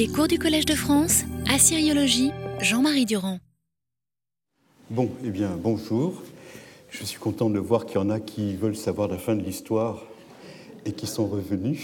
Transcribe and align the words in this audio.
Les 0.00 0.08
cours 0.08 0.28
du 0.28 0.38
Collège 0.38 0.64
de 0.64 0.74
France, 0.74 1.24
Assyriologie, 1.46 2.30
Jean-Marie 2.62 3.04
Durand. 3.04 3.38
Bon, 4.88 5.10
eh 5.22 5.28
bien, 5.28 5.58
bonjour. 5.62 6.22
Je 6.88 7.04
suis 7.04 7.18
content 7.18 7.50
de 7.50 7.58
voir 7.58 7.84
qu'il 7.84 7.96
y 7.96 7.98
en 7.98 8.08
a 8.08 8.18
qui 8.18 8.56
veulent 8.56 8.78
savoir 8.78 9.08
la 9.08 9.18
fin 9.18 9.36
de 9.36 9.42
l'histoire 9.42 10.02
et 10.86 10.92
qui 10.92 11.06
sont 11.06 11.26
revenus. 11.26 11.82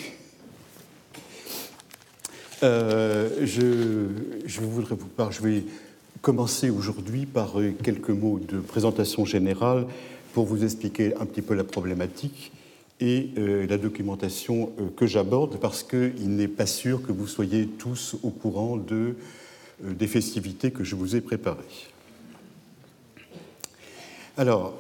Euh, 2.62 3.28
je, 3.44 4.08
je, 4.46 4.60
voudrais 4.62 4.94
vous 4.94 5.08
parler, 5.08 5.36
je 5.36 5.42
vais 5.42 5.64
commencer 6.22 6.70
aujourd'hui 6.70 7.26
par 7.26 7.56
quelques 7.82 8.08
mots 8.08 8.38
de 8.38 8.60
présentation 8.60 9.26
générale 9.26 9.86
pour 10.32 10.46
vous 10.46 10.64
expliquer 10.64 11.14
un 11.16 11.26
petit 11.26 11.42
peu 11.42 11.52
la 11.52 11.64
problématique 11.64 12.50
et 13.00 13.30
euh, 13.36 13.66
la 13.66 13.76
documentation 13.76 14.72
euh, 14.78 14.88
que 14.96 15.06
j'aborde 15.06 15.58
parce 15.58 15.82
qu'il 15.82 16.30
n'est 16.30 16.48
pas 16.48 16.66
sûr 16.66 17.02
que 17.02 17.12
vous 17.12 17.26
soyez 17.26 17.66
tous 17.66 18.16
au 18.22 18.30
courant 18.30 18.76
de, 18.76 19.16
euh, 19.84 19.92
des 19.92 20.06
festivités 20.06 20.70
que 20.70 20.82
je 20.82 20.96
vous 20.96 21.14
ai 21.14 21.20
préparées. 21.20 21.64
Alors, 24.38 24.74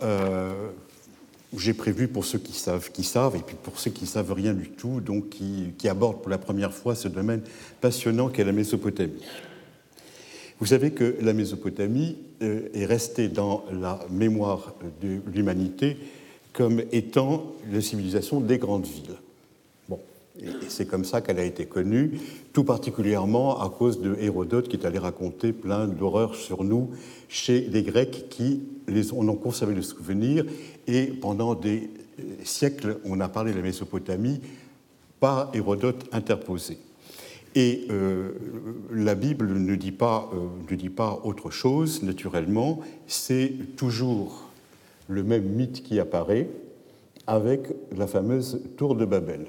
j'ai 1.56 1.72
prévu 1.72 2.08
pour 2.08 2.26
ceux 2.26 2.38
qui 2.38 2.52
savent, 2.52 2.90
qui 2.90 3.04
savent, 3.04 3.36
et 3.36 3.38
puis 3.38 3.56
pour 3.62 3.78
ceux 3.78 3.90
qui 3.90 4.06
savent 4.06 4.34
rien 4.34 4.52
du 4.52 4.68
tout, 4.68 5.00
donc 5.00 5.30
qui, 5.30 5.72
qui 5.78 5.88
abordent 5.88 6.20
pour 6.20 6.28
la 6.28 6.36
première 6.36 6.74
fois 6.74 6.94
ce 6.94 7.08
domaine 7.08 7.40
passionnant 7.80 8.28
qu'est 8.28 8.44
la 8.44 8.52
Mésopotamie. 8.52 9.24
Vous 10.60 10.66
savez 10.66 10.90
que 10.90 11.16
la 11.22 11.32
Mésopotamie 11.32 12.18
est 12.42 12.84
restée 12.84 13.28
dans 13.28 13.64
la 13.72 13.98
mémoire 14.10 14.74
de 15.00 15.20
l'humanité 15.32 15.96
comme 16.56 16.82
étant 16.90 17.52
la 17.70 17.82
civilisation 17.82 18.40
des 18.40 18.56
grandes 18.56 18.86
villes. 18.86 19.16
Bon, 19.90 20.00
c'est 20.68 20.88
comme 20.88 21.04
ça 21.04 21.20
qu'elle 21.20 21.38
a 21.38 21.44
été 21.44 21.66
connue, 21.66 22.18
tout 22.54 22.64
particulièrement 22.64 23.60
à 23.60 23.68
cause 23.68 24.00
de 24.00 24.16
Hérodote 24.18 24.66
qui 24.66 24.76
est 24.76 24.86
allé 24.86 24.98
raconter 24.98 25.52
plein 25.52 25.86
d'horreurs 25.86 26.34
sur 26.34 26.64
nous 26.64 26.90
chez 27.28 27.60
les 27.60 27.82
Grecs 27.82 28.30
qui 28.30 28.62
les, 28.88 29.12
en 29.12 29.28
ont 29.28 29.36
conservé 29.36 29.74
le 29.74 29.82
souvenir 29.82 30.46
et 30.86 31.08
pendant 31.08 31.54
des 31.54 31.90
euh, 32.18 32.22
siècles 32.42 33.00
on 33.04 33.20
a 33.20 33.28
parlé 33.28 33.52
de 33.52 33.58
la 33.58 33.62
Mésopotamie 33.62 34.40
par 35.20 35.50
Hérodote 35.52 36.06
interposé. 36.12 36.78
Et 37.54 37.86
euh, 37.90 38.32
la 38.90 39.14
Bible 39.14 39.52
ne 39.52 39.74
dit, 39.76 39.92
pas, 39.92 40.30
euh, 40.32 40.70
ne 40.70 40.76
dit 40.76 40.90
pas 40.90 41.20
autre 41.22 41.50
chose, 41.50 42.02
naturellement, 42.02 42.80
c'est 43.06 43.52
toujours 43.76 44.45
le 45.08 45.22
même 45.22 45.44
mythe 45.44 45.82
qui 45.82 45.98
apparaît 46.00 46.48
avec 47.26 47.68
la 47.96 48.06
fameuse 48.06 48.60
tour 48.76 48.94
de 48.94 49.04
Babel. 49.04 49.46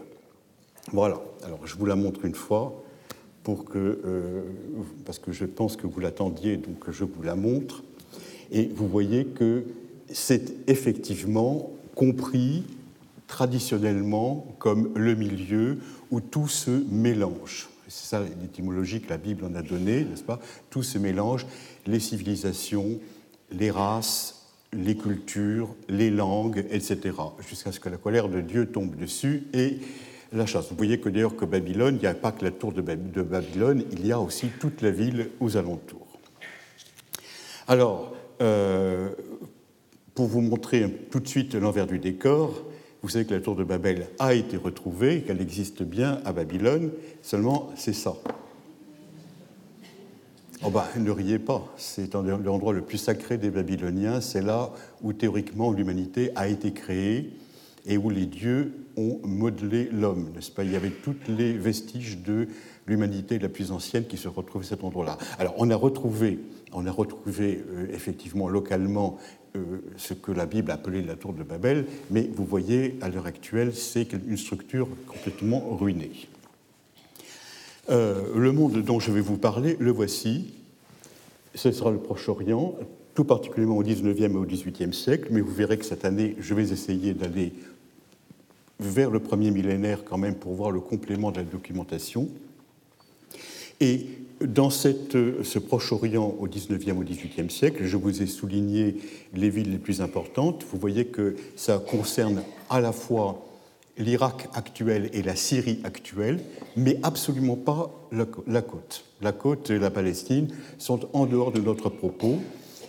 Voilà, 0.91 1.21
alors 1.43 1.65
je 1.65 1.75
vous 1.75 1.85
la 1.85 1.95
montre 1.95 2.25
une 2.25 2.35
fois 2.35 2.83
pour 3.43 3.65
que, 3.65 3.77
euh, 4.05 4.41
parce 5.05 5.19
que 5.19 5.31
je 5.31 5.45
pense 5.45 5.75
que 5.77 5.87
vous 5.87 5.99
l'attendiez, 5.99 6.57
donc 6.57 6.89
je 6.89 7.03
vous 7.03 7.23
la 7.23 7.35
montre. 7.35 7.83
Et 8.51 8.67
vous 8.67 8.87
voyez 8.87 9.25
que 9.25 9.65
c'est 10.11 10.69
effectivement 10.69 11.71
compris 11.95 12.63
traditionnellement 13.27 14.45
comme 14.59 14.91
le 14.95 15.15
milieu 15.15 15.77
où 16.11 16.21
tout 16.21 16.47
se 16.47 16.71
mélange. 16.89 17.69
C'est 17.87 18.09
ça 18.09 18.21
l'étymologie 18.41 19.01
que 19.01 19.09
la 19.09 19.17
Bible 19.17 19.45
en 19.45 19.55
a 19.55 19.61
donnée, 19.61 20.03
n'est-ce 20.03 20.23
pas? 20.23 20.39
Tout 20.69 20.83
se 20.83 20.97
mélange, 20.97 21.45
les 21.85 21.99
civilisations, 21.99 22.99
les 23.51 23.71
races, 23.71 24.36
les 24.73 24.95
cultures, 24.95 25.75
les 25.89 26.09
langues, 26.09 26.65
etc., 26.71 27.15
jusqu'à 27.47 27.71
ce 27.71 27.79
que 27.79 27.89
la 27.89 27.97
colère 27.97 28.29
de 28.29 28.41
Dieu 28.41 28.67
tombe 28.67 28.95
dessus 28.95 29.43
et 29.53 29.79
la 30.33 30.45
chasse. 30.45 30.69
Vous 30.69 30.75
voyez 30.75 30.99
que 30.99 31.09
d'ailleurs 31.09 31.35
que 31.35 31.45
Babylone, 31.45 31.95
il 31.95 32.01
n'y 32.01 32.07
a 32.07 32.13
pas 32.13 32.31
que 32.31 32.43
la 32.43 32.51
tour 32.51 32.73
de 32.73 32.81
Babylone, 32.81 33.83
il 33.91 34.05
y 34.05 34.11
a 34.11 34.19
aussi 34.19 34.47
toute 34.59 34.81
la 34.81 34.91
ville 34.91 35.29
aux 35.39 35.57
alentours. 35.57 36.07
Alors, 37.67 38.13
euh, 38.41 39.09
pour 40.15 40.27
vous 40.27 40.41
montrer 40.41 40.89
tout 41.11 41.19
de 41.19 41.27
suite 41.27 41.55
l'envers 41.55 41.87
du 41.87 41.99
décor, 41.99 42.63
vous 43.01 43.09
savez 43.09 43.25
que 43.25 43.33
la 43.33 43.41
tour 43.41 43.55
de 43.55 43.63
Babel 43.63 44.07
a 44.19 44.33
été 44.33 44.57
retrouvée, 44.57 45.21
qu'elle 45.21 45.41
existe 45.41 45.83
bien 45.83 46.19
à 46.25 46.33
Babylone, 46.33 46.91
seulement 47.21 47.69
c'est 47.75 47.93
ça. 47.93 48.15
Oh 50.63 50.71
bah, 50.71 50.87
ne 50.97 51.11
riez 51.11 51.37
pas, 51.37 51.71
c'est 51.77 52.15
l'endroit 52.15 52.73
le 52.73 52.81
plus 52.81 52.97
sacré 52.97 53.37
des 53.37 53.51
Babyloniens, 53.51 54.21
c'est 54.21 54.41
là 54.41 54.71
où 55.03 55.13
théoriquement 55.13 55.71
l'humanité 55.71 56.31
a 56.35 56.47
été 56.47 56.71
créée 56.71 57.31
et 57.85 57.95
où 57.97 58.09
les 58.09 58.25
dieux 58.25 58.73
ont 58.97 59.19
modelé 59.23 59.87
l'homme, 59.91 60.31
n'est-ce 60.33 60.49
pas? 60.49 60.63
Il 60.63 60.71
y 60.71 60.75
avait 60.75 60.89
tous 60.89 61.15
les 61.27 61.53
vestiges 61.53 62.17
de 62.17 62.47
l'humanité 62.87 63.37
la 63.37 63.49
plus 63.49 63.71
ancienne 63.71 64.05
qui 64.05 64.17
se 64.17 64.27
retrouvaient 64.27 64.65
à 64.65 64.69
cet 64.69 64.83
endroit-là. 64.83 65.19
Alors 65.37 65.53
on 65.59 65.69
a 65.69 65.75
retrouvé, 65.75 66.39
on 66.73 66.87
a 66.87 66.91
retrouvé 66.91 67.63
euh, 67.69 67.87
effectivement 67.93 68.49
localement 68.49 69.19
euh, 69.55 69.83
ce 69.95 70.15
que 70.15 70.31
la 70.31 70.47
Bible 70.47 70.71
appelait 70.71 71.03
la 71.03 71.15
tour 71.15 71.33
de 71.33 71.43
Babel, 71.43 71.85
mais 72.09 72.27
vous 72.35 72.45
voyez 72.45 72.97
à 73.01 73.09
l'heure 73.09 73.27
actuelle 73.27 73.75
c'est 73.75 74.11
une 74.11 74.37
structure 74.37 74.87
complètement 75.05 75.77
ruinée. 75.77 76.27
Euh, 77.89 78.23
le 78.35 78.51
monde 78.51 78.81
dont 78.83 78.99
je 78.99 79.11
vais 79.11 79.21
vous 79.21 79.37
parler, 79.37 79.77
le 79.79 79.91
voici. 79.91 80.53
Ce 81.55 81.71
sera 81.71 81.89
le 81.89 81.97
Proche-Orient, 81.97 82.75
tout 83.15 83.23
particulièrement 83.23 83.77
au 83.77 83.83
19e 83.83 84.31
et 84.31 84.35
au 84.35 84.45
18e 84.45 84.91
siècle, 84.91 85.29
mais 85.31 85.41
vous 85.41 85.53
verrez 85.53 85.77
que 85.77 85.85
cette 85.85 86.05
année, 86.05 86.35
je 86.39 86.53
vais 86.53 86.71
essayer 86.71 87.13
d'aller 87.13 87.53
vers 88.79 89.09
le 89.09 89.19
premier 89.19 89.51
millénaire 89.51 90.03
quand 90.03 90.17
même 90.17 90.35
pour 90.35 90.53
voir 90.53 90.71
le 90.71 90.81
complément 90.81 91.31
de 91.31 91.37
la 91.37 91.43
documentation. 91.43 92.29
Et 93.79 94.07
dans 94.41 94.69
cette, 94.69 95.13
ce 95.43 95.59
Proche-Orient 95.59 96.35
au 96.39 96.47
19e 96.47 96.97
au 96.97 97.03
18e 97.03 97.49
siècle, 97.49 97.85
je 97.85 97.97
vous 97.97 98.21
ai 98.21 98.27
souligné 98.27 98.97
les 99.33 99.49
villes 99.49 99.71
les 99.71 99.77
plus 99.77 100.01
importantes. 100.01 100.65
Vous 100.71 100.77
voyez 100.77 101.05
que 101.05 101.35
ça 101.55 101.79
concerne 101.79 102.43
à 102.69 102.81
la 102.81 102.91
fois 102.91 103.46
l'Irak 103.97 104.49
actuel 104.53 105.09
et 105.13 105.23
la 105.23 105.35
Syrie 105.35 105.79
actuelle, 105.83 106.39
mais 106.75 106.99
absolument 107.03 107.55
pas 107.55 107.91
la, 108.11 108.61
côte. 108.61 109.05
La 109.21 109.31
côte 109.31 109.69
et 109.69 109.79
la 109.79 109.89
Palestine 109.89 110.47
sont 110.77 111.07
en 111.13 111.25
dehors 111.25 111.51
de 111.51 111.61
notre 111.61 111.89
propos, 111.89 112.39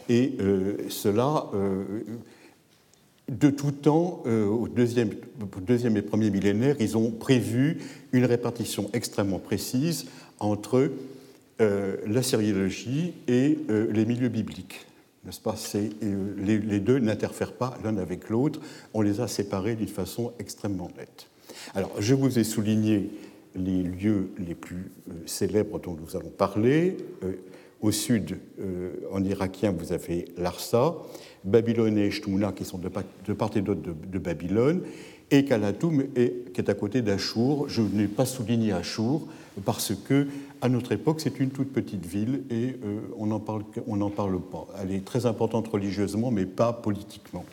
et 0.09 0.35
euh, 0.41 0.77
cela, 0.89 1.47
euh, 1.55 1.85
de 3.29 3.51
tout 3.51 3.73
temps, 3.73 4.23
euh, 4.27 4.47
au 4.47 4.69
deuxième, 4.69 5.11
deuxième, 5.61 5.97
et 5.97 6.03
premier 6.03 6.31
millénaire, 6.31 6.77
ils 6.81 6.97
ont 6.97 7.11
prévu 7.11 7.79
une 8.13 8.25
répartition 8.25 8.91
extrêmement 8.93 9.39
précise 9.39 10.07
entre 10.39 10.91
la 12.07 12.23
syriologie 12.23 13.15
et 13.27 13.59
les 13.69 14.07
milieux 14.07 14.29
bibliques 14.29 14.88
n'est-ce 15.29 15.77
euh, 15.77 16.35
les, 16.39 16.81
deux 16.81 16.99
n'interfèrent 16.99 17.53
pas 17.53 17.77
l'un 17.85 17.99
avec 17.99 18.31
l'autre, 18.31 18.61
on 18.95 19.03
les 19.03 19.21
a 19.21 19.29
séparés 19.29 19.75
d'une 19.75 19.89
façon 19.89 20.33
extrêmement 20.39 20.91
nette. 20.97 21.29
Alors, 21.75 21.91
je 21.99 22.15
vous 22.15 22.39
ai 22.39 22.45
souligné 22.45 23.11
les 23.55 23.83
lieux 23.83 24.31
les 24.39 24.55
plus 24.55 24.91
euh, 25.11 25.13
célèbres 25.27 25.81
dont 25.81 25.97
nous 26.01 26.17
allons 26.17 26.31
parler. 26.31 26.97
Euh, 27.25 27.33
au 27.81 27.93
sud, 27.93 28.39
en 29.13 29.23
irakien, 29.23 29.71
vous 29.71 29.93
avez 29.93 30.25
Larsa, 30.37 30.97
Babylone 31.45 31.97
et 31.97 32.11
Shtumna 32.11 32.51
qui 32.51 32.65
sont 32.65 32.79
de, 32.79 32.89
part 32.89 33.05
et 33.55 33.61
d'autre 33.61 33.81
de, 33.81 34.19
Babylone, 34.19 34.83
et 35.31 35.45
Kalatoum 35.45 36.09
qui 36.13 36.61
est 36.61 36.69
à 36.69 36.75
côté 36.75 37.03
d'Achour. 37.03 37.69
Je 37.69 37.81
n'ai 37.81 38.09
pas 38.09 38.27
souligné 38.27 38.73
Achour 38.73 39.29
parce 39.65 39.93
que 39.95 40.27
à 40.61 40.69
notre 40.69 40.93
époque, 40.93 41.21
c'est 41.21 41.39
une 41.41 41.51
toute 41.51 41.73
petite 41.73 42.05
ville 42.05 42.43
et 42.51 42.77
euh, 42.85 43.01
on 43.17 43.27
n'en 43.27 43.41
parle, 43.41 43.65
parle 44.17 44.41
pas. 44.41 44.67
Elle 44.83 44.93
est 44.93 45.05
très 45.05 45.27
importante 45.27 45.69
religieusement, 45.69 46.31
mais 46.31 46.47
pas 46.47 46.73
politiquement. 46.73 47.45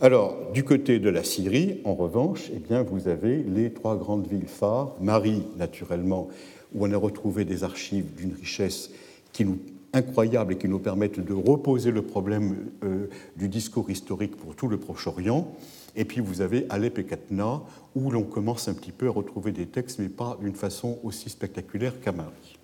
Alors, 0.00 0.36
du 0.52 0.64
côté 0.64 0.98
de 0.98 1.08
la 1.08 1.22
Syrie, 1.22 1.80
en 1.84 1.94
revanche, 1.94 2.50
eh 2.54 2.58
bien, 2.58 2.82
vous 2.82 3.06
avez 3.06 3.42
les 3.42 3.72
trois 3.72 3.96
grandes 3.96 4.26
villes 4.26 4.48
phares. 4.48 4.96
Marie, 5.00 5.42
naturellement, 5.56 6.28
où 6.74 6.86
on 6.86 6.92
a 6.92 6.96
retrouvé 6.96 7.44
des 7.44 7.64
archives 7.64 8.14
d'une 8.16 8.34
richesse 8.34 8.90
qui 9.32 9.44
nous, 9.44 9.58
incroyable 9.92 10.54
et 10.54 10.58
qui 10.58 10.68
nous 10.68 10.78
permettent 10.78 11.20
de 11.20 11.32
reposer 11.32 11.90
le 11.90 12.02
problème 12.02 12.70
euh, 12.82 13.06
du 13.36 13.48
discours 13.48 13.90
historique 13.90 14.36
pour 14.36 14.56
tout 14.56 14.68
le 14.68 14.78
Proche-Orient. 14.78 15.52
Et 15.96 16.04
puis 16.04 16.20
vous 16.20 16.40
avez 16.40 16.66
Alep 16.70 16.98
et 16.98 17.04
Katna, 17.04 17.62
où 17.94 18.10
l'on 18.10 18.22
commence 18.22 18.68
un 18.68 18.74
petit 18.74 18.92
peu 18.92 19.08
à 19.08 19.10
retrouver 19.10 19.52
des 19.52 19.66
textes, 19.66 19.98
mais 19.98 20.08
pas 20.08 20.38
d'une 20.40 20.54
façon 20.54 20.98
aussi 21.02 21.28
spectaculaire 21.28 22.00
qu'à 22.00 22.12
Marie. 22.12 22.58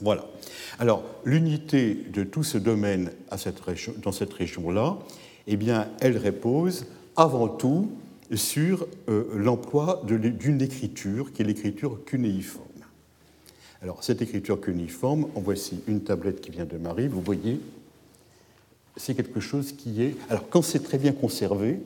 Voilà. 0.00 0.24
Alors, 0.78 1.04
l'unité 1.24 1.94
de 1.94 2.24
tout 2.24 2.42
ce 2.42 2.56
domaine 2.56 3.10
cette 3.36 3.60
région, 3.60 3.92
dans 4.02 4.12
cette 4.12 4.32
région-là, 4.32 4.98
eh 5.46 5.56
bien, 5.56 5.88
elle 6.00 6.16
repose 6.16 6.86
avant 7.16 7.48
tout 7.48 7.90
sur 8.34 8.86
euh, 9.08 9.24
l'emploi 9.34 10.02
d'une 10.06 10.62
écriture 10.62 11.32
qui 11.32 11.42
est 11.42 11.44
l'écriture 11.44 12.04
cunéiforme. 12.04 12.66
Alors, 13.82 14.04
cette 14.04 14.22
écriture 14.22 14.60
cunéiforme, 14.60 15.26
en 15.34 15.40
voici 15.40 15.82
une 15.88 16.02
tablette 16.02 16.40
qui 16.40 16.50
vient 16.50 16.66
de 16.66 16.76
Marie, 16.76 17.08
vous 17.08 17.20
voyez, 17.20 17.60
c'est 18.96 19.14
quelque 19.14 19.40
chose 19.40 19.72
qui 19.72 20.02
est. 20.02 20.16
Alors, 20.28 20.48
quand 20.48 20.62
c'est 20.62 20.80
très 20.80 20.98
bien 20.98 21.12
conservé, 21.12 21.80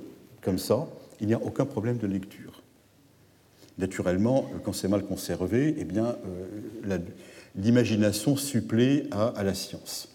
comme 0.45 0.59
ça, 0.59 0.87
il 1.21 1.27
n'y 1.27 1.35
a 1.35 1.43
aucun 1.43 1.65
problème 1.65 1.97
de 1.97 2.07
lecture. 2.07 2.63
Naturellement, 3.79 4.49
quand 4.65 4.73
c'est 4.73 4.89
mal 4.89 5.05
conservé, 5.05 5.75
eh 5.79 5.85
bien, 5.85 6.17
l'imagination 7.57 8.37
supplée 8.37 9.09
à, 9.11 9.43
la 9.43 9.55
science. 9.55 10.09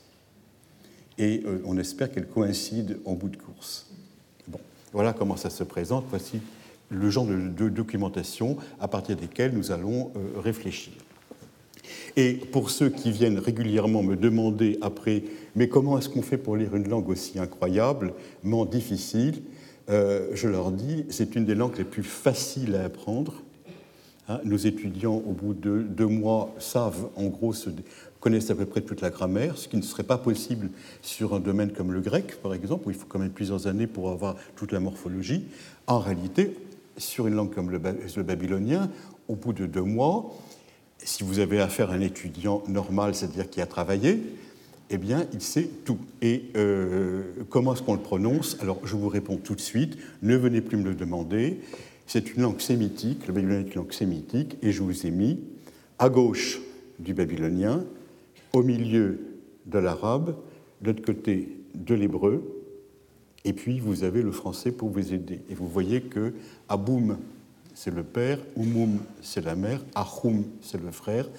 Et 1.17 1.43
on 1.65 1.77
espère 1.77 2.11
qu'elle 2.11 2.27
coïncide 2.27 2.99
en 3.03 3.13
bout 3.13 3.27
de 3.27 3.35
course. 3.35 3.87
Bon, 4.47 4.59
voilà 4.93 5.11
comment 5.11 5.35
ça 5.35 5.49
se 5.49 5.63
présente. 5.63 6.05
Voici 6.09 6.39
le 6.89 7.09
genre 7.09 7.25
de, 7.25 7.69
documentation 7.69 8.57
à 8.79 8.87
partir 8.87 9.15
desquelles 9.15 9.53
nous 9.53 9.71
allons 9.71 10.11
euh, 10.15 10.39
réfléchir. 10.39 10.93
Et 12.15 12.33
pour 12.33 12.69
ceux 12.69 12.89
qui 12.89 13.11
viennent 13.11 13.39
régulièrement 13.39 14.03
me 14.03 14.15
demander 14.15 14.77
après, 14.81 15.23
mais 15.55 15.67
comment 15.67 15.97
est-ce 15.97 16.09
qu'on 16.09 16.21
fait 16.21 16.37
pour 16.37 16.55
lire 16.55 16.75
une 16.75 16.87
langue 16.87 17.09
aussi 17.09 17.39
incroyablement 17.39 18.65
difficile 18.65 19.41
euh, 19.89 20.29
Je 20.33 20.47
leur 20.47 20.71
dis, 20.71 21.05
c'est 21.09 21.35
une 21.35 21.45
des 21.45 21.55
langues 21.55 21.77
les 21.77 21.83
plus 21.83 22.03
faciles 22.03 22.75
à 22.75 22.85
apprendre. 22.85 23.33
Hein, 24.27 24.39
nos 24.43 24.57
étudiants, 24.57 25.15
au 25.15 25.31
bout 25.31 25.53
de 25.53 25.81
deux 25.81 26.07
mois, 26.07 26.53
savent 26.59 27.09
en 27.15 27.25
gros 27.25 27.53
se, 27.53 27.69
connaissent 28.19 28.49
à 28.49 28.55
peu 28.55 28.65
près 28.65 28.81
toute 28.81 29.01
la 29.01 29.09
grammaire, 29.09 29.57
ce 29.57 29.67
qui 29.67 29.77
ne 29.77 29.81
serait 29.81 30.03
pas 30.03 30.17
possible 30.17 30.69
sur 31.01 31.33
un 31.33 31.39
domaine 31.39 31.71
comme 31.71 31.93
le 31.93 32.01
grec, 32.01 32.41
par 32.41 32.53
exemple, 32.53 32.87
où 32.87 32.91
il 32.91 32.95
faut 32.95 33.07
quand 33.07 33.19
même 33.19 33.31
plusieurs 33.31 33.67
années 33.67 33.87
pour 33.87 34.09
avoir 34.09 34.35
toute 34.55 34.71
la 34.71 34.79
morphologie. 34.79 35.45
En 35.87 35.99
réalité, 35.99 36.55
sur 36.97 37.27
une 37.27 37.35
langue 37.35 37.53
comme 37.53 37.71
le, 37.71 37.79
babylonien, 38.23 38.89
au 39.27 39.35
bout 39.35 39.53
de 39.53 39.65
deux 39.65 39.81
mois, 39.81 40.35
si 40.97 41.23
vous 41.23 41.39
avez 41.39 41.61
affaire 41.61 41.91
à 41.91 41.93
un 41.93 42.01
étudiant 42.01 42.61
normal, 42.67 43.15
c'est-à-dire 43.15 43.49
qui 43.49 43.61
a 43.61 43.65
travaillé, 43.65 44.21
eh 44.89 44.97
bien, 44.97 45.25
il 45.33 45.41
sait 45.41 45.69
tout. 45.85 45.99
Et 46.21 46.45
euh, 46.55 47.23
comment 47.49 47.73
est-ce 47.73 47.83
qu'on 47.83 47.93
le 47.93 48.01
prononce? 48.01 48.57
Alors, 48.61 48.79
je 48.85 48.95
vous 48.95 49.09
réponds 49.09 49.37
tout 49.37 49.55
de 49.55 49.61
suite. 49.61 49.97
Ne 50.21 50.35
venez 50.35 50.61
plus 50.61 50.77
me 50.77 50.83
le 50.83 50.95
demander. 50.95 51.59
C'est 52.07 52.33
une 52.35 52.41
langue 52.41 52.59
sémitique. 52.59 53.27
Le 53.27 53.33
babylonien 53.33 53.59
est 53.61 53.69
une 53.69 53.81
langue 53.81 53.93
sémitique. 53.93 54.57
Et 54.61 54.71
je 54.71 54.81
vous 54.81 55.05
ai 55.05 55.11
mis 55.11 55.39
à 55.99 56.09
gauche 56.09 56.61
du 56.99 57.13
babylonien, 57.13 57.83
au 58.53 58.63
milieu 58.63 59.19
de 59.65 59.79
l'arabe, 59.79 60.35
de 60.81 60.87
l'autre 60.87 61.03
côté 61.03 61.49
de 61.75 61.93
l'hébreu, 61.93 62.43
et 63.45 63.53
puis 63.53 63.79
vous 63.79 64.03
avez 64.03 64.21
le 64.21 64.31
français 64.31 64.71
pour 64.71 64.89
vous 64.89 65.13
aider. 65.13 65.41
Et 65.49 65.53
vous 65.53 65.67
voyez 65.67 66.01
que 66.01 66.33
Aboum, 66.67 67.17
c'est 67.73 67.93
le 67.93 68.03
père, 68.03 68.39
Oumoum, 68.55 68.99
c'est 69.21 69.43
la 69.43 69.55
mère, 69.55 69.81
Achoum, 69.95 70.43
c'est 70.61 70.81
le 70.81 70.91
frère. 70.91 71.29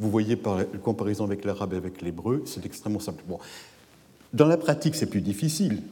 Vous 0.00 0.10
voyez 0.10 0.34
par 0.34 0.56
la 0.56 0.64
comparaison 0.64 1.24
avec 1.24 1.44
l'arabe 1.44 1.74
et 1.74 1.76
avec 1.76 2.02
l'hébreu, 2.02 2.42
c'est 2.46 2.64
extrêmement 2.64 3.00
simple. 3.00 3.22
Bon. 3.28 3.38
Dans 4.32 4.46
la 4.46 4.56
pratique, 4.56 4.94
c'est 4.94 5.06
plus 5.06 5.20
difficile. 5.20 5.82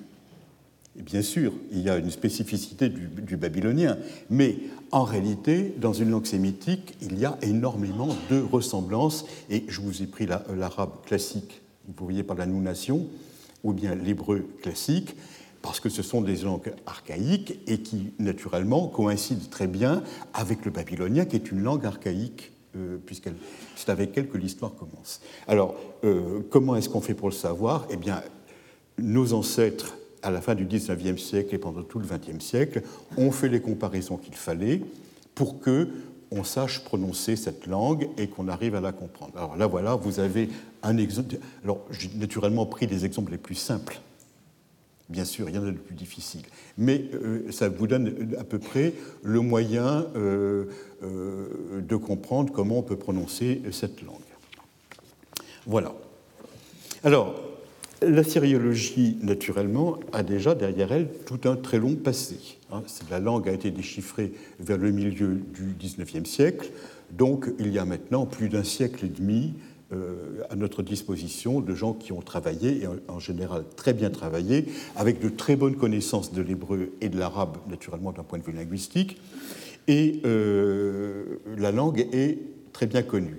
Et 0.99 1.03
bien 1.03 1.23
sûr, 1.23 1.53
il 1.71 1.81
y 1.83 1.91
a 1.91 1.99
une 1.99 2.11
spécificité 2.11 2.89
du, 2.89 3.07
du, 3.07 3.37
babylonien, 3.37 3.99
mais 4.31 4.57
en 4.91 5.05
réalité, 5.05 5.75
dans 5.79 5.93
une 5.93 6.11
langue 6.11 6.27
sémitique, 6.27 6.97
il 7.03 7.19
y 7.19 7.25
a 7.25 7.39
énormément 7.43 8.09
de 8.31 8.41
ressemblances. 8.41 9.27
Et 9.51 9.65
je 9.69 9.81
vous 9.81 10.03
ai 10.03 10.07
pris 10.07 10.27
l'arabe 10.27 10.91
classique, 11.05 11.61
vous 11.87 12.05
voyez 12.05 12.23
par 12.23 12.37
la 12.37 12.47
nounation, 12.47 13.07
ou 13.63 13.73
bien 13.73 13.95
l'hébreu 13.95 14.49
classique 14.63 15.15
parce 15.63 15.81
que 15.81 15.89
ce 15.89 16.03
sont 16.03 16.21
des 16.21 16.37
langues 16.37 16.73
archaïques 16.87 17.59
et 17.67 17.79
qui, 17.83 18.13
naturellement, 18.19 18.87
coïncident 18.89 19.47
très 19.51 19.67
bien 19.67 20.03
avec 20.33 20.65
le 20.65 20.71
babylonien, 20.71 21.25
qui 21.25 21.37
est 21.37 21.51
une 21.51 21.63
langue 21.63 21.85
archaïque, 21.85 22.53
euh, 22.53 22.58
puisque 23.07 23.29
c'est 23.77 23.89
avec 23.91 24.17
elle 24.17 24.29
que 24.29 24.39
l'histoire 24.39 24.75
commence. 24.75 25.21
Alors, 25.47 25.75
euh, 26.05 26.41
comment 26.51 26.77
est-ce 26.77 26.89
qu'on 26.89 27.01
fait 27.01 27.15
pour 27.15 27.29
le 27.29 27.35
savoir? 27.35 27.87
Eh 27.91 27.97
bien, 27.97 28.23
nos 28.99 29.33
ancêtres, 29.33 29.97
à 30.23 30.31
la 30.31 30.41
fin 30.41 30.55
du 30.55 30.65
XIXe 30.65 31.21
siècle 31.21 31.55
et 31.55 31.59
pendant 31.59 31.83
tout 31.83 31.99
le 31.99 32.07
XXe 32.07 32.45
siècle, 32.45 32.83
ont 33.17 33.31
fait 33.31 33.49
les 33.49 33.61
comparaisons 33.61 34.17
qu'il 34.17 34.35
fallait 34.35 34.83
pour 35.35 35.61
que 35.61 35.89
on 36.31 36.45
sache 36.45 36.85
prononcer 36.85 37.37
cette 37.37 37.67
langue 37.67 38.09
et 38.19 38.29
qu'on 38.29 38.49
arrive 38.49 38.75
à 38.75 38.81
la 38.81 38.93
comprendre. 38.93 39.33
Alors 39.37 39.57
là, 39.57 39.67
voilà, 39.67 39.95
vous 39.95 40.21
avez 40.21 40.51
un 40.83 40.99
exemple. 40.99 41.37
Alors, 41.65 41.81
j'ai 41.91 42.11
naturellement 42.17 42.67
pris 42.67 42.87
des 42.87 43.05
exemples 43.05 43.33
les 43.33 43.39
plus 43.39 43.55
simples 43.55 43.99
Bien 45.09 45.25
sûr, 45.25 45.49
il 45.49 45.55
y 45.55 45.59
en 45.59 45.67
a 45.67 45.71
de 45.71 45.77
plus 45.77 45.95
difficiles. 45.95 46.45
Mais 46.77 47.05
euh, 47.15 47.51
ça 47.51 47.71
vous 47.71 47.87
donne 47.87 48.35
à 48.39 48.45
peu 48.45 48.59
près 48.59 48.93
le 49.23 49.41
moyen 49.41 50.07
euh, 50.17 50.67
euh, 51.03 51.81
de 51.81 51.97
comprendre 51.97 52.53
comment 52.53 52.79
on 52.79 52.83
peut 52.83 52.97
prononcer 52.97 53.63
cette 53.73 54.03
langue. 54.03 54.17
Voilà. 55.67 55.95
Alors, 57.05 57.41
la 58.03 58.23
syriologie, 58.23 59.17
naturellement, 59.23 59.99
a 60.13 60.23
déjà 60.23 60.55
derrière 60.55 60.93
elle 60.93 61.09
tout 61.27 61.41
un 61.49 61.57
très 61.57 61.79
long 61.79 61.95
passé. 61.95 62.59
Hein. 62.71 62.83
La 63.11 63.19
langue 63.19 63.49
a 63.49 63.53
été 63.53 63.71
déchiffrée 63.71 64.33
vers 64.61 64.77
le 64.77 64.91
milieu 64.91 65.11
du 65.11 65.75
XIXe 65.79 66.29
siècle, 66.29 66.71
donc 67.11 67.51
il 67.59 67.73
y 67.73 67.79
a 67.79 67.85
maintenant 67.85 68.27
plus 68.27 68.49
d'un 68.49 68.63
siècle 68.63 69.07
et 69.07 69.09
demi 69.09 69.55
à 70.51 70.57
notre 70.57 70.83
disposition 70.83 71.61
de 71.61 71.75
gens 71.75 71.95
qui 71.95 72.13
ont 72.13 72.21
travaillé, 72.21 72.83
et 72.83 72.89
en 73.09 73.19
général 73.19 73.65
très 73.77 73.95
bien 73.95 74.11
travaillé, 74.11 74.67
avec 74.97 75.19
de 75.21 75.29
très 75.31 75.57
bonnes 75.57 75.77
connaissances 75.77 76.33
de 76.33 76.43
l'hébreu 76.43 76.93
et 77.01 77.09
de 77.09 77.19
l'arabe, 77.19 77.57
naturellement 77.69 78.13
d'un 78.13 78.23
point 78.23 78.39
de 78.39 78.45
vue 78.45 78.53
linguistique, 78.53 79.19
et 79.89 80.21
euh, 80.27 81.39
la 81.57 81.73
langue 81.73 82.07
est 82.13 82.39
très 82.73 82.87
bien 82.87 83.03
connue. 83.03 83.39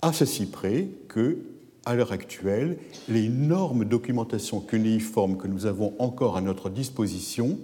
À 0.00 0.12
ceci 0.12 0.46
près 0.46 0.88
que, 1.08 1.38
à 1.84 1.94
l'heure 1.94 2.12
actuelle, 2.12 2.78
les 3.08 3.28
normes 3.28 3.84
documentation 3.84 4.60
cunéiforme 4.60 5.36
que 5.36 5.48
nous 5.48 5.66
avons 5.66 5.94
encore 5.98 6.36
à 6.36 6.40
notre 6.40 6.70
disposition 6.70 7.58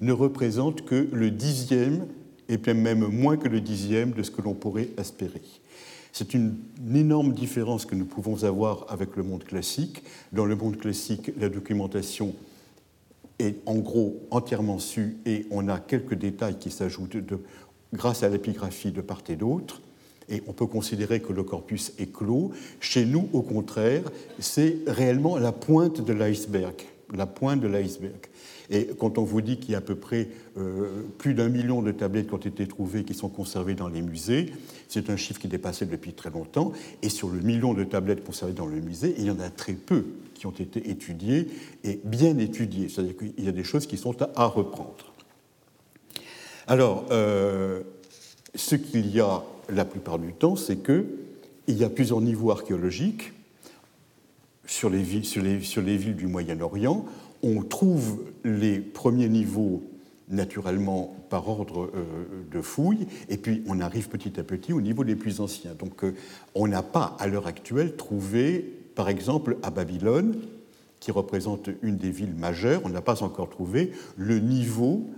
ne 0.00 0.12
représentent 0.12 0.84
que 0.84 1.08
le 1.12 1.30
dixième, 1.30 2.06
et 2.48 2.58
même 2.74 3.06
moins 3.06 3.36
que 3.36 3.48
le 3.48 3.60
dixième 3.60 4.12
de 4.12 4.22
ce 4.22 4.30
que 4.30 4.42
l'on 4.42 4.54
pourrait 4.54 4.88
espérer. 4.96 5.42
C'est 6.12 6.34
une, 6.34 6.56
énorme 6.94 7.32
différence 7.32 7.86
que 7.86 7.94
nous 7.94 8.04
pouvons 8.04 8.44
avoir 8.44 8.84
avec 8.90 9.16
le 9.16 9.22
monde 9.22 9.44
classique. 9.44 10.02
Dans 10.32 10.44
le 10.44 10.54
monde 10.56 10.76
classique, 10.76 11.30
la 11.38 11.48
documentation 11.48 12.34
est 13.38 13.56
en 13.64 13.76
gros 13.76 14.20
entièrement 14.30 14.78
sue 14.78 15.16
et 15.24 15.46
on 15.50 15.68
a 15.68 15.80
quelques 15.80 16.14
détails 16.14 16.58
qui 16.58 16.70
s'ajoutent 16.70 17.16
grâce 17.94 18.22
à 18.22 18.28
l'épigraphie 18.28 18.92
de 18.92 19.00
part 19.00 19.22
et 19.28 19.36
d'autre. 19.36 19.80
Et 20.28 20.42
on 20.46 20.52
peut 20.52 20.66
considérer 20.66 21.20
que 21.20 21.32
le 21.32 21.42
corpus 21.42 21.92
est 21.98 22.12
clos. 22.12 22.52
Chez 22.78 23.06
nous, 23.06 23.28
au 23.32 23.42
contraire, 23.42 24.04
c'est 24.38 24.78
réellement 24.86 25.38
la 25.38 25.52
pointe 25.52 26.04
de 26.04 26.12
l'iceberg. 26.12 26.74
La 27.12 27.26
pointe 27.26 27.60
de 27.60 27.68
l'iceberg. 27.68 28.28
Et 28.70 28.88
quand 28.98 29.18
on 29.18 29.24
vous 29.24 29.42
dit 29.42 29.58
qu'il 29.58 29.72
y 29.72 29.74
a 29.74 29.78
à 29.78 29.82
peu 29.82 29.96
près 29.96 30.28
euh, 30.56 31.02
plus 31.18 31.34
d'un 31.34 31.48
million 31.48 31.82
de 31.82 31.92
tablettes 31.92 32.28
qui 32.28 32.34
ont 32.34 32.38
été 32.38 32.66
trouvées, 32.66 33.04
qui 33.04 33.12
sont 33.12 33.28
conservées 33.28 33.74
dans 33.74 33.88
les 33.88 34.00
musées, 34.00 34.52
c'est 34.88 35.10
un 35.10 35.16
chiffre 35.16 35.38
qui 35.38 35.48
dépassait 35.48 35.84
depuis 35.84 36.14
très 36.14 36.30
longtemps. 36.30 36.72
Et 37.02 37.10
sur 37.10 37.28
le 37.28 37.40
million 37.40 37.74
de 37.74 37.84
tablettes 37.84 38.24
conservées 38.24 38.54
dans 38.54 38.66
le 38.66 38.80
musée, 38.80 39.14
il 39.18 39.26
y 39.26 39.30
en 39.30 39.40
a 39.40 39.50
très 39.50 39.74
peu 39.74 40.04
qui 40.34 40.46
ont 40.46 40.52
été 40.52 40.90
étudiées 40.90 41.48
et 41.84 42.00
bien 42.04 42.38
étudiées. 42.38 42.88
C'est-à-dire 42.88 43.16
qu'il 43.16 43.44
y 43.44 43.48
a 43.48 43.52
des 43.52 43.64
choses 43.64 43.86
qui 43.86 43.98
sont 43.98 44.16
à, 44.34 44.46
reprendre. 44.46 45.12
Alors, 46.66 47.06
euh, 47.10 47.82
ce 48.54 48.74
qu'il 48.74 49.14
y 49.14 49.20
a 49.20 49.42
la 49.68 49.84
plupart 49.84 50.18
du 50.18 50.32
temps, 50.32 50.56
c'est 50.56 50.82
qu'il 50.82 51.04
y 51.68 51.84
a 51.84 51.90
plusieurs 51.90 52.20
niveaux 52.20 52.50
archéologiques 52.50 53.32
sur 54.66 54.90
les, 54.90 55.02
villes 55.02 56.16
du 56.16 56.26
Moyen-Orient 56.26 57.04
on 57.42 57.62
trouve 57.62 58.24
les 58.44 58.78
premiers 58.78 59.28
niveaux 59.28 59.82
naturellement 60.28 61.14
par 61.28 61.48
ordre 61.48 61.90
euh, 61.94 62.04
de 62.50 62.60
fouille, 62.60 63.06
et 63.28 63.36
puis 63.36 63.62
on 63.66 63.80
arrive 63.80 64.08
petit 64.08 64.38
à 64.38 64.44
petit 64.44 64.72
au 64.72 64.80
niveau 64.80 65.04
des 65.04 65.16
plus 65.16 65.40
anciens. 65.40 65.74
Donc 65.74 66.04
euh, 66.04 66.14
on 66.54 66.68
n'a 66.68 66.82
pas 66.82 67.16
à 67.18 67.26
l'heure 67.26 67.46
actuelle 67.46 67.96
trouvé, 67.96 68.64
par 68.94 69.08
exemple 69.08 69.58
à 69.62 69.70
Babylone, 69.70 70.36
qui 71.00 71.10
représente 71.10 71.68
une 71.82 71.96
des 71.96 72.10
villes 72.10 72.34
majeures, 72.34 72.80
on 72.84 72.88
n'a 72.88 73.02
pas 73.02 73.22
encore 73.22 73.50
trouvé 73.50 73.90
le 74.16 74.38
niveau 74.38 75.10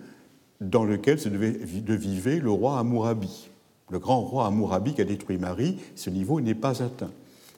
dans 0.61 0.85
lequel 0.85 1.19
se 1.19 1.29
devait 1.29 1.53
de 1.53 1.95
vivre 1.95 2.31
le 2.31 2.51
roi 2.51 2.79
Amourabi. 2.79 3.51
Le 3.91 3.99
grand 3.99 4.23
roi 4.23 4.47
Amourabi 4.47 4.95
qui 4.95 5.03
a 5.03 5.05
détruit 5.05 5.37
Marie, 5.37 5.77
ce 5.95 6.09
niveau 6.09 6.41
n'est 6.41 6.55
pas 6.55 6.83
atteint 6.83 7.11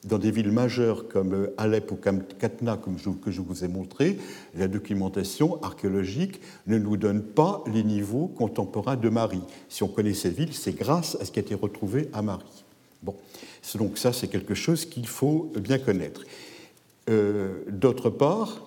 dans 0.07 0.17
des 0.17 0.31
villes 0.31 0.51
majeures 0.51 1.07
comme 1.07 1.33
euh, 1.33 1.53
Alep 1.57 1.91
ou 1.91 1.97
Katna, 2.39 2.77
comme 2.77 2.97
je, 2.97 3.09
que 3.09 3.31
je 3.31 3.41
vous 3.41 3.63
ai 3.63 3.67
montré, 3.67 4.17
la 4.55 4.67
documentation 4.67 5.61
archéologique 5.61 6.39
ne 6.65 6.77
nous 6.77 6.97
donne 6.97 7.21
pas 7.21 7.63
les 7.71 7.83
niveaux 7.83 8.27
contemporains 8.27 8.95
de 8.95 9.09
Marie. 9.09 9.43
Si 9.69 9.83
on 9.83 9.87
connaît 9.87 10.13
ces 10.13 10.29
villes, 10.29 10.53
c'est 10.53 10.75
grâce 10.75 11.17
à 11.21 11.25
ce 11.25 11.31
qui 11.31 11.39
a 11.39 11.41
été 11.41 11.55
retrouvé 11.55 12.09
à 12.13 12.21
Marie. 12.21 12.65
Bon, 13.03 13.15
donc 13.75 13.97
ça, 13.97 14.13
c'est 14.13 14.27
quelque 14.27 14.55
chose 14.55 14.85
qu'il 14.85 15.07
faut 15.07 15.51
bien 15.59 15.77
connaître. 15.77 16.23
Euh, 17.09 17.63
d'autre 17.69 18.09
part, 18.09 18.63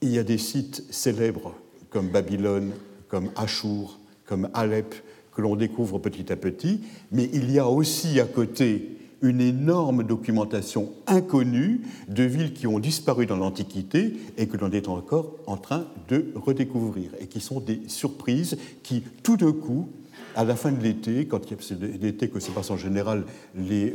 il 0.00 0.10
y 0.10 0.18
a 0.18 0.24
des 0.24 0.38
sites 0.38 0.84
célèbres 0.90 1.54
comme 1.90 2.08
Babylone, 2.08 2.72
comme 3.08 3.30
Achour, 3.36 3.98
comme 4.24 4.48
Alep, 4.54 4.94
que 5.34 5.42
l'on 5.42 5.56
découvre 5.56 5.98
petit 5.98 6.32
à 6.32 6.36
petit, 6.36 6.80
mais 7.10 7.28
il 7.32 7.50
y 7.50 7.58
a 7.58 7.68
aussi 7.68 8.20
à 8.20 8.24
côté 8.24 8.98
une 9.22 9.40
énorme 9.40 10.02
documentation 10.02 10.92
inconnue 11.06 11.80
de 12.08 12.24
villes 12.24 12.52
qui 12.52 12.66
ont 12.66 12.78
disparu 12.78 13.26
dans 13.26 13.36
l'Antiquité 13.36 14.14
et 14.36 14.48
que 14.48 14.56
l'on 14.56 14.70
est 14.70 14.88
encore 14.88 15.36
en 15.46 15.56
train 15.56 15.86
de 16.08 16.32
redécouvrir, 16.34 17.12
et 17.20 17.26
qui 17.26 17.40
sont 17.40 17.60
des 17.60 17.80
surprises 17.86 18.58
qui, 18.82 19.02
tout 19.22 19.36
d'un 19.36 19.52
coup, 19.52 19.88
à 20.34 20.44
la 20.44 20.56
fin 20.56 20.72
de 20.72 20.82
l'été, 20.82 21.26
quand 21.26 21.40
c'est 21.60 21.80
l'été 21.80 22.28
que 22.28 22.40
se 22.40 22.50
passent 22.50 22.70
en 22.70 22.76
général 22.76 23.24
les, 23.54 23.92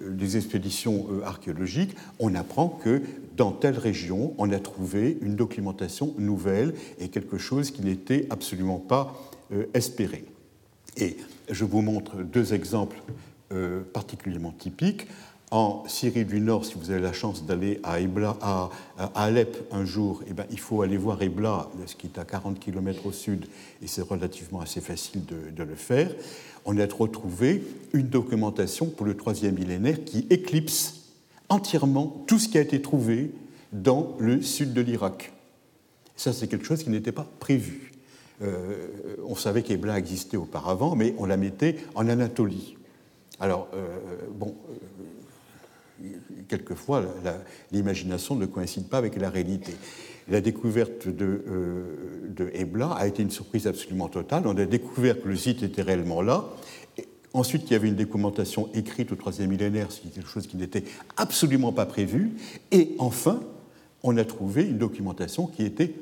les 0.00 0.36
expéditions 0.36 1.06
archéologiques, 1.24 1.96
on 2.18 2.34
apprend 2.34 2.68
que 2.68 3.02
dans 3.36 3.52
telle 3.52 3.78
région, 3.78 4.34
on 4.38 4.50
a 4.52 4.58
trouvé 4.58 5.18
une 5.22 5.34
documentation 5.34 6.14
nouvelle 6.18 6.74
et 6.98 7.08
quelque 7.08 7.38
chose 7.38 7.70
qui 7.70 7.82
n'était 7.82 8.26
absolument 8.30 8.78
pas 8.78 9.14
espéré. 9.72 10.24
Et 10.98 11.16
je 11.50 11.64
vous 11.64 11.80
montre 11.80 12.16
deux 12.22 12.52
exemples 12.52 13.02
particulièrement 13.92 14.52
typiques 14.52 15.06
en 15.52 15.84
Syrie 15.86 16.24
du 16.24 16.40
Nord, 16.40 16.64
si 16.64 16.76
vous 16.76 16.90
avez 16.90 17.02
la 17.02 17.12
chance 17.12 17.44
d'aller 17.44 17.78
à, 17.84 17.98
à, 18.40 18.70
Alep 19.14 19.68
un 19.70 19.84
jour, 19.84 20.22
eh 20.26 20.32
bien, 20.32 20.46
il 20.50 20.58
faut 20.58 20.80
aller 20.80 20.96
voir 20.96 21.20
Ebla, 21.20 21.68
ce 21.84 21.94
qui 21.94 22.06
est 22.06 22.18
à 22.18 22.24
40 22.24 22.58
km 22.58 23.04
au 23.04 23.12
sud, 23.12 23.44
et 23.82 23.86
c'est 23.86 24.00
relativement 24.00 24.62
assez 24.62 24.80
facile 24.80 25.26
de, 25.26 25.62
le 25.62 25.74
faire. 25.74 26.10
On 26.64 26.78
a 26.78 26.86
retrouvé 26.86 27.62
une 27.92 28.08
documentation 28.08 28.86
pour 28.86 29.04
le 29.04 29.14
troisième 29.14 29.56
millénaire 29.56 30.02
qui 30.04 30.26
éclipse 30.30 31.02
entièrement 31.50 32.24
tout 32.26 32.38
ce 32.38 32.48
qui 32.48 32.56
a 32.56 32.62
été 32.62 32.80
trouvé 32.80 33.30
dans 33.74 34.16
le 34.18 34.40
sud 34.40 34.72
de 34.72 34.80
l'Irak. 34.80 35.32
Ça, 36.16 36.32
c'est 36.32 36.48
quelque 36.48 36.64
chose 36.64 36.82
qui 36.82 36.88
n'était 36.88 37.12
pas 37.12 37.26
prévu. 37.40 37.92
Euh, 38.40 38.88
on 39.26 39.36
savait 39.36 39.62
qu'Ebla 39.62 39.98
existait 39.98 40.38
auparavant, 40.38 40.96
mais 40.96 41.14
on 41.18 41.26
la 41.26 41.36
mettait 41.36 41.76
en 41.94 42.08
Anatolie. 42.08 42.76
Alors, 43.40 43.68
euh, 43.74 43.86
bon, 44.34 44.54
quelquefois, 46.48 47.04
l'imagination 47.70 48.34
ne 48.34 48.46
coïncide 48.46 48.88
pas 48.88 48.98
avec 48.98 49.16
la 49.16 49.30
réalité. 49.30 49.72
La 50.28 50.40
découverte 50.40 51.08
de, 51.08 51.44
euh, 51.48 52.50
Ebla 52.54 52.92
a 52.92 53.06
été 53.06 53.22
une 53.22 53.30
surprise 53.30 53.66
absolument 53.66 54.08
totale. 54.08 54.46
On 54.46 54.56
a 54.56 54.64
découvert 54.64 55.20
que 55.20 55.28
le 55.28 55.36
site 55.36 55.62
était 55.62 55.82
réellement 55.82 56.22
là. 56.22 56.44
ensuite, 57.34 57.64
il 57.66 57.72
y 57.72 57.76
avait 57.76 57.88
une 57.88 57.96
documentation 57.96 58.68
écrite 58.74 59.10
au 59.12 59.16
troisième 59.16 59.50
millénaire, 59.50 59.90
ce 59.90 60.00
qui 60.00 60.10
quelque 60.10 60.28
chose 60.28 60.46
qui 60.46 60.56
n'était 60.56 60.84
absolument 61.16 61.72
pas 61.72 61.86
prévu. 61.86 62.32
Et 62.70 62.94
enfin, 62.98 63.40
on 64.02 64.16
a 64.16 64.24
trouvé 64.24 64.64
une 64.64 64.78
documentation 64.78 65.46
qui 65.46 65.64
était 65.64 65.94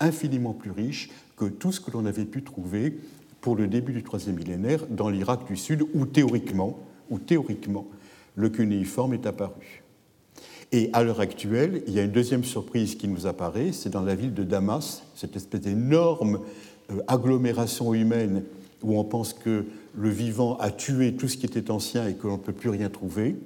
infiniment 0.00 0.52
plus 0.52 0.70
riche 0.70 1.10
que 1.36 1.46
tout 1.46 1.72
ce 1.72 1.80
que 1.80 1.90
l'on 1.90 2.06
avait 2.06 2.24
pu 2.24 2.42
trouver 2.42 2.98
pour 3.44 3.56
le 3.56 3.66
début 3.66 3.92
du 3.92 4.02
troisième 4.02 4.36
millénaire 4.36 4.86
dans 4.88 5.10
l'Irak 5.10 5.46
du 5.46 5.58
Sud, 5.58 5.84
où 5.92 6.06
théoriquement, 6.06 6.78
où 7.10 7.18
théoriquement 7.18 7.86
le 8.36 8.48
cunéiforme 8.48 9.12
est 9.12 9.26
apparu. 9.26 9.82
Et 10.72 10.88
à 10.94 11.02
l'heure 11.02 11.20
actuelle, 11.20 11.82
il 11.86 11.92
y 11.92 11.98
a 11.98 12.04
une 12.04 12.10
deuxième 12.10 12.42
surprise 12.42 12.94
qui 12.94 13.06
nous 13.06 13.26
apparaît, 13.26 13.72
c'est 13.72 13.90
dans 13.90 14.00
la 14.00 14.14
ville 14.14 14.32
de 14.32 14.44
Damas, 14.44 15.02
cette 15.14 15.36
espèce 15.36 15.60
d'énorme 15.60 16.40
euh, 16.90 17.02
agglomération 17.06 17.92
humaine 17.92 18.44
où 18.82 18.98
on 18.98 19.04
pense 19.04 19.34
que 19.34 19.66
le 19.94 20.08
vivant 20.08 20.56
a 20.56 20.70
tué 20.70 21.12
tout 21.12 21.28
ce 21.28 21.36
qui 21.36 21.44
était 21.44 21.70
ancien 21.70 22.08
et 22.08 22.14
que 22.14 22.26
l'on 22.26 22.38
ne 22.38 22.42
peut 22.42 22.54
plus 22.54 22.70
rien 22.70 22.88
trouver. 22.88 23.36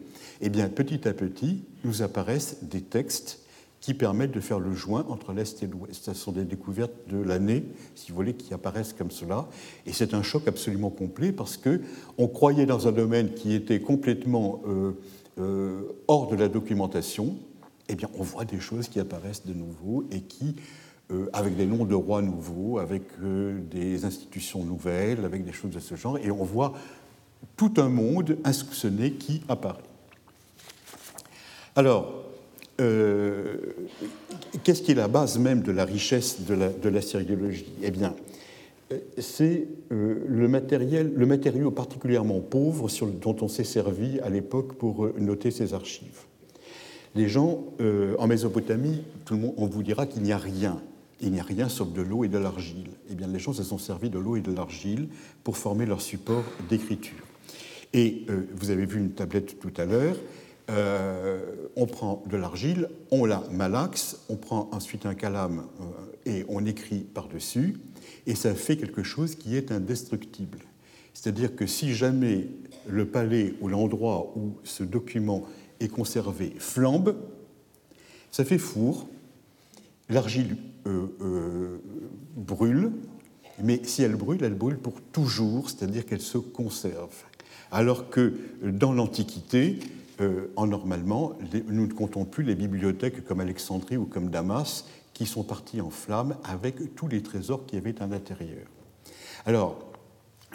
Eh 0.40 0.49
bien, 0.49 0.69
petit 0.69 1.09
à 1.09 1.12
petit, 1.12 1.64
nous 1.83 2.02
apparaissent 2.02 2.59
des 2.62 2.83
textes 2.83 3.40
qui 3.80 3.94
permettent 3.94 4.32
de 4.32 4.40
faire 4.40 4.58
le 4.58 4.75
joint 4.75 5.06
entre 5.08 5.32
l'Est 5.32 5.62
et 5.62 5.66
l'Ouest. 5.66 6.04
Ce 6.04 6.14
sont 6.14 6.32
des 6.32 6.44
découvertes 6.44 6.92
de 7.08 7.18
l'année, 7.18 7.64
si 7.94 8.11
vous 8.11 8.16
voulez, 8.16 8.35
qui 8.35 8.52
apparaissent 8.52 8.92
comme 8.92 9.11
cela. 9.11 9.49
Et 9.87 9.92
c'est 9.92 10.14
un 10.14 10.23
choc 10.23 10.49
absolument 10.49 10.90
complet 10.90 11.32
parce 11.32 11.56
que 11.56 11.80
on 12.16 12.28
croyait 12.28 12.66
dans 12.66 12.88
un 12.88 12.92
domaine 12.92 13.35
qui 13.35 13.54
était 13.54 13.80
complètement 13.80 14.62
euh, 14.66 14.92
euh, 15.38 15.82
hors 16.08 16.28
de 16.28 16.37
la 16.37 16.49
documentation. 16.49 17.37
Eh 17.88 17.94
bien, 17.94 18.08
on 18.18 18.23
voit 18.23 18.44
des 18.44 18.61
choses 18.61 18.88
qui 18.88 19.00
apparaissent 19.00 19.47
de 19.47 19.54
nouveau 19.54 20.04
et 20.11 20.20
qui, 20.23 20.56
euh, 21.11 21.30
avec 21.32 21.56
des 21.56 21.64
noms 21.64 21.85
de 21.85 21.94
rois 21.94 22.20
nouveaux, 22.20 22.78
avec 22.78 23.02
des 23.70 24.04
institutions 24.04 24.64
nouvelles, 24.64 25.25
avec 25.25 25.44
des 25.44 25.52
choses 25.52 25.70
de 25.70 25.80
ce 25.80 25.94
genre, 25.94 26.18
et 26.18 26.30
on 26.30 26.44
voit 26.44 26.75
tout 27.56 27.73
un 27.76 27.88
monde 27.88 28.37
insoupçonné 28.44 29.12
qui 29.12 29.42
apparaît. 29.49 29.78
Alors, 31.76 32.27
euh, 32.80 33.56
qu'est-ce 34.62 34.82
qui 34.82 34.92
est 34.92 34.97
la 34.97 35.08
base 35.08 35.38
même 35.38 35.62
de 35.62 35.73
la 35.73 35.85
richesse 35.85 36.42
de 36.47 36.54
la, 36.54 36.68
de 36.68 37.52
Eh 37.82 37.90
bien, 37.90 38.14
c'est 39.18 39.66
euh, 39.90 40.25
le, 40.26 40.49
matériel, 40.49 41.12
le 41.14 41.26
matériau 41.26 41.73
particulièrement 41.73 42.40
pauvre 42.40 42.88
dont 43.20 43.37
on 43.40 43.49
s'est 43.49 43.64
servi 43.64 44.20
à 44.20 44.30
l'époque 44.30 44.75
pour 44.75 45.06
euh, 45.06 45.14
noter 45.18 45.50
ces 45.50 45.75
archives. 45.75 46.20
Les 47.16 47.28
gens, 47.28 47.64
en 48.18 48.26
Mésopotamie, 48.28 49.02
tout 49.25 49.35
le 49.35 49.40
monde, 49.40 49.54
on 49.56 49.66
vous 49.66 49.82
dira 49.82 50.06
qu'il 50.06 50.23
n'y 50.23 50.30
a 50.30 50.38
rien. 50.38 50.80
Il 51.20 51.32
n'y 51.32 51.40
a 51.40 51.42
rien 51.42 51.68
sauf 51.68 51.92
de 51.92 52.02
l'eau 52.02 52.23
et 52.23 52.28
de 52.28 52.38
l'argile. 52.38 52.90
Eh 53.11 53.14
bien, 53.14 53.26
les 53.26 53.40
gens 53.40 53.52
se 53.52 53.64
sont 53.64 53.78
servis 53.78 54.11
de 54.11 54.18
l'eau 54.18 54.37
et 54.37 54.40
de 54.40 54.52
l'argile 54.52 55.08
pour 55.42 55.56
former 55.56 55.85
leur 55.85 56.00
support 56.00 56.44
d'écriture. 56.68 57.25
Et 57.92 58.26
vous 58.54 58.70
avez 58.70 58.85
vu 58.85 59.00
une 59.00 59.12
tablette 59.12 59.58
tout 59.58 59.73
à 59.78 59.87
l'heure. 59.87 60.16
Euh, 60.70 61.40
on 61.76 61.87
prend 61.87 62.22
de 62.26 62.37
l'argile, 62.37 62.90
on 63.10 63.25
la 63.25 63.42
malaxe, 63.50 64.20
on 64.28 64.37
prend 64.37 64.68
ensuite 64.72 65.06
un 65.06 65.14
calame 65.14 65.64
euh, 65.80 66.30
et 66.30 66.44
on 66.48 66.66
écrit 66.66 67.00
par-dessus, 67.00 67.76
et 68.26 68.34
ça 68.34 68.54
fait 68.54 68.76
quelque 68.76 69.02
chose 69.02 69.34
qui 69.34 69.56
est 69.56 69.72
indestructible. 69.72 70.58
C'est-à-dire 71.14 71.56
que 71.56 71.66
si 71.66 71.94
jamais 71.94 72.48
le 72.87 73.06
palais 73.06 73.54
ou 73.60 73.68
l'endroit 73.68 74.32
où 74.37 74.58
ce 74.62 74.82
document 74.84 75.44
est 75.80 75.88
conservé 75.88 76.54
flambe, 76.58 77.16
ça 78.30 78.44
fait 78.44 78.58
four, 78.58 79.08
l'argile 80.10 80.56
euh, 80.87 81.78
brûle, 82.37 82.92
mais 83.62 83.80
si 83.84 84.02
elle 84.02 84.16
brûle, 84.16 84.44
elle 84.44 84.54
brûle 84.54 84.78
pour 84.78 85.00
toujours, 85.12 85.70
c'est-à-dire 85.70 86.04
qu'elle 86.04 86.20
se 86.20 86.38
conserve. 86.38 87.25
Alors 87.70 88.10
que 88.10 88.34
dans 88.62 88.92
l'Antiquité, 88.92 89.78
euh, 90.20 90.50
en 90.56 90.66
normalement, 90.66 91.32
nous 91.68 91.87
ne 91.87 91.92
comptons 91.92 92.25
plus 92.25 92.42
les 92.44 92.54
bibliothèques 92.54 93.25
comme 93.25 93.40
Alexandrie 93.40 93.96
ou 93.96 94.04
comme 94.04 94.30
Damas 94.30 94.84
qui 95.14 95.26
sont 95.26 95.44
parties 95.44 95.80
en 95.80 95.90
flammes 95.90 96.37
avec 96.44 96.94
tous 96.96 97.08
les 97.08 97.22
trésors 97.22 97.66
qui 97.66 97.76
y 97.76 97.78
avait 97.78 98.00
à 98.02 98.06
l'intérieur. 98.06 98.66
Alors, 99.46 99.78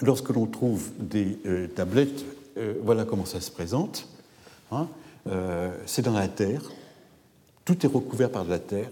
lorsque 0.01 0.29
l'on 0.29 0.45
trouve 0.45 0.91
des 0.99 1.37
euh, 1.45 1.67
tablettes, 1.67 2.25
euh, 2.57 2.75
voilà 2.83 3.05
comment 3.05 3.25
ça 3.25 3.41
se 3.41 3.51
présente. 3.51 4.07
Hein. 4.71 4.87
c'est 5.85 6.01
dans 6.01 6.13
la 6.13 6.27
terre, 6.27 6.71
tout 7.63 7.85
est 7.85 7.89
recouvert 7.89 8.31
par 8.31 8.43
de 8.43 8.49
la 8.49 8.57
terre, 8.57 8.89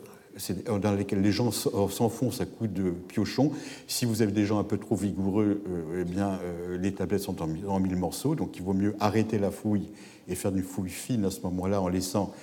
dans 0.81 0.93
lesquels 0.93 1.21
les 1.21 1.31
gens 1.31 1.51
s'enfoncent 1.51 2.41
à 2.41 2.45
coups 2.45 2.71
de 2.71 2.91
piochon. 2.91 3.51
Si 3.87 4.05
vous 4.05 4.21
avez 4.21 4.31
des 4.31 4.45
gens 4.45 4.59
un 4.59 4.63
peu 4.63 4.77
trop 4.77 4.95
vigoureux, 4.95 5.61
eh 5.99 6.03
bien, 6.03 6.39
les 6.79 6.93
tablettes 6.93 7.21
sont 7.21 7.41
en, 7.41 7.79
mille 7.79 7.95
morceaux, 7.95 8.35
donc 8.35 8.55
il 8.57 8.63
vaut 8.63 8.73
mieux 8.73 8.95
arrêter 8.99 9.37
la 9.39 9.51
fouille 9.51 9.89
et 10.27 10.35
faire 10.35 10.55
une 10.55 10.63
fouille 10.63 10.89
fine 10.89 11.25
à 11.25 11.31
ce 11.31 11.41
moment-là 11.41 11.81
en 11.81 11.87
laissant 11.89 12.33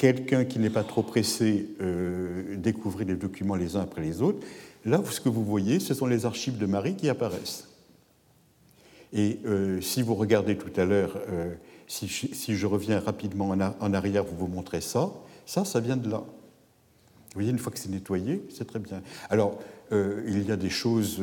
quelqu'un 0.00 0.46
qui 0.46 0.58
n'est 0.58 0.70
pas 0.70 0.82
trop 0.82 1.02
pressé 1.02 1.68
euh, 1.82 2.56
découvrir 2.56 3.06
les 3.06 3.16
documents 3.16 3.54
les 3.54 3.76
uns 3.76 3.82
après 3.82 4.00
les 4.00 4.22
autres. 4.22 4.46
Là, 4.86 5.02
ce 5.10 5.20
que 5.20 5.28
vous 5.28 5.44
voyez, 5.44 5.78
ce 5.78 5.92
sont 5.92 6.06
les 6.06 6.24
archives 6.24 6.56
de 6.56 6.64
Marie 6.64 6.96
qui 6.96 7.10
apparaissent. 7.10 7.68
Et 9.12 9.40
euh, 9.44 9.82
si 9.82 10.00
vous 10.00 10.14
regardez 10.14 10.56
tout 10.56 10.72
à 10.80 10.86
l'heure, 10.86 11.18
euh, 11.28 11.52
si, 11.86 12.08
je 12.08 12.66
reviens 12.66 12.98
rapidement 12.98 13.50
en, 13.50 13.92
arrière, 13.92 14.24
vous 14.24 14.38
vous 14.38 14.46
montrez 14.46 14.80
ça, 14.80 15.10
ça, 15.44 15.66
ça 15.66 15.80
vient 15.80 15.98
de 15.98 16.08
là. 16.08 16.22
Vous 17.30 17.34
voyez, 17.34 17.50
une 17.50 17.58
fois 17.58 17.72
que 17.72 17.78
c'est 17.78 17.90
nettoyé, 17.90 18.42
c'est 18.50 18.66
très 18.66 18.80
bien. 18.80 19.02
Alors, 19.28 19.58
il 19.92 20.46
y 20.46 20.50
a 20.50 20.56
des 20.56 20.70
choses 20.70 21.22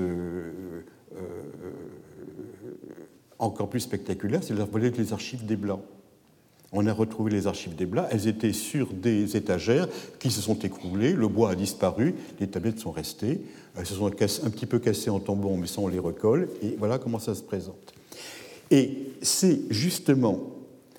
encore 3.40 3.70
plus 3.70 3.82
spectaculaire, 3.82 4.42
c'est 4.44 4.54
des 4.54 5.14
archives 5.14 5.46
des 5.46 5.56
Blancs. 5.56 5.82
On 6.74 6.86
a 6.86 6.92
retrouvé 6.92 7.32
les 7.32 7.48
archives 7.48 7.76
des 7.76 7.86
Blancs, 7.86 8.08
elles 8.12 8.28
étaient 8.28 8.52
sur 8.52 8.94
des 8.94 9.38
étagères 9.38 9.88
qui 10.20 10.32
se 10.32 10.42
sont 10.42 10.60
écroulées, 10.60 11.14
le 11.14 11.28
bois 11.28 11.52
a 11.52 11.56
disparu, 11.56 12.16
les 12.40 12.48
tablettes 12.48 12.80
sont 12.80 12.92
restées, 12.92 13.42
elles 13.78 13.86
se 13.86 13.96
sont 13.96 14.08
un 14.08 14.50
petit 14.50 14.66
peu 14.66 14.80
cassées 14.80 15.10
en 15.10 15.20
tombant, 15.20 15.56
mais 15.56 15.68
ça 15.68 15.80
on 15.80 15.88
les 15.88 16.00
recolle, 16.00 16.50
et 16.62 16.76
voilà 16.78 16.98
comment 17.00 17.20
ça 17.20 17.36
se 17.36 17.44
présente. 17.44 17.94
Et 18.70 19.12
c'est 19.22 19.62
justement 19.70 20.42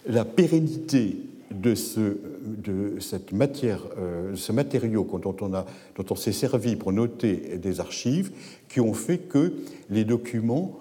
la 0.06 0.24
pérennité 0.24 1.16
de 1.50 1.74
ce, 1.74 2.18
de 2.44 3.00
cette 3.00 3.32
matière, 3.32 3.82
euh, 3.98 4.36
ce 4.36 4.52
matériau 4.52 5.08
dont 5.22 5.36
on, 5.40 5.54
a, 5.54 5.64
dont 5.96 6.04
on 6.10 6.14
s'est 6.16 6.32
servi 6.32 6.76
pour 6.76 6.92
noter 6.92 7.58
des 7.58 7.80
archives 7.80 8.30
qui 8.68 8.80
ont 8.80 8.94
fait 8.94 9.18
que 9.18 9.52
les 9.90 10.04
documents 10.04 10.78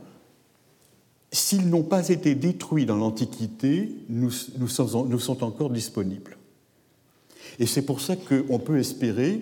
s'ils 1.32 1.70
n'ont 1.70 1.84
pas 1.84 2.10
été 2.10 2.36
détruits 2.36 2.86
dans 2.86 2.96
l'Antiquité, 2.96 3.92
nous, 4.10 4.32
sont, 4.32 5.44
encore 5.44 5.70
disponibles. 5.70 6.38
Et 7.60 7.66
c'est 7.66 7.84
pour 7.84 8.02
ça 8.02 8.16
qu'on 8.16 8.60
peut 8.60 8.78
espérer, 8.78 9.42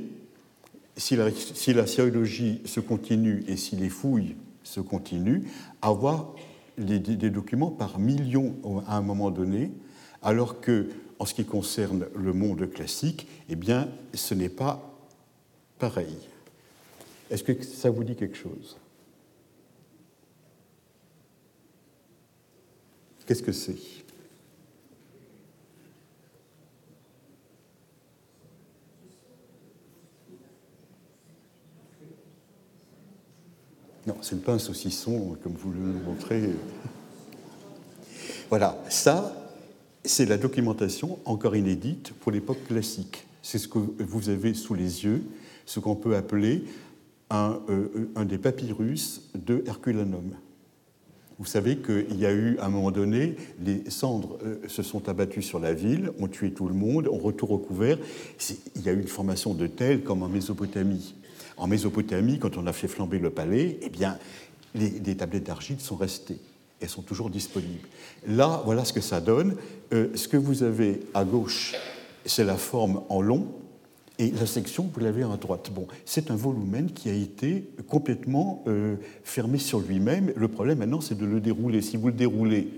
si 0.97 1.15
la, 1.15 1.29
si 1.31 1.73
se 1.73 2.79
continue 2.79 3.43
et 3.47 3.57
si 3.57 3.75
les 3.75 3.89
fouilles 3.89 4.35
se 4.63 4.79
continuent, 4.79 5.43
avoir 5.81 6.33
des, 6.77 6.99
documents 7.29 7.71
par 7.71 7.99
millions 7.99 8.55
à 8.87 8.97
un 8.97 9.01
moment 9.01 9.31
donné, 9.31 9.71
alors 10.21 10.61
que, 10.61 10.89
en 11.19 11.25
ce 11.25 11.33
qui 11.33 11.45
concerne 11.45 12.07
le 12.15 12.33
monde 12.33 12.69
classique, 12.69 13.27
eh 13.49 13.55
bien, 13.55 13.89
ce 14.13 14.33
n'est 14.33 14.49
pas 14.49 14.81
pareil. 15.79 16.17
Est-ce 17.29 17.43
que 17.43 17.63
ça 17.63 17.89
vous 17.89 18.03
dit 18.03 18.15
quelque 18.15 18.37
chose? 18.37 18.77
Qu'est-ce 23.25 23.41
que 23.41 23.51
c'est? 23.51 23.75
Non, 34.05 34.17
ce 34.21 34.35
n'est 34.35 34.41
pas 34.41 34.53
un 34.53 34.59
saucisson 34.59 35.35
comme 35.41 35.53
vous 35.53 35.71
le 35.71 35.79
montrez. 35.79 36.51
Voilà, 38.49 38.77
ça, 38.87 39.44
c'est 40.05 40.25
la 40.25 40.37
documentation 40.37 41.19
encore 41.25 41.55
inédite 41.55 42.13
pour 42.19 42.31
l'époque 42.31 42.63
classique. 42.67 43.25
C'est 43.41 43.57
ce 43.57 43.67
que 43.67 43.79
vous 43.79 44.29
avez 44.29 44.53
sous 44.53 44.73
les 44.73 45.03
yeux, 45.03 45.23
ce 45.65 45.79
qu'on 45.79 45.95
peut 45.95 46.15
appeler 46.15 46.63
un, 47.29 47.59
euh, 47.69 48.25
des 48.25 48.37
papyrus 48.37 49.29
de 49.33 49.63
Herculanum. 49.65 50.31
Vous 51.37 51.45
savez 51.45 51.77
qu'il 51.77 52.17
y 52.17 52.25
a 52.25 52.31
eu, 52.31 52.57
à 52.59 52.67
un 52.67 52.69
moment 52.69 52.91
donné, 52.91 53.35
les 53.59 53.89
cendres 53.89 54.37
euh, 54.43 54.57
se 54.67 54.83
sont 54.83 55.09
abattues 55.09 55.41
sur 55.41 55.59
la 55.59 55.73
ville, 55.73 56.11
ont 56.19 56.27
tué 56.27 56.51
tout 56.51 56.67
le 56.67 56.73
monde, 56.73 57.09
on 57.11 57.17
retour 57.17 57.51
au 57.51 57.57
couvert. 57.57 57.97
Il 58.75 58.81
y 58.83 58.89
a 58.89 58.93
eu 58.93 59.01
une 59.01 59.07
formation 59.07 59.53
de 59.53 59.67
tels 59.67 60.01
comme 60.03 60.23
en 60.23 60.29
Mésopotamie. 60.29 61.13
En 61.57 61.67
Mésopotamie, 61.67 62.39
quand 62.39 62.57
on 62.57 62.67
a 62.67 62.73
fait 62.73 62.87
flamber 62.87 63.19
le 63.19 63.29
palais, 63.29 63.79
eh 63.81 63.89
bien, 63.89 64.17
les, 64.75 65.15
tablettes 65.15 65.45
d'argile 65.45 65.79
sont 65.79 65.95
restées. 65.95 66.39
Elles 66.81 66.89
sont 66.89 67.01
toujours 67.01 67.29
disponibles. 67.29 67.87
Là, 68.27 68.61
voilà 68.65 68.85
ce 68.85 68.93
que 68.93 69.01
ça 69.01 69.21
donne. 69.21 69.55
Euh, 69.93 70.09
ce 70.15 70.27
que 70.27 70.37
vous 70.37 70.63
avez 70.63 71.01
à 71.13 71.23
gauche, 71.23 71.73
c'est 72.25 72.43
la 72.43 72.57
forme 72.57 73.03
en 73.09 73.21
long, 73.21 73.47
et 74.17 74.31
la 74.31 74.45
section, 74.45 74.89
vous 74.93 74.99
l'avez 75.01 75.23
à 75.23 75.35
droite. 75.35 75.71
Bon, 75.73 75.87
c'est 76.05 76.31
un 76.31 76.35
volumen 76.35 76.91
qui 76.91 77.09
a 77.09 77.13
été 77.13 77.69
complètement 77.89 78.63
euh, 78.67 78.95
fermé 79.23 79.57
sur 79.57 79.79
lui-même. 79.79 80.31
Le 80.35 80.47
problème 80.47 80.79
maintenant, 80.79 81.01
c'est 81.01 81.17
de 81.17 81.25
le 81.25 81.41
dérouler. 81.41 81.81
Si 81.81 81.97
vous 81.97 82.07
le 82.07 82.13
déroulez 82.13 82.69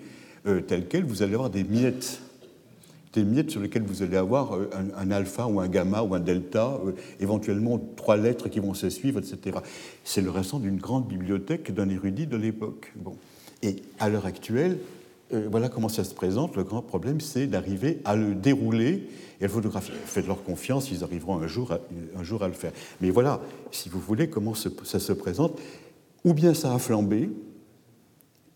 euh, 0.48 0.62
tel 0.62 0.88
quel, 0.88 1.04
vous 1.06 1.22
allez 1.22 1.36
avoir 1.36 1.50
des 1.50 1.64
miettes 1.64 2.22
des 3.14 3.24
miettes 3.24 3.50
sur 3.50 3.62
lesquelles 3.62 3.84
vous 3.84 4.04
allez 4.04 4.18
avoir 4.18 4.60
un, 4.96 5.12
alpha 5.12 5.48
ou 5.48 5.60
un 5.60 5.68
gamma 5.68 6.04
ou 6.04 6.14
un 6.14 6.20
delta, 6.20 6.80
éventuellement 7.20 7.82
trois 7.96 8.16
lettres 8.16 8.48
qui 8.48 8.60
vont 8.60 8.76
se 8.76 8.90
suivre, 8.92 9.20
etc. 9.20 9.58
C'est 10.04 10.22
le 10.22 10.30
restant 10.30 10.60
d'une 10.60 10.78
grande 10.78 11.08
bibliothèque 11.08 11.74
d'un 11.74 11.90
érudit 11.90 12.28
de 12.28 12.38
l'époque. 12.38 12.92
Bon. 12.96 13.16
Et 13.64 13.78
à 14.00 14.10
l'heure 14.10 14.26
actuelle, 14.26 14.78
euh, 15.34 15.48
voilà 15.50 15.70
comment 15.70 15.90
ça 15.90 16.04
se 16.04 16.14
présente. 16.14 16.56
Le 16.56 16.64
grand 16.64 16.82
problème, 16.82 17.22
c'est 17.22 17.48
d'arriver 17.48 18.00
à 18.06 18.16
le 18.16 18.34
dérouler 18.34 19.10
et 19.40 19.44
le 19.44 19.50
photographier. 19.50 19.94
Faites-leur 20.06 20.44
confiance, 20.44 20.92
ils 20.92 21.04
arriveront 21.04 21.40
un 21.40 21.48
jour, 21.48 21.72
à, 21.72 21.80
un 22.18 22.24
jour 22.24 22.44
à 22.44 22.48
le 22.48 22.54
faire. 22.54 22.72
Mais 23.02 23.10
voilà, 23.10 23.42
si 23.72 23.90
vous 23.90 24.00
voulez, 24.00 24.30
comment 24.30 24.54
ça 24.54 25.00
se 25.00 25.14
présente. 25.14 25.60
Ou 26.24 26.34
bien 26.34 26.54
ça 26.54 26.74
a 26.74 26.80
flambé, 26.80 27.30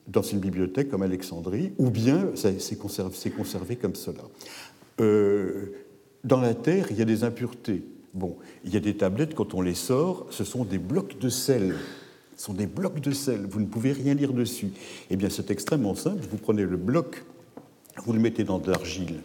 dans 0.08 0.22
une 0.22 0.39
bibliothèque 0.39 0.89
comme 0.89 1.03
Alexandrie, 1.03 1.74
ou 1.77 1.89
bien 1.89 2.31
c'est 2.36 2.77
conservé, 2.77 3.75
comme 3.75 3.96
cela. 3.96 4.24
Euh, 5.00 5.74
dans 6.24 6.41
la 6.41 6.53
terre, 6.53 6.88
il 6.89 6.98
y 6.98 7.01
a 7.01 7.05
des 7.05 7.24
impuretés. 7.24 7.84
Bon, 8.13 8.36
il 8.65 8.74
y 8.74 8.77
a 8.77 8.81
des 8.81 8.98
tablettes, 8.98 9.36
quand 9.36 9.53
on 9.53 9.62
les 9.62 9.75
sort, 9.75 10.27
ce 10.31 10.43
sont 10.43 10.65
des 10.65 10.79
blocs 10.79 11.17
de 11.20 11.29
sel. 11.29 11.75
Sont 12.41 12.53
des 12.53 12.65
blocs 12.65 13.01
de 13.01 13.12
sel, 13.12 13.45
vous 13.48 13.60
ne 13.60 13.67
pouvez 13.67 13.91
rien 13.91 14.15
lire 14.15 14.33
dessus. 14.33 14.71
Eh 15.12 15.15
bien, 15.15 15.29
c'est 15.29 15.51
extrêmement 15.51 15.93
simple. 15.93 16.25
Vous 16.31 16.38
prenez 16.38 16.63
le 16.63 16.75
bloc, 16.75 17.24
vous 18.03 18.13
le 18.13 18.19
mettez 18.19 18.43
dans 18.43 18.57
de 18.57 18.71
l'argile 18.71 19.21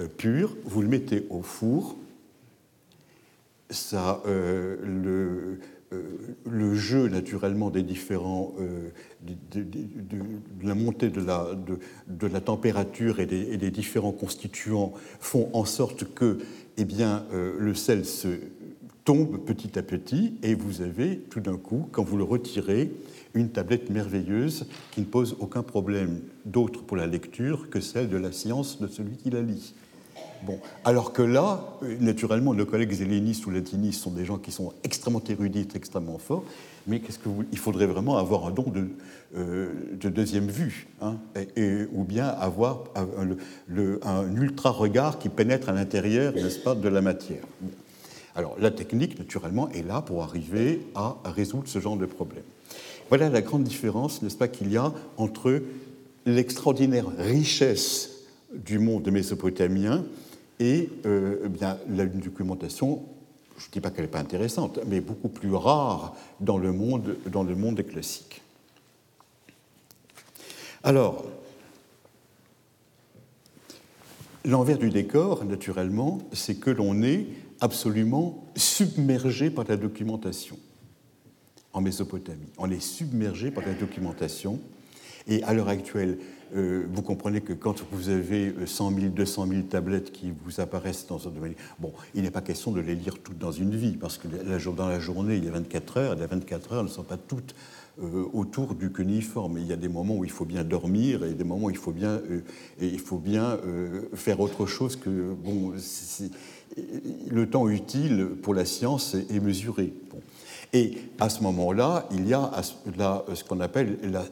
euh, 0.00 0.08
pure, 0.08 0.56
vous 0.64 0.82
le 0.82 0.88
mettez 0.88 1.24
au 1.30 1.42
four. 1.42 1.96
Ça, 3.70 4.24
euh, 4.26 4.76
le, 4.82 5.60
euh, 5.92 6.02
le 6.50 6.74
jeu 6.74 7.06
naturellement 7.06 7.70
des 7.70 7.84
différents, 7.84 8.56
de, 9.22 9.64
la 10.64 10.74
montée 10.74 11.10
de 11.10 11.20
la, 11.20 11.46
de, 12.08 12.26
la 12.26 12.40
température 12.40 13.20
et 13.20 13.26
des, 13.26 13.70
différents 13.70 14.10
constituants 14.10 14.94
font 15.20 15.48
en 15.52 15.64
sorte 15.64 16.12
que 16.12 16.38
eh 16.76 16.84
bien, 16.84 17.24
le 17.30 17.72
sel 17.76 18.04
se 18.04 18.40
tombe 19.04 19.38
petit 19.44 19.78
à 19.78 19.82
petit 19.82 20.34
et 20.42 20.54
vous 20.54 20.82
avez 20.82 21.18
tout 21.18 21.40
d'un 21.40 21.56
coup, 21.56 21.88
quand 21.92 22.04
vous 22.04 22.16
le 22.16 22.24
retirez, 22.24 22.90
une 23.34 23.48
tablette 23.48 23.90
merveilleuse 23.90 24.66
qui 24.90 25.00
ne 25.00 25.06
pose 25.06 25.36
aucun 25.40 25.62
problème 25.62 26.20
d'autre 26.44 26.82
pour 26.82 26.96
la 26.96 27.06
lecture 27.06 27.70
que 27.70 27.80
celle 27.80 28.08
de 28.08 28.16
la 28.16 28.32
science 28.32 28.80
de 28.80 28.86
celui 28.86 29.16
qui 29.16 29.30
la 29.30 29.42
lit. 29.42 29.74
Bon, 30.44 30.58
alors 30.84 31.12
que 31.12 31.22
là, 31.22 31.78
naturellement, 32.00 32.52
nos 32.52 32.66
collègues 32.66 32.92
zélénistes 32.92 33.46
ou 33.46 33.50
latinistes 33.50 34.02
sont 34.02 34.10
des 34.10 34.24
gens 34.24 34.38
qui 34.38 34.50
sont 34.50 34.72
extrêmement 34.82 35.22
érudits, 35.28 35.68
extrêmement 35.74 36.18
forts, 36.18 36.44
mais 36.88 36.98
qu'est-ce 36.98 37.20
que 37.20 37.28
il 37.52 37.58
faudrait 37.58 37.86
vraiment 37.86 38.18
avoir 38.18 38.46
un 38.46 38.50
don 38.50 38.64
de, 38.64 38.88
euh, 39.36 39.72
deuxième 40.02 40.48
vue, 40.48 40.88
hein, 41.00 41.16
et, 41.56 41.84
ou 41.92 42.02
bien 42.02 42.26
avoir 42.26 42.84
un, 42.96 44.36
ultra 44.36 44.70
regard 44.70 45.20
qui 45.20 45.28
pénètre 45.28 45.68
à 45.68 45.72
l'intérieur, 45.72 46.34
n'est-ce 46.34 46.58
pas, 46.58 46.74
de 46.74 46.88
la 46.88 47.02
matière. 47.02 47.42
Alors, 48.34 48.56
la 48.58 48.70
technique, 48.70 49.18
naturellement, 49.18 49.68
est 49.70 49.82
là 49.82 50.00
pour 50.00 50.22
arriver 50.22 50.80
à 50.94 51.16
résoudre 51.24 51.68
ce 51.68 51.78
genre 51.80 51.96
de 51.96 52.06
problème. 52.06 52.44
Voilà 53.08 53.28
la 53.28 53.42
grande 53.42 53.64
différence, 53.64 54.22
n'est-ce 54.22 54.36
pas, 54.36 54.48
qu'il 54.48 54.72
y 54.72 54.76
a 54.76 54.92
entre 55.18 55.62
l'extraordinaire 56.24 57.06
richesse 57.18 58.10
du 58.54 58.78
monde 58.78 59.10
mésopotamien 59.10 60.04
et 60.60 60.88
euh, 61.06 61.42
eh 61.44 61.48
bien, 61.48 61.78
la 61.90 62.06
documentation, 62.06 63.02
je 63.58 63.66
ne 63.66 63.72
dis 63.72 63.80
pas 63.80 63.90
qu'elle 63.90 64.04
n'est 64.04 64.10
pas 64.10 64.20
intéressante, 64.20 64.78
mais 64.86 65.00
beaucoup 65.00 65.28
plus 65.28 65.54
rare 65.54 66.14
dans 66.40 66.58
le 66.58 66.72
monde, 66.72 67.16
dans 67.26 67.42
le 67.42 67.56
monde 67.56 67.84
classique. 67.84 68.42
Alors, 70.84 71.24
l'envers 74.44 74.78
du 74.78 74.90
décor, 74.90 75.44
naturellement, 75.44 76.20
c'est 76.32 76.56
que 76.56 76.70
l'on 76.70 77.02
est 77.02 77.26
absolument 77.62 78.44
submergé 78.56 79.48
par 79.48 79.64
la 79.68 79.76
documentation 79.76 80.58
en 81.72 81.80
Mésopotamie. 81.80 82.52
On 82.58 82.70
est 82.70 82.80
submergé 82.80 83.50
par 83.50 83.64
la 83.64 83.72
documentation. 83.72 84.60
Et 85.28 85.42
à 85.44 85.54
l'heure 85.54 85.68
actuelle, 85.68 86.18
euh, 86.54 86.86
vous 86.92 87.02
comprenez 87.02 87.40
que 87.40 87.52
quand 87.54 87.82
vous 87.90 88.10
avez 88.10 88.54
100 88.66 88.90
000, 88.90 89.06
200 89.08 89.46
000 89.46 89.62
tablettes 89.62 90.12
qui 90.12 90.32
vous 90.44 90.60
apparaissent 90.60 91.06
dans 91.06 91.26
un 91.26 91.30
domaine, 91.30 91.54
bon, 91.78 91.92
il 92.14 92.22
n'est 92.22 92.30
pas 92.30 92.42
question 92.42 92.72
de 92.72 92.80
les 92.80 92.94
lire 92.94 93.18
toutes 93.18 93.38
dans 93.38 93.52
une 93.52 93.74
vie, 93.74 93.92
parce 93.92 94.18
que 94.18 94.28
dans 94.28 94.88
la 94.88 94.98
journée, 94.98 95.36
il 95.36 95.44
y 95.44 95.48
a 95.48 95.52
24 95.52 95.96
heures, 95.96 96.12
et 96.12 96.16
les 96.16 96.26
24 96.26 96.72
heures 96.72 96.82
ne 96.82 96.88
sont 96.88 97.04
pas 97.04 97.16
toutes 97.16 97.54
euh, 98.02 98.24
autour 98.34 98.74
du 98.74 98.92
cuniforme. 98.92 99.58
Il 99.58 99.66
y 99.66 99.72
a 99.72 99.76
des 99.76 99.88
moments 99.88 100.16
où 100.16 100.24
il 100.24 100.30
faut 100.30 100.44
bien 100.44 100.62
dormir, 100.62 101.24
et 101.24 101.32
des 101.32 101.44
moments 101.44 101.66
où 101.66 101.70
il 101.70 101.76
faut 101.76 101.92
bien, 101.92 102.20
euh, 102.30 102.42
il 102.80 103.00
faut 103.00 103.18
bien 103.18 103.58
faire 104.14 104.40
autre 104.40 104.66
chose 104.66 104.96
que, 104.96 105.34
bon, 105.34 105.72
le 107.30 107.48
temps 107.48 107.68
utile 107.68 108.28
pour 108.42 108.54
la 108.54 108.66
science 108.66 109.14
est, 109.14 109.40
mesuré. 109.40 109.94
Et 110.74 110.98
à 111.20 111.28
ce 111.28 111.42
moment-là, 111.42 112.08
il 112.12 112.26
y 112.26 112.34
a 112.34 112.50
ce 112.62 113.44
qu'on 113.44 113.60
appelle 113.60 113.98
la 114.02 114.24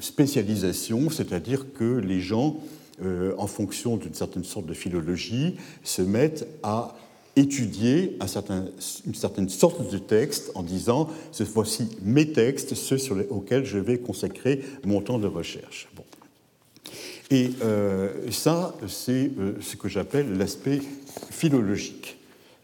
spécialisation, 0.00 1.10
c'est-à-dire 1.10 1.66
que 1.72 1.98
les 1.98 2.20
gens, 2.20 2.56
euh, 3.02 3.34
en 3.38 3.46
fonction 3.46 3.96
d'une 3.96 4.14
certaine 4.14 4.44
sorte 4.44 4.66
de 4.66 4.74
philologie, 4.74 5.56
se 5.82 6.02
mettent 6.02 6.46
à 6.62 6.96
étudier 7.36 8.16
une 9.06 9.14
certaine 9.14 9.48
sorte 9.48 9.90
de 9.90 9.98
texte 9.98 10.52
en 10.54 10.62
disant 10.62 11.08
cette 11.32 11.48
fois-ci 11.48 11.88
mes 12.02 12.32
textes, 12.32 12.74
ceux 12.74 12.98
sur 12.98 13.16
auxquels 13.30 13.64
je 13.64 13.78
vais 13.78 13.98
consacrer 13.98 14.62
mon 14.84 15.00
temps 15.00 15.18
de 15.18 15.26
recherche. 15.26 15.88
Et 17.30 17.50
euh, 17.62 18.30
ça, 18.30 18.74
c'est 18.86 19.30
euh, 19.38 19.54
ce 19.60 19.76
que 19.76 19.88
j'appelle 19.88 20.36
l'aspect 20.36 20.80
philologique. 21.30 22.13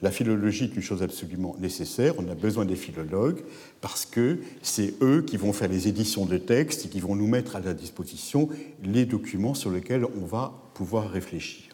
La 0.02 0.10
philologie 0.10 0.64
est 0.64 0.76
une 0.76 0.82
chose 0.82 1.02
absolument 1.02 1.56
nécessaire, 1.58 2.14
on 2.18 2.28
a 2.30 2.34
besoin 2.34 2.64
des 2.64 2.76
philologues, 2.76 3.42
parce 3.80 4.06
que 4.06 4.38
c'est 4.62 4.94
eux 5.02 5.22
qui 5.22 5.36
vont 5.36 5.52
faire 5.52 5.68
les 5.68 5.88
éditions 5.88 6.24
de 6.24 6.38
textes 6.38 6.86
et 6.86 6.88
qui 6.88 7.00
vont 7.00 7.14
nous 7.14 7.26
mettre 7.26 7.56
à 7.56 7.60
la 7.60 7.74
disposition 7.74 8.48
les 8.82 9.04
documents 9.04 9.54
sur 9.54 9.70
lesquels 9.70 10.04
on 10.04 10.24
va 10.24 10.54
pouvoir 10.74 11.10
réfléchir. 11.10 11.64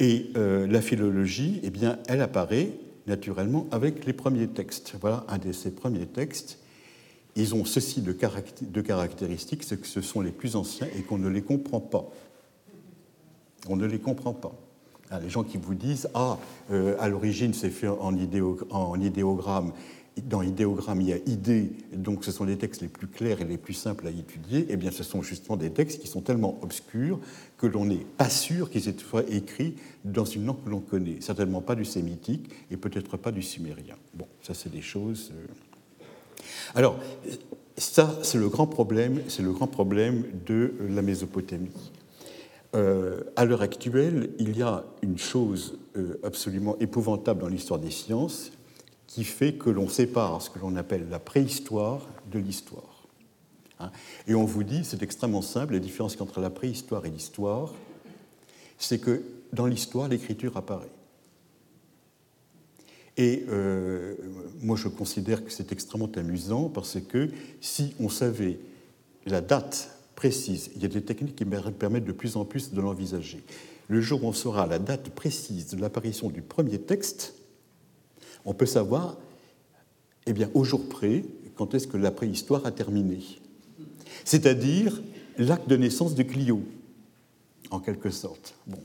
Et 0.00 0.30
euh, 0.36 0.66
la 0.66 0.80
philologie, 0.80 1.60
eh 1.62 1.70
bien, 1.70 1.98
elle 2.08 2.22
apparaît 2.22 2.70
naturellement 3.06 3.66
avec 3.70 4.04
les 4.06 4.12
premiers 4.12 4.48
textes. 4.48 4.94
Voilà 5.00 5.24
un 5.28 5.38
de 5.38 5.52
ces 5.52 5.70
premiers 5.70 6.06
textes. 6.06 6.58
Ils 7.34 7.54
ont 7.54 7.64
ceci 7.64 8.00
de, 8.00 8.12
caractéristiques, 8.12 9.62
c'est 9.62 9.78
que 9.78 9.86
ce 9.86 10.00
sont 10.00 10.22
les 10.22 10.30
plus 10.30 10.56
anciens 10.56 10.88
et 10.96 11.02
qu'on 11.02 11.18
ne 11.18 11.28
les 11.28 11.42
comprend 11.42 11.80
pas. 11.80 12.10
On 13.68 13.76
ne 13.76 13.86
les 13.86 13.98
comprend 13.98 14.32
pas. 14.32 14.54
Ah, 15.10 15.20
les 15.20 15.28
gens 15.28 15.44
qui 15.44 15.56
vous 15.56 15.74
disent 15.74 16.08
Ah, 16.14 16.38
euh, 16.70 16.96
à 16.98 17.08
l'origine, 17.08 17.54
c'est 17.54 17.70
fait 17.70 17.88
en, 17.88 18.14
idéogramme 18.14 19.72
dans 20.22 20.42
idéogramme, 20.42 21.02
il 21.02 21.08
y 21.08 21.12
a 21.12 21.18
idée, 21.26 21.70
donc 21.92 22.24
ce 22.24 22.32
sont 22.32 22.44
les 22.44 22.56
textes 22.56 22.80
les 22.80 22.88
plus 22.88 23.06
clairs 23.06 23.42
et 23.42 23.44
les 23.44 23.58
plus 23.58 23.74
simples 23.74 24.06
à 24.06 24.10
étudier, 24.10 24.66
eh 24.70 24.76
bien 24.76 24.90
ce 24.90 25.02
sont 25.02 25.20
justement 25.20 25.58
des 25.58 25.70
textes 25.70 26.00
qui 26.00 26.06
sont 26.06 26.22
tellement 26.22 26.58
obscurs 26.62 27.20
que 27.58 27.66
l'on 27.66 27.84
n'est 27.84 28.06
pas 28.16 28.30
sûr 28.30 28.70
qu'ils 28.70 28.88
aient 28.88 28.94
fois 28.94 29.22
écrits 29.28 29.74
dans 30.04 30.24
une 30.24 30.46
langue 30.46 30.64
que 30.64 30.70
l'on 30.70 30.80
connaît. 30.80 31.18
Certainement 31.20 31.60
pas 31.60 31.74
du 31.74 31.84
sémitique 31.84 32.48
et 32.70 32.78
peut-être 32.78 33.18
pas 33.18 33.30
du 33.30 33.42
sumérien. 33.42 33.96
Bon, 34.14 34.26
ça 34.42 34.54
c'est 34.54 34.72
des 34.72 34.80
choses. 34.80 35.32
Euh. 35.34 35.46
Alors, 36.74 36.98
ça, 37.76 38.18
c'est 38.22 38.38
le 38.38 38.48
grand 38.48 38.66
problème, 38.66 39.20
c'est 39.28 39.42
le 39.42 39.52
grand 39.52 39.66
problème 39.66 40.24
de 40.46 40.72
la 40.88 41.02
Mésopotamie. 41.02 41.92
Euh, 42.76 43.22
à 43.36 43.46
l'heure 43.46 43.62
actuelle, 43.62 44.30
il 44.38 44.56
y 44.56 44.62
a 44.62 44.84
une 45.00 45.16
chose 45.16 45.78
euh, 45.96 46.20
absolument 46.22 46.76
épouvantable 46.78 47.40
dans 47.40 47.48
l'histoire 47.48 47.80
des 47.80 47.90
sciences 47.90 48.52
qui 49.06 49.24
fait 49.24 49.54
que 49.54 49.70
l'on 49.70 49.88
sépare 49.88 50.42
ce 50.42 50.50
que 50.50 50.58
l'on 50.58 50.76
appelle 50.76 51.08
la 51.08 51.18
préhistoire 51.18 52.06
de 52.30 52.38
l'histoire. 52.38 53.08
Hein. 53.78 53.90
et 54.26 54.34
on 54.34 54.44
vous 54.44 54.64
dit, 54.64 54.84
c'est 54.84 55.02
extrêmement 55.02 55.42
simple, 55.42 55.74
la 55.74 55.80
différence 55.80 56.18
entre 56.20 56.40
la 56.40 56.48
préhistoire 56.48 57.04
et 57.04 57.10
l'histoire, 57.10 57.74
c'est 58.78 58.98
que 58.98 59.22
dans 59.52 59.66
l'histoire, 59.66 60.08
l'écriture 60.08 60.56
apparaît. 60.56 60.90
Et 63.16 63.44
euh, 63.48 64.14
moi, 64.60 64.76
je 64.76 64.88
considère 64.88 65.44
que 65.44 65.50
c'est 65.50 65.72
extrêmement 65.72 66.10
amusant 66.16 66.68
parce 66.68 66.98
que 67.00 67.30
si 67.60 67.94
on 68.00 68.10
savait 68.10 68.58
la 69.24 69.40
date 69.40 69.95
précise, 70.16 70.70
il 70.74 70.82
y 70.82 70.86
a 70.86 70.88
des 70.88 71.02
techniques 71.02 71.36
qui 71.36 71.44
permettent 71.44 72.04
de 72.04 72.12
plus 72.12 72.36
en 72.36 72.44
plus 72.44 72.72
de 72.72 72.80
l'envisager. 72.80 73.44
Le 73.88 74.00
jour 74.00 74.24
où 74.24 74.26
on 74.26 74.32
saura 74.32 74.66
la 74.66 74.80
date 74.80 75.10
précise 75.10 75.68
de 75.68 75.80
l'apparition 75.80 76.28
du 76.30 76.42
premier 76.42 76.80
texte, 76.80 77.34
on 78.44 78.54
peut 78.54 78.66
savoir, 78.66 79.16
eh 80.26 80.32
bien, 80.32 80.50
au 80.54 80.64
jour 80.64 80.88
près, 80.88 81.24
quand 81.54 81.74
est-ce 81.74 81.86
que 81.86 81.96
la 81.96 82.10
préhistoire 82.10 82.66
a 82.66 82.72
terminé. 82.72 83.20
C'est-à-dire 84.24 85.00
l'acte 85.38 85.68
de 85.68 85.76
naissance 85.76 86.14
de 86.14 86.22
Clio, 86.22 86.62
en 87.70 87.80
quelque 87.80 88.10
sorte. 88.10 88.54
Bon. 88.66 88.78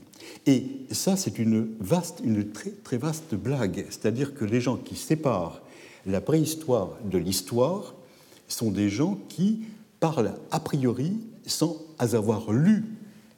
Et 0.46 0.64
ça, 0.90 1.16
c'est 1.16 1.38
une, 1.38 1.74
vaste, 1.80 2.20
une 2.24 2.50
très, 2.50 2.70
très 2.70 2.98
vaste 2.98 3.34
blague. 3.34 3.86
C'est-à-dire 3.90 4.34
que 4.34 4.44
les 4.44 4.60
gens 4.60 4.76
qui 4.76 4.96
séparent 4.96 5.62
la 6.06 6.20
préhistoire 6.20 6.90
de 7.04 7.18
l'histoire 7.18 7.94
sont 8.48 8.70
des 8.70 8.88
gens 8.88 9.18
qui 9.28 9.62
parlent 10.02 10.34
a 10.50 10.58
priori 10.58 11.12
sans 11.46 11.78
avoir 12.00 12.52
lu 12.52 12.84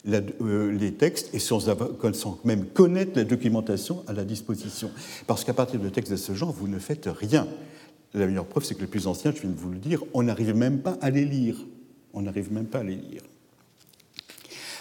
euh, 0.07 0.71
les 0.71 0.95
textes 0.95 1.31
et 1.35 1.37
sans, 1.37 1.59
sans, 1.59 2.39
même 2.43 2.65
connaître 2.65 3.11
la 3.15 3.23
documentation 3.23 4.03
à 4.07 4.13
la 4.13 4.25
disposition. 4.25 4.89
Parce 5.27 5.43
qu'à 5.43 5.53
partir 5.53 5.79
de 5.79 5.89
textes 5.89 6.11
de 6.11 6.17
ce 6.17 6.33
genre, 6.33 6.51
vous 6.51 6.67
ne 6.67 6.79
faites 6.79 7.07
rien. 7.07 7.47
La 8.15 8.25
meilleure 8.25 8.47
preuve, 8.47 8.65
c'est 8.65 8.73
que 8.73 8.81
les 8.81 8.87
plus 8.87 9.05
anciens, 9.05 9.31
je 9.31 9.41
viens 9.41 9.51
de 9.51 9.55
vous 9.55 9.69
le 9.69 9.77
dire, 9.77 10.03
on 10.15 10.23
n'arrive 10.23 10.55
même 10.55 10.79
pas 10.79 10.97
à 11.01 11.11
les 11.11 11.25
lire. 11.25 11.55
On 12.13 12.23
n'arrive 12.23 12.51
même 12.51 12.65
pas 12.65 12.79
à 12.79 12.83
les 12.83 12.95
lire. 12.95 13.21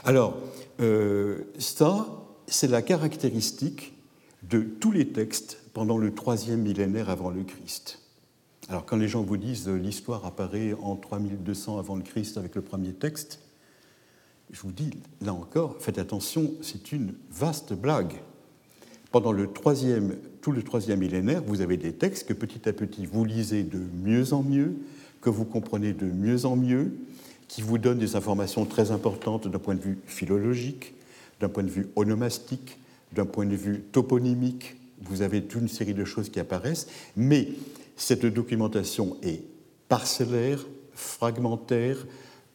Alors, 0.07 0.38
euh, 0.81 1.42
ça, 1.59 2.07
c'est 2.47 2.68
la 2.68 2.81
caractéristique 2.81 3.92
de 4.42 4.61
tous 4.61 4.90
les 4.90 5.09
textes 5.09 5.61
pendant 5.75 5.99
le 5.99 6.14
troisième 6.14 6.62
millénaire 6.62 7.11
avant 7.11 7.29
le 7.29 7.42
Christ. 7.42 8.04
Alors, 8.68 8.87
quand 8.87 8.96
les 8.96 9.09
gens 9.09 9.22
vous 9.22 9.37
disent 9.37 9.68
euh, 9.68 9.77
l'histoire 9.77 10.24
apparaît 10.24 10.74
en 10.81 10.96
3200 10.96 11.79
avant 11.79 11.96
le 11.96 12.03
Christ 12.03 12.38
avec 12.38 12.55
le 12.55 12.62
premier 12.62 12.92
texte, 12.92 13.40
je 14.50 14.61
vous 14.61 14.72
dis, 14.72 14.90
là 15.20 15.35
encore, 15.35 15.77
faites 15.81 15.98
attention, 15.98 16.50
c'est 16.62 16.92
une 16.92 17.14
vaste 17.31 17.74
blague. 17.74 18.14
Pendant 19.11 19.33
le 19.33 19.53
troisième, 19.53 20.16
tout 20.40 20.50
le 20.50 20.62
troisième 20.62 21.00
millénaire, 21.00 21.42
vous 21.46 21.61
avez 21.61 21.77
des 21.77 21.92
textes 21.92 22.27
que 22.27 22.33
petit 22.33 22.68
à 22.68 22.72
petit 22.72 23.07
vous 23.07 23.24
lisez 23.24 23.64
de 23.64 23.81
mieux 24.03 24.33
en 24.33 24.42
mieux, 24.42 24.74
que 25.20 25.31
vous 25.31 25.44
comprenez 25.44 25.92
de 25.92 26.07
mieux 26.07 26.46
en 26.46 26.57
mieux, 26.57 26.94
qui 27.48 27.62
vous 27.62 27.79
donne 27.79 27.98
des 27.98 28.16
informations 28.16 28.64
très 28.64 28.90
importantes 28.90 29.46
d'un 29.46 29.59
point 29.59 29.74
de 29.74 29.81
vue 29.81 29.98
philologique, 30.07 30.94
d'un 31.40 31.48
point 31.48 31.62
de 31.62 31.70
vue 31.70 31.88
onomastique, 31.96 32.79
d'un 33.12 33.27
point 33.27 33.46
de 33.46 33.57
vue 33.57 33.81
toponymique. 33.92 34.77
Vous 35.03 35.22
avez 35.22 35.42
toute 35.42 35.62
une 35.62 35.68
série 35.68 35.94
de 35.94 36.05
choses 36.05 36.31
qui 36.31 36.40
apparaissent, 36.40 36.88
mais 37.16 37.48
cette 37.97 38.27
documentation 38.27 39.17
est 39.23 39.43
parcellaire, 39.89 40.65
fragmentaire, 40.93 42.07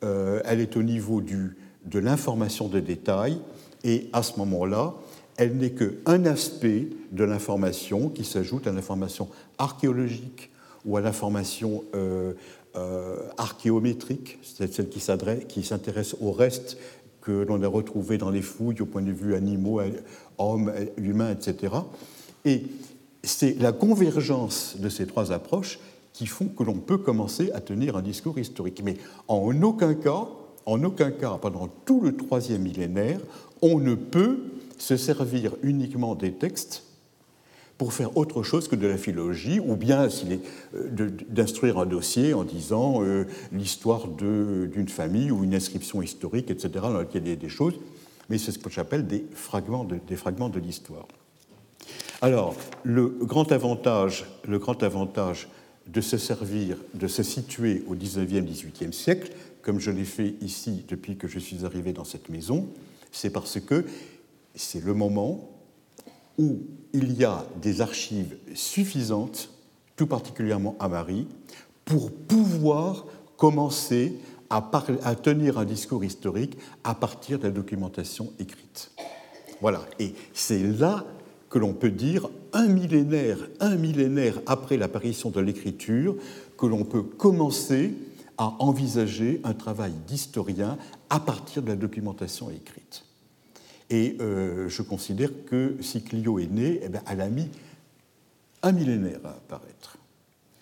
euh, 0.04 0.42
elle 0.46 0.60
est 0.60 0.78
au 0.78 0.84
niveau 0.84 1.22
du, 1.22 1.58
de 1.86 2.00
l'information 2.00 2.68
de 2.68 2.80
détail, 2.80 3.40
et 3.84 4.10
à 4.14 4.24
ce 4.24 4.38
moment-là, 4.40 4.96
elle 5.38 5.56
n'est 5.56 5.72
qu'un 5.72 6.26
aspect 6.26 6.88
de 7.12 7.24
l'information 7.24 8.10
qui 8.10 8.26
s'ajoute 8.26 8.68
à 8.68 8.72
l'information 8.72 9.30
archéologique 9.58 10.52
ou 10.86 10.98
à 10.98 11.02
l'information 11.02 11.84
euh, 11.96 12.34
euh, 12.76 13.18
archéométrique, 13.38 14.38
c'est 14.42 14.72
celle 14.74 14.90
qui 14.90 15.64
s'intéresse 15.64 16.16
au 16.20 16.32
reste 16.32 16.78
que 17.22 17.32
l'on 17.32 17.62
a 17.64 17.68
retrouvé 17.68 18.18
dans 18.18 18.30
les 18.30 18.42
fouilles 18.42 18.82
au 18.82 18.86
point 18.86 19.02
de 19.02 19.12
vue 19.12 19.36
animaux, 19.36 19.82
hommes, 20.38 20.72
humains, 20.98 21.32
etc. 21.32 21.74
Et 22.46 22.64
c'est 23.24 23.60
la 23.60 23.72
convergence 23.72 24.76
de 24.80 24.90
ces 24.90 25.06
trois 25.06 25.32
approches 25.32 25.80
qui 26.14 26.26
font 26.26 26.48
que 26.48 26.64
l'on 26.64 26.80
peut 26.80 26.98
commencer 26.98 27.52
à 27.54 27.62
tenir 27.62 27.96
un 27.96 28.02
discours 28.02 28.40
historique. 28.40 28.82
Mais 28.84 28.98
en 29.28 29.62
aucun 29.62 29.94
cas, 29.94 30.28
pendant 31.42 31.70
tout 31.86 32.02
le 32.02 32.16
troisième 32.16 32.64
millénaire, 32.64 33.20
on 33.62 33.80
ne 33.80 33.96
peut 33.96 34.40
se 34.78 34.98
servir 34.98 35.56
uniquement 35.64 36.16
des 36.16 36.34
textes 36.34 36.84
pour 37.78 37.94
faire 37.94 38.18
autre 38.18 38.44
chose 38.44 38.68
que 38.68 38.76
de 38.76 38.88
la 38.88 38.98
philologie, 38.98 39.62
ou 39.62 39.78
bien 39.78 40.10
euh, 40.10 41.10
d'instruire 41.30 41.80
un 41.80 41.86
dossier 41.86 42.34
en 42.34 42.44
disant 42.44 43.02
euh, 43.02 43.26
l'histoire 43.54 44.10
d'une 44.10 44.90
famille 44.90 45.32
ou 45.32 45.46
une 45.46 45.56
inscription 45.56 46.02
historique, 46.02 46.52
etc., 46.52 46.70
dans 46.74 46.98
laquelle 46.98 47.24
il 47.26 47.30
y 47.30 47.34
a 47.34 47.38
des 47.38 47.48
choses, 47.48 47.76
mais 48.30 48.38
c'est 48.38 48.52
ce 48.52 48.60
que 48.60 48.70
j'appelle 48.70 49.08
des 49.08 49.24
fragments 49.34 49.86
de 49.86 50.60
l'histoire. 50.60 51.08
Alors, 52.22 52.56
le 52.84 53.08
grand, 53.08 53.52
avantage, 53.52 54.26
le 54.48 54.60
grand 54.60 54.84
avantage 54.84 55.48
de 55.88 56.02
se 56.02 56.18
servir, 56.18 56.78
de 56.94 57.08
se 57.08 57.24
situer 57.24 57.84
au 57.88 57.96
19e, 57.96 58.44
18e 58.44 58.92
siècle, 58.92 59.32
comme 59.62 59.80
je 59.80 59.92
l'ai 59.92 60.06
fait 60.06 60.36
ici 60.42 60.86
depuis 60.88 61.18
que 61.18 61.28
je 61.28 61.40
suis 61.40 61.66
arrivé 61.66 61.94
dans 61.94 62.04
cette 62.04 62.30
maison, 62.30 62.68
c'est 63.12 63.32
parce 63.32 63.60
que 63.60 63.86
c'est 64.56 64.84
le 64.84 64.94
moment 64.94 65.50
où 66.38 66.60
il 66.94 67.14
y 67.14 67.26
a 67.26 67.46
des 67.62 67.82
archives 67.82 68.38
suffisantes, 68.54 69.50
tout 69.96 70.08
particulièrement 70.08 70.76
à 70.80 70.88
Marie, 70.88 71.28
pour 71.86 72.12
pouvoir 72.12 73.06
commencer 73.36 74.18
à, 74.50 74.62
tenir 75.16 75.58
un 75.58 75.66
discours 75.66 76.04
historique 76.04 76.58
à 76.84 76.96
partir 76.96 77.40
de 77.40 77.44
la 77.44 77.52
documentation 77.52 78.34
écrite. 78.40 78.92
Voilà, 79.62 79.82
et 80.00 80.14
c'est 80.34 80.64
là 80.64 81.06
que 81.50 81.60
l'on 81.60 81.74
peut 81.74 81.92
dire 81.92 82.30
un 82.54 82.68
millénaire, 82.68 83.38
un 83.60 83.76
millénaire 83.76 84.40
après 84.46 84.78
l'apparition 84.78 85.30
de 85.30 85.40
l'écriture, 85.40 86.16
que 86.58 86.66
l'on 86.66 86.84
peut 86.84 87.04
commencer 87.04 87.94
à 88.38 88.56
envisager 88.60 89.42
un 89.44 89.54
travail 89.54 89.94
d'historien 90.08 90.78
à 91.10 91.20
partir 91.20 91.62
de 91.62 91.68
la 91.68 91.76
documentation 91.76 92.50
écrite. 92.50 93.04
Et 93.90 94.18
euh, 94.22 94.70
je 94.70 94.82
considère 94.82 95.32
que 95.46 95.76
si 95.82 96.04
Clio 96.04 96.40
est 96.40 96.52
née, 96.52 96.80
eh 96.84 96.90
bien, 96.90 97.02
elle 97.10 97.22
a 97.22 97.30
mis 97.30 97.50
un 98.62 98.72
millénaire 98.72 99.20
à 99.26 99.30
apparaître. 99.30 99.98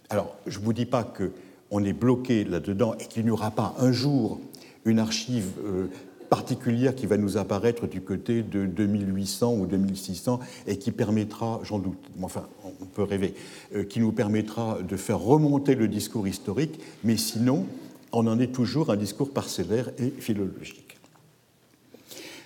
Alors, 0.09 0.37
je 0.47 0.59
ne 0.59 0.63
vous 0.63 0.73
dis 0.73 0.85
pas 0.85 1.03
qu'on 1.03 1.83
est 1.83 1.93
bloqué 1.93 2.45
là-dedans 2.45 2.95
et 2.99 3.05
qu'il 3.05 3.25
n'y 3.25 3.31
aura 3.31 3.51
pas 3.51 3.75
un 3.79 3.91
jour 3.91 4.39
une 4.85 4.99
archive 4.99 5.51
euh, 5.65 5.87
particulière 6.29 6.95
qui 6.95 7.05
va 7.05 7.17
nous 7.17 7.37
apparaître 7.37 7.87
du 7.87 8.01
côté 8.01 8.43
de 8.43 8.65
2800 8.65 9.55
ou 9.55 9.65
2600 9.65 10.39
et 10.67 10.77
qui 10.77 10.91
permettra, 10.91 11.59
j'en 11.63 11.79
doute, 11.79 11.97
enfin 12.21 12.47
on 12.63 12.85
peut 12.85 13.03
rêver, 13.03 13.33
euh, 13.75 13.83
qui 13.83 13.99
nous 13.99 14.11
permettra 14.11 14.79
de 14.81 14.97
faire 14.97 15.19
remonter 15.19 15.75
le 15.75 15.87
discours 15.87 16.27
historique, 16.27 16.79
mais 17.03 17.17
sinon 17.17 17.65
on 18.11 18.27
en 18.27 18.39
est 18.39 18.53
toujours 18.53 18.89
un 18.89 18.97
discours 18.97 19.31
parcellaire 19.31 19.91
et 19.97 20.09
philologique. 20.09 20.97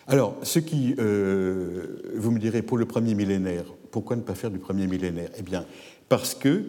Alors, 0.07 0.35
ce 0.43 0.59
qui, 0.59 0.95
euh, 0.99 2.01
vous 2.15 2.31
me 2.31 2.39
direz, 2.39 2.63
pour 2.63 2.77
le 2.77 2.85
premier 2.85 3.13
millénaire, 3.13 3.65
pourquoi 3.91 4.15
ne 4.15 4.21
pas 4.21 4.35
faire 4.35 4.51
du 4.51 4.57
premier 4.57 4.87
millénaire? 4.87 5.29
Eh 5.37 5.43
bien, 5.43 5.65
parce 6.09 6.33
que 6.33 6.65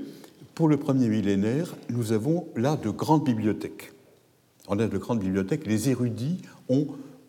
pour 0.55 0.69
le 0.69 0.77
premier 0.77 1.09
millénaire, 1.09 1.75
nous 1.89 2.13
avons 2.13 2.47
là 2.57 2.77
de 2.77 2.91
grandes 2.91 3.25
bibliothèques. 3.25 3.93
A 4.79 4.89
de 4.89 4.99
grandes 4.99 5.21
bibliothèques. 5.21 5.67
Les 5.67 5.91
érudits 5.91 6.39
ont 6.69 6.89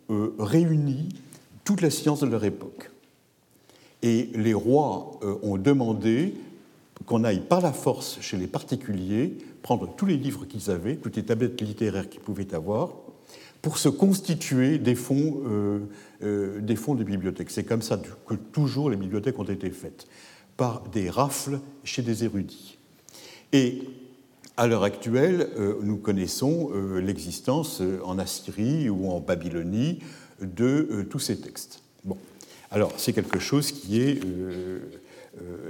euh, 0.09 0.33
réuni 0.39 1.09
toute 1.63 1.81
la 1.81 1.89
science 1.89 2.21
de 2.21 2.27
leur 2.27 2.43
époque. 2.43 2.91
Et 4.01 4.29
les 4.35 4.53
rois 4.53 5.19
euh, 5.23 5.35
ont 5.43 5.57
demandé 5.57 6.35
qu'on 7.05 7.23
aille 7.23 7.41
par 7.41 7.61
la 7.61 7.73
force 7.73 8.19
chez 8.21 8.37
les 8.37 8.47
particuliers, 8.47 9.37
prendre 9.61 9.93
tous 9.95 10.05
les 10.05 10.17
livres 10.17 10.45
qu'ils 10.45 10.71
avaient, 10.71 10.95
toutes 10.95 11.15
les 11.15 11.23
tablettes 11.23 11.59
littéraires 11.61 12.09
qu'ils 12.09 12.21
pouvaient 12.21 12.53
avoir, 12.53 12.95
pour 13.61 13.77
se 13.77 13.89
constituer 13.89 14.77
des 14.77 14.95
fonds, 14.95 15.41
euh, 16.21 16.59
des 16.59 16.75
fonds 16.75 16.95
de 16.95 17.03
bibliothèques. 17.03 17.49
C'est 17.49 17.63
comme 17.63 17.81
ça 17.81 17.99
que 18.27 18.35
toujours 18.35 18.89
les 18.89 18.97
bibliothèques 18.97 19.39
ont 19.39 19.43
été 19.43 19.69
faites, 19.69 20.05
par 20.57 20.83
des 20.89 21.09
rafles 21.09 21.59
chez 21.83 22.01
des 22.01 22.25
érudits. 22.25 22.77
Et 23.53 23.83
à 24.57 24.67
l'heure 24.67 24.83
actuelle, 24.83 25.49
euh, 25.57 25.79
nous 25.81 25.97
connaissons 25.97 26.71
l'existence 26.95 27.81
en 28.03 28.19
Assyrie 28.19 28.89
ou 28.89 29.09
en 29.09 29.19
Babylonie 29.19 29.99
de 30.41 31.05
tous 31.09 31.19
ces 31.19 31.39
textes. 31.39 31.81
Bon. 32.03 32.17
Alors, 32.71 32.93
c'est 32.97 33.13
quelque 33.13 33.39
chose 33.39 33.71
qui 33.71 34.01
est 34.01 34.19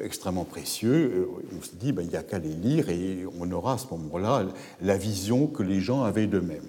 extrêmement 0.01 0.45
précieux. 0.45 1.27
On 1.57 1.61
se 1.61 1.75
dit, 1.75 1.91
ben, 1.91 2.01
il 2.01 2.09
n'y 2.09 2.15
a 2.15 2.23
qu'à 2.23 2.39
les 2.39 2.53
lire 2.53 2.89
et 2.89 3.25
on 3.39 3.51
aura 3.51 3.73
à 3.73 3.77
ce 3.77 3.87
moment-là 3.91 4.47
la 4.81 4.97
vision 4.97 5.47
que 5.47 5.63
les 5.63 5.79
gens 5.79 6.03
avaient 6.03 6.27
d'eux-mêmes. 6.27 6.67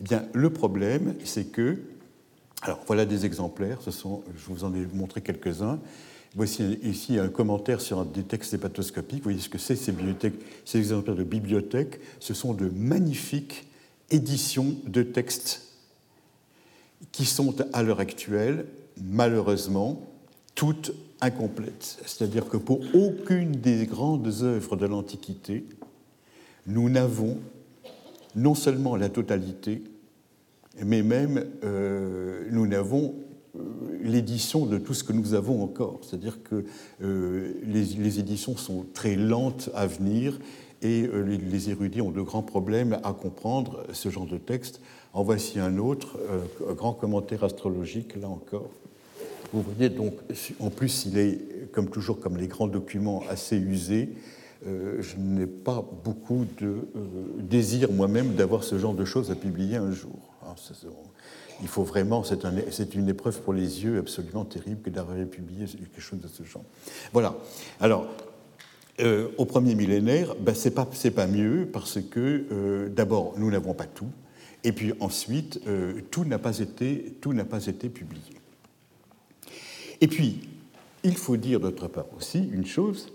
Eh 0.00 0.04
bien, 0.04 0.24
le 0.32 0.50
problème, 0.50 1.14
c'est 1.24 1.46
que, 1.46 1.78
alors 2.62 2.80
voilà 2.86 3.04
des 3.06 3.24
exemplaires, 3.24 3.78
je 3.86 4.46
vous 4.46 4.64
en 4.64 4.74
ai 4.74 4.86
montré 4.92 5.20
quelques-uns. 5.20 5.78
Voici 6.36 6.78
ici 6.82 7.18
un 7.18 7.28
commentaire 7.28 7.80
sur 7.80 8.04
des 8.04 8.22
textes 8.22 8.52
hépatoscopiques. 8.52 9.20
Vous 9.20 9.30
voyez 9.30 9.40
ce 9.40 9.48
que 9.48 9.56
c'est 9.56 9.74
ces 9.74 10.78
exemplaires 10.78 11.16
de 11.16 11.24
bibliothèques. 11.24 11.98
Ce 12.20 12.34
sont 12.34 12.52
de 12.52 12.68
magnifiques 12.68 13.66
éditions 14.10 14.76
de 14.86 15.02
textes 15.02 15.62
qui 17.10 17.24
sont 17.24 17.54
à 17.72 17.82
l'heure 17.82 18.00
actuelle, 18.00 18.66
malheureusement, 19.02 20.02
toutes 20.54 20.92
incomplètes. 21.22 22.00
C'est-à-dire 22.04 22.50
que 22.50 22.58
pour 22.58 22.80
aucune 22.94 23.52
des 23.52 23.86
grandes 23.86 24.42
œuvres 24.42 24.76
de 24.76 24.84
l'Antiquité, 24.84 25.64
nous 26.66 26.90
n'avons 26.90 27.38
non 28.34 28.54
seulement 28.54 28.94
la 28.96 29.08
totalité, 29.08 29.82
mais 30.84 31.02
même 31.02 31.46
euh, 31.64 32.46
nous 32.50 32.66
n'avons 32.66 33.14
l'édition 34.00 34.66
de 34.66 34.78
tout 34.78 34.94
ce 34.94 35.04
que 35.04 35.12
nous 35.12 35.34
avons 35.34 35.62
encore. 35.62 36.00
C'est-à-dire 36.02 36.42
que 36.42 36.64
euh, 37.02 37.54
les, 37.64 38.18
éditions 38.18 38.56
sont 38.56 38.86
très 38.94 39.16
lentes 39.16 39.70
à 39.74 39.86
venir 39.86 40.38
et 40.82 41.08
les, 41.26 41.70
érudits 41.70 42.02
ont 42.02 42.10
de 42.10 42.20
grands 42.20 42.42
problèmes 42.42 42.98
à 43.02 43.12
comprendre 43.12 43.84
ce 43.92 44.10
genre 44.10 44.26
de 44.26 44.36
texte. 44.36 44.80
En 45.14 45.22
voici 45.22 45.58
un 45.58 45.78
autre, 45.78 46.18
un 46.68 46.74
grand 46.74 46.92
commentaire 46.92 47.42
astrologique, 47.44 48.14
là 48.20 48.28
encore. 48.28 48.70
Vous 49.52 49.62
voyez 49.62 49.88
donc, 49.88 50.14
en 50.60 50.70
plus, 50.70 51.06
il 51.06 51.18
est, 51.18 51.72
comme 51.72 51.88
toujours, 51.88 52.20
comme 52.20 52.36
les 52.36 52.48
grands 52.48 52.66
documents, 52.66 53.22
assez 53.28 53.56
usé. 53.56 54.10
Euh, 54.66 55.00
je 55.00 55.16
n'ai 55.16 55.46
pas 55.46 55.84
beaucoup 56.04 56.46
de 56.58 56.66
euh, 56.66 56.78
désir 57.38 57.92
moi-même 57.92 58.34
d'avoir 58.34 58.64
ce 58.64 58.78
genre 58.78 58.94
de 58.94 59.04
choses 59.04 59.30
à 59.30 59.34
publier 59.34 59.76
un 59.76 59.92
jour. 59.92 60.34
Hein, 60.42 60.54
il 61.62 61.68
faut 61.68 61.84
vraiment, 61.84 62.22
c'est 62.24 62.94
une 62.94 63.08
épreuve 63.08 63.40
pour 63.40 63.52
les 63.52 63.84
yeux 63.84 63.98
absolument 63.98 64.44
terrible 64.44 64.82
que 64.82 64.90
d'avoir 64.90 65.16
publié 65.26 65.66
quelque 65.66 66.00
chose 66.00 66.20
de 66.20 66.28
ce 66.28 66.42
genre. 66.42 66.64
Voilà. 67.12 67.36
Alors, 67.80 68.06
euh, 69.00 69.28
au 69.38 69.44
premier 69.44 69.74
millénaire, 69.74 70.34
ben, 70.36 70.54
c'est 70.54 70.70
pas, 70.70 71.26
mieux 71.26 71.68
parce 71.72 71.98
que 72.00 72.88
d'abord, 72.94 73.34
nous 73.38 73.50
n'avons 73.50 73.74
pas 73.74 73.86
tout, 73.86 74.10
et 74.64 74.72
puis 74.72 74.92
ensuite, 75.00 75.60
tout 76.10 76.24
n'a 76.24 76.38
pas, 76.38 76.58
été, 76.58 77.16
tout 77.20 77.34
pas 77.48 77.66
été 77.66 77.88
publié. 77.88 78.34
Et 80.00 80.08
puis, 80.08 80.40
il 81.04 81.16
faut 81.16 81.36
dire 81.36 81.60
d'autre 81.60 81.88
part 81.88 82.06
aussi 82.16 82.48
une 82.52 82.66
chose, 82.66 83.12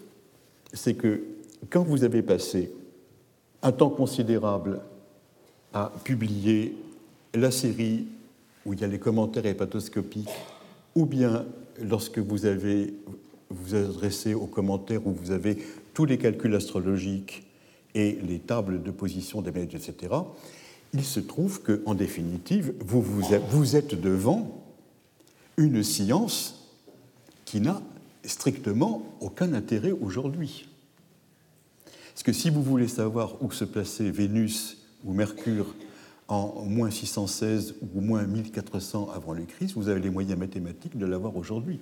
c'est 0.74 0.94
que 0.94 1.24
quand 1.70 1.84
vous 1.84 2.04
avez 2.04 2.22
passé 2.22 2.72
un 3.62 3.72
temps 3.72 3.90
considérable 3.90 4.82
à 5.74 5.92
publier 6.04 6.76
la 7.34 7.52
série 7.52 8.08
où 8.66 8.74
il 8.74 8.82
y 8.82 8.84
a 8.84 8.88
les 8.88 9.00
commentaires 9.00 9.46
hépatoscopiques, 9.46 10.30
ou 10.96 11.06
bien 11.06 11.46
lorsque 11.82 12.20
vous 12.20 12.46
avez 12.46 12.94
vous 13.52 13.76
adressez 13.76 14.34
aux 14.34 14.48
commentaires 14.48 15.06
où 15.06 15.12
vous 15.12 15.32
avez 15.32 15.58
tous 15.94 16.06
les 16.06 16.18
calculs 16.18 16.56
astrologiques 16.56 17.46
et 17.94 18.18
les 18.26 18.40
tables 18.40 18.82
de 18.82 18.92
position 18.92 19.42
des 19.42 19.52
planètes, 19.52 19.76
etc., 19.76 20.14
il 20.94 21.04
se 21.04 21.20
trouve 21.20 21.62
qu'en 21.62 21.94
définitive, 21.94 22.74
vous, 22.86 23.02
vous 23.02 23.76
êtes 23.76 24.00
devant 24.00 24.64
une 25.58 25.84
science 25.84 26.70
qui 27.46 27.62
n'a 27.62 27.82
strictement 28.26 29.04
aucun 29.22 29.54
intérêt 29.54 29.92
aujourd'hui. 29.92 30.68
Parce 32.14 32.24
que 32.24 32.34
si 32.34 32.50
vous 32.50 32.62
voulez 32.62 32.90
savoir 32.90 33.42
où 33.42 33.52
se 33.52 33.64
plaçait 33.64 34.12
Vénus 34.12 34.78
ou 35.06 35.14
Mercure 35.14 35.74
en 36.32 36.64
moins 36.64 36.90
616 36.90 37.76
ou 37.94 38.00
moins 38.00 38.24
1400 38.24 39.10
avant 39.14 39.34
le 39.34 39.44
Christ, 39.44 39.74
vous 39.76 39.90
avez 39.90 40.00
les 40.00 40.10
moyens 40.10 40.40
mathématiques 40.40 40.98
de 40.98 41.06
l'avoir 41.06 41.36
aujourd'hui. 41.36 41.80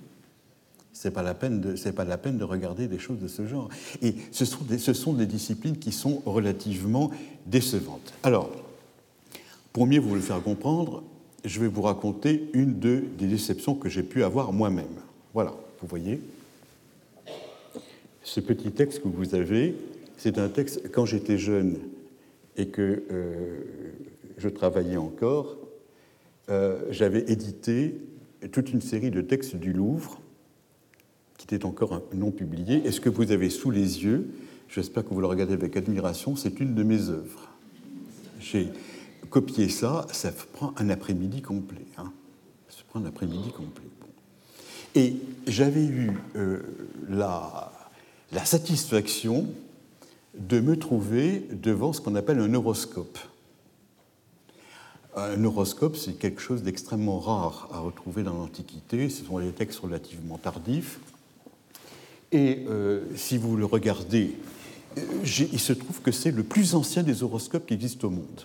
Ce 0.91 1.07
n'est 1.07 1.13
pas, 1.13 1.21
la 1.21 1.35
peine 1.35 1.61
de, 1.61 1.91
pas 1.91 2.03
la 2.03 2.17
peine 2.17 2.39
de 2.39 2.43
regarder 2.43 2.87
des 2.87 2.97
choses 2.97 3.19
de 3.19 3.27
ce 3.27 3.45
genre. 3.45 3.69
Et 4.01 4.15
ce 4.31 4.45
sont, 4.45 4.63
des, 4.63 4.79
ce 4.79 4.93
sont 4.93 5.13
des 5.13 5.27
disciplines 5.27 5.77
qui 5.77 5.91
sont 5.91 6.23
relativement 6.25 7.11
décevantes. 7.45 8.11
Alors, 8.23 8.49
pour 9.71 9.85
mieux 9.85 9.99
vous 9.99 10.15
le 10.15 10.21
faire 10.21 10.41
comprendre, 10.41 11.03
je 11.45 11.59
vais 11.59 11.67
vous 11.67 11.83
raconter 11.83 12.49
une 12.53 12.79
de, 12.79 13.03
des 13.19 13.27
déceptions 13.27 13.75
que 13.75 13.87
j'ai 13.87 14.03
pu 14.03 14.23
avoir 14.23 14.51
moi-même. 14.51 14.87
Voilà, 15.35 15.53
vous 15.79 15.87
voyez. 15.87 16.19
Ce 18.23 18.39
petit 18.39 18.71
texte 18.71 19.03
que 19.03 19.07
vous 19.07 19.35
avez, 19.35 19.75
c'est 20.17 20.39
un 20.39 20.49
texte, 20.49 20.91
quand 20.91 21.05
j'étais 21.05 21.37
jeune 21.37 21.77
et 22.57 22.67
que 22.67 23.03
euh, 23.11 23.59
je 24.39 24.49
travaillais 24.49 24.97
encore, 24.97 25.57
euh, 26.49 26.81
j'avais 26.89 27.29
édité 27.31 27.95
toute 28.51 28.71
une 28.71 28.81
série 28.81 29.11
de 29.11 29.21
textes 29.21 29.55
du 29.55 29.73
Louvre 29.73 30.19
qui 31.37 31.45
étaient 31.45 31.65
encore 31.65 32.01
non 32.13 32.31
publiés. 32.31 32.81
Et 32.85 32.91
ce 32.91 33.01
que 33.01 33.09
vous 33.09 33.31
avez 33.31 33.49
sous 33.49 33.71
les 33.71 34.03
yeux, 34.03 34.29
j'espère 34.67 35.03
que 35.03 35.13
vous 35.13 35.21
le 35.21 35.27
regardez 35.27 35.53
avec 35.53 35.75
admiration, 35.77 36.35
c'est 36.35 36.59
une 36.59 36.73
de 36.73 36.83
mes 36.83 37.09
œuvres. 37.09 37.49
J'ai 38.39 38.69
copié 39.29 39.69
ça, 39.69 40.07
ça 40.11 40.31
prend 40.53 40.73
un 40.77 40.89
après-midi 40.89 41.41
complet. 41.41 41.85
Hein. 41.97 42.11
Ça 42.69 42.83
prend 42.87 43.01
un 43.01 43.05
après-midi 43.05 43.51
complet. 43.51 43.85
Et 44.95 45.15
j'avais 45.45 45.85
eu 45.85 46.11
euh, 46.35 46.61
la, 47.09 47.71
la 48.31 48.45
satisfaction 48.45 49.47
de 50.37 50.59
me 50.59 50.77
trouver 50.77 51.45
devant 51.51 51.93
ce 51.93 52.01
qu'on 52.01 52.15
appelle 52.15 52.39
un 52.39 52.53
horoscope. 52.53 53.19
Un 55.15 55.43
horoscope, 55.43 55.95
c'est 55.97 56.13
quelque 56.13 56.39
chose 56.39 56.61
d'extrêmement 56.61 57.19
rare 57.19 57.67
à 57.73 57.79
retrouver 57.79 58.23
dans 58.23 58.33
l'Antiquité. 58.33 59.09
Ce 59.09 59.25
sont 59.25 59.39
des 59.39 59.51
textes 59.51 59.79
relativement 59.79 60.37
tardifs. 60.37 60.99
Et 62.31 62.65
euh, 62.69 63.01
si 63.15 63.37
vous 63.37 63.57
le 63.57 63.65
regardez, 63.65 64.37
euh, 64.97 65.01
il 65.23 65.59
se 65.59 65.73
trouve 65.73 66.01
que 66.01 66.11
c'est 66.11 66.31
le 66.31 66.43
plus 66.43 66.75
ancien 66.75 67.01
des 67.01 67.23
horoscopes 67.23 67.65
qui 67.65 67.73
existent 67.73 68.07
au 68.07 68.11
monde. 68.11 68.41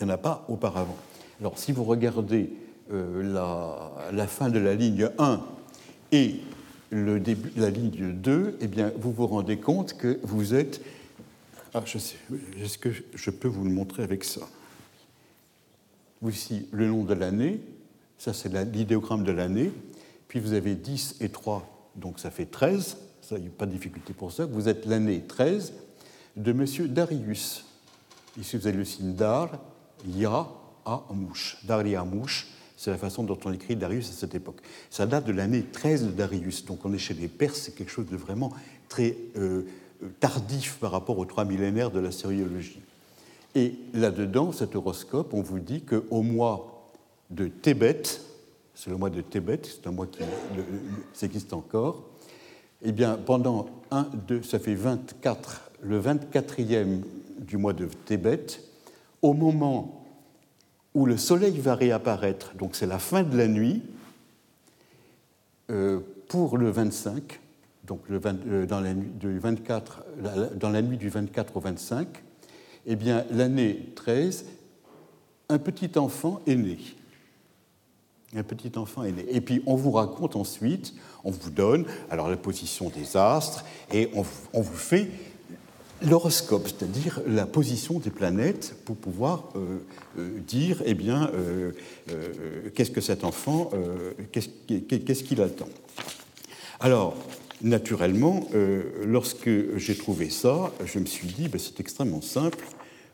Il 0.00 0.06
n'y 0.06 0.10
en 0.10 0.14
a 0.14 0.18
pas 0.18 0.46
auparavant. 0.48 0.96
Alors, 1.40 1.58
si 1.58 1.72
vous 1.72 1.84
regardez 1.84 2.50
euh, 2.92 3.22
la, 3.22 4.12
la, 4.12 4.26
fin 4.26 4.48
de 4.48 4.58
la 4.58 4.74
ligne 4.74 5.10
1 5.18 5.40
et 6.12 6.36
le 6.88 7.20
début, 7.20 7.52
la 7.56 7.68
ligne 7.68 8.12
2, 8.12 8.58
eh 8.60 8.66
bien, 8.66 8.92
vous 8.98 9.12
vous 9.12 9.26
rendez 9.26 9.58
compte 9.58 9.94
que 9.94 10.18
vous 10.22 10.54
êtes. 10.54 10.80
Ah, 11.74 11.82
je 11.84 11.98
sais, 11.98 12.16
est-ce 12.62 12.78
que 12.78 12.88
je 13.14 13.30
peux 13.30 13.48
vous 13.48 13.64
le 13.64 13.70
montrer 13.70 14.02
avec 14.02 14.24
ça? 14.24 14.40
Voici 16.24 16.66
le 16.72 16.86
nom 16.88 17.04
de 17.04 17.12
l'année, 17.12 17.60
ça 18.16 18.32
c'est 18.32 18.50
l'idéogramme 18.72 19.24
de 19.24 19.30
l'année, 19.30 19.70
puis 20.26 20.40
vous 20.40 20.54
avez 20.54 20.74
10 20.74 21.16
et 21.20 21.28
3, 21.28 21.90
donc 21.96 22.18
ça 22.18 22.30
fait 22.30 22.46
13, 22.46 22.96
ça, 23.20 23.36
il 23.36 23.42
n'y 23.42 23.48
a 23.48 23.50
pas 23.50 23.66
de 23.66 23.72
difficulté 23.72 24.14
pour 24.14 24.32
ça. 24.32 24.46
Vous 24.46 24.66
êtes 24.66 24.86
l'année 24.86 25.20
13 25.20 25.74
de 26.36 26.50
M. 26.50 26.64
Darius. 26.88 27.66
Ici 28.40 28.56
vous 28.56 28.66
avez 28.66 28.78
le 28.78 28.86
signe 28.86 29.12
Dar, 29.12 29.60
Ya, 30.06 30.48
A, 30.86 31.02
Mouche. 31.10 31.58
Dar, 31.62 31.86
Ya, 31.86 32.04
Mouche, 32.04 32.48
c'est 32.74 32.90
la 32.90 32.96
façon 32.96 33.22
dont 33.22 33.38
on 33.44 33.52
écrit 33.52 33.76
Darius 33.76 34.08
à 34.08 34.14
cette 34.14 34.34
époque. 34.34 34.62
Ça 34.88 35.04
date 35.04 35.26
de 35.26 35.32
l'année 35.32 35.62
13 35.62 36.06
de 36.06 36.10
Darius, 36.10 36.64
donc 36.64 36.86
on 36.86 36.94
est 36.94 36.98
chez 36.98 37.12
les 37.12 37.28
Perses, 37.28 37.64
c'est 37.64 37.74
quelque 37.74 37.92
chose 37.92 38.08
de 38.08 38.16
vraiment 38.16 38.50
très 38.88 39.14
euh, 39.36 39.66
tardif 40.20 40.78
par 40.80 40.92
rapport 40.92 41.18
aux 41.18 41.26
trois 41.26 41.44
millénaires 41.44 41.90
de 41.90 42.00
la 42.00 42.12
sériologie. 42.12 42.80
Et 43.54 43.74
là-dedans, 43.92 44.52
cet 44.52 44.74
horoscope, 44.74 45.32
on 45.32 45.42
vous 45.42 45.60
dit 45.60 45.82
qu'au 45.82 46.22
mois 46.22 46.90
de 47.30 47.46
Tébet, 47.46 48.02
c'est 48.74 48.90
le 48.90 48.96
mois 48.96 49.10
de 49.10 49.20
Tébet, 49.20 49.60
c'est 49.64 49.86
un 49.86 49.92
mois 49.92 50.06
qui 50.06 50.22
existe 51.24 51.52
encore, 51.52 52.04
eh 52.82 52.92
bien, 52.92 53.16
pendant 53.16 53.66
un, 53.90 54.08
deux, 54.26 54.42
ça 54.42 54.58
fait 54.58 54.74
24, 54.74 55.70
le 55.82 56.00
24e 56.00 57.02
du 57.38 57.56
mois 57.56 57.72
de 57.72 57.86
Tébet, 58.06 58.46
au 59.22 59.32
moment 59.32 60.04
où 60.94 61.06
le 61.06 61.16
soleil 61.16 61.58
va 61.58 61.74
réapparaître, 61.74 62.54
donc 62.56 62.74
c'est 62.74 62.86
la 62.86 62.98
fin 62.98 63.22
de 63.22 63.36
la 63.36 63.48
nuit, 63.48 63.82
euh, 65.70 66.00
pour 66.28 66.58
le 66.58 66.70
25, 66.70 67.40
donc 67.84 68.00
euh, 68.10 68.66
dans, 68.66 68.80
la 68.80 68.94
nuit 68.94 69.10
du 69.10 69.38
24, 69.38 70.04
dans 70.56 70.70
la 70.70 70.82
nuit 70.82 70.96
du 70.96 71.08
24 71.08 71.56
au 71.56 71.60
25, 71.60 72.08
eh 72.86 72.96
bien 72.96 73.24
l'année 73.30 73.92
13, 73.94 74.44
un 75.48 75.58
petit 75.58 75.98
enfant 75.98 76.40
est 76.46 76.56
né. 76.56 76.78
Un 78.36 78.42
petit 78.42 78.72
enfant 78.76 79.04
est 79.04 79.12
né. 79.12 79.26
Et 79.30 79.40
puis 79.40 79.62
on 79.66 79.76
vous 79.76 79.92
raconte 79.92 80.36
ensuite, 80.36 80.94
on 81.24 81.30
vous 81.30 81.50
donne 81.50 81.86
alors 82.10 82.28
la 82.28 82.36
position 82.36 82.90
des 82.90 83.16
astres 83.16 83.64
et 83.92 84.10
on, 84.14 84.22
vous 84.60 84.76
fait 84.76 85.08
l'horoscope, 86.02 86.66
c'est-à-dire 86.66 87.20
la 87.26 87.46
position 87.46 87.98
des 87.98 88.10
planètes 88.10 88.74
pour 88.84 88.96
pouvoir 88.96 89.50
euh, 89.56 89.78
euh, 90.18 90.38
dire, 90.40 90.82
eh 90.84 90.94
bien, 90.94 91.30
euh, 91.34 91.72
qu'est-ce 92.74 92.90
que 92.90 93.00
cet 93.00 93.24
enfant, 93.24 93.70
qu'est-ce 94.32 95.22
qu'il 95.24 95.40
attend. 95.40 95.68
Alors, 96.80 97.16
naturellement, 97.62 98.46
lorsque 99.06 99.48
j'ai 99.76 99.96
trouvé 99.96 100.28
ça, 100.28 100.72
je 100.84 100.98
me 100.98 101.06
suis 101.06 101.28
dit, 101.28 101.48
ben, 101.48 101.58
c'est 101.58 101.80
extrêmement 101.80 102.20
simple. 102.20 102.58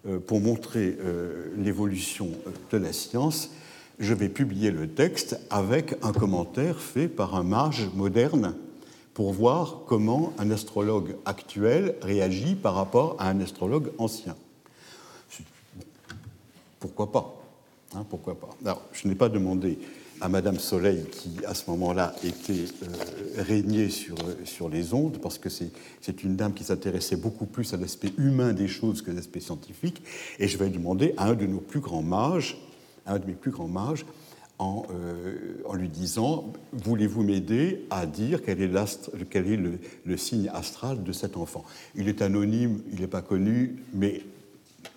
Euh, 0.09 0.19
pour 0.19 0.41
montrer 0.41 0.97
euh, 1.01 1.53
l'évolution 1.59 2.31
de 2.71 2.79
la 2.79 2.93
science, 2.93 3.51
je 3.99 4.15
vais 4.15 4.31
publier 4.31 4.71
le 4.71 4.89
texte 4.89 5.39
avec 5.51 5.95
un 6.03 6.13
commentaire 6.13 6.81
fait 6.81 7.07
par 7.07 7.35
un 7.35 7.43
mage 7.43 7.91
moderne 7.95 8.55
pour 9.13 9.35
voir 9.35 9.81
comment 9.87 10.33
un 10.39 10.51
astrologue 10.51 11.17
actuel 11.27 11.97
réagit 12.01 12.55
par 12.55 12.77
rapport 12.77 13.17
à 13.19 13.29
un 13.29 13.41
astrologue 13.41 13.93
ancien. 13.99 14.37
Pourquoi 16.79 17.13
pas 17.13 17.35
hein, 17.95 18.07
Pourquoi 18.09 18.41
pas 18.41 18.49
Alors, 18.65 18.81
je 18.93 19.07
n'ai 19.07 19.15
pas 19.15 19.29
demandé 19.29 19.79
à 20.21 20.29
Madame 20.29 20.59
Soleil, 20.59 21.05
qui 21.11 21.45
à 21.47 21.55
ce 21.55 21.71
moment-là 21.71 22.15
était 22.25 22.65
euh, 22.83 23.43
régnée 23.43 23.89
sur, 23.89 24.17
sur 24.45 24.69
les 24.69 24.93
ondes, 24.93 25.19
parce 25.23 25.39
que 25.39 25.49
c'est 25.49 26.23
une 26.23 26.37
dame 26.37 26.53
qui 26.53 26.65
s'intéressait 26.65 27.17
beaucoup 27.17 27.47
plus 27.47 27.73
à 27.75 27.77
l'aspect 27.77 28.13
humain 28.19 28.53
des 28.53 28.69
choses 28.69 29.03
que 29.03 29.11
l'aspect 29.11 29.41
scientifique, 29.41 30.03
et 30.39 30.49
je 30.49 30.59
vais 30.59 30.69
demander 30.69 31.15
à 31.17 31.29
un 31.29 31.35
de 31.35 31.47
nos 31.47 31.61
plus 31.61 31.81
grands 31.81 32.03
mages, 32.03 32.59
un 33.07 33.19
de 33.19 33.27
mes 33.27 33.33
plus 33.33 33.51
grands 33.51 33.69
mages, 33.69 34.05
en, 34.59 34.83
euh, 34.91 35.63
en 35.65 35.75
lui 35.75 35.89
disant 35.89 36.53
Voulez-vous 36.73 37.23
m'aider 37.23 37.87
à 37.89 38.05
dire 38.07 38.43
quel 38.45 38.61
est, 38.61 38.71
quel 39.31 39.47
est 39.51 39.57
le, 39.57 39.79
le, 40.05 40.17
signe 40.19 40.51
astral 40.53 41.03
de 41.03 41.13
cet 41.13 41.37
enfant? 41.37 41.65
Il 41.95 42.09
est 42.09 42.21
anonyme, 42.21 42.83
il 42.93 43.01
n'est 43.01 43.07
pas 43.07 43.23
connu, 43.23 43.77
mais 43.95 44.23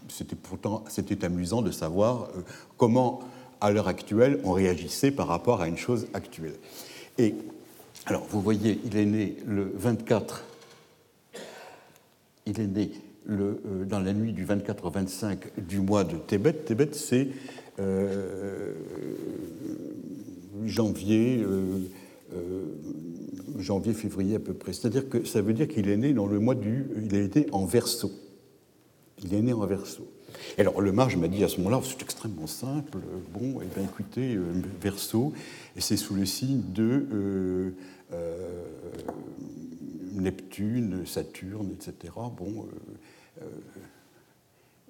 c'était 0.09 0.36
pourtant 0.36 0.83
c'était 0.89 1.23
amusant 1.23 1.62
de 1.62 1.71
savoir 1.71 2.23
euh, 2.36 2.41
comment 2.77 3.21
à 3.63 3.71
l'heure 3.71 3.88
actuelle, 3.88 4.39
on 4.43 4.52
réagissait 4.52 5.10
par 5.10 5.28
rapport 5.28 5.62
à 5.62 5.69
une 5.69 5.78
chose 5.78 6.08
actuelle. 6.13 6.56
Et 7.17 7.34
alors, 8.06 8.28
vous 8.30 8.41
voyez, 8.41 8.80
il 8.84 8.97
est 8.97 9.06
né 9.06 9.38
le 9.47 9.71
24, 9.76 10.43
il 12.45 12.60
est 12.60 12.67
né 12.67 12.91
le, 13.26 13.62
euh, 13.65 13.86
dans 13.86 13.99
la 13.99 14.12
nuit 14.12 14.34
du 14.34 14.43
24 14.43 14.86
au 14.86 14.89
25 14.89 15.65
du 15.65 15.80
mois 15.80 16.04
de 16.04 16.17
Tébet. 16.17 16.52
Tébet, 16.52 16.89
c'est 16.91 17.30
euh, 17.80 18.73
janvier, 20.65 21.41
euh, 21.41 21.80
janvier, 23.60 23.93
février 23.93 24.36
à 24.36 24.39
peu 24.39 24.54
près. 24.54 24.73
C'est-à-dire 24.73 25.08
que 25.08 25.23
ça 25.23 25.41
veut 25.41 25.54
dire 25.54 25.69
qu'il 25.69 25.88
est 25.88 25.95
né 25.95 26.13
dans 26.13 26.28
le 26.28 26.39
mois 26.39 26.56
du. 26.56 26.88
Il 27.02 27.15
a 27.15 27.21
été 27.21 27.47
en 27.54 27.65
verso. 27.65 28.12
Il 29.23 29.34
est 29.34 29.41
né 29.41 29.54
en 29.54 29.65
verso 29.65 30.06
alors 30.58 30.82
le 30.82 30.91
mage 30.91 31.17
m'a 31.17 31.28
dit 31.28 31.43
à 31.43 31.50
ce 31.50 31.58
moment-là, 31.58 31.82
c'est 31.84 32.02
extrêmement 32.02 32.48
simple, 32.48 33.00
bon, 33.34 33.60
eh 33.62 33.65
bien 33.76 33.84
écoutez, 33.84 34.36
euh, 34.36 34.43
et 35.76 35.82
c'est 35.82 35.98
sous 35.98 36.13
le 36.13 36.26
signe 36.26 36.62
de 36.74 37.06
euh, 37.12 37.72
euh, 38.13 38.63
Neptune, 40.13 41.06
Saturne, 41.06 41.72
etc. 41.72 42.13
Bon, 42.38 42.67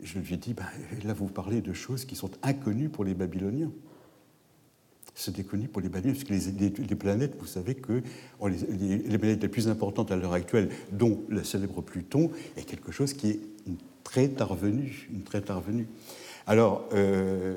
je 0.01 0.19
lui 0.19 0.33
ai 0.33 0.37
dit, 0.37 0.53
ben, 0.53 0.65
là 1.05 1.13
vous 1.13 1.27
parlez 1.27 1.61
de 1.61 1.73
choses 1.73 2.05
qui 2.05 2.15
sont 2.15 2.31
inconnues 2.43 2.89
pour 2.89 3.03
les 3.03 3.13
Babyloniens. 3.13 3.71
C'est 5.15 5.43
connu 5.43 5.67
pour 5.67 5.81
les 5.81 5.89
Babyloniens, 5.89 6.19
parce 6.19 6.25
que 6.25 6.81
les, 6.81 6.95
planètes, 6.95 7.35
vous 7.39 7.45
savez 7.45 7.75
que 7.75 8.01
les, 8.43 8.97
les, 8.97 9.17
planètes 9.17 9.43
les 9.43 9.47
plus 9.47 9.67
importantes 9.67 10.11
à 10.11 10.15
l'heure 10.15 10.33
actuelle, 10.33 10.69
dont 10.91 11.23
le 11.29 11.43
célèbre 11.43 11.81
Pluton, 11.81 12.31
est 12.57 12.63
quelque 12.63 12.91
chose 12.91 13.13
qui 13.13 13.29
est 13.29 13.39
très 14.03 14.27
tard 14.29 14.55
venue, 14.55 15.09
une 15.13 15.23
très. 15.23 15.41
Alors, 16.45 16.87
euh, 16.93 17.55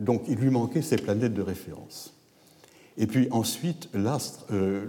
donc, 0.00 0.22
il 0.28 0.36
lui 0.36 0.50
manquait 0.50 0.82
ces 0.82 0.96
planètes 0.96 1.34
de 1.34 1.42
référence. 1.42 2.14
Et 2.96 3.06
puis 3.06 3.28
ensuite, 3.30 3.88
l'astre, 3.94 4.46
euh, 4.50 4.84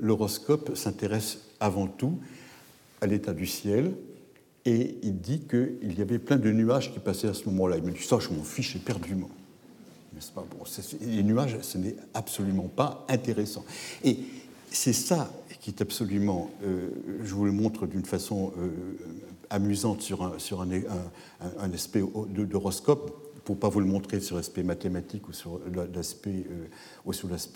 l'horoscope 0.00 0.76
s'intéresse 0.76 1.38
avant 1.60 1.86
tout 1.86 2.18
à 3.00 3.06
l'état 3.06 3.32
du 3.32 3.46
ciel, 3.46 3.92
et 4.64 4.98
il 5.02 5.20
dit 5.20 5.42
qu'il 5.48 5.96
y 5.96 6.02
avait 6.02 6.18
plein 6.18 6.36
de 6.36 6.50
nuages 6.50 6.92
qui 6.92 6.98
passaient 6.98 7.28
à 7.28 7.34
ce 7.34 7.44
moment-là. 7.46 7.76
Il 7.76 7.84
me 7.84 7.92
dit 7.92 8.02
ça, 8.02 8.18
je 8.18 8.30
m'en 8.30 8.42
fiche 8.42 8.74
éperdument. 8.74 9.30
N'est-ce 10.12 10.32
pas? 10.32 10.44
Les 11.02 11.22
nuages, 11.22 11.58
ce 11.62 11.78
n'est 11.78 11.94
absolument 12.14 12.68
pas 12.68 13.06
intéressant. 13.08 13.64
Et 14.02 14.18
c'est 14.70 14.92
ça 14.92 15.30
qui 15.60 15.70
est 15.70 15.80
absolument, 15.80 16.50
euh, 16.64 16.90
je 17.22 17.34
vous 17.34 17.44
le 17.44 17.52
montre 17.52 17.86
d'une 17.86 18.04
façon 18.04 18.52
amusante 19.50 20.02
sur 20.02 20.22
un, 20.22 21.72
aspect 21.72 22.02
d'horoscope, 22.28 23.26
pour 23.46 23.54
ne 23.54 23.60
pas 23.60 23.68
vous 23.68 23.80
le 23.80 23.86
montrer 23.86 24.20
sur 24.20 24.36
l'aspect 24.36 24.64
mathématique 24.64 25.28
ou 25.28 25.32
sur 25.32 25.60
l'aspect 25.94 26.44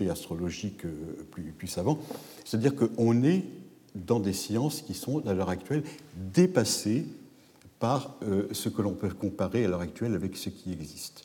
euh, 0.06 0.10
astrologique 0.10 0.84
euh, 0.84 1.26
plus, 1.32 1.52
plus 1.52 1.66
savant. 1.66 1.98
C'est-à-dire 2.44 2.74
qu'on 2.76 3.24
est 3.24 3.44
dans 3.96 4.20
des 4.20 4.32
sciences 4.32 4.82
qui 4.82 4.94
sont, 4.94 5.26
à 5.26 5.34
l'heure 5.34 5.48
actuelle, 5.48 5.82
dépassées 6.16 7.06
par 7.80 8.14
euh, 8.22 8.46
ce 8.52 8.68
que 8.68 8.82
l'on 8.82 8.92
peut 8.92 9.08
comparer 9.08 9.64
à 9.64 9.68
l'heure 9.68 9.80
actuelle 9.80 10.14
avec 10.14 10.36
ce 10.36 10.48
qui 10.48 10.72
existe. 10.72 11.24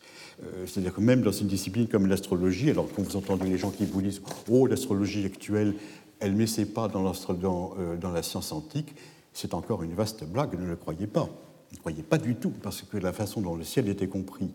C'est-à-dire 0.65 0.93
que 0.93 0.99
même 0.99 1.21
dans 1.21 1.31
une 1.31 1.47
discipline 1.47 1.87
comme 1.87 2.07
l'astrologie, 2.07 2.69
alors 2.69 2.89
quand 2.93 3.03
vous 3.03 3.15
entendez 3.15 3.47
les 3.47 3.57
gens 3.57 3.71
qui 3.71 3.85
vous 3.85 4.01
disent 4.01 4.21
Oh, 4.51 4.67
l'astrologie 4.67 5.23
actuelle, 5.23 5.75
elle 6.19 6.33
ne 6.33 6.37
met 6.37 6.45
ses 6.45 6.65
pas 6.65 6.89
dans, 6.89 7.09
dans, 7.39 7.73
dans 8.01 8.11
la 8.11 8.21
science 8.21 8.51
antique, 8.51 8.93
c'est 9.35 9.53
encore 9.53 9.83
une 9.83 9.93
vaste 9.93 10.23
blague, 10.23 10.57
ne 10.57 10.65
le 10.65 10.77
croyez 10.77 11.07
pas. 11.07 11.29
Ne 11.73 11.77
croyez 11.77 12.03
pas 12.03 12.17
du 12.17 12.35
tout, 12.35 12.53
parce 12.63 12.81
que 12.81 12.97
la 12.97 13.11
façon 13.11 13.41
dont 13.41 13.55
le 13.55 13.65
ciel 13.65 13.89
était 13.89 14.07
compris 14.07 14.49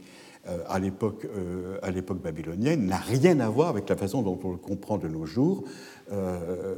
euh, 0.49 0.65
à 0.71 0.79
l'époque 0.79 1.27
euh, 1.37 1.79
babylonienne 2.15 2.87
n'a 2.87 2.97
rien 2.97 3.41
à 3.41 3.51
voir 3.51 3.69
avec 3.69 3.87
la 3.91 3.97
façon 3.97 4.23
dont 4.23 4.41
on 4.43 4.53
le 4.53 4.57
comprend 4.57 4.97
de 4.97 5.07
nos 5.07 5.27
jours. 5.27 5.65
Euh, 6.13 6.75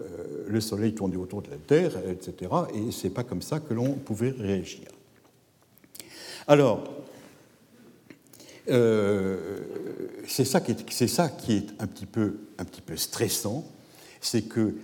le 0.49 0.61
soleil 0.61 0.95
tournait 0.95 1.17
autour 1.17 1.43
de 1.43 1.51
la 1.51 1.59
Terre, 1.59 1.93
etc. 2.09 2.51
Et 2.75 2.91
c'est 2.91 3.11
pas 3.11 3.23
comme 3.23 3.41
ça 3.41 3.61
que 3.61 3.73
l'on 3.73 3.93
pouvait 3.93 4.35
réagir. 4.37 4.89
Alors, 6.49 6.83
c'est 8.67 10.45
ça, 10.45 10.61
qui 10.61 10.73
est, 10.73 11.07
ça 11.07 11.29
qui 11.29 11.53
est 11.53 11.67
un 11.79 11.87
petit 11.87 12.07
peu, 12.07 12.39
un 12.59 12.65
petit 12.65 12.81
peu 12.81 12.97
stressant, 12.97 13.65
c'est 14.21 14.43
que 14.43 14.75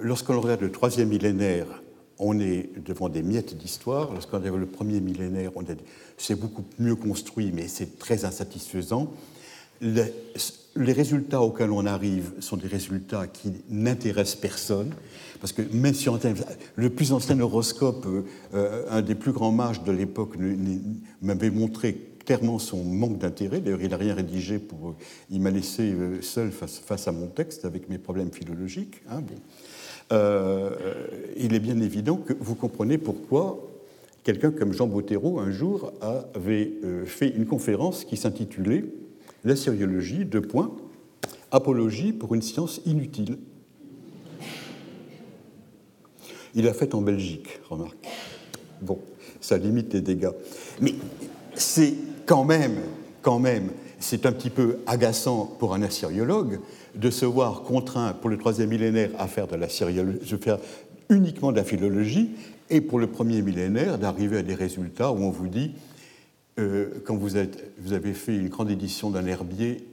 lorsqu'on 0.00 0.40
regarde 0.40 0.60
le 0.60 0.70
troisième 0.70 1.08
millénaire 1.08 1.82
on 2.20 2.38
est 2.38 2.70
devant 2.84 3.08
des 3.08 3.22
miettes 3.22 3.56
d'histoire. 3.56 4.12
Lorsqu'on 4.12 4.36
avait 4.36 4.50
le 4.50 4.66
premier 4.66 5.00
millénaire, 5.00 5.52
c'est 6.18 6.38
beaucoup 6.38 6.64
mieux 6.78 6.94
construit, 6.94 7.50
mais 7.52 7.66
c'est 7.66 7.98
très 7.98 8.24
insatisfaisant. 8.24 9.12
Les, 9.80 10.92
résultats 10.92 11.40
auxquels 11.40 11.70
on 11.70 11.86
arrive 11.86 12.32
sont 12.40 12.58
des 12.58 12.68
résultats 12.68 13.26
qui 13.26 13.52
n'intéressent 13.70 14.36
personne, 14.36 14.92
parce 15.40 15.52
que 15.52 15.62
même 15.72 15.94
si 15.94 16.08
on, 16.10 16.20
le 16.76 16.90
plus 16.90 17.12
ancien 17.12 17.40
horoscope, 17.40 18.06
euh, 18.54 18.84
un 18.90 19.00
des 19.00 19.14
plus 19.14 19.32
grands 19.32 19.50
mages 19.50 19.82
de 19.82 19.90
l'époque, 19.90 20.36
m'avait 21.22 21.50
montré 21.50 22.10
clairement 22.26 22.58
son 22.58 22.84
manque 22.84 23.18
d'intérêt. 23.18 23.60
D'ailleurs, 23.60 23.82
il 23.82 23.88
n'a 23.88 23.96
rien 23.96 24.14
rédigé 24.14 24.58
pour. 24.58 24.94
Il 25.30 25.40
m'a 25.40 25.50
laissé 25.50 25.92
euh, 25.92 26.20
seul 26.22 26.52
face, 26.52 27.08
à 27.08 27.12
mon 27.12 27.26
texte 27.26 27.64
avec 27.64 27.88
mes 27.88 27.98
problèmes 27.98 28.30
philologiques. 28.30 29.02
Hein, 29.10 29.20
bon. 29.20 29.36
Euh, 30.12 30.70
il 31.36 31.54
est 31.54 31.60
bien 31.60 31.80
évident 31.80 32.16
que 32.16 32.32
vous 32.38 32.54
comprenez 32.54 32.98
pourquoi 32.98 33.70
quelqu'un 34.24 34.50
comme 34.50 34.72
Jean 34.72 34.86
Bottero, 34.86 35.38
un 35.38 35.50
jour, 35.50 35.92
avait 36.34 36.72
euh, 36.84 37.04
fait 37.04 37.28
une 37.28 37.46
conférence 37.46 38.04
qui 38.04 38.16
s'intitulait 38.16 38.84
La 39.44 39.56
sériologie, 39.56 40.24
deux 40.24 40.42
points, 40.42 40.72
apologie 41.50 42.12
pour 42.12 42.34
une 42.34 42.42
science 42.42 42.80
inutile. 42.86 43.38
Il 46.54 46.64
l'a 46.64 46.74
fait 46.74 46.94
en 46.94 47.00
Belgique, 47.00 47.60
remarque. 47.68 47.96
Bon, 48.82 48.98
ça 49.40 49.56
limite 49.56 49.92
les 49.94 50.00
dégâts. 50.00 50.32
Mais 50.80 50.94
c'est 51.54 51.94
quand 52.26 52.44
même, 52.44 52.76
quand 53.22 53.38
même, 53.38 53.70
c'est 54.00 54.26
un 54.26 54.32
petit 54.32 54.50
peu 54.50 54.78
agaçant 54.86 55.46
pour 55.58 55.74
un 55.74 55.82
assyriologue 55.82 56.58
de 56.94 57.10
se 57.10 57.24
voir 57.24 57.62
contraint 57.62 58.12
pour 58.12 58.30
le 58.30 58.38
troisième 58.38 58.70
millénaire 58.70 59.10
à 59.18 59.26
faire 59.26 59.46
de 59.46 59.56
la 59.56 59.68
uniquement 61.08 61.50
de 61.50 61.56
la 61.56 61.64
philologie, 61.64 62.30
et 62.70 62.80
pour 62.80 63.00
le 63.00 63.08
premier 63.08 63.42
millénaire 63.42 63.98
d'arriver 63.98 64.38
à 64.38 64.42
des 64.42 64.54
résultats 64.54 65.10
où 65.10 65.16
on 65.16 65.30
vous 65.30 65.48
dit, 65.48 65.72
euh, 66.58 67.02
quand 67.04 67.16
vous 67.16 67.36
avez 67.36 68.14
fait 68.14 68.36
une 68.36 68.48
grande 68.48 68.70
édition 68.70 69.10
d'un 69.10 69.26
herbier, 69.26 69.84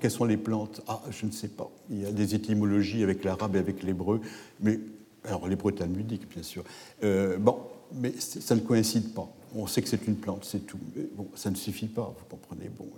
quelles 0.00 0.10
sont 0.10 0.24
les 0.24 0.38
plantes? 0.38 0.80
Ah, 0.88 1.02
je 1.10 1.26
ne 1.26 1.30
sais 1.30 1.48
pas. 1.48 1.70
Il 1.90 2.00
y 2.00 2.06
a 2.06 2.12
des 2.12 2.34
étymologies 2.34 3.02
avec 3.02 3.24
l'arabe 3.24 3.56
et 3.56 3.58
avec 3.58 3.82
l'hébreu, 3.82 4.22
mais 4.60 4.80
alors 5.24 5.48
l'hébreu 5.48 5.72
talmudique, 5.72 6.26
bien 6.32 6.42
sûr. 6.42 6.64
Euh, 7.04 7.36
bon, 7.36 7.58
mais 7.94 8.14
ça 8.18 8.54
ne 8.54 8.60
coïncide 8.60 9.12
pas. 9.12 9.30
On 9.54 9.66
sait 9.66 9.82
que 9.82 9.88
c'est 9.88 10.06
une 10.06 10.16
plante, 10.16 10.44
c'est 10.44 10.66
tout. 10.66 10.78
Mais 10.94 11.06
bon, 11.16 11.28
ça 11.34 11.50
ne 11.50 11.56
suffit 11.56 11.86
pas, 11.86 12.14
vous 12.18 12.24
comprenez. 12.28 12.70
Bon, 12.76 12.88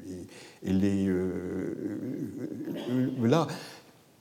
et, 0.62 0.72
les, 0.72 1.06
euh, 1.06 1.74
euh, 2.90 3.28
là, 3.28 3.46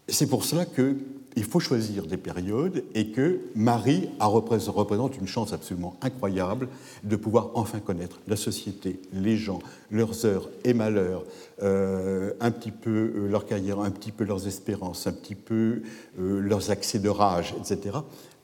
c'est 0.08 0.28
pour 0.28 0.44
cela 0.44 0.66
que 0.66 0.96
il 1.38 1.44
faut 1.44 1.60
choisir 1.60 2.08
des 2.08 2.18
périodes 2.18 2.84
et 2.96 3.12
que 3.12 3.40
Marie 3.54 4.10
représente 4.20 5.18
une 5.18 5.28
chance 5.28 5.54
absolument 5.54 5.96
incroyable 6.02 6.68
de 7.04 7.16
pouvoir 7.16 7.52
enfin 7.54 7.80
connaître 7.80 8.20
la 8.28 8.36
société, 8.36 9.00
les 9.14 9.38
gens, 9.38 9.60
leurs 9.92 10.26
heures 10.26 10.50
et 10.64 10.74
malheurs, 10.74 11.24
euh, 11.62 12.34
un 12.40 12.50
petit 12.50 12.72
peu 12.72 13.14
euh, 13.16 13.28
leur 13.30 13.46
carrière, 13.46 13.80
un 13.80 13.92
petit 13.92 14.12
peu 14.12 14.24
leurs 14.24 14.48
espérances, 14.48 15.06
un 15.06 15.14
petit 15.14 15.36
peu 15.36 15.84
euh, 16.20 16.40
leurs 16.40 16.72
accès 16.72 16.98
de 16.98 17.10
rage, 17.10 17.54
etc. 17.60 17.98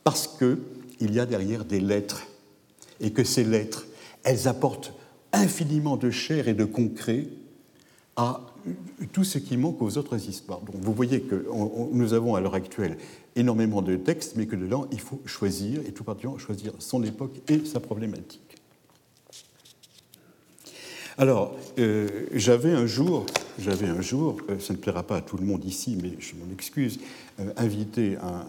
Parce 0.04 0.28
qu'il 0.28 1.14
y 1.14 1.20
a 1.20 1.26
derrière 1.26 1.66
des 1.66 1.80
lettres 1.80 2.28
et 3.00 3.12
que 3.12 3.24
ces 3.24 3.44
lettres, 3.44 3.86
elles 4.24 4.48
apportent 4.48 4.94
infiniment 5.32 5.98
de 5.98 6.12
chair 6.12 6.48
et 6.48 6.54
de 6.54 6.66
concret 6.66 7.28
à 8.16 8.42
tout 9.12 9.24
ce 9.24 9.38
qui 9.38 9.58
manque 9.58 9.82
aux 9.82 9.98
autres 9.98 10.30
histoires. 10.30 10.62
Donc 10.62 10.76
vous 10.80 10.94
voyez 10.94 11.22
que 11.22 11.46
nous 11.92 12.14
avons 12.14 12.36
à 12.36 12.42
l'heure 12.42 12.56
actuelle 12.56 12.98
énormément 13.36 13.82
de 13.82 13.96
textes, 13.96 14.36
mais 14.36 14.46
que 14.46 14.56
dedans, 14.56 14.88
il 14.92 15.00
faut 15.00 15.22
choisir, 15.26 15.82
et 15.88 15.92
tout 15.92 16.04
particulièrement 16.04 16.38
choisir 16.38 16.74
son 16.80 17.04
époque 17.04 17.42
et 17.48 17.66
sa 17.66 17.80
problématique. 17.80 18.53
Alors, 21.18 21.56
euh, 21.78 22.26
j'avais 22.34 22.72
un 22.72 22.88
jour, 22.88 23.26
euh, 24.50 24.60
ça 24.60 24.74
ne 24.74 24.80
plaira 24.80 25.04
pas 25.04 25.18
à 25.18 25.22
tout 25.22 25.38
le 25.38 25.46
monde 25.46 25.64
ici, 25.64 25.96
mais 26.02 26.14
je 26.18 26.34
m'en 26.36 26.52
excuse, 26.52 27.00
euh, 27.40 27.54
invité 27.56 28.18
un, 28.18 28.46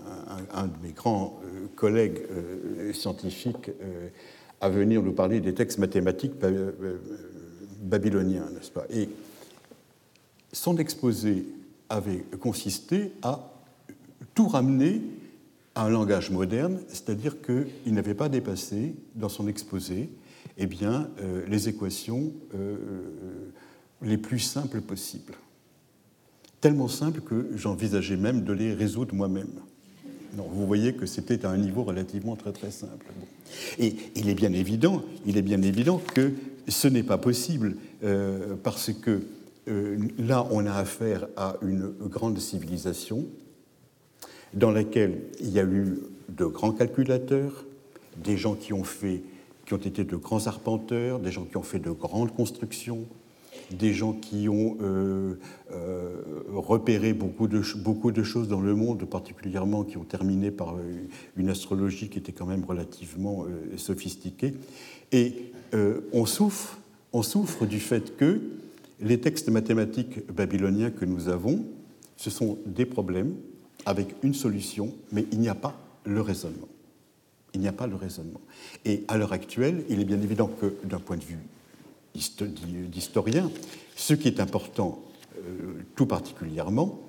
un, 0.55 0.67
de 0.67 0.73
mes 0.83 0.93
grands 0.93 1.41
collègues 1.77 2.23
scientifiques 2.93 3.71
à 4.61 4.69
venir 4.69 5.03
nous 5.03 5.12
parler 5.12 5.41
des 5.41 5.53
textes 5.53 5.79
mathématiques 5.79 6.35
babyloniens, 7.83 8.49
n'est-ce 8.55 8.71
pas? 8.71 8.85
Et 8.91 9.09
son 10.53 10.79
exposé 10.79 11.47
avait 11.89 12.25
consisté 12.41 13.12
à 13.23 13.51
tout 14.35 14.49
ramener 14.49 15.03
à 15.75 15.85
un 15.85 15.91
langage 15.91 16.31
moderne, 16.31 16.81
c'est-à-dire 16.89 17.37
qu'il 17.43 17.93
n'avait 17.93 18.15
pas 18.15 18.29
dépassé 18.29 18.95
dans 19.17 19.29
son 19.29 19.49
exposé 19.49 20.09
eh 20.59 20.67
bien, 20.67 21.09
euh, 21.21 21.45
les 21.49 21.69
équations 21.69 22.33
euh, 22.55 22.77
les 24.03 24.19
plus 24.19 24.39
simples 24.39 24.81
possibles. 24.81 25.35
Tellement 26.61 26.89
simples 26.89 27.21
que 27.21 27.51
j'envisageais 27.57 28.17
même 28.17 28.45
de 28.45 28.53
les 28.53 28.73
résoudre 28.73 29.15
moi-même. 29.15 29.61
vous 30.37 30.67
voyez 30.67 30.95
que 30.95 31.07
c'était 31.07 31.45
à 31.45 31.51
un 31.51 31.59
niveau 31.59 31.83
relativement 31.83 32.37
très 32.37 32.53
très 32.53 32.71
simple. 32.71 33.07
Et 33.79 33.97
il 34.15 34.29
est 34.29 34.35
bien 34.35 34.53
évident, 34.53 35.03
il 35.27 35.37
est 35.37 35.43
bien 35.43 35.63
évident 35.63 36.01
que 36.15 36.33
ce 36.69 36.89
n'est 36.89 37.03
pas 37.03 37.19
possible 37.19 37.77
euh, 38.03 38.55
parce 38.63 38.93
que 38.93 39.23
euh, 39.69 39.99
là, 40.19 40.47
on 40.51 40.67
a 40.67 40.73
affaire 40.73 41.27
à 41.37 41.57
une 41.63 41.93
grande 42.03 42.39
civilisation 42.39 43.27
dans 44.53 44.71
laquelle 44.71 45.23
il 45.41 45.51
y 45.51 45.59
a 45.59 45.65
eu 45.65 45.99
de 46.29 46.45
grands 46.45 46.73
calculateurs, 46.73 47.65
des 48.23 48.37
gens 48.37 48.55
qui 48.55 48.73
ont 48.73 48.85
fait, 48.85 49.23
qui 49.67 49.75
ont 49.75 49.79
été 49.79 50.05
de 50.05 50.17
grands 50.17 50.47
arpenteurs, 50.47 51.19
des 51.19 51.33
gens 51.33 51.45
qui 51.45 51.57
ont 51.57 51.62
fait 51.62 51.79
de 51.79 51.91
grandes 51.91 52.35
constructions, 52.35 53.07
des 53.71 53.95
gens 53.95 54.12
qui 54.12 54.49
ont 54.49 54.77
euh, 54.83 55.35
euh, 55.73 56.21
repéré 56.53 57.15
beaucoup 57.15 57.49
de, 57.49 57.62
beaucoup 57.79 58.12
de 58.12 58.23
choses 58.23 58.49
dans 58.49 58.61
le 58.61 58.75
monde, 58.75 59.05
particulièrement 59.05 59.85
qui 59.85 59.97
ont 59.97 60.05
terminé 60.05 60.51
par 60.51 60.77
une 61.37 61.49
astrologie 61.49 62.09
qui 62.09 62.19
était 62.19 62.33
quand 62.33 62.47
même 62.47 62.65
relativement 62.65 63.47
sophistiquée. 63.77 64.55
Et 65.12 65.53
on 66.12 66.27
souffre, 66.27 66.79
on 67.12 67.23
souffre 67.23 67.65
du 67.65 67.81
fait 67.81 68.17
que 68.17 68.41
les 69.01 69.21
textes 69.21 69.49
mathématiques 69.49 70.27
babyloniens 70.33 70.91
que 70.91 71.05
nous 71.05 71.29
avons, 71.29 71.65
ce 72.17 72.31
sont 72.31 72.59
des 72.67 72.87
problèmes 72.87 73.35
avec 73.87 74.15
une 74.23 74.35
solution, 74.35 74.95
mais 75.12 75.27
il 75.33 75.41
n'y 75.41 75.49
a 75.49 75.55
pas 75.55 75.79
le 76.05 76.21
raisonnement. 76.21 76.69
Il 77.55 77.61
n'y 77.61 77.69
a 77.69 77.73
pas 77.73 77.87
le 77.87 77.97
raisonnement. 77.97 78.41
Et 78.85 79.05
à 79.09 79.17
l'heure 79.17 79.33
actuelle, 79.33 79.85
il 79.89 80.01
est 80.01 80.05
bien 80.05 80.21
évident 80.21 80.49
que 80.61 80.75
d'un 80.85 80.99
point 80.99 81.17
de 81.17 81.25
vue 81.25 81.39
d'historien, 82.15 83.51
ce 83.97 84.15
qui 84.15 84.29
est 84.29 84.41
important 84.41 85.03
euh, 85.39 85.83
tout 85.97 86.07
particulièrement, 86.07 87.01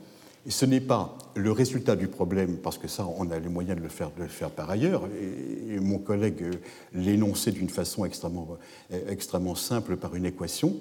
ce 0.48 0.66
n'est 0.66 0.82
pas 0.82 1.18
le 1.36 1.52
résultat 1.52 1.96
du 1.96 2.08
problème, 2.08 2.58
parce 2.58 2.78
que 2.78 2.88
ça, 2.88 3.08
on 3.18 3.32
a 3.32 3.39
les 3.39 3.50
moyens 3.50 3.78
de 3.78 3.84
le 3.84 3.89
faire, 3.89 4.12
de 4.12 4.26
par 4.56 4.70
ailleurs, 4.70 5.08
et, 5.20 5.80
mon 5.80 5.98
collègue 5.98 6.43
euh, 6.43 6.52
l'énonçait 6.93 7.52
d'une 7.52 7.70
façon 7.70 8.06
extrêmement, 8.06 8.48
euh, 8.91 9.12
extrêmement 9.12 9.56
simple 9.56 9.98
par 9.98 10.16
une 10.16 10.26
équation, 10.26 10.76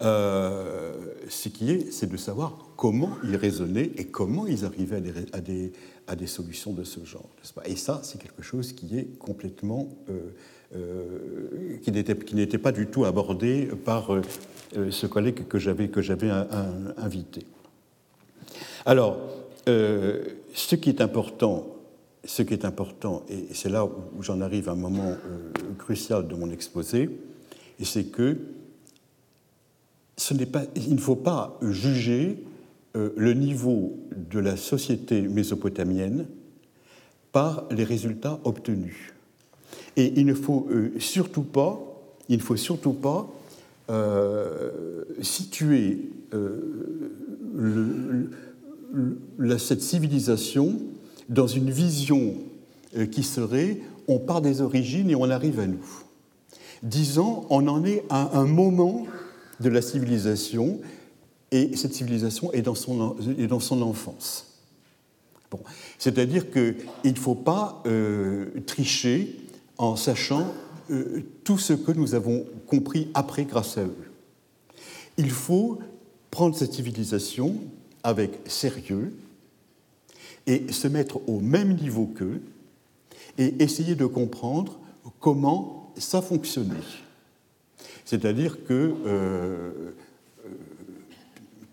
ce 0.00 1.48
qui 1.48 1.70
est, 1.70 1.92
c'est 1.92 2.10
de 2.10 2.16
savoir 2.16 2.58
comment 2.76 3.10
ils 3.22 3.36
raisonnaient 3.36 3.92
et 3.96 4.06
comment 4.06 4.48
ils 4.48 4.64
arrivaient 4.64 5.00
à 5.32 5.40
des, 5.40 5.72
solutions 6.26 6.72
de 6.72 6.84
ce 6.84 7.04
genre. 7.04 7.28
Pas? 7.54 7.62
Et 7.66 7.76
ça, 7.76 8.00
c'est 8.02 8.20
quelque 8.20 8.42
chose 8.42 8.72
qui 8.72 8.98
est 8.98 9.18
complètement. 9.18 9.88
Euh, 10.08 10.30
euh, 10.74 11.76
qui 11.82 11.92
n'était 11.92 12.58
pas 12.58 12.72
du 12.72 12.86
tout 12.86 13.04
abordé 13.04 13.68
par 13.84 14.08
ce 14.72 15.06
collègue 15.06 15.46
que 15.46 15.58
j'avais 15.58 16.30
invité. 16.96 17.44
Alors, 18.86 19.18
ce 19.66 20.74
qui 20.76 20.88
est 20.88 21.02
important, 21.02 21.76
ce 22.24 22.40
qui 22.40 22.54
est 22.54 22.64
important, 22.64 23.22
et 23.28 23.48
c'est 23.52 23.68
là 23.68 23.84
où 23.84 24.22
j'en 24.22 24.40
arrive 24.40 24.70
à 24.70 24.72
un 24.72 24.76
moment 24.76 25.14
crucial 25.76 26.26
de 26.26 26.34
mon 26.34 26.50
exposé, 26.50 27.10
c'est 27.82 28.04
que 28.04 28.38
il 30.76 30.94
ne 30.94 31.00
faut 31.00 31.16
pas 31.16 31.58
juger 31.62 32.36
euh, 32.38 32.51
le 32.94 33.32
niveau 33.32 33.98
de 34.30 34.38
la 34.38 34.56
société 34.56 35.22
mésopotamienne 35.22 36.26
par 37.32 37.66
les 37.70 37.84
résultats 37.84 38.38
obtenus. 38.44 39.14
Et 39.96 40.12
il 40.16 40.26
ne 40.26 40.34
faut 40.34 40.68
euh, 40.70 40.92
surtout 40.98 41.42
pas, 41.42 41.80
il 42.28 42.38
ne 42.38 42.42
faut 42.42 42.56
surtout 42.56 42.92
pas 42.92 43.28
euh, 43.90 45.04
situer 45.20 45.98
cette 49.58 49.82
civilisation 49.82 50.78
dans 51.28 51.46
une 51.46 51.70
vision 51.70 52.34
qui 53.10 53.22
serait 53.22 53.78
on 54.08 54.18
part 54.18 54.40
des 54.40 54.60
origines 54.60 55.10
et 55.10 55.14
on 55.14 55.30
arrive 55.30 55.60
à 55.60 55.66
nous. 55.66 55.86
Disons, 56.82 57.46
on 57.50 57.68
en 57.68 57.84
est 57.84 58.04
à 58.10 58.38
un 58.38 58.46
moment 58.46 59.06
de 59.60 59.68
la 59.68 59.82
civilisation, 59.82 60.80
et 61.52 61.76
cette 61.76 61.94
civilisation 61.94 62.52
est 62.52 62.62
dans 62.62 62.74
son, 62.74 63.16
est 63.38 63.46
dans 63.46 63.60
son 63.60 63.82
enfance. 63.82 64.46
Bon. 65.50 65.60
C'est-à-dire 65.98 66.50
qu'il 66.50 66.74
ne 67.04 67.14
faut 67.14 67.34
pas 67.34 67.82
euh, 67.86 68.46
tricher 68.66 69.36
en 69.76 69.94
sachant 69.96 70.46
euh, 70.90 71.22
tout 71.44 71.58
ce 71.58 71.74
que 71.74 71.92
nous 71.92 72.14
avons 72.14 72.46
compris 72.66 73.08
après 73.12 73.44
grâce 73.44 73.76
à 73.76 73.82
eux. 73.82 74.10
Il 75.18 75.30
faut 75.30 75.78
prendre 76.30 76.56
cette 76.56 76.72
civilisation 76.72 77.56
avec 78.02 78.40
sérieux 78.46 79.14
et 80.46 80.72
se 80.72 80.88
mettre 80.88 81.20
au 81.28 81.40
même 81.40 81.76
niveau 81.76 82.06
qu'eux 82.06 82.40
et 83.36 83.62
essayer 83.62 83.94
de 83.94 84.06
comprendre 84.06 84.80
comment 85.20 85.92
ça 85.98 86.22
fonctionnait. 86.22 86.74
C'est-à-dire 88.06 88.64
que 88.64 88.94
euh, 89.06 89.92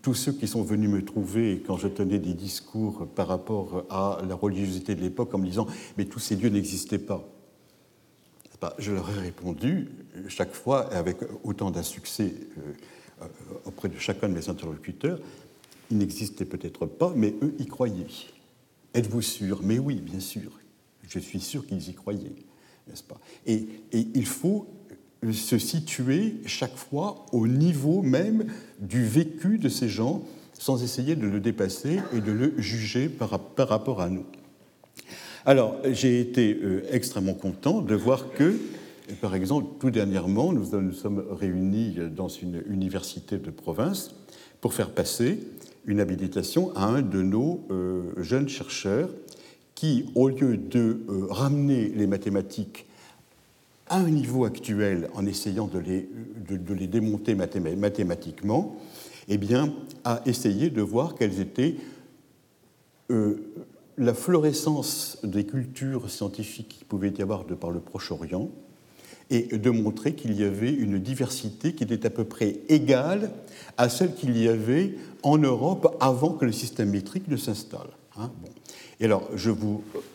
tous 0.02 0.14
ceux 0.14 0.32
qui 0.32 0.48
sont 0.48 0.62
venus 0.62 0.88
me 0.88 1.04
trouver 1.04 1.62
quand 1.66 1.76
je 1.76 1.88
tenais 1.88 2.18
des 2.18 2.34
discours 2.34 3.06
par 3.14 3.28
rapport 3.28 3.84
à 3.90 4.20
la 4.26 4.34
religiosité 4.34 4.94
de 4.94 5.00
l'époque 5.00 5.34
en 5.34 5.38
me 5.38 5.46
disant 5.46 5.66
Mais 5.98 6.06
tous 6.06 6.18
ces 6.18 6.36
dieux 6.36 6.48
n'existaient 6.48 6.98
pas. 6.98 7.28
Je 8.78 8.92
leur 8.92 9.08
ai 9.10 9.18
répondu 9.20 9.88
chaque 10.28 10.52
fois, 10.52 10.92
avec 10.92 11.18
autant 11.44 11.70
d'insuccès 11.70 12.34
euh, 12.58 13.26
auprès 13.64 13.88
de 13.88 13.98
chacun 13.98 14.28
de 14.28 14.34
mes 14.34 14.48
interlocuteurs 14.48 15.18
Ils 15.90 15.98
n'existaient 15.98 16.44
peut-être 16.44 16.86
pas, 16.86 17.12
mais 17.16 17.34
eux 17.42 17.54
y 17.58 17.66
croyaient. 17.66 18.06
Êtes-vous 18.92 19.22
sûr? 19.22 19.60
Mais 19.62 19.78
oui, 19.78 19.96
bien 19.96 20.20
sûr. 20.20 20.50
Je 21.08 21.18
suis 21.18 21.40
sûr 21.40 21.66
qu'ils 21.66 21.88
y 21.88 21.94
croyaient, 21.94 22.32
n'est-ce 22.86 23.02
pas? 23.02 23.18
Et, 23.46 23.66
et 23.92 24.06
il 24.14 24.26
faut 24.26 24.66
se 25.32 25.58
situer 25.58 26.36
chaque 26.46 26.76
fois 26.76 27.26
au 27.32 27.46
niveau 27.46 28.02
même 28.02 28.46
du 28.80 29.04
vécu 29.04 29.58
de 29.58 29.68
ces 29.68 29.88
gens, 29.88 30.22
sans 30.54 30.82
essayer 30.82 31.16
de 31.16 31.26
le 31.26 31.40
dépasser 31.40 32.00
et 32.14 32.20
de 32.20 32.32
le 32.32 32.54
juger 32.58 33.08
par, 33.08 33.30
rapport 33.30 34.00
à 34.00 34.08
nous. 34.08 34.24
Alors, 35.46 35.76
j'ai 35.90 36.20
été 36.20 36.58
euh, 36.62 36.82
extrêmement 36.90 37.34
content 37.34 37.80
de 37.80 37.94
voir 37.94 38.32
que, 38.32 38.54
par 39.20 39.34
exemple, 39.34 39.68
tout 39.80 39.90
dernièrement, 39.90 40.52
nous 40.52 40.78
nous 40.78 40.92
sommes 40.92 41.24
réunis 41.30 41.96
dans 42.14 42.28
une 42.28 42.62
université 42.68 43.38
de 43.38 43.50
province 43.50 44.14
pour 44.60 44.74
faire 44.74 44.90
passer 44.90 45.38
une 45.86 46.00
habilitation 46.00 46.74
à 46.76 46.84
un 46.84 47.02
de 47.02 47.22
nos 47.22 47.64
euh, 47.70 48.12
jeunes 48.18 48.48
chercheurs 48.48 49.10
qui, 49.74 50.10
au 50.14 50.28
lieu 50.28 50.58
de 50.58 51.00
euh, 51.08 51.26
ramener 51.30 51.88
les 51.88 52.06
mathématiques 52.06 52.86
à 53.90 53.98
un 53.98 54.10
niveau 54.10 54.44
actuel 54.44 55.10
en 55.14 55.26
essayant 55.26 55.66
de 55.66 55.78
les, 55.78 56.08
de, 56.48 56.86
démonter 56.86 57.34
mathématiquement, 57.34 58.76
eh 59.28 59.36
bien, 59.36 59.74
a 60.04 60.22
essayé 60.24 60.70
de 60.70 60.80
voir 60.80 61.14
quelles 61.14 61.40
étaient 61.40 61.76
la 63.98 64.14
florescence 64.14 65.18
des 65.24 65.44
cultures 65.44 66.08
scientifiques 66.08 66.76
qui 66.78 66.84
pouvaient 66.84 67.12
y 67.18 67.22
avoir 67.22 67.44
de 67.44 67.54
par 67.54 67.70
le 67.70 67.80
Proche-Orient 67.80 68.48
et 69.28 69.42
de 69.58 69.70
montrer 69.70 70.14
qu'il 70.14 70.32
y 70.38 70.44
avait 70.44 70.72
une 70.72 70.98
diversité 70.98 71.74
qui 71.74 71.84
était 71.84 72.06
à 72.06 72.10
peu 72.10 72.24
près 72.24 72.60
égale 72.68 73.30
à 73.76 73.88
celle 73.88 74.14
qu'il 74.14 74.36
y 74.40 74.48
avait 74.48 74.94
en 75.22 75.38
Europe 75.38 75.96
avant 76.00 76.30
que 76.30 76.44
le 76.44 76.52
système 76.52 76.90
métrique 76.90 77.28
ne 77.28 77.36
s'installe. 77.36 77.90
Hein. 78.16 78.30
Et 79.00 79.06
alors, 79.06 79.26
je 79.34 79.50
ne 79.50 79.56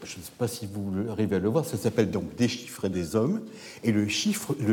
sais 0.04 0.32
pas 0.38 0.48
si 0.48 0.68
vous 0.72 1.10
arrivez 1.10 1.38
à 1.38 1.40
le 1.40 1.50
voir, 1.50 1.66
ça 1.66 1.76
s'appelle 1.76 2.12
donc 2.12 2.26
et 2.40 2.90
des 2.90 3.16
hommes. 3.16 3.42
Et 3.84 3.92
le, 3.92 4.06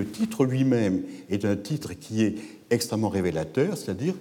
titre 0.05 0.45
lui-même 0.45 1.03
est 1.31 1.47
un 1.47 1.57
titre 1.57 1.95
qui 1.95 2.23
est 2.23 2.35
extrêmement 2.69 3.09
révélateur, 3.09 3.77
c'est-à-dire 3.79 4.15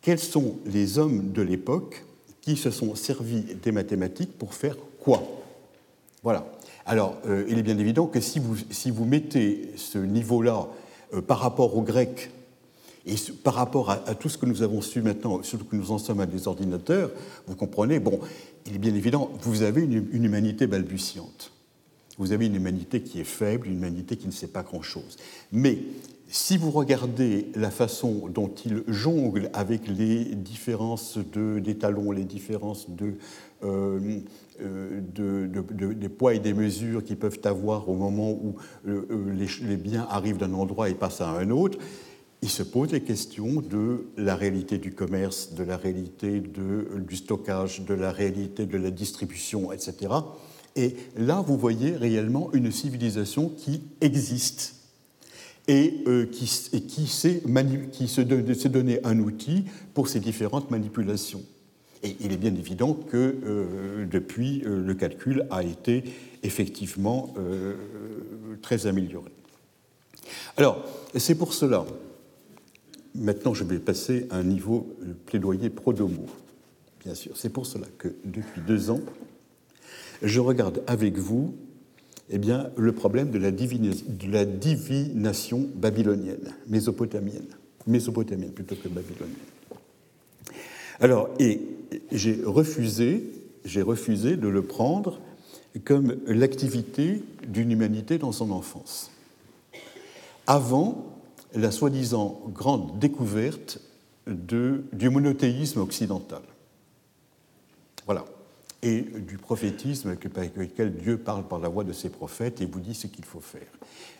quels 0.00 0.18
sont 0.18 0.56
les 0.64 0.98
hommes 0.98 1.32
de 1.32 1.42
l'époque 1.42 2.04
qui 2.40 2.56
se 2.56 2.70
sont 2.70 2.94
servis 2.94 3.44
des 3.62 3.72
mathématiques 3.72 4.38
pour 4.38 4.54
faire 4.54 4.76
quoi? 5.00 5.22
Voilà. 6.22 6.50
Alors, 6.86 7.18
euh, 7.26 7.44
il 7.48 7.58
est 7.58 7.62
bien 7.62 7.76
évident 7.76 8.06
que 8.06 8.20
si 8.20 8.40
vous, 8.40 9.04
mettez 9.04 9.70
ce 9.76 9.98
niveau-là 9.98 10.66
euh, 11.12 11.20
par 11.20 11.40
rapport 11.40 11.76
aux 11.76 11.82
Grecs 11.82 12.30
et 13.08 13.14
par 13.42 13.54
rapport 13.54 13.90
à, 13.90 14.14
tout 14.14 14.28
ce 14.28 14.36
que 14.36 14.46
nous 14.46 14.62
avons 14.62 14.82
su 14.82 15.00
maintenant, 15.00 15.42
surtout 15.42 15.64
que 15.64 15.76
nous 15.76 15.92
en 15.92 15.98
sommes 15.98 16.20
à 16.20 16.26
des 16.26 16.46
ordinateurs, 16.46 17.10
vous 17.46 17.56
comprenez, 17.56 18.00
bon, 18.00 18.20
il 18.66 18.74
est 18.74 18.78
bien 18.78 18.94
évident, 18.94 19.30
vous 19.40 19.62
avez 19.62 19.82
une, 19.82 20.08
humanité 20.12 20.66
balbutiante. 20.66 21.52
Vous 22.18 22.32
avez 22.32 22.46
une 22.46 22.56
humanité 22.56 23.02
qui 23.02 23.20
est 23.20 23.24
faible, 23.24 23.68
une 23.68 23.74
humanité 23.74 24.16
qui 24.16 24.26
ne 24.26 24.32
sait 24.32 24.48
pas 24.48 24.62
grand-chose. 24.62 25.16
Mais 25.52 25.78
si 26.28 26.56
vous 26.56 26.70
regardez 26.70 27.46
la 27.54 27.70
façon 27.70 28.28
dont 28.28 28.52
il 28.64 28.82
jongle 28.88 29.50
avec 29.54 29.86
les 29.86 30.24
différences 30.24 31.18
de, 31.32 31.58
des 31.60 31.78
talons, 31.78 32.10
les 32.10 32.24
différences 32.24 32.90
de, 32.90 33.14
euh, 33.64 34.20
euh, 34.60 35.00
des 35.94 36.08
poids 36.08 36.34
et 36.34 36.40
des 36.40 36.52
mesures 36.52 37.04
qui 37.04 37.14
peuvent 37.14 37.40
avoir 37.44 37.88
au 37.88 37.94
moment 37.94 38.30
où 38.30 38.56
euh, 38.88 39.06
les, 39.62 39.76
biens 39.76 40.06
arrivent 40.10 40.36
d'un 40.36 40.52
endroit 40.52 40.90
et 40.90 40.94
passent 40.94 41.20
à 41.20 41.30
un 41.30 41.50
autre, 41.50 41.78
il 42.42 42.48
se 42.48 42.62
pose 42.62 42.92
les 42.92 43.00
questions 43.00 43.60
de 43.60 44.06
la 44.16 44.36
réalité 44.36 44.78
du 44.78 44.92
commerce, 44.92 45.54
de 45.54 45.64
la 45.64 45.76
réalité 45.76 46.40
du 46.40 47.16
stockage, 47.16 47.82
de 47.82 47.94
la 47.94 48.12
réalité 48.12 48.66
de 48.66 48.78
la 48.78 48.90
distribution, 48.90 49.72
etc. 49.72 50.14
Et 50.76 50.94
là, 51.16 51.42
vous 51.44 51.56
voyez 51.56 51.96
réellement 51.96 52.50
une 52.52 52.70
civilisation 52.70 53.48
qui 53.48 53.82
existe 54.00 54.76
et, 55.66 55.94
qui, 56.30 56.68
et 56.72 56.80
qui, 56.82 57.06
s'est 57.08 58.68
donné 58.68 59.00
un 59.04 59.18
outil 59.18 59.64
pour 59.92 60.08
ces 60.08 60.20
différentes 60.20 60.70
manipulations. 60.70 61.42
Et 62.02 62.16
il 62.20 62.32
est 62.32 62.36
bien 62.36 62.54
évident 62.54 62.94
que 62.94 63.16
euh, 63.44 64.06
depuis, 64.06 64.62
euh, 64.64 64.82
le 64.84 64.94
calcul 64.94 65.46
a 65.50 65.62
été 65.62 66.04
effectivement 66.42 67.34
euh, 67.38 67.74
très 68.62 68.86
amélioré. 68.86 69.30
Alors, 70.56 70.84
c'est 71.16 71.34
pour 71.34 71.52
cela, 71.52 71.84
maintenant 73.14 73.54
je 73.54 73.64
vais 73.64 73.78
passer 73.78 74.26
à 74.30 74.36
un 74.36 74.44
niveau 74.44 74.94
plaidoyer 75.26 75.70
pro-domo, 75.70 76.26
bien 77.04 77.14
sûr. 77.14 77.36
C'est 77.36 77.50
pour 77.52 77.66
cela 77.66 77.86
que 77.98 78.08
depuis 78.24 78.60
deux 78.66 78.90
ans, 78.90 79.00
je 80.22 80.40
regarde 80.40 80.82
avec 80.86 81.16
vous 81.16 81.54
eh 82.30 82.38
bien, 82.38 82.70
le 82.76 82.92
problème 82.92 83.30
de 83.30 83.38
la, 83.38 83.50
de 83.50 84.30
la 84.30 84.44
divination 84.44 85.66
babylonienne, 85.74 86.54
mésopotamienne, 86.66 87.48
mésopotamienne 87.86 88.52
plutôt 88.52 88.76
que 88.76 88.88
babylonienne. 88.88 89.36
Alors, 91.00 91.30
et 91.38 91.60
j'ai 92.12 92.40
refusé, 92.44 93.24
j'ai 93.64 93.82
refusé 93.82 94.36
de 94.36 94.48
le 94.48 94.62
prendre 94.62 95.20
comme 95.84 96.16
l'activité 96.26 97.22
d'une 97.46 97.70
humanité 97.70 98.18
dans 98.18 98.32
son 98.32 98.50
enfance. 98.50 99.10
Avant 100.46 101.17
la 101.54 101.70
soi-disant 101.70 102.42
grande 102.52 102.98
découverte 102.98 103.80
du 104.26 105.10
monothéisme 105.10 105.80
occidental. 105.80 106.42
Voilà. 108.04 108.24
Et 108.82 109.00
du 109.00 109.38
prophétisme 109.38 110.10
avec 110.10 110.56
lequel 110.56 110.94
Dieu 110.94 111.18
parle 111.18 111.48
par 111.48 111.58
la 111.58 111.68
voix 111.68 111.82
de 111.82 111.92
ses 111.92 112.10
prophètes 112.10 112.60
et 112.60 112.66
vous 112.66 112.80
dit 112.80 112.94
ce 112.94 113.08
qu'il 113.08 113.24
faut 113.24 113.40
faire. 113.40 113.66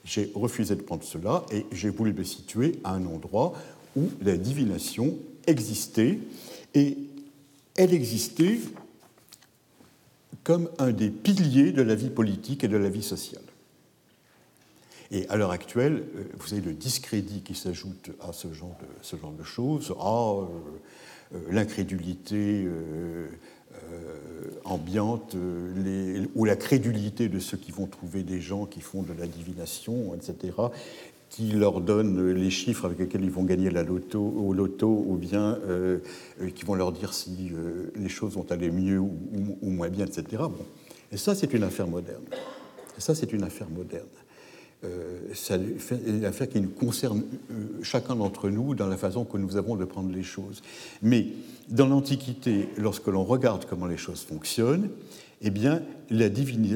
J'ai 0.05 0.33
refusé 0.35 0.75
de 0.75 0.83
prendre 0.83 1.05
cela 1.05 1.45
et 1.53 1.65
j'ai 1.71 1.91
voulu 1.91 2.13
me 2.13 2.25
situer 2.25 2.81
à 2.83 2.95
un 2.95 3.07
endroit 3.07 3.53
où 3.97 4.09
la 4.21 4.37
divination 4.37 5.17
existait 5.47 6.19
et 6.75 6.99
elle 7.77 7.95
existait 7.95 8.59
comme 10.43 10.69
un 10.79 10.91
des 10.91 11.11
piliers 11.11 11.73
de 11.73 11.83
la 11.83 11.95
vie 11.95 12.11
politique 12.11 12.65
et 12.65 12.69
de 12.69 12.77
la 12.77 12.89
vie 12.89 13.03
sociale. 13.03 13.43
Et 15.11 15.27
à 15.29 15.37
l'heure 15.37 15.51
actuelle, 15.51 16.05
euh, 16.17 16.25
vous 16.39 16.53
avez 16.53 16.63
le 16.63 16.73
discrédit 16.73 17.43
qui 17.43 17.55
s'ajoute 17.55 18.11
à 18.21 18.33
ce 18.33 18.53
genre 18.53 18.77
de, 19.33 19.45
choses. 19.45 19.95
Euh, 19.99 21.39
l'incrédulité 21.51 22.67
ambiante 24.65 25.37
ou 26.35 26.45
la 26.45 26.57
crédulité 26.57 27.29
de 27.29 27.39
ceux 27.39 27.59
qui 27.59 27.71
vont 27.71 27.87
trouver 27.87 28.23
des 28.23 28.41
gens 28.41 28.65
qui 28.65 28.81
font 28.81 29.03
de 29.03 29.13
la 29.13 29.27
divination, 29.27 30.15
etc 30.15 30.53
qui 31.31 31.53
leur 31.53 31.81
donnent 31.81 32.33
les 32.33 32.51
chiffres 32.51 32.87
avec 32.87 32.99
lesquels 32.99 33.25
ils 33.25 33.31
vont 33.31 33.45
gagner 33.45 33.71
la 33.71 33.83
loto, 33.83 34.21
au 34.21 34.53
loto, 34.53 35.05
ou 35.07 35.17
bien 35.17 35.59
euh, 35.67 35.99
euh, 36.41 36.51
qui 36.51 36.65
vont 36.65 36.75
leur 36.75 36.93
dire 36.93 37.13
si 37.13 37.53
les 37.95 38.09
choses 38.09 38.35
vont 38.35 38.47
aller 38.51 38.71
mieux 38.71 38.99
ou, 38.99 39.17
moins 39.63 39.89
bien, 39.89 40.07
etc. 40.07 40.25
Bon. 40.39 40.65
Et 41.13 41.17
ça, 41.17 41.35
c'est 41.35 41.53
une 41.53 41.63
affaire 41.63 41.87
moderne. 41.87 42.25
Et 42.97 43.01
ça, 43.01 43.15
c'est 43.15 43.33
une 43.33 43.43
affaire 43.43 43.69
moderne. 43.71 44.07
C'est 45.35 45.61
une 46.07 46.25
affaire 46.25 46.49
qui 46.49 46.61
nous 46.61 46.69
concerne 46.69 47.23
chacun 47.83 48.15
d'entre 48.15 48.49
nous 48.49 48.75
dans 48.75 48.87
la 48.87 48.97
façon 48.97 49.25
que 49.25 49.37
nous 49.37 49.57
avons 49.57 49.77
de 49.77 49.85
prendre 49.85 50.13
les 50.13 50.23
choses. 50.23 50.63
Mais 51.03 51.27
dans 51.69 51.87
l'Antiquité, 51.87 52.69
lorsque 52.77 53.09
l'on 53.09 53.25
regarde 53.25 53.65
comment 53.69 53.87
les 53.87 53.97
choses 53.97 54.23
fonctionnent, 54.23 54.89
eh 55.41 55.51
bien, 55.51 55.83
la, 56.11 56.29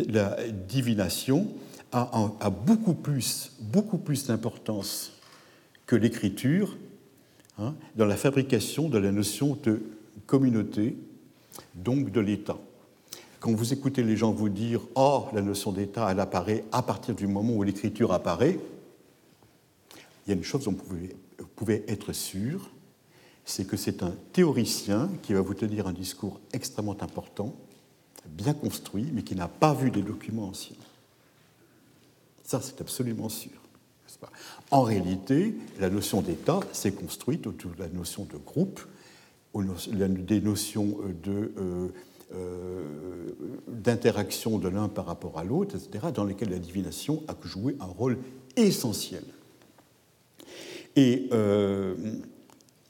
la 0.08 0.36
divination 0.68 1.48
a, 1.92 2.50
beaucoup 2.50 2.94
plus, 2.94 3.52
beaucoup 3.60 3.98
plus 3.98 4.26
d'importance 4.26 5.12
que 5.86 5.96
l'écriture 5.96 6.76
hein, 7.58 7.74
dans 7.96 8.06
la 8.06 8.16
fabrication 8.16 8.88
de 8.88 8.98
la 8.98 9.12
notion 9.12 9.58
de 9.62 9.82
communauté, 10.26 10.96
donc 11.74 12.10
de 12.10 12.20
l'État. 12.20 12.58
Quand 13.42 13.50
vous 13.50 13.72
écoutez 13.72 14.04
les 14.04 14.16
gens 14.16 14.30
vous 14.30 14.48
dire⁇ 14.48 14.80
Oh, 14.94 15.26
la 15.32 15.42
notion 15.42 15.72
d'État, 15.72 16.08
elle 16.08 16.20
apparaît 16.20 16.62
à 16.70 16.80
partir 16.80 17.12
du 17.12 17.26
moment 17.26 17.54
où 17.54 17.64
l'écriture 17.64 18.12
apparaît⁇ 18.12 18.52
il 20.24 20.30
y 20.30 20.32
a 20.32 20.36
une 20.36 20.44
chose 20.44 20.66
dont 20.66 20.76
vous 21.38 21.46
pouvez, 21.56 21.84
être 21.88 22.12
sûr, 22.12 22.70
c'est 23.44 23.66
que 23.66 23.76
c'est 23.76 24.04
un 24.04 24.14
théoricien 24.32 25.10
qui 25.22 25.32
va 25.32 25.40
vous 25.40 25.54
tenir 25.54 25.88
un 25.88 25.92
discours 25.92 26.40
extrêmement 26.52 26.96
important, 27.02 27.52
bien 28.28 28.54
construit, 28.54 29.10
mais 29.12 29.24
qui 29.24 29.34
n'a 29.34 29.48
pas 29.48 29.74
vu 29.74 29.90
des 29.90 30.02
documents 30.02 30.46
anciens. 30.46 30.76
Ça, 32.44 32.60
c'est 32.62 32.80
absolument 32.80 33.28
sûr. 33.28 33.50
En 34.70 34.82
réalité, 34.82 35.56
la 35.80 35.90
notion 35.90 36.22
d'État 36.22 36.60
s'est 36.72 36.92
construite 36.92 37.48
autour 37.48 37.72
de 37.72 37.80
la 37.80 37.88
notion 37.88 38.24
de 38.24 38.36
groupe, 38.36 38.80
des 39.52 40.40
notions 40.40 40.96
de, 41.24 41.52
euh, 42.34 42.84
d'interaction 43.68 44.58
de 44.58 44.68
l'un 44.68 44.88
par 44.88 45.06
rapport 45.06 45.38
à 45.38 45.44
l'autre, 45.44 45.74
etc., 45.74 46.06
dans 46.14 46.24
lesquelles 46.24 46.50
la 46.50 46.58
divination 46.58 47.22
a 47.26 47.34
joué 47.44 47.76
un 47.80 47.86
rôle 47.86 48.18
essentiel. 48.56 49.24
Et 50.94 51.28
euh, 51.32 51.94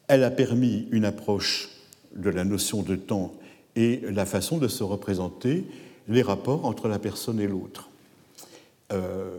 elle 0.09 0.23
a 0.23 0.31
permis 0.31 0.87
une 0.91 1.05
approche 1.05 1.71
de 2.15 2.29
la 2.29 2.45
notion 2.45 2.83
de 2.83 2.95
temps 2.95 3.33
et 3.75 4.03
la 4.03 4.27
façon 4.27 4.59
de 4.59 4.69
se 4.69 4.85
représenter 4.85 5.65
les 6.09 6.23
rapports 6.23 6.67
entre 6.67 6.89
la 6.89 6.99
personne 6.99 7.41
et 7.41 7.49
l'autre. 7.49 7.89
Euh, 8.93 9.39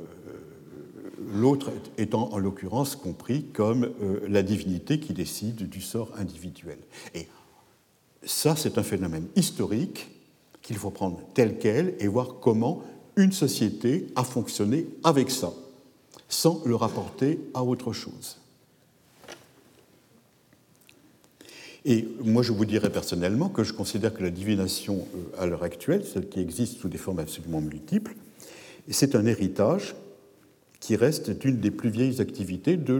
l'autre 1.34 1.72
étant 1.99 2.34
en 2.34 2.39
l'occurrence 2.39 2.95
compris 2.95 3.43
comme 3.54 3.91
la 4.28 4.41
divinité 4.41 4.99
qui 4.99 5.14
décide 5.14 5.70
du 5.70 5.82
sort 5.82 6.12
individuel. 6.18 6.80
Et 7.14 7.28
ça, 8.26 8.56
c'est 8.56 8.78
un 8.78 8.84
phénomène 8.84 9.28
historique 9.36 10.10
qu'il 10.62 10.78
faut 10.78 10.92
prendre 10.92 11.20
tel 11.34 11.58
quel 11.58 11.96
et 12.00 12.08
voir 12.08 12.36
comment 12.42 12.84
une 13.16 13.32
société 13.32 14.08
a 14.16 14.24
fonctionné 14.24 14.88
avec 15.04 15.30
ça, 15.30 15.54
sans 16.30 16.62
le 16.66 16.76
rapporter 16.76 17.40
à 17.54 17.64
autre 17.64 17.94
chose. 17.94 18.40
Et 21.86 22.08
moi, 22.24 22.44
je 22.44 22.54
vous 22.54 22.66
dirais 22.66 22.90
personnellement 22.90 23.50
que 23.50 23.64
je 23.64 23.74
considère 23.74 24.14
que 24.14 24.24
la 24.24 24.30
divination 24.30 25.06
euh, 25.16 25.42
à 25.42 25.46
l'heure 25.46 25.64
actuelle, 25.64 26.06
celle 26.06 26.30
qui 26.30 26.40
existe 26.40 26.80
sous 26.80 26.88
des 26.88 26.98
formes 26.98 27.20
absolument 27.20 27.60
multiples, 27.60 28.16
c'est 28.90 29.16
un 29.16 29.26
héritage 29.26 29.96
qui 30.80 30.96
reste 30.96 31.32
une 31.44 31.60
des 31.60 31.72
plus 31.72 31.90
vieilles 31.90 32.22
activités 32.22 32.78
de 32.78 32.96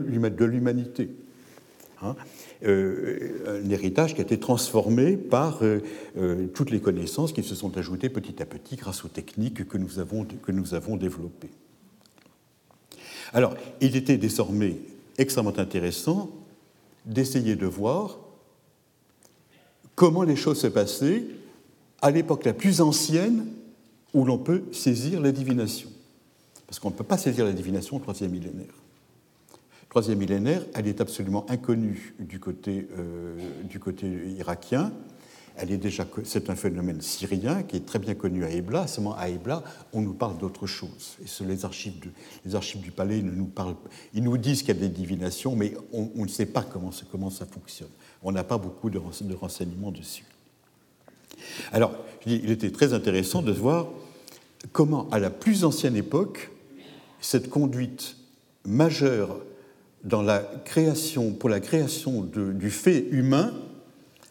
l'humanité. 0.46 1.10
Hein. 2.02 2.16
Euh, 2.66 3.62
un 3.66 3.70
héritage 3.70 4.16
qui 4.16 4.22
a 4.22 4.24
été 4.24 4.40
transformé 4.40 5.18
par 5.18 5.64
euh, 5.64 5.82
euh, 6.18 6.48
toutes 6.48 6.72
les 6.72 6.80
connaissances 6.80 7.34
qui 7.34 7.44
se 7.44 7.56
sont 7.56 7.78
ajoutées 7.78 8.08
petit 8.08 8.42
à 8.42 8.46
petit 8.46 8.78
grâce 8.78 9.04
aux 9.04 9.10
techniques 9.10 9.68
que 9.68 9.78
nous 9.78 10.00
avons, 10.00 10.24
que 10.24 10.52
nous 10.54 10.74
avons 10.74 10.96
développées. 10.96 11.50
Alors, 13.34 13.56
il 13.82 13.98
était 13.98 14.18
désormais 14.18 14.78
extrêmement 15.18 15.58
intéressant 15.58 16.30
d'essayer 17.06 17.58
de 17.58 17.66
voir 17.66 18.20
comment 19.96 20.24
les 20.24 20.38
choses 20.38 20.62
se 20.62 20.68
passaient 20.68 21.26
à 22.02 22.12
l'époque 22.12 22.46
la 22.46 22.54
plus 22.54 22.80
ancienne 22.80 23.46
où 24.14 24.24
l'on 24.24 24.38
peut 24.38 24.64
saisir 24.72 25.20
la 25.20 25.34
divination. 25.34 25.90
Parce 26.66 26.80
qu'on 26.80 26.92
ne 26.92 26.96
peut 26.96 27.04
pas 27.04 27.18
saisir 27.18 27.44
la 27.44 27.52
divination 27.54 27.98
au 27.98 28.00
troisième 28.00 28.32
millénaire. 28.32 28.83
Troisième 29.94 30.18
millénaire, 30.18 30.64
elle 30.74 30.88
est 30.88 31.02
absolument 31.02 31.46
inconnue 31.50 32.16
du 32.18 32.40
côté, 32.40 32.88
euh, 32.98 33.38
du 33.66 33.80
côté 33.80 34.08
irakien. 34.40 34.92
Elle 35.56 35.72
est 35.72 35.78
déjà, 35.78 36.08
c'est 36.24 36.50
un 36.50 36.56
phénomène 36.56 37.00
syrien 37.00 37.62
qui 37.62 37.76
est 37.76 37.86
très 37.86 38.00
bien 38.00 38.16
connu 38.16 38.44
à 38.44 38.50
Ebla. 38.50 38.88
Seulement 38.88 39.16
à 39.16 39.30
Ebla, 39.30 39.64
on 39.94 40.02
nous 40.02 40.16
parle 40.16 40.40
d'autre 40.40 40.66
chose. 40.66 41.20
Les 41.42 41.64
archives, 41.64 41.94
les 42.44 42.56
archives 42.56 42.82
du 42.82 42.90
palais 42.90 43.22
ne 43.22 43.30
nous 43.30 43.46
parlent. 43.46 43.76
Ils 44.16 44.24
nous 44.24 44.36
disent 44.40 44.64
qu'il 44.64 44.74
y 44.74 44.78
a 44.80 44.82
des 44.82 44.90
divinations, 44.90 45.56
mais 45.56 45.76
on, 45.92 46.10
ne 46.16 46.28
sait 46.28 46.48
pas 46.48 46.64
comment, 46.64 46.90
comment 47.12 47.30
ça 47.30 47.46
fonctionne. 47.46 47.92
On 48.24 48.32
n'a 48.32 48.44
pas 48.44 48.58
beaucoup 48.58 48.90
de, 48.90 48.98
de 48.98 49.36
renseignements 49.36 49.92
dessus. 49.92 50.26
Alors, 51.72 51.94
il 52.26 52.50
était 52.50 52.72
très 52.72 52.94
intéressant 52.94 53.44
de 53.44 53.52
voir 53.52 53.90
comment, 54.72 55.08
à 55.12 55.20
la 55.20 55.30
plus 55.30 55.64
ancienne 55.64 55.96
époque, 55.96 56.50
cette 57.22 57.52
conduite 57.52 58.16
majeure 58.66 59.40
dans 60.04 60.22
la 60.22 60.40
création, 60.66 61.32
pour 61.32 61.50
la 61.50 61.60
création 61.60 62.22
du 62.22 62.70
fait 62.70 63.06
humain, 63.12 63.54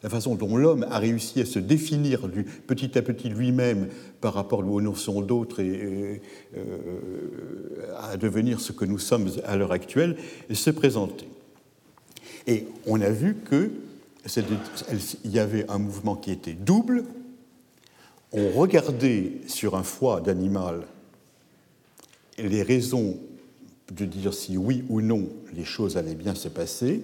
la 0.03 0.11
façon 0.11 0.35
dont 0.35 0.57
l'homme 0.57 0.85
a 0.91 0.99
réussi 0.99 1.41
à 1.41 1.47
se 1.47 1.59
définir 1.59 2.29
petit 2.67 2.99
à 2.99 3.03
petit 3.03 3.29
lui-même 3.29 3.89
par 4.21 4.35
rapport 4.35 4.67
aux 4.67 4.81
notions 4.81 5.21
d'autres 5.21 5.61
et, 5.61 6.21
euh, 6.57 6.61
à 7.99 8.17
devenir 8.17 8.61
ce 8.61 8.73
que 8.73 8.85
nous 8.85 8.99
sommes 8.99 9.31
à 9.45 9.57
l'heure 9.57 9.73
actuelle, 9.73 10.17
se 10.53 10.71
présentait. 10.71 11.29
Et 12.47 12.67
on 12.87 13.01
a 13.01 13.11
vu 13.11 13.37
qu'il 13.49 13.71
y 15.33 15.39
avait 15.39 15.71
un 15.71 15.79
mouvement 15.79 16.17
qui 16.17 16.33
était 16.33 16.55
double. 16.55 17.05
On 18.33 18.51
regardait 18.51 19.33
sur 19.47 19.77
un 19.77 19.85
foie 19.85 20.21
d'animal 20.21 20.83
les 22.39 22.63
raisons 22.63 23.19
de 23.95 24.05
dire 24.05 24.33
si 24.35 24.57
oui 24.57 24.85
ou 24.89 25.01
non 25.01 25.29
les 25.55 25.65
choses 25.65 25.97
allaient 25.97 26.15
bien 26.15 26.35
se 26.35 26.49
passer, 26.49 27.03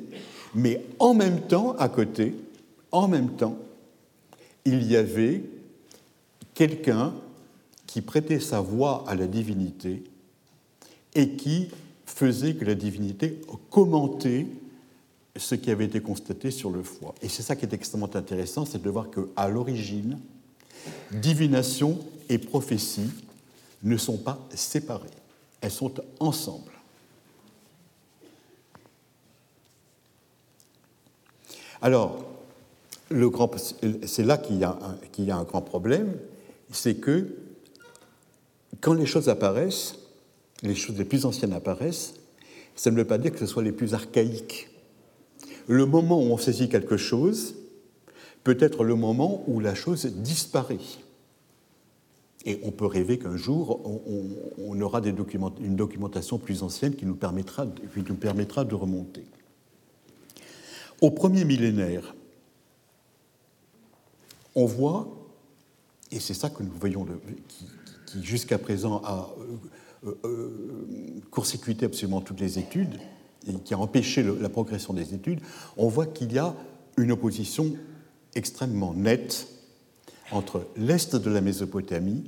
mais 0.54 0.84
en 0.98 1.14
même 1.14 1.42
temps, 1.42 1.76
à 1.76 1.88
côté, 1.88 2.34
en 2.90 3.08
même 3.08 3.30
temps, 3.36 3.58
il 4.64 4.82
y 4.84 4.96
avait 4.96 5.42
quelqu'un 6.54 7.14
qui 7.86 8.00
prêtait 8.00 8.40
sa 8.40 8.60
voix 8.60 9.04
à 9.06 9.14
la 9.14 9.26
divinité 9.26 10.02
et 11.14 11.30
qui 11.30 11.68
faisait 12.06 12.54
que 12.54 12.64
la 12.64 12.74
divinité 12.74 13.40
commentait 13.70 14.46
ce 15.36 15.54
qui 15.54 15.70
avait 15.70 15.84
été 15.84 16.00
constaté 16.00 16.50
sur 16.50 16.70
le 16.70 16.82
foie. 16.82 17.14
Et 17.22 17.28
c'est 17.28 17.42
ça 17.42 17.54
qui 17.56 17.64
est 17.64 17.72
extrêmement 17.72 18.14
intéressant, 18.14 18.64
c'est 18.64 18.82
de 18.82 18.90
voir 18.90 19.08
qu'à 19.10 19.48
l'origine, 19.48 20.18
divination 21.12 21.98
et 22.28 22.38
prophétie 22.38 23.10
ne 23.82 23.96
sont 23.96 24.16
pas 24.16 24.38
séparées, 24.54 25.06
elles 25.60 25.70
sont 25.70 25.94
ensemble. 26.18 26.72
Alors, 31.80 32.24
c'est 33.10 34.24
là 34.24 34.36
qu'il 34.38 34.58
y, 34.58 34.64
a 34.64 35.36
un 35.36 35.44
grand 35.44 35.62
problème, 35.62 36.14
c'est 36.70 36.96
que 36.96 37.36
quand 38.80 38.94
les 38.94 39.06
choses 39.06 39.28
apparaissent, 39.28 39.98
les 40.62 40.74
choses 40.74 40.98
les 40.98 41.04
plus 41.04 41.24
anciennes 41.24 41.52
apparaissent, 41.52 42.14
ça 42.76 42.90
ne 42.90 42.96
veut 42.96 43.04
pas 43.04 43.18
dire 43.18 43.32
que 43.32 43.38
ce 43.38 43.46
soit 43.46 43.62
les 43.62 43.72
plus 43.72 43.94
archaïques. 43.94 44.68
Le 45.66 45.86
moment 45.86 46.20
où 46.20 46.26
on 46.32 46.38
saisit 46.38 46.68
quelque 46.68 46.96
chose 46.96 47.54
peut 48.44 48.56
être 48.60 48.84
le 48.84 48.94
moment 48.94 49.44
où 49.46 49.60
la 49.60 49.74
chose 49.74 50.06
disparaît. 50.06 50.78
Et 52.44 52.60
on 52.62 52.70
peut 52.70 52.86
rêver 52.86 53.18
qu'un 53.18 53.36
jour, 53.36 53.80
on, 54.58 54.80
aura 54.80 55.00
une 55.00 55.76
documentation 55.76 56.38
plus 56.38 56.62
ancienne 56.62 56.94
qui 56.94 57.04
nous 57.04 57.16
permettra 57.16 57.66
de 57.66 58.74
remonter. 58.74 59.24
Au 61.00 61.10
premier 61.10 61.44
millénaire, 61.44 62.14
on 64.54 64.66
voit, 64.66 65.08
et 66.10 66.18
c'est 66.18 66.34
ça 66.34 66.50
que 66.50 66.62
nous 66.62 66.72
voyons, 66.78 67.06
qui, 67.46 68.24
jusqu'à 68.24 68.58
présent 68.58 69.00
a 69.04 69.30
euh, 70.04 70.14
euh, 70.24 71.22
court-circuité 71.30 71.86
absolument 71.86 72.20
toutes 72.20 72.40
les 72.40 72.58
études 72.58 72.98
et 73.46 73.54
qui 73.54 73.74
a 73.74 73.78
empêché 73.78 74.22
la 74.22 74.48
progression 74.48 74.92
des 74.92 75.14
études, 75.14 75.40
on 75.76 75.88
voit 75.88 76.06
qu'il 76.06 76.32
y 76.32 76.38
a 76.38 76.54
une 76.96 77.12
opposition 77.12 77.76
extrêmement 78.34 78.94
nette 78.94 79.48
entre 80.32 80.66
l'est 80.76 81.14
de 81.16 81.30
la 81.30 81.40
Mésopotamie 81.40 82.24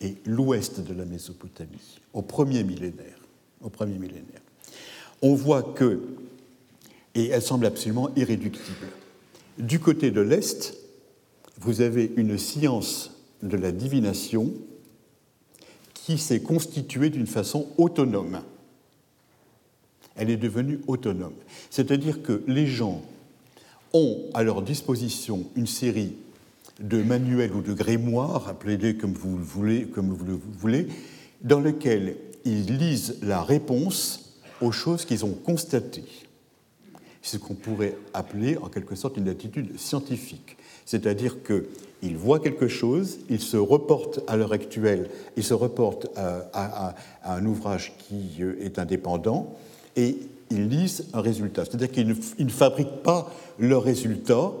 et 0.00 0.16
l'ouest 0.26 0.80
de 0.80 0.94
la 0.94 1.04
Mésopotamie, 1.04 2.00
au 2.12 2.22
premier 2.22 2.64
millénaire. 2.64 3.18
Au 3.62 3.70
premier 3.70 3.98
millénaire. 3.98 4.42
On 5.22 5.34
voit 5.34 5.62
que 5.62 6.00
et 7.14 7.28
elle 7.28 7.42
semble 7.42 7.66
absolument 7.66 8.10
irréductible. 8.16 8.88
Du 9.58 9.78
côté 9.78 10.10
de 10.10 10.20
l'Est, 10.20 10.76
vous 11.60 11.80
avez 11.80 12.12
une 12.16 12.38
science 12.38 13.12
de 13.42 13.56
la 13.56 13.72
divination 13.72 14.52
qui 15.92 16.18
s'est 16.18 16.40
constituée 16.40 17.10
d'une 17.10 17.26
façon 17.26 17.68
autonome. 17.78 18.40
Elle 20.16 20.30
est 20.30 20.36
devenue 20.36 20.80
autonome. 20.86 21.34
C'est-à-dire 21.70 22.22
que 22.22 22.42
les 22.46 22.66
gens 22.66 23.02
ont 23.92 24.20
à 24.34 24.42
leur 24.42 24.62
disposition 24.62 25.46
une 25.56 25.66
série 25.66 26.14
de 26.80 27.02
manuels 27.02 27.54
ou 27.54 27.62
de 27.62 27.72
grimoires, 27.72 28.48
appelez-les 28.48 28.96
comme 28.96 29.12
vous 29.12 29.36
le 29.36 29.44
voulez, 29.44 29.86
comme 29.86 30.12
vous 30.12 30.24
le 30.24 30.38
voulez, 30.58 30.88
dans 31.42 31.60
lesquels 31.60 32.16
ils 32.44 32.76
lisent 32.76 33.18
la 33.22 33.42
réponse 33.42 34.40
aux 34.60 34.72
choses 34.72 35.04
qu'ils 35.04 35.24
ont 35.24 35.34
constatées 35.34 36.04
ce 37.24 37.38
qu'on 37.38 37.54
pourrait 37.54 37.96
appeler 38.12 38.58
en 38.58 38.68
quelque 38.68 38.94
sorte 38.94 39.16
une 39.16 39.28
attitude 39.28 39.78
scientifique. 39.78 40.58
C'est-à-dire 40.84 41.38
qu'ils 41.42 42.16
voient 42.18 42.38
quelque 42.38 42.68
chose, 42.68 43.20
ils 43.30 43.40
se 43.40 43.56
reportent 43.56 44.20
à 44.28 44.36
l'heure 44.36 44.52
actuelle, 44.52 45.08
ils 45.38 45.42
se 45.42 45.54
reportent 45.54 46.08
à, 46.16 46.94
un 47.24 47.46
ouvrage 47.46 47.94
qui 47.98 48.42
euh, 48.42 48.56
est 48.60 48.78
indépendant 48.78 49.54
et 49.96 50.18
ils 50.50 50.68
lisent 50.68 51.06
un 51.14 51.22
résultat. 51.22 51.64
C'est-à-dire 51.64 51.90
qu'ils 51.90 52.08
ne, 52.08 52.14
ne 52.44 52.50
fabriquent 52.50 53.02
pas 53.02 53.32
leur 53.58 53.82
résultat 53.82 54.52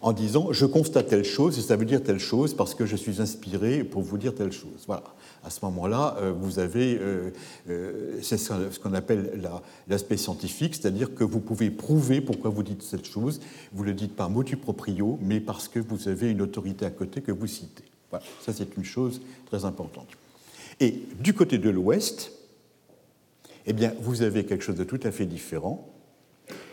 en 0.00 0.12
disant 0.12 0.52
je 0.52 0.66
constate 0.66 1.08
telle 1.08 1.24
chose 1.24 1.58
et 1.58 1.62
ça 1.62 1.74
veut 1.74 1.84
dire 1.84 2.00
telle 2.00 2.20
chose 2.20 2.54
parce 2.54 2.76
que 2.76 2.86
je 2.86 2.94
suis 2.94 3.20
inspiré 3.20 3.82
pour 3.82 4.02
vous 4.02 4.18
dire 4.18 4.36
telle 4.36 4.52
chose. 4.52 4.84
Voilà 4.86 5.02
à 5.44 5.50
ce 5.50 5.64
moment-là, 5.66 6.16
euh, 6.18 6.32
vous 6.32 6.58
avez, 6.58 6.98
euh, 6.98 7.30
euh, 7.68 8.18
c'est 8.22 8.38
ce 8.38 8.78
qu'on 8.78 8.94
appelle 8.94 9.42
l'aspect 9.88 10.16
scientifique, 10.16 10.74
c'est-à-dire 10.74 11.14
que 11.14 11.22
vous 11.22 11.40
pouvez 11.40 11.70
prouver 11.70 12.20
pourquoi 12.20 12.50
vous 12.50 12.62
dites 12.62 12.82
cette 12.82 13.06
chose. 13.06 13.40
Vous 13.72 13.84
le 13.84 13.92
dites 13.92 14.16
pas 14.16 14.28
motu 14.28 14.56
proprio, 14.56 15.18
mais 15.20 15.40
parce 15.40 15.68
que 15.68 15.78
vous 15.78 16.08
avez 16.08 16.30
une 16.30 16.40
autorité 16.40 16.86
à 16.86 16.90
côté 16.90 17.20
que 17.20 17.32
vous 17.32 17.46
citez. 17.46 17.84
Voilà, 18.10 18.24
ça 18.40 18.52
c'est 18.52 18.76
une 18.76 18.84
chose 18.84 19.20
très 19.46 19.64
importante. 19.64 20.08
Et 20.80 21.02
du 21.20 21.34
côté 21.34 21.58
de 21.58 21.70
l'Ouest, 21.70 22.32
eh 23.66 23.72
bien, 23.72 23.92
vous 24.00 24.22
avez 24.22 24.44
quelque 24.44 24.64
chose 24.64 24.76
de 24.76 24.84
tout 24.84 25.00
à 25.04 25.12
fait 25.12 25.26
différent. 25.26 25.88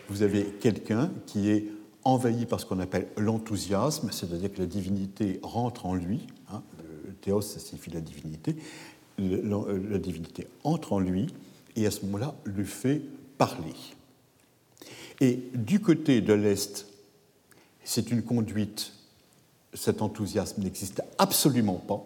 Vous 0.08 0.22
avez 0.22 0.44
quelqu'un 0.60 1.10
qui 1.26 1.50
est 1.50 1.66
envahi 2.04 2.46
par 2.46 2.60
ce 2.60 2.66
qu'on 2.66 2.80
appelle 2.80 3.06
l'enthousiasme, 3.16 4.10
c'est-à-dire 4.10 4.52
que 4.52 4.58
la 4.58 4.66
divinité 4.66 5.40
rentre 5.42 5.86
en 5.86 5.94
lui. 5.94 6.26
Théos, 7.22 7.40
ça 7.40 7.58
signifie 7.58 7.90
la 7.90 8.00
divinité, 8.00 8.56
la 9.18 9.98
divinité 9.98 10.46
entre 10.64 10.92
en 10.92 11.00
lui 11.00 11.28
et 11.76 11.86
à 11.86 11.90
ce 11.90 12.04
moment-là 12.04 12.34
lui 12.44 12.66
fait 12.66 13.00
parler. 13.38 13.74
Et 15.20 15.38
du 15.54 15.80
côté 15.80 16.20
de 16.20 16.32
l'Est, 16.34 16.86
c'est 17.84 18.10
une 18.10 18.22
conduite, 18.22 18.92
cet 19.72 20.02
enthousiasme 20.02 20.62
n'existe 20.62 21.02
absolument 21.18 21.76
pas, 21.76 22.02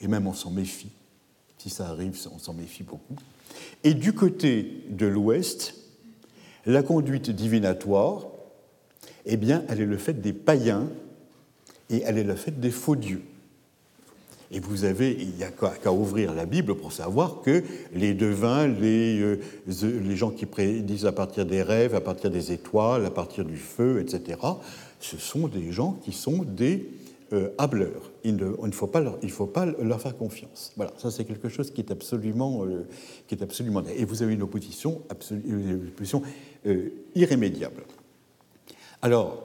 et 0.00 0.08
même 0.08 0.26
on 0.26 0.34
s'en 0.34 0.50
méfie. 0.50 0.90
Si 1.58 1.70
ça 1.70 1.88
arrive, 1.88 2.18
on 2.34 2.38
s'en 2.38 2.54
méfie 2.54 2.82
beaucoup. 2.82 3.16
Et 3.84 3.94
du 3.94 4.12
côté 4.12 4.84
de 4.90 5.06
l'Ouest, 5.06 5.74
la 6.66 6.82
conduite 6.82 7.30
divinatoire, 7.30 8.26
eh 9.26 9.36
bien, 9.36 9.62
elle 9.68 9.80
est 9.80 9.86
le 9.86 9.98
fait 9.98 10.20
des 10.20 10.32
païens 10.32 10.88
et 11.90 12.02
elle 12.02 12.18
est 12.18 12.24
le 12.24 12.36
fait 12.36 12.58
des 12.58 12.70
faux 12.70 12.96
dieux. 12.96 13.22
Et 14.50 14.60
vous 14.60 14.84
avez, 14.84 15.12
il 15.12 15.30
n'y 15.30 15.44
a 15.44 15.50
qu'à 15.50 15.92
ouvrir 15.92 16.34
la 16.34 16.46
Bible 16.46 16.74
pour 16.74 16.92
savoir 16.92 17.40
que 17.42 17.62
les 17.94 18.14
devins, 18.14 18.66
les, 18.66 19.20
euh, 19.20 19.38
les 19.82 20.16
gens 20.16 20.30
qui 20.30 20.46
prédisent 20.46 21.06
à 21.06 21.12
partir 21.12 21.46
des 21.46 21.62
rêves, 21.62 21.94
à 21.94 22.00
partir 22.00 22.30
des 22.30 22.52
étoiles, 22.52 23.04
à 23.06 23.10
partir 23.10 23.44
du 23.44 23.56
feu, 23.56 24.00
etc., 24.00 24.38
ce 25.00 25.18
sont 25.18 25.48
des 25.48 25.72
gens 25.72 25.98
qui 26.02 26.12
sont 26.12 26.44
des 26.44 26.88
euh, 27.32 27.50
hableurs. 27.58 28.10
Il 28.22 28.36
ne, 28.36 28.70
faut 28.70 28.86
pas 28.86 29.00
leur, 29.00 29.18
il 29.22 29.30
faut 29.30 29.46
pas 29.46 29.66
leur 29.66 30.00
faire 30.00 30.16
confiance. 30.16 30.72
Voilà, 30.76 30.92
ça 30.98 31.10
c'est 31.10 31.24
quelque 31.24 31.48
chose 31.48 31.70
qui 31.70 31.80
est 31.80 31.90
absolument, 31.90 32.64
euh, 32.64 32.86
qui 33.26 33.34
est 33.34 33.42
absolument. 33.42 33.82
Et 33.96 34.04
vous 34.04 34.22
avez 34.22 34.34
une 34.34 34.42
opposition, 34.42 35.02
une 35.44 35.88
opposition 35.88 36.22
irrémédiable. 37.14 37.82
Alors, 39.02 39.44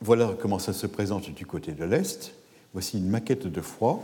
voilà 0.00 0.34
comment 0.38 0.58
ça 0.58 0.72
se 0.72 0.86
présente 0.86 1.30
du 1.30 1.46
côté 1.46 1.72
de 1.72 1.84
l'Est. 1.84 2.34
Voici 2.72 2.98
une 2.98 3.08
maquette 3.08 3.46
de 3.46 3.60
foi. 3.60 4.00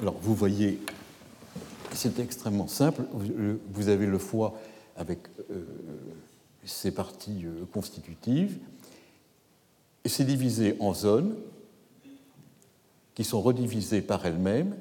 Alors, 0.00 0.16
vous 0.20 0.34
voyez, 0.34 0.78
c'est 1.92 2.20
extrêmement 2.20 2.68
simple. 2.68 3.02
Vous 3.72 3.88
avez 3.88 4.06
le 4.06 4.18
foie 4.18 4.54
avec 4.96 5.18
euh, 5.50 5.64
ses 6.64 6.92
parties 6.92 7.44
euh, 7.44 7.64
constitutives. 7.72 8.58
Et 10.04 10.08
c'est 10.08 10.24
divisé 10.24 10.76
en 10.78 10.94
zones 10.94 11.34
qui 13.14 13.24
sont 13.24 13.40
redivisées 13.40 14.00
par 14.00 14.24
elles-mêmes. 14.24 14.76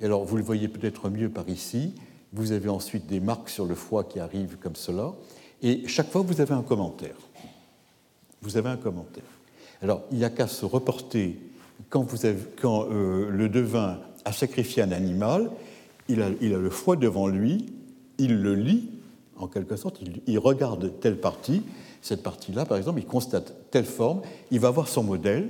Et 0.00 0.06
alors, 0.06 0.24
vous 0.24 0.36
le 0.36 0.42
voyez 0.42 0.66
peut-être 0.66 1.08
mieux 1.08 1.28
par 1.28 1.48
ici. 1.48 1.94
Vous 2.32 2.50
avez 2.50 2.68
ensuite 2.68 3.06
des 3.06 3.20
marques 3.20 3.48
sur 3.48 3.66
le 3.66 3.76
foie 3.76 4.02
qui 4.02 4.18
arrivent 4.18 4.56
comme 4.60 4.74
cela. 4.74 5.12
Et 5.62 5.86
chaque 5.86 6.10
fois, 6.10 6.22
vous 6.22 6.40
avez 6.40 6.54
un 6.54 6.62
commentaire. 6.62 7.16
Vous 8.40 8.56
avez 8.56 8.70
un 8.70 8.76
commentaire. 8.76 9.22
Alors, 9.82 10.02
il 10.10 10.18
n'y 10.18 10.24
a 10.24 10.30
qu'à 10.30 10.48
se 10.48 10.64
reporter 10.64 11.38
quand, 11.90 12.02
vous 12.02 12.26
avez, 12.26 12.42
quand 12.60 12.88
euh, 12.90 13.28
le 13.30 13.48
devin 13.48 14.00
a 14.24 14.32
sacrifié 14.32 14.82
un 14.82 14.92
animal, 14.92 15.50
il 16.08 16.22
a, 16.22 16.28
le 16.28 16.70
foie 16.70 16.96
devant 16.96 17.26
lui, 17.26 17.66
il 18.18 18.40
le 18.40 18.54
lit, 18.54 18.90
en 19.36 19.46
quelque 19.46 19.76
sorte, 19.76 20.00
il, 20.26 20.38
regarde 20.38 21.00
telle 21.00 21.18
partie, 21.18 21.62
cette 22.00 22.22
partie-là, 22.22 22.64
par 22.64 22.76
exemple, 22.78 23.00
il 23.00 23.06
constate 23.06 23.54
telle 23.70 23.84
forme, 23.84 24.22
il 24.50 24.60
va 24.60 24.70
voir 24.70 24.88
son 24.88 25.02
modèle, 25.02 25.48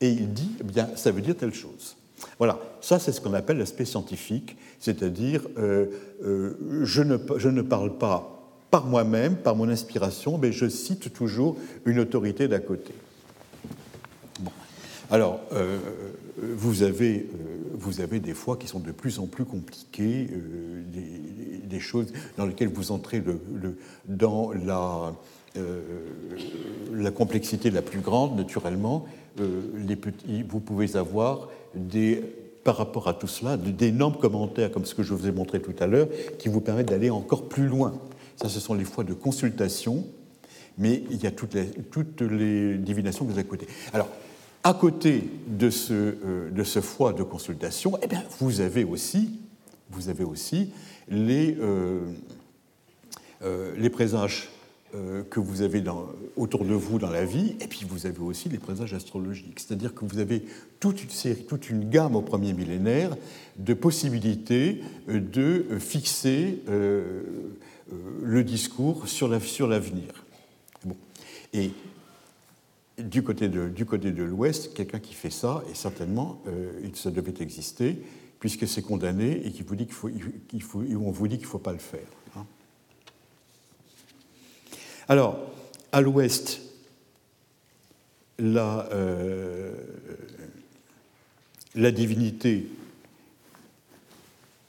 et 0.00 0.10
il 0.10 0.32
dit, 0.32 0.50
eh 0.60 0.64
bien, 0.64 0.88
ça 0.96 1.10
veut 1.10 1.20
dire 1.20 1.36
telle 1.36 1.54
chose. 1.54 1.96
Voilà, 2.38 2.58
ça 2.80 2.98
c'est 2.98 3.12
ce 3.12 3.20
qu'on 3.20 3.34
appelle 3.34 3.58
l'aspect 3.58 3.84
scientifique, 3.84 4.56
c'est-à-dire 4.80 5.46
euh, 5.56 5.86
euh, 6.24 6.82
je, 6.82 7.02
ne, 7.02 7.16
je 7.36 7.48
ne 7.48 7.62
parle 7.62 7.96
pas 7.96 8.38
par 8.70 8.86
moi-même, 8.86 9.36
par 9.36 9.56
mon 9.56 9.68
inspiration, 9.68 10.36
mais 10.38 10.52
je 10.52 10.68
cite 10.68 11.12
toujours 11.12 11.56
une 11.84 12.00
autorité 12.00 12.48
d'à 12.48 12.58
côté. 12.58 12.92
Alors, 15.10 15.40
euh, 15.52 15.78
vous, 16.42 16.82
avez, 16.82 17.18
euh, 17.18 17.70
vous 17.74 18.00
avez 18.00 18.20
des 18.20 18.34
fois 18.34 18.56
qui 18.56 18.66
sont 18.66 18.80
de 18.80 18.92
plus 18.92 19.18
en 19.18 19.26
plus 19.26 19.44
compliquées, 19.44 20.28
euh, 20.32 20.82
des, 21.64 21.80
choses 21.80 22.12
dans 22.36 22.44
lesquelles 22.46 22.68
vous 22.68 22.90
entrez 22.90 23.22
dans 24.08 24.52
la, 26.92 27.10
complexité 27.12 27.70
la 27.70 27.82
plus 27.82 28.00
grande, 28.00 28.36
naturellement. 28.36 29.06
Vous 29.36 30.60
pouvez 30.60 30.96
avoir 30.96 31.48
des 31.76 32.24
par 32.64 32.76
rapport 32.76 33.08
à 33.08 33.14
tout 33.14 33.28
cela, 33.28 33.56
d'énormes 33.56 34.16
commentaires 34.16 34.70
comme 34.70 34.84
ce 34.84 34.94
que 34.94 35.02
je 35.02 35.14
vous 35.14 35.26
ai 35.26 35.32
montré 35.32 35.60
tout 35.60 35.74
à 35.80 35.86
l'heure, 35.86 36.08
qui 36.38 36.48
vous 36.48 36.60
permettent 36.60 36.88
d'aller 36.88 37.08
encore 37.08 37.48
plus 37.48 37.66
loin. 37.66 37.94
Ça, 38.36 38.48
ce 38.48 38.60
sont 38.60 38.74
les 38.74 38.84
fois 38.84 39.04
de 39.04 39.14
consultation, 39.14 40.04
mais 40.76 41.02
il 41.10 41.22
y 41.22 41.26
a 41.26 41.30
toutes 41.30 41.54
les, 41.54 41.66
toutes 41.66 42.20
les 42.20 42.76
divinations 42.76 43.24
que 43.24 43.32
vous 43.32 43.38
avez 43.38 43.48
côté. 43.48 43.66
Alors, 43.94 44.08
à 44.64 44.74
côté 44.74 45.24
de 45.46 45.70
ce, 45.70 45.92
euh, 45.92 46.50
de 46.50 46.62
foie 46.62 47.12
de 47.12 47.22
consultation, 47.22 47.98
eh 48.02 48.06
bien, 48.06 48.22
vous 48.40 48.60
avez 48.60 48.84
aussi, 48.84 49.30
vous 49.90 50.08
avez 50.08 50.24
aussi 50.24 50.72
les, 51.08 51.56
euh, 51.60 52.00
euh, 53.42 53.90
présages 53.90 54.48
que 55.28 55.38
vous 55.38 55.60
avez 55.60 55.84
autour 56.36 56.64
de 56.64 56.72
vous 56.72 56.98
dans 56.98 57.10
la 57.10 57.26
vie, 57.26 57.56
et 57.60 57.66
puis 57.66 57.84
vous 57.86 58.06
avez 58.06 58.20
aussi 58.20 58.48
les 58.48 58.56
présages 58.56 58.94
astrologiques. 58.94 59.60
C'est-à-dire 59.60 59.94
que 59.94 60.06
vous 60.06 60.18
avez 60.18 60.42
toute 60.80 61.02
une 61.02 61.10
série, 61.10 61.44
toute 61.44 61.68
une 61.68 61.90
gamme 61.90 62.16
au 62.16 62.22
premier 62.22 62.54
millénaire 62.54 63.14
de 63.58 63.74
possibilités 63.74 64.80
de 65.06 65.66
fixer 65.78 66.60
le 66.66 68.44
discours 68.44 69.08
sur 69.08 69.28
l'avenir. 69.28 70.24
Du 72.98 73.22
côté 73.22 73.48
de, 73.48 74.22
l'Ouest, 74.22 74.74
quelqu'un 74.74 74.98
qui 74.98 75.14
fait 75.14 75.30
ça, 75.30 75.62
et 75.70 75.74
certainement, 75.74 76.42
euh, 76.46 76.72
ça 76.94 77.10
devait 77.10 77.34
exister, 77.40 77.98
puisque 78.40 78.66
c'est 78.66 78.82
condamné 78.82 79.46
et 79.46 79.52
qu'il 79.52 79.64
vous 79.64 79.76
dit 79.76 79.86
qu'il 79.86 80.58
ne 80.58 81.44
faut 81.44 81.58
pas 81.58 81.72
le 81.72 81.78
faire. 81.78 82.00
Hein. 82.36 82.44
Alors, 85.08 85.38
à 85.92 86.00
l'Ouest, 86.00 86.60
la, 88.38 88.88
euh, 88.92 89.74
la 91.74 91.90
divinité, 91.90 92.68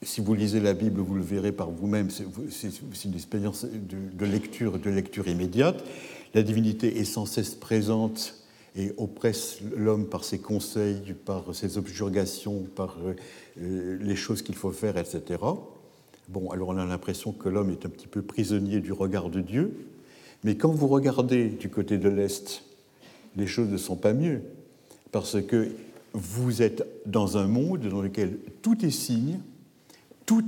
si 0.02 0.22
vous 0.22 0.34
lisez 0.34 0.60
la 0.60 0.74
Bible, 0.74 1.02
vous 1.02 1.16
le 1.16 1.22
verrez 1.22 1.52
par 1.52 1.70
vous-même, 1.70 2.10
c'est, 2.10 3.06
une 3.06 3.16
expérience 3.16 3.66
de, 3.66 4.26
lecture, 4.26 4.80
de 4.80 4.90
lecture 4.90 5.28
immédiate 5.28 5.84
la 6.34 6.44
divinité 6.44 7.00
est 7.00 7.06
sans 7.06 7.26
cesse 7.26 7.56
présente 7.56 8.36
et 8.76 8.92
oppresse 8.98 9.60
l'homme 9.76 10.08
par 10.08 10.24
ses 10.24 10.40
conseils, 10.40 11.16
par 11.26 11.56
ses 11.56 11.78
objurgations, 11.78 12.66
par 12.76 12.98
euh, 13.60 13.98
les 14.00 14.16
choses 14.16 14.42
qu'il 14.42 14.56
faut 14.56 14.72
faire, 14.72 14.98
etc. 14.98 15.42
Bon, 16.28 16.52
alors 16.52 16.70
on 16.70 16.78
a 16.78 16.86
l'impression 16.86 17.32
que 17.32 17.50
l'homme 17.50 17.72
est 17.72 17.86
un 17.86 17.90
petit 17.90 18.08
peu 18.08 18.22
prisonnier 18.22 18.80
du 18.80 18.94
regard 18.94 19.30
de 19.30 19.42
Dieu, 19.42 19.88
mais 20.44 20.56
quand 20.56 20.72
vous 20.72 20.88
regardez 20.88 21.50
du 21.50 21.70
côté 21.70 21.98
de 21.98 22.10
l'Est, 22.10 22.64
les 23.36 23.48
choses 23.48 23.70
ne 23.70 23.78
sont 23.78 23.96
pas 23.96 24.14
mieux, 24.14 24.42
parce 25.12 25.42
que 25.42 25.70
vous 26.14 26.62
êtes 26.62 26.86
dans 27.06 27.38
un 27.38 27.48
monde 27.48 27.88
dans 27.88 28.02
lequel 28.02 28.38
tout 28.62 28.86
est 28.86 28.92
signe, 28.92 29.40
tout 30.26 30.46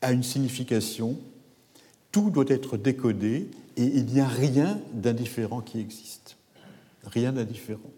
a 0.00 0.12
une 0.12 0.22
signification, 0.22 1.18
tout 2.12 2.30
doit 2.30 2.46
être 2.48 2.76
décodé, 2.76 3.48
et 3.76 3.84
il 3.84 4.06
n'y 4.06 4.20
a 4.20 4.26
rien 4.26 4.80
d'indifférent 4.92 5.60
qui 5.60 5.80
existe. 5.80 6.36
Rien 7.04 7.32
d'indifférent. 7.32 7.90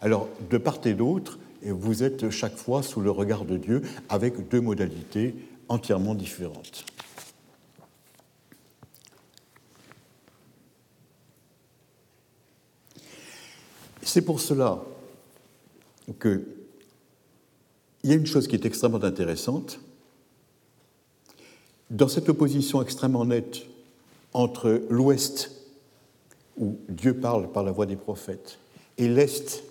Alors, 0.00 0.28
de 0.50 0.58
part 0.58 0.80
et 0.84 0.94
d'autre, 0.94 1.38
vous 1.62 2.02
êtes 2.02 2.30
chaque 2.30 2.56
fois 2.56 2.82
sous 2.82 3.00
le 3.00 3.10
regard 3.10 3.44
de 3.44 3.56
Dieu 3.56 3.82
avec 4.08 4.48
deux 4.48 4.60
modalités 4.60 5.34
entièrement 5.68 6.14
différentes. 6.14 6.84
C'est 14.02 14.22
pour 14.22 14.40
cela 14.40 14.82
que 16.18 16.46
il 18.04 18.10
y 18.10 18.12
a 18.12 18.16
une 18.16 18.26
chose 18.26 18.46
qui 18.46 18.54
est 18.54 18.64
extrêmement 18.64 19.02
intéressante. 19.02 19.80
Dans 21.90 22.06
cette 22.06 22.28
opposition 22.28 22.80
extrêmement 22.80 23.24
nette 23.24 23.66
entre 24.36 24.82
l'Ouest, 24.90 25.50
où 26.58 26.76
Dieu 26.90 27.14
parle 27.14 27.50
par 27.50 27.64
la 27.64 27.72
voix 27.72 27.86
des 27.86 27.96
prophètes, 27.96 28.58
et 28.98 29.08
l'Est, 29.08 29.64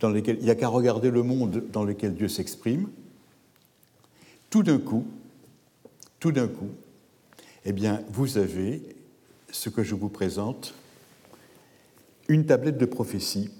dans 0.00 0.08
lequel 0.08 0.38
il 0.38 0.44
n'y 0.44 0.50
a 0.50 0.54
qu'à 0.54 0.68
regarder 0.68 1.10
le 1.10 1.22
monde 1.22 1.64
dans 1.70 1.84
lequel 1.84 2.14
Dieu 2.14 2.28
s'exprime, 2.28 2.88
tout 4.48 4.62
d'un 4.62 4.78
coup, 4.78 5.04
tout 6.18 6.32
d'un 6.32 6.48
coup, 6.48 6.70
eh 7.66 7.72
bien, 7.72 8.02
vous 8.08 8.38
avez 8.38 8.82
ce 9.52 9.68
que 9.68 9.82
je 9.82 9.94
vous 9.94 10.08
présente, 10.08 10.72
une 12.28 12.46
tablette 12.46 12.78
de 12.78 12.86
prophétie 12.86 13.50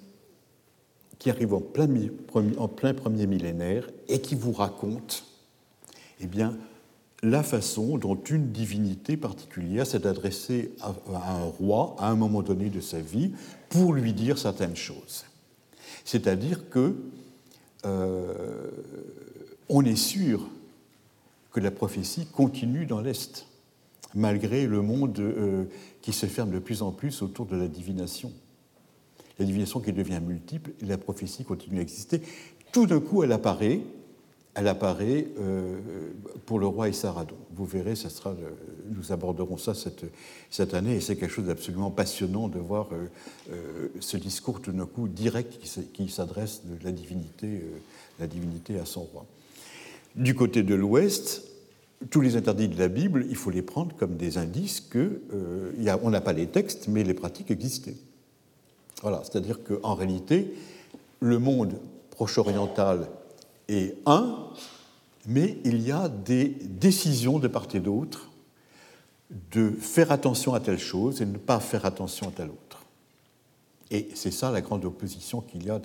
qui 1.19 1.29
arrive 1.29 1.53
en 1.53 1.61
plein, 1.61 1.89
en 2.57 2.69
plein 2.69 2.95
premier 2.95 3.27
millénaire 3.27 3.91
et 4.09 4.23
qui 4.23 4.35
vous 4.35 4.53
raconte 4.53 5.27
eh 6.21 6.27
bien, 6.27 6.57
la 7.25 7.43
façon 7.43 7.97
dont 7.97 8.17
une 8.17 8.53
divinité 8.53 9.17
particulière 9.17 9.87
s'est 9.87 10.07
adressée 10.07 10.73
à, 10.83 10.93
un 11.15 11.45
roi 11.45 11.97
à 11.99 12.11
un 12.11 12.17
moment 12.17 12.43
donné 12.43 12.69
de 12.69 12.81
sa 12.81 13.01
vie 13.01 13.33
pour 13.71 13.95
lui 13.95 14.13
dire 14.13 14.37
certaines 14.37 14.77
choses. 14.77 15.25
C'est-à-dire 16.05 16.69
que 16.69 16.95
euh, 17.87 18.71
on 19.71 19.85
est 19.87 19.97
sûr 19.97 20.47
que 21.51 21.61
la 21.61 21.71
prophétie 21.71 22.27
continue 22.27 22.85
dans 22.85 23.01
l'Est, 23.01 23.47
malgré 24.15 24.67
le 24.67 24.83
monde 24.83 25.19
euh, 25.19 25.65
qui 26.03 26.13
se 26.13 26.27
ferme 26.27 26.51
de 26.51 26.59
plus 26.59 26.83
en 26.83 26.93
plus 26.93 27.23
autour 27.23 27.47
de 27.47 27.57
la 27.57 27.69
divination. 27.69 28.33
La 29.39 29.47
divination 29.47 29.81
qui 29.81 29.95
devient 29.95 30.21
multiple, 30.21 30.73
la 30.83 30.99
prophétie 30.99 31.45
continue 31.45 31.79
à 31.79 31.83
exister. 31.83 32.21
Tout 32.71 32.87
d'un 32.87 33.01
coup, 33.01 33.23
elle 33.23 33.33
apparaît, 33.33 33.81
elle 34.55 34.69
apparaît 34.69 35.27
euh, 35.39 35.79
pour 36.47 36.59
le 36.59 36.67
roi 36.67 36.89
Essaradon. 36.89 37.37
Vous 37.55 37.65
verrez, 37.65 37.97
ça 37.97 38.09
sera, 38.09 38.35
nous 38.89 39.13
aborderons 39.13 39.57
ça 39.57 39.75
cette, 39.75 40.05
cette 40.51 40.75
année, 40.75 40.97
et 40.97 41.01
c'est 41.01 41.17
quelque 41.17 41.33
chose 41.33 41.47
d'absolument 41.47 41.91
passionnant 41.91 42.49
de 42.49 42.59
voir 42.59 42.89
euh, 42.93 43.07
euh, 43.51 43.89
ce 44.01 44.17
discours 44.17 44.61
tout 44.61 44.73
d'un 44.73 44.87
coup 44.87 45.09
direct 45.09 45.59
qui 45.93 46.09
s'adresse 46.09 46.63
de 46.65 46.85
la 46.85 46.93
divinité, 46.93 47.65
la 48.21 48.27
divinité 48.27 48.79
à 48.79 48.87
son 48.87 49.03
roi. 49.03 49.27
Du 50.15 50.37
côté 50.37 50.63
de 50.63 50.75
l'Ouest, 50.77 51.43
tous 52.11 52.21
les 52.21 52.37
interdits 52.37 52.69
de 52.69 52.79
la 52.79 52.89
Bible, 52.89 53.27
il 53.29 53.37
faut 53.37 53.51
les 53.51 53.63
prendre 53.63 53.97
comme 53.97 54.17
des 54.17 54.39
indices 54.39 54.81
que 54.81 55.23
on 56.03 56.11
n'a 56.11 56.21
pas 56.21 56.33
les 56.33 56.47
textes, 56.47 56.87
mais 56.87 57.03
les 57.03 57.15
pratiques 57.15 57.51
existaient. 57.51 57.97
Voilà, 59.03 59.23
c'est-à-dire 59.25 59.59
qu'en 59.65 59.95
réalité, 59.95 60.55
le 61.21 61.39
monde 61.39 61.75
proche-oriental 62.11 63.09
est 63.69 63.97
un, 64.07 64.49
mais 65.27 65.59
il 65.65 65.81
y 65.83 65.93
a 65.93 66.09
des 66.09 66.49
décisions 66.49 67.39
de 67.39 67.49
part 67.49 67.69
et 67.75 67.81
d'autre 67.81 68.31
de 69.53 69.71
faire 69.71 70.13
attention 70.13 70.55
à 70.55 70.61
telle 70.61 70.79
chose 70.79 71.23
et 71.23 71.27
de 71.27 71.33
ne 71.33 71.39
pas 71.39 71.61
faire 71.61 71.85
attention 71.87 72.29
à 72.29 72.31
telle 72.31 72.51
autre. 72.51 72.85
Et 73.91 74.09
c'est 74.15 74.31
ça 74.31 74.51
la 74.51 74.61
grande 74.61 74.85
opposition 74.85 75.41
qu'il 75.41 75.65
y 75.65 75.71
a. 75.71 75.81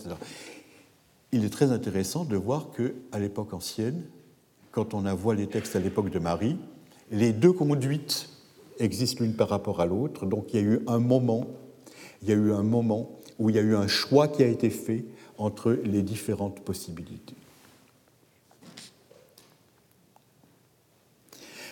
Il 1.32 1.46
est 1.46 1.50
très 1.50 1.72
intéressant 1.72 2.26
de 2.26 2.36
voir 2.36 2.70
qu'à 2.72 3.20
l'époque 3.20 3.54
ancienne, 3.54 4.04
quand 4.72 4.94
on 4.94 5.02
voit 5.16 5.36
les 5.36 5.48
textes 5.48 5.76
à 5.76 5.80
l'époque 5.80 6.10
de 6.10 6.20
Marie, 6.20 6.58
les 7.12 7.34
deux 7.34 7.54
conduites 7.54 8.30
existent 8.80 9.24
l'une 9.24 9.34
par 9.36 9.50
rapport 9.50 9.82
à 9.82 9.86
l'autre. 9.86 10.26
Donc 10.26 10.54
il 10.54 10.60
y 10.60 10.64
a 10.64 10.66
eu 10.66 10.80
un 10.88 11.00
moment, 11.00 11.48
il 12.22 12.30
y 12.30 12.32
a 12.32 12.36
eu 12.36 12.52
un 12.52 12.64
moment 12.64 13.10
où 13.38 13.50
il 13.50 13.56
y 13.56 13.60
a 13.60 13.64
eu 13.64 13.76
un 13.76 13.88
choix 13.88 14.28
qui 14.28 14.44
a 14.44 14.48
été 14.48 14.70
fait 14.70 15.06
entre 15.38 15.72
les 15.72 16.02
différentes 16.02 16.60
possibilités. 16.62 17.36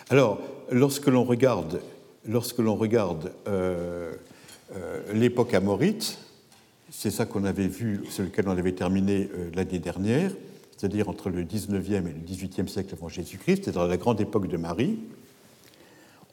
Alors, 0.09 0.39
lorsque 0.71 1.07
l'on 1.07 1.25
regarde, 1.25 1.81
lorsque 2.25 2.59
l'on 2.59 2.75
regarde 2.75 3.33
euh, 3.49 4.13
euh, 4.73 5.13
l'époque 5.13 5.53
amorite, 5.53 6.17
c'est 6.89 7.11
ça 7.11 7.25
qu'on 7.25 7.43
avait 7.43 7.67
vu, 7.67 8.05
sur 8.09 8.23
lequel 8.23 8.47
on 8.47 8.51
avait 8.51 8.71
terminé 8.71 9.29
euh, 9.33 9.49
l'année 9.53 9.79
dernière, 9.79 10.31
c'est-à-dire 10.77 11.09
entre 11.09 11.29
le 11.29 11.43
19e 11.43 12.07
et 12.07 12.13
le 12.13 12.25
18e 12.25 12.69
siècle 12.69 12.95
avant 12.97 13.09
Jésus-Christ, 13.09 13.63
c'est 13.65 13.73
dans 13.73 13.85
la 13.85 13.97
grande 13.97 14.21
époque 14.21 14.47
de 14.47 14.55
Marie, 14.55 14.97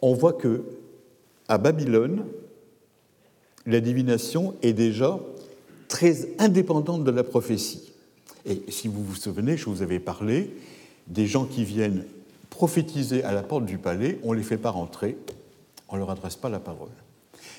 on 0.03 0.14
voit 0.14 0.35
que 0.35 0.62
à 1.49 1.59
Babylone, 1.59 2.25
la 3.66 3.81
divination 3.81 4.55
est 4.62 4.72
déjà 4.72 5.18
très 5.89 6.29
indépendante 6.39 7.03
de 7.03 7.11
la 7.11 7.25
prophétie. 7.25 7.93
Et 8.47 8.62
si 8.68 8.87
vous 8.87 9.03
vous 9.03 9.16
souvenez, 9.16 9.57
je 9.57 9.64
vous 9.64 9.83
avais 9.83 9.99
parlé 9.99 10.55
des 11.09 11.27
gens 11.27 11.45
qui 11.45 11.64
viennent 11.64 12.05
prophétiser 12.55 13.25
à 13.25 13.33
la 13.33 13.43
porte 13.43 13.67
du 13.67 13.79
palais, 13.79 14.21
on 14.23 14.33
ne 14.33 14.39
les 14.39 14.45
fait 14.45 14.57
pas 14.57 14.71
rentrer, 14.71 15.19
on 15.89 15.97
ne 15.97 15.99
leur 15.99 16.11
adresse 16.11 16.37
pas 16.37 16.49
la 16.49 16.61
parole. 16.61 16.89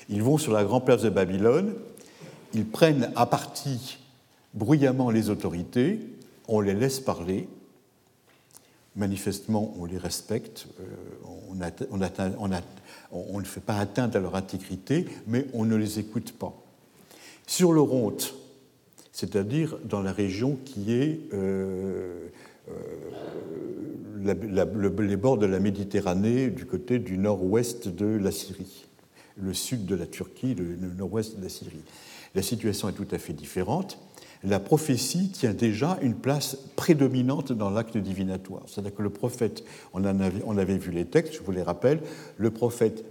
Ils 0.08 0.22
vont 0.22 0.38
sur 0.38 0.54
la 0.54 0.64
grande 0.64 0.86
place 0.86 1.02
de 1.02 1.10
Babylone, 1.10 1.74
ils 2.54 2.66
prennent 2.66 3.12
à 3.14 3.26
partie 3.26 3.98
bruyamment 4.54 5.10
les 5.10 5.28
autorités, 5.28 6.00
on 6.48 6.62
les 6.62 6.72
laisse 6.72 6.98
parler, 6.98 7.46
manifestement 8.96 9.74
on 9.78 9.84
les 9.84 9.98
respecte, 9.98 10.66
euh, 10.80 10.84
on, 13.12 13.38
ne 13.38 13.44
fait 13.44 13.60
pas 13.60 13.76
atteinte 13.76 14.16
à 14.16 14.20
leur 14.20 14.34
intégrité, 14.34 15.06
mais 15.26 15.46
on 15.52 15.66
ne 15.66 15.76
les 15.76 15.98
écoute 15.98 16.32
pas. 16.32 16.54
Sur 17.46 17.74
le 17.74 17.82
Ronte, 17.82 18.34
c'est-à-dire 19.12 19.76
dans 19.84 20.00
la 20.00 20.12
région 20.12 20.56
qui 20.64 20.94
est 20.94 21.20
euh, 21.34 22.28
euh, 22.68 24.34
les 25.00 25.16
bords 25.16 25.38
de 25.38 25.46
la 25.46 25.60
Méditerranée 25.60 26.48
du 26.48 26.64
côté 26.66 26.98
du 26.98 27.18
nord-ouest 27.18 27.88
de 27.88 28.06
la 28.06 28.32
Syrie, 28.32 28.86
le 29.36 29.54
sud 29.54 29.86
de 29.86 29.94
la 29.94 30.06
Turquie, 30.06 30.54
le 30.54 30.76
nord-ouest 30.96 31.38
de 31.38 31.42
la 31.42 31.48
Syrie. 31.48 31.82
La 32.34 32.42
situation 32.42 32.88
est 32.88 32.92
tout 32.92 33.06
à 33.12 33.18
fait 33.18 33.32
différente. 33.32 33.98
La 34.44 34.60
prophétie 34.60 35.30
tient 35.30 35.54
déjà 35.54 35.98
une 36.02 36.14
place 36.14 36.56
prédominante 36.76 37.52
dans 37.52 37.70
l'acte 37.70 37.96
divinatoire. 37.96 38.62
C'est-à-dire 38.66 38.94
que 38.94 39.02
le 39.02 39.10
prophète, 39.10 39.64
on, 39.94 40.04
avait, 40.04 40.78
vu 40.78 40.90
les 40.90 41.06
textes, 41.06 41.34
je 41.34 41.40
vous 41.40 41.52
les 41.52 41.62
rappelle, 41.62 42.00
le 42.36 42.50
prophète 42.50 43.04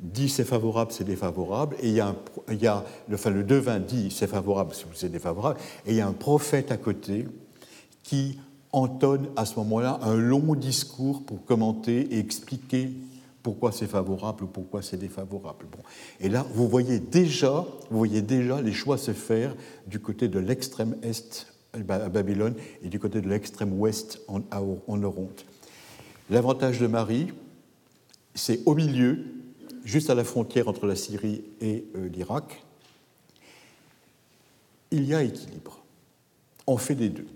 dit 0.00 0.28
c'est 0.28 0.44
favorable, 0.44 0.92
c'est 0.92 1.04
défavorable, 1.04 1.76
et 1.80 1.88
il 1.88 1.94
y 1.94 2.00
a, 2.00 2.16
il 2.50 2.60
y 2.60 2.66
a 2.66 2.84
enfin, 3.12 3.30
le 3.30 3.44
devin 3.44 3.78
dit 3.78 4.10
c'est 4.10 4.26
favorable, 4.26 4.72
c'est 4.92 5.10
défavorable, 5.10 5.58
et 5.86 5.92
il 5.92 5.96
y 5.96 6.00
a 6.00 6.06
un 6.06 6.12
prophète 6.12 6.72
à 6.72 6.76
côté 6.76 7.26
qui 8.02 8.38
entonne 8.74 9.28
à 9.36 9.46
ce 9.46 9.56
moment-là 9.56 10.00
un 10.02 10.16
long 10.16 10.54
discours 10.54 11.24
pour 11.24 11.44
commenter 11.44 12.14
et 12.14 12.18
expliquer 12.18 12.90
pourquoi 13.42 13.72
c'est 13.72 13.86
favorable 13.86 14.44
ou 14.44 14.46
pourquoi 14.46 14.82
c'est 14.82 14.96
défavorable. 14.96 15.66
Bon. 15.70 15.78
Et 16.18 16.28
là, 16.28 16.44
vous 16.54 16.68
voyez 16.68 16.98
déjà, 16.98 17.66
vous 17.90 17.98
voyez 17.98 18.22
déjà 18.22 18.60
les 18.60 18.72
choix 18.72 18.98
se 18.98 19.12
faire 19.12 19.54
du 19.86 20.00
côté 20.00 20.28
de 20.28 20.38
l'extrême 20.38 20.96
est 21.02 21.46
à 21.72 22.08
Babylone 22.08 22.54
et 22.82 22.88
du 22.88 22.98
côté 22.98 23.20
de 23.20 23.28
l'extrême 23.28 23.78
ouest 23.78 24.20
en, 24.28 24.40
en. 24.50 25.28
L'avantage 26.30 26.80
de 26.80 26.86
Marie, 26.86 27.28
c'est 28.34 28.60
au 28.64 28.74
milieu, 28.74 29.24
juste 29.84 30.08
à 30.08 30.14
la 30.14 30.24
frontière 30.24 30.68
entre 30.68 30.86
la 30.86 30.96
Syrie 30.96 31.42
et 31.60 31.84
euh, 31.96 32.08
l'Irak, 32.08 32.64
il 34.90 35.04
y 35.04 35.14
a 35.14 35.22
équilibre. 35.22 35.84
On 36.66 36.78
fait 36.78 36.94
les 36.94 37.10
deux 37.10 37.26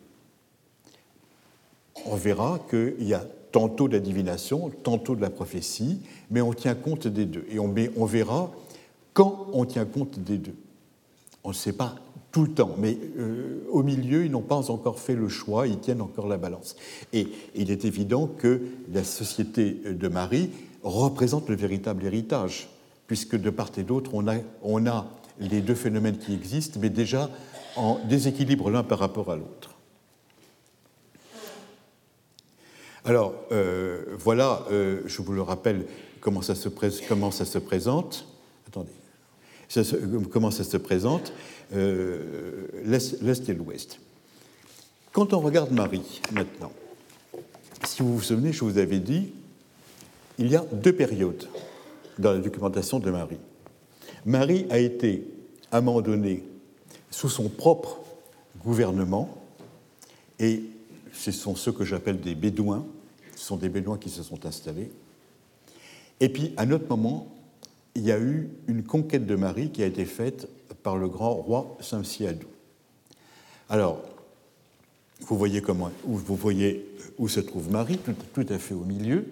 on 2.06 2.16
verra 2.16 2.58
qu'il 2.70 3.06
y 3.06 3.14
a 3.14 3.24
tantôt 3.52 3.88
de 3.88 3.94
la 3.94 4.00
divination, 4.00 4.70
tantôt 4.82 5.16
de 5.16 5.20
la 5.20 5.30
prophétie, 5.30 6.00
mais 6.30 6.40
on 6.40 6.52
tient 6.52 6.74
compte 6.74 7.06
des 7.06 7.24
deux. 7.24 7.46
Et 7.50 7.58
on, 7.58 8.04
verra 8.04 8.50
quand 9.12 9.46
on 9.52 9.64
tient 9.64 9.84
compte 9.84 10.18
des 10.18 10.38
deux. 10.38 10.54
On 11.44 11.50
ne 11.50 11.54
sait 11.54 11.72
pas 11.72 11.96
tout 12.30 12.42
le 12.42 12.50
temps, 12.50 12.74
mais 12.78 12.98
euh, 13.18 13.64
au 13.70 13.82
milieu, 13.82 14.24
ils 14.24 14.30
n'ont 14.30 14.42
pas 14.42 14.70
encore 14.70 14.98
fait 14.98 15.14
le 15.14 15.28
choix, 15.28 15.66
ils 15.66 15.78
tiennent 15.78 16.02
encore 16.02 16.28
la 16.28 16.36
balance. 16.36 16.76
Et 17.12 17.28
il 17.54 17.70
est 17.70 17.84
évident 17.84 18.26
que 18.26 18.60
la 18.92 19.02
société 19.02 19.70
de 19.70 20.08
Marie 20.08 20.50
représente 20.82 21.48
le 21.48 21.56
véritable 21.56 22.04
héritage, 22.04 22.68
puisque 23.06 23.36
de 23.36 23.50
part 23.50 23.70
et 23.78 23.82
d'autre, 23.82 24.10
on 24.12 24.28
a, 24.28 24.36
on 24.62 24.86
a 24.86 25.06
les 25.40 25.62
deux 25.62 25.74
phénomènes 25.74 26.18
qui 26.18 26.34
existent, 26.34 26.78
mais 26.80 26.90
déjà 26.90 27.30
en 27.76 27.98
déséquilibre 28.08 28.70
l'un 28.70 28.82
par 28.82 28.98
rapport 28.98 29.30
à 29.30 29.36
l'autre. 29.36 29.77
Alors, 33.08 33.32
euh, 33.52 34.02
voilà, 34.18 34.66
euh, 34.70 35.00
je 35.06 35.22
vous 35.22 35.32
le 35.32 35.40
rappelle, 35.40 35.86
comment 36.20 36.42
ça 36.42 36.54
se, 36.54 36.68
présente. 36.68 38.26
Attendez. 38.66 38.92
comment 40.30 40.50
ça 40.50 40.62
se 40.62 40.76
présente 40.76 41.32
euh, 41.72 42.66
l'Est 42.84 43.48
et 43.48 43.54
l'Ouest. 43.54 43.98
Quand 45.12 45.32
on 45.32 45.40
regarde 45.40 45.72
Marie, 45.72 46.20
maintenant, 46.32 46.70
si 47.86 48.02
vous 48.02 48.14
vous 48.14 48.22
souvenez, 48.22 48.52
je 48.52 48.62
vous 48.62 48.76
avais 48.76 48.98
dit, 48.98 49.32
il 50.36 50.50
y 50.50 50.56
a 50.56 50.66
deux 50.70 50.92
périodes 50.92 51.48
dans 52.18 52.32
la 52.32 52.40
documentation 52.40 52.98
de 52.98 53.10
Marie. 53.10 53.40
Marie 54.26 54.66
a 54.68 54.80
été, 54.80 55.26
à 55.72 55.80
sous 57.10 57.30
son 57.30 57.48
propre 57.48 58.00
gouvernement, 58.62 59.34
et 60.38 60.62
ce 61.14 61.32
sont 61.32 61.56
ceux 61.56 61.72
que 61.72 61.86
j'appelle 61.86 62.20
des 62.20 62.34
Bédouins, 62.34 62.84
ce 63.38 63.44
sont 63.44 63.56
des 63.56 63.68
Bédouins 63.68 63.98
qui 63.98 64.10
se 64.10 64.24
sont 64.24 64.46
installés. 64.46 64.90
Et 66.18 66.28
puis, 66.28 66.52
à 66.56 66.62
un 66.62 66.72
autre 66.72 66.86
moment, 66.88 67.28
il 67.94 68.02
y 68.02 68.10
a 68.10 68.18
eu 68.18 68.50
une 68.66 68.82
conquête 68.82 69.26
de 69.26 69.36
Marie 69.36 69.70
qui 69.70 69.80
a 69.84 69.86
été 69.86 70.04
faite 70.06 70.48
par 70.82 70.96
le 70.96 71.08
grand 71.08 71.34
roi 71.34 71.76
Samsiadou. 71.80 72.48
Alors, 73.68 74.02
vous 75.20 75.38
voyez, 75.38 75.62
comment, 75.62 75.92
vous 76.04 76.34
voyez 76.34 76.84
où 77.16 77.28
se 77.28 77.38
trouve 77.38 77.70
Marie, 77.70 77.98
tout, 77.98 78.46
à 78.48 78.58
fait 78.58 78.74
au 78.74 78.84
milieu. 78.84 79.24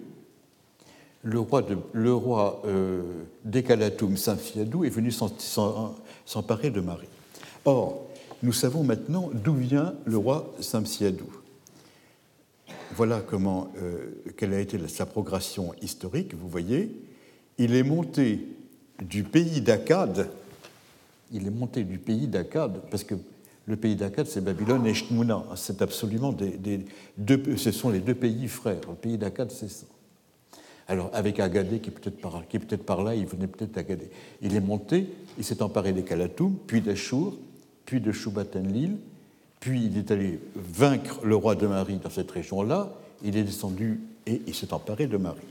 Le 1.23 1.39
roi, 1.41 1.61
de, 1.61 1.77
le 1.91 2.13
roi 2.13 2.61
euh, 2.65 3.03
Samsiadou, 4.15 4.85
est 4.85 4.89
venu 4.89 5.11
s'emparer 5.11 6.69
de 6.69 6.79
Marie. 6.79 7.09
Or, 7.65 8.05
nous 8.41 8.53
savons 8.53 8.83
maintenant 8.83 9.29
d'où 9.33 9.53
vient 9.53 9.95
le 10.05 10.15
roi 10.15 10.53
Samsiadou 10.61 11.27
voilà 12.97 13.21
comment, 13.21 13.71
euh, 13.77 14.23
quelle 14.37 14.55
a 14.55 14.59
été 14.59 14.79
sa 14.87 15.05
progression 15.05 15.71
historique, 15.83 16.33
vous 16.33 16.49
voyez. 16.49 16.99
Il 17.59 17.75
est 17.75 17.83
monté 17.83 18.47
du 18.99 19.21
pays 19.21 19.61
d'Akkad, 19.61 20.27
il 21.31 21.45
est 21.45 21.51
monté 21.51 21.83
du 21.83 21.99
pays 21.99 22.27
d'Akkad, 22.27 22.81
parce 22.89 23.03
que 23.03 23.13
le 23.67 23.75
pays 23.75 23.95
d'Akkad, 23.95 24.25
c'est 24.25 24.43
Babylone 24.43 24.87
et 24.87 24.95
Shmouna. 24.95 25.43
C'est 25.55 25.83
absolument 25.83 26.31
des, 26.31 26.85
deux, 27.19 27.55
ce 27.55 27.71
sont 27.71 27.91
les 27.91 27.99
deux 27.99 28.15
pays 28.15 28.47
frères. 28.47 28.81
Le 28.89 28.95
pays 28.95 29.19
d'Akkad, 29.19 29.51
c'est 29.51 29.69
ça. 29.69 29.85
Alors, 30.87 31.11
avec 31.13 31.39
Agadé, 31.39 31.79
qui 31.79 31.91
est 31.91 31.93
peut-être 31.93 32.19
par, 32.19 32.41
peut 32.41 32.77
par 32.77 33.03
là, 33.03 33.13
il 33.13 33.27
venait 33.27 33.45
peut-être 33.45 33.73
d'Agadé. 33.73 34.09
Il 34.41 34.55
est 34.55 34.61
monté, 34.61 35.07
il 35.37 35.43
s'est 35.43 35.61
emparé 35.61 35.93
des 35.93 36.03
Kalatoum, 36.03 36.57
puis 36.65 36.81
d'Achour, 36.81 37.37
puis 37.85 38.01
de 38.01 38.11
Shubatenlil, 38.11 38.97
puis 39.59 39.85
il 39.85 39.97
est 39.97 40.11
allé 40.11 40.39
vaincre 40.55 41.25
le 41.25 41.35
roi 41.35 41.55
de 41.55 41.67
Marie 41.67 41.97
dans 41.97 42.09
cette 42.09 42.31
région-là, 42.31 42.93
il 43.23 43.35
est 43.35 43.43
descendu 43.43 44.01
et 44.25 44.41
il 44.45 44.55
s'est 44.55 44.73
emparé 44.73 45.07
de 45.07 45.17
Marie. 45.17 45.41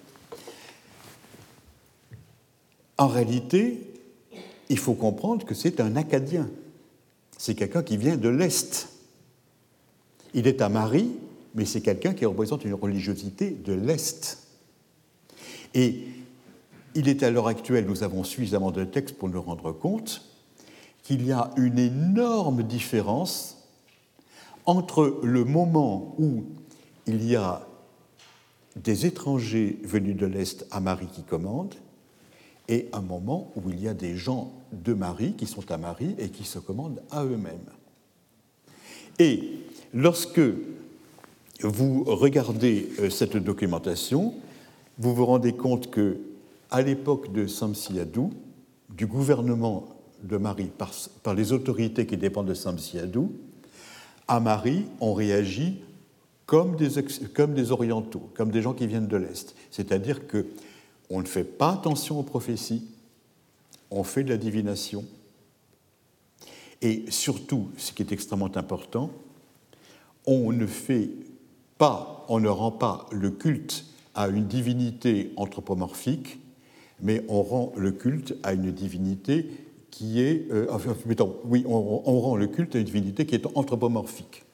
En 2.99 3.09
réalité, 3.09 3.81
il 4.69 4.79
faut 4.79 4.95
comprendre 4.95 5.45
que 5.45 5.55
c'est 5.55 5.81
un 5.81 5.97
Acadien. 5.97 6.49
C'est 7.37 7.55
quelqu'un 7.55 7.83
qui 7.83 7.97
vient 7.97 8.17
de 8.17 8.29
l'Est. 8.29 8.89
Il 10.35 10.47
est 10.47 10.63
à 10.63 10.69
Marie, 10.69 11.11
mais 11.55 11.65
c'est 11.65 11.81
quelqu'un 11.81 12.15
qui 12.15 12.25
représente 12.25 12.65
une 12.65 12.75
religiosité 12.75 13.51
de 13.51 13.75
l'Est. 13.75 14.39
Et 15.75 16.07
il 16.95 17.09
est 17.09 17.23
à 17.23 17.31
l'heure 17.31 17.49
actuelle, 17.49 17.87
nous 17.87 18.03
avons 18.03 18.25
suffisamment 18.25 18.71
de 18.71 18.85
textes 18.85 19.19
pour 19.19 19.29
nous 19.29 19.43
rendre 19.43 19.73
compte 19.73 20.23
qu'il 21.03 21.27
y 21.27 21.33
a 21.33 21.51
une 21.57 21.79
énorme 21.79 22.63
différence 22.63 23.56
entre 24.67 25.21
le 25.23 25.45
moment 25.45 26.15
où 26.19 26.45
il 27.07 27.25
y 27.25 27.37
a 27.37 27.67
des 28.77 29.07
étrangers 29.07 29.79
venus 29.85 30.17
de 30.17 30.27
l'Est 30.27 30.67
à 30.71 30.81
Marie 30.81 31.07
qui 31.07 31.23
commandent 31.23 31.75
et 32.69 32.89
un 32.93 33.01
moment 33.01 33.53
où 33.57 33.71
il 33.71 33.81
y 33.81 33.89
a 33.89 33.95
des 33.95 34.17
gens 34.17 34.53
de 34.73 34.93
Marie 34.93 35.35
qui 35.35 35.47
sont 35.47 35.71
à 35.71 35.79
Marie 35.79 36.15
et 36.19 36.29
qui 36.29 36.45
se 36.45 36.59
commandent 36.59 37.03
à 37.11 37.25
eux-mêmes. 37.25 37.71
Et 39.19 39.61
lorsque 39.95 40.41
vous 41.63 42.05
regardez 42.05 42.89
euh, 42.99 43.09
cette 43.09 43.37
documentation, 43.37 44.35
vous 44.99 45.15
vous 45.15 45.27
rendez 45.27 45.55
compte 45.55 45.91
que 45.91 46.19
à 46.71 46.83
l'époque 46.83 47.33
de 47.33 47.47
Samsiadou, 47.47 48.33
du 48.91 49.07
gouvernement 49.07 49.89
de 50.23 50.37
Marie 50.37 50.71
par, 51.23 51.35
les 51.35 51.53
autorités 51.53 52.07
qui 52.07 52.17
dépendent 52.17 52.49
de 52.49 52.55
Samsiadou, 52.55 53.33
à 54.29 54.41
Marie, 54.41 54.85
on 55.01 55.15
réagit 55.15 55.81
comme 56.47 56.77
des, 56.77 57.73
orientaux, 57.73 58.31
comme 58.35 58.51
des 58.51 58.63
gens 58.63 58.73
qui 58.73 58.87
viennent 58.87 59.09
de 59.09 59.17
l'Est. 59.17 59.55
C'est-à-dire 59.71 60.27
que 60.27 60.47
on 61.11 61.21
ne 61.21 61.27
fait 61.27 61.45
pas 61.45 61.73
attention 61.73 62.19
aux 62.19 62.25
prophéties, 62.25 62.85
on 63.91 64.03
fait 64.03 64.25
de 64.25 64.31
la 64.31 64.37
divination. 64.37 65.05
Et 66.83 67.05
surtout, 67.09 67.69
ce 67.77 67.93
qui 67.93 68.03
est 68.03 68.13
extrêmement 68.13 68.57
important, 68.57 69.11
on 70.27 70.53
ne 70.53 70.67
on 72.29 72.41
ne 72.41 72.49
rend 72.49 72.73
pas 72.73 73.07
le 73.13 73.31
culte 73.31 73.87
à 74.15 74.29
une 74.29 74.47
divinité 74.47 75.33
anthropomorphique, 75.37 76.41
mais 77.01 77.25
on 77.29 77.43
rend 77.43 77.73
le 77.77 77.93
culte 77.93 78.35
à 78.43 78.55
une 78.55 78.73
divinité 78.73 79.49
qui 79.97 80.21
est, 80.21 80.47
euh, 80.53 80.67
enfin, 80.71 80.95
oui, 81.47 81.65
on, 81.67 82.21
rend 82.21 82.37
le 82.37 82.47
culte 82.49 82.77
à 82.77 82.79
une 82.79 82.85
divinité 82.85 83.25
qui 83.25 83.35
est 83.35 83.47
anthropomorphique. 83.55 84.45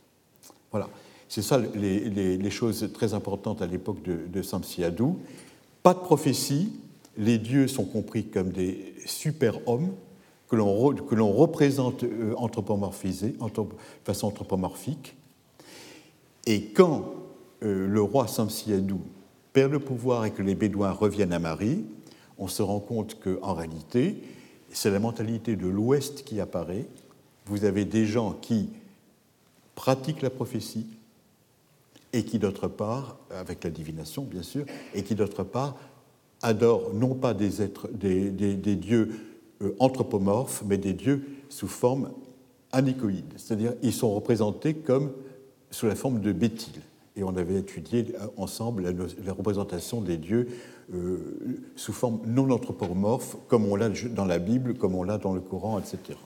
Voilà, 0.70 0.88
c'est 1.28 1.42
ça 1.42 1.58
les, 1.58 2.50
choses 2.50 2.88
très 2.94 3.12
importantes 3.12 3.60
à 3.60 3.66
l'époque 3.66 4.00
de, 4.04 4.20
de. 4.32 5.04
Pas 5.82 5.94
de 5.94 5.98
prophétie, 5.98 6.70
les 7.18 7.38
dieux 7.38 7.66
sont 7.66 7.84
compris 7.84 8.26
comme 8.26 8.50
des 8.50 8.94
super-hommes 9.04 9.90
que 10.46 10.54
l'on 10.54 11.32
représente 11.32 12.04
euh, 12.04 12.34
anthropomorphisés, 12.36 13.34
de 13.40 13.64
façon 14.04 14.28
anthropomorphique. 14.28 15.16
Et 16.46 16.66
quand 16.66 17.14
euh, 17.64 17.88
le 17.88 18.00
roi 18.00 18.28
Samsiadou 18.28 19.00
perd 19.52 19.72
le 19.72 19.80
pouvoir 19.80 20.24
et 20.24 20.30
que 20.30 20.42
les 20.42 20.54
Bédouins 20.54 20.92
reviennent 20.92 21.32
à 21.32 21.40
Marie, 21.40 21.84
on 22.38 22.46
se 22.46 22.62
rend 22.62 22.78
compte 22.78 23.18
qu'en 23.18 23.54
réalité, 23.54 24.22
c'est 24.72 24.90
la 24.90 24.98
mentalité 24.98 25.56
de 25.56 25.66
l'Ouest 25.66 26.24
qui 26.24 26.40
apparaît. 26.40 26.86
Vous 27.46 27.64
avez 27.64 27.84
des 27.84 28.06
gens 28.06 28.32
qui 28.32 28.70
pratiquent 29.74 30.22
la 30.22 30.30
prophétie, 30.30 30.86
et 32.12 32.24
qui 32.24 32.38
d'autre 32.38 32.68
part, 32.68 33.16
avec 33.30 33.64
la 33.64 33.70
divination 33.70 34.22
bien 34.22 34.42
sûr, 34.42 34.64
et 34.94 35.02
qui 35.02 35.14
d'autre 35.14 35.44
part 35.44 35.76
adorent 36.42 36.92
non 36.92 37.14
pas 37.14 37.34
des, 37.34 37.62
êtres, 37.62 37.88
des, 37.88 38.30
dieux 38.76 39.10
euh, 39.62 39.74
anthropomorphes, 39.78 40.62
mais 40.66 40.76
des 40.76 40.92
dieux 40.92 41.24
sous 41.48 41.68
forme 41.68 42.10
anéchoïde, 42.72 43.32
c'est-à-dire 43.36 43.74
ils 43.82 43.92
sont 43.92 44.12
représentés 44.14 44.74
comme 44.74 45.12
sous 45.70 45.86
la 45.86 45.94
forme 45.94 46.20
de 46.20 46.32
bétiles. 46.32 46.82
Et 47.14 47.22
on 47.22 47.36
avait 47.36 47.58
étudié 47.58 48.14
euh, 48.20 48.26
ensemble 48.36 48.94
la, 49.24 49.32
représentation 49.32 50.00
des 50.00 50.16
dieux 50.16 50.48
euh, 50.94 51.16
sous 51.74 51.94
forme 51.94 52.20
non 52.26 52.50
anthropomorphe, 52.50 53.36
comme 53.48 53.64
on 53.66 53.76
l'a 53.76 53.88
dans 53.88 54.26
la 54.26 54.38
Bible, 54.38 54.74
comme 54.74 54.94
on 54.94 55.04
l'a 55.04 55.16
dans 55.16 55.32
le 55.32 55.40
Coran, 55.40 55.78
etc. 55.78 56.18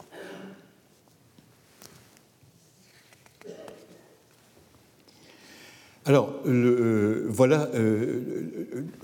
Alors, 6.05 6.35
euh, 6.47 7.27
voilà, 7.29 7.69
euh, 7.75 8.21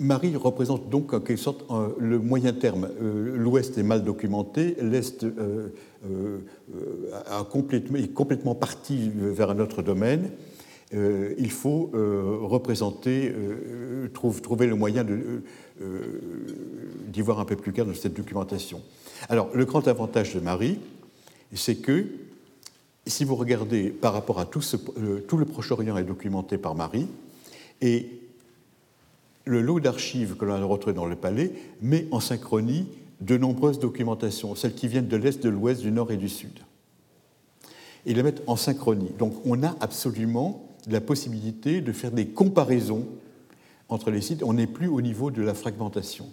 Marie 0.01 0.35
représente 0.35 0.89
donc 0.89 1.15
en 1.15 1.21
quelque 1.21 1.39
sorte 1.39 1.65
le 1.99 2.19
moyen 2.19 2.53
terme. 2.53 2.89
L'Ouest 3.01 3.79
est 3.79 3.85
mal 3.85 4.03
documenté, 4.03 4.77
l'Est 4.81 5.25
est 7.65 8.15
complètement 8.15 8.57
parti 8.57 9.13
vers 9.15 9.51
un 9.51 9.61
autre 9.61 9.83
domaine. 9.83 10.31
Il 10.93 11.51
faut 11.51 11.91
représenter, 11.93 13.33
trouver 14.13 14.67
le 14.67 14.75
moyen 14.75 15.07
d'y 17.09 17.21
voir 17.21 17.41
un 17.41 17.45
peu 17.45 17.57
plus 17.57 17.73
clair 17.73 17.87
dans 17.87 17.95
cette 17.95 18.15
documentation. 18.15 18.83
Alors, 19.29 19.49
le 19.55 19.65
grand 19.65 19.87
avantage 19.89 20.35
de 20.35 20.41
Marie, 20.41 20.79
c'est 21.55 21.77
que 21.77 22.07
si 23.07 23.25
vous 23.25 23.37
regardez 23.37 23.91
par 23.91 24.13
rapport 24.13 24.39
à 24.39 24.47
tout, 24.47 24.63
euh, 24.99 25.21
tout 25.21 25.37
le 25.37 25.45
Proche-Orient 25.45 25.97
est 25.97 26.05
documenté 26.05 26.59
par 26.59 26.75
Marie, 26.75 27.09
et 27.81 28.09
le 29.45 29.61
lot 29.61 29.81
d'archives 29.81 30.37
que 30.37 30.45
l'on 30.45 30.55
a 30.55 30.65
retrouvé 30.65 30.95
dans 30.95 31.07
le 31.07 31.17
palais 31.17 31.53
met 31.81 32.07
en 32.13 32.21
synchronie 32.21 32.87
de 33.21 33.37
nombreuses 33.37 33.81
documentations, 33.81 34.55
celles 34.55 34.75
qui 34.75 34.89
viennent 34.89 35.09
de 35.09 35.17
l'Est, 35.17 35.43
de 35.43 35.49
l'Ouest, 35.49 35.83
du 35.83 35.91
Nord 35.91 36.13
et 36.13 36.17
du 36.17 36.29
Sud. 36.29 36.61
Et 38.07 38.15
les 38.15 38.23
mettent 38.23 38.43
en 38.47 38.57
synchronie. 38.57 39.11
Donc 39.19 39.35
on 39.45 39.63
a 39.63 39.77
absolument 39.81 40.69
la 40.89 41.01
possibilité 41.01 41.81
de 41.81 41.93
faire 41.93 42.11
des 42.11 42.27
comparaisons 42.27 43.07
entre 43.89 44.11
les 44.11 44.21
sites. 44.21 44.43
On 44.43 44.55
n'est 44.55 44.67
plus 44.67 44.89
au 44.89 45.01
niveau 45.01 45.31
de 45.31 45.43
la 45.43 45.55
fragmentation 45.55 46.29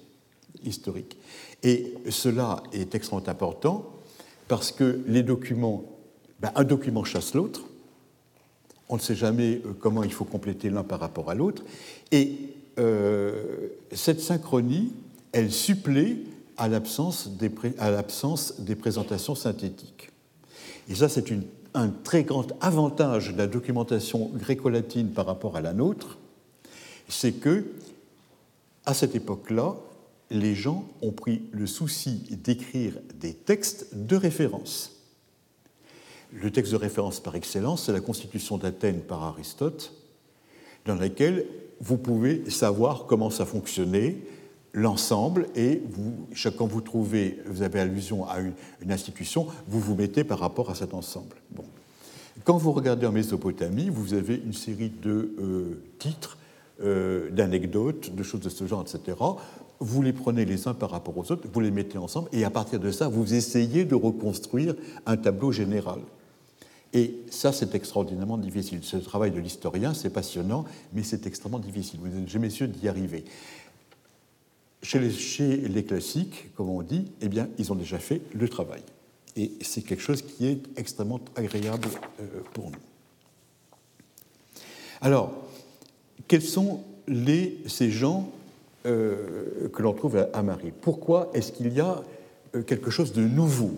historique. 0.63 1.17
Et 1.63 1.93
cela 2.09 2.63
est 2.73 2.95
extrêmement 2.95 3.27
important 3.27 3.85
parce 4.47 4.71
que 4.71 5.01
les 5.07 5.23
documents 5.23 5.83
ben, 6.41 6.51
un 6.55 6.63
document 6.63 7.03
chasse 7.03 7.33
l'autre. 7.33 7.61
On 8.87 8.95
ne 8.95 9.01
sait 9.01 9.15
jamais 9.15 9.61
euh, 9.65 9.73
comment 9.77 10.03
il 10.03 10.13
faut 10.13 10.25
compléter 10.25 10.69
l'un 10.69 10.83
par 10.83 10.99
rapport 10.99 11.29
à 11.29 11.35
l'autre. 11.35 11.63
Et 12.11 12.37
euh, 12.79 13.67
cette 13.91 14.21
synchronie, 14.21 14.93
elle 15.31 15.51
supplée 15.51 16.23
à 16.57 16.69
l'absence 16.69 17.29
des, 17.29 17.51
des, 18.59 18.75
présentations 18.75 19.35
synthétiques. 19.35 20.11
Et 20.89 20.95
ça, 20.95 21.09
c'est 21.09 21.29
un 21.79 21.89
très 21.89 22.23
grand 22.23 22.47
avantage 22.61 23.33
de 23.33 23.37
la 23.37 23.47
documentation 23.47 24.29
gréco-latine 24.35 25.11
par 25.11 25.25
rapport 25.25 25.55
à 25.55 25.61
la 25.61 25.73
nôtre, 25.73 26.17
c'est 27.07 27.33
que, 27.33 27.65
à 28.85 28.93
cette 28.93 29.15
époque-là, 29.15 29.75
les 30.31 30.55
gens 30.55 30.87
ont 31.01 31.11
pris 31.11 31.41
le 31.51 31.65
souci 31.65 32.23
d'écrire 32.29 32.93
des 33.15 33.33
textes 33.33 33.95
de 33.95 34.15
référence. 34.15 34.95
Le 36.31 36.51
texte 36.51 36.71
de 36.71 36.77
référence 36.77 37.19
par 37.19 37.35
excellence, 37.35 37.85
c'est 37.85 37.93
la 37.93 38.01
Constitution 38.01 38.57
d'Athènes 38.57 39.01
par 39.01 39.23
Aristote, 39.23 39.93
dans 40.85 40.95
laquelle 40.95 41.45
vous 41.81 41.97
pouvez 41.97 42.49
savoir 42.49 43.05
comment 43.05 43.29
ça 43.29 43.45
fonctionnait, 43.45 44.17
l'ensemble, 44.73 45.47
et 45.55 45.81
vous, 45.89 46.27
quand 46.57 46.67
vous 46.67 46.81
trouvez, 46.81 47.39
vous 47.45 47.61
avez 47.61 47.79
allusion 47.79 48.27
à 48.27 48.39
une, 48.39 48.91
institution, 48.91 49.47
vous 49.67 49.79
vous 49.79 49.95
mettez 49.95 50.23
par 50.23 50.39
rapport 50.39 50.69
à 50.69 50.75
cet 50.75 50.93
ensemble. 50.93 51.35
Bon. 51.51 51.65
Quand 52.43 52.57
vous 52.57 52.71
regardez 52.71 53.05
en 53.05 53.11
Mésopotamie, 53.11 53.89
vous 53.89 54.13
avez 54.13 54.35
une 54.35 54.53
série 54.53 54.89
de 54.89 55.35
euh, 55.39 55.81
titres, 55.99 56.37
euh, 56.81 57.29
d'anecdotes, 57.31 58.15
de 58.15 58.23
choses 58.23 58.41
de 58.41 58.49
ce 58.49 58.65
genre, 58.65 58.81
etc. 58.81 59.17
Vous 59.79 60.01
les 60.01 60.13
prenez 60.13 60.45
les 60.45 60.67
uns 60.67 60.73
par 60.73 60.91
rapport 60.91 61.17
aux 61.17 61.31
autres, 61.31 61.47
vous 61.51 61.59
les 61.59 61.71
mettez 61.71 61.97
ensemble, 61.97 62.29
et 62.31 62.43
à 62.43 62.49
partir 62.49 62.79
de 62.79 62.91
ça, 62.91 63.07
vous 63.07 63.33
essayez 63.33 63.85
de 63.85 63.95
reconstruire 63.95 64.75
un 65.05 65.17
tableau 65.17 65.51
général. 65.51 65.99
Et 66.93 67.19
ça, 67.29 67.51
c'est 67.51 67.75
extraordinairement 67.75 68.37
difficile. 68.37 68.79
Ce 68.81 68.97
travail 68.97 69.31
de 69.31 69.39
l'historien, 69.39 69.93
c'est 69.93 70.09
passionnant, 70.09 70.65
mais 70.93 71.03
c'est 71.03 71.27
extrêmement 71.27 71.59
difficile. 71.59 71.99
Vous 72.01 72.07
n'êtes 72.07 72.29
jamais 72.29 72.49
d'y 72.49 72.87
arriver. 72.87 73.25
Chez 74.81 74.99
les, 74.99 75.83
classiques, 75.83 76.53
comme 76.55 76.69
on 76.69 76.81
dit, 76.81 77.05
eh 77.21 77.27
bien, 77.27 77.49
ils 77.57 77.71
ont 77.71 77.75
déjà 77.75 77.99
fait 77.99 78.21
le 78.33 78.47
travail. 78.47 78.81
Et 79.35 79.51
c'est 79.61 79.81
quelque 79.81 80.01
chose 80.01 80.21
qui 80.21 80.47
est 80.47 80.59
extrêmement 80.77 81.19
agréable 81.35 81.87
euh, 82.21 82.23
pour 82.53 82.71
nous. 82.71 82.77
Alors, 85.01 85.33
quels 86.27 86.41
sont 86.41 86.83
ces 87.67 87.91
gens 87.91 88.31
euh, 88.85 89.67
que 89.73 89.81
l'on 89.81 89.93
trouve 89.93 90.27
à, 90.33 90.43
Marie? 90.43 90.71
Pourquoi 90.81 91.29
est-ce 91.33 91.51
qu'il 91.51 91.73
y 91.73 91.81
a 91.81 92.01
euh, 92.55 92.61
quelque 92.63 92.89
chose 92.89 93.11
de 93.11 93.21
nouveau? 93.21 93.71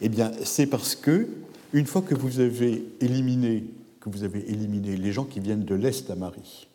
Eh 0.00 0.08
bien, 0.08 0.32
c'est 0.44 0.66
parce 0.66 0.94
que 0.94 1.28
Une 1.72 1.86
fois 1.86 2.00
que 2.00 2.14
vous 2.14 2.40
avez 2.40 2.84
éliminé, 3.00 3.64
que 4.00 4.08
vous 4.08 4.22
avez 4.22 4.38
éliminé 4.50 4.96
les 4.96 5.12
gens 5.12 5.24
qui 5.24 5.40
viennent 5.40 5.64
de 5.64 5.74
l'Est 5.74 6.08
à 6.10 6.14
Marie, 6.14 6.68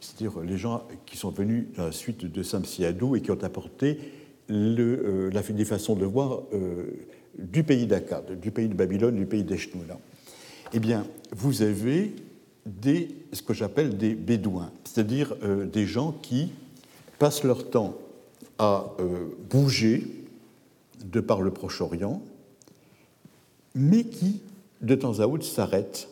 c'est-à-dire 0.00 0.40
les 0.40 0.58
gens 0.58 0.86
qui 1.06 1.16
sont 1.16 1.30
venus 1.30 1.66
dans 1.76 1.86
la 1.86 1.92
suite 1.92 2.24
de 2.24 2.42
Samsiadou 2.42 3.16
et 3.16 3.20
qui 3.20 3.30
ont 3.30 3.42
apporté 3.42 3.98
euh, 4.50 5.30
des 5.30 5.64
façons 5.64 5.94
de 5.94 6.06
voir 6.06 6.40
euh, 6.52 6.84
du 7.38 7.62
pays 7.64 7.86
d'Akkad, 7.86 8.40
du 8.40 8.50
pays 8.50 8.68
de 8.68 8.74
Babylone, 8.74 9.16
du 9.16 9.26
pays 9.26 9.44
d'Eshnoula. 9.44 9.98
Eh 10.72 10.80
bien, 10.80 11.06
vous 11.32 11.62
avez 11.62 12.14
ce 13.32 13.42
que 13.42 13.54
j'appelle 13.54 13.96
des 13.96 14.14
bédouins, 14.14 14.70
c'est-à-dire 14.84 15.34
euh, 15.42 15.66
des 15.66 15.86
gens 15.86 16.12
qui 16.12 16.52
passent 17.18 17.44
leur 17.44 17.68
temps 17.70 17.96
à 18.58 18.96
bouger 19.50 20.04
de 21.04 21.20
par 21.20 21.42
le 21.42 21.52
Proche-Orient, 21.52 22.20
mais 23.74 24.04
qui, 24.04 24.40
de 24.80 24.94
temps 24.96 25.20
à 25.20 25.26
autre, 25.26 25.44
s'arrêtent. 25.44 26.08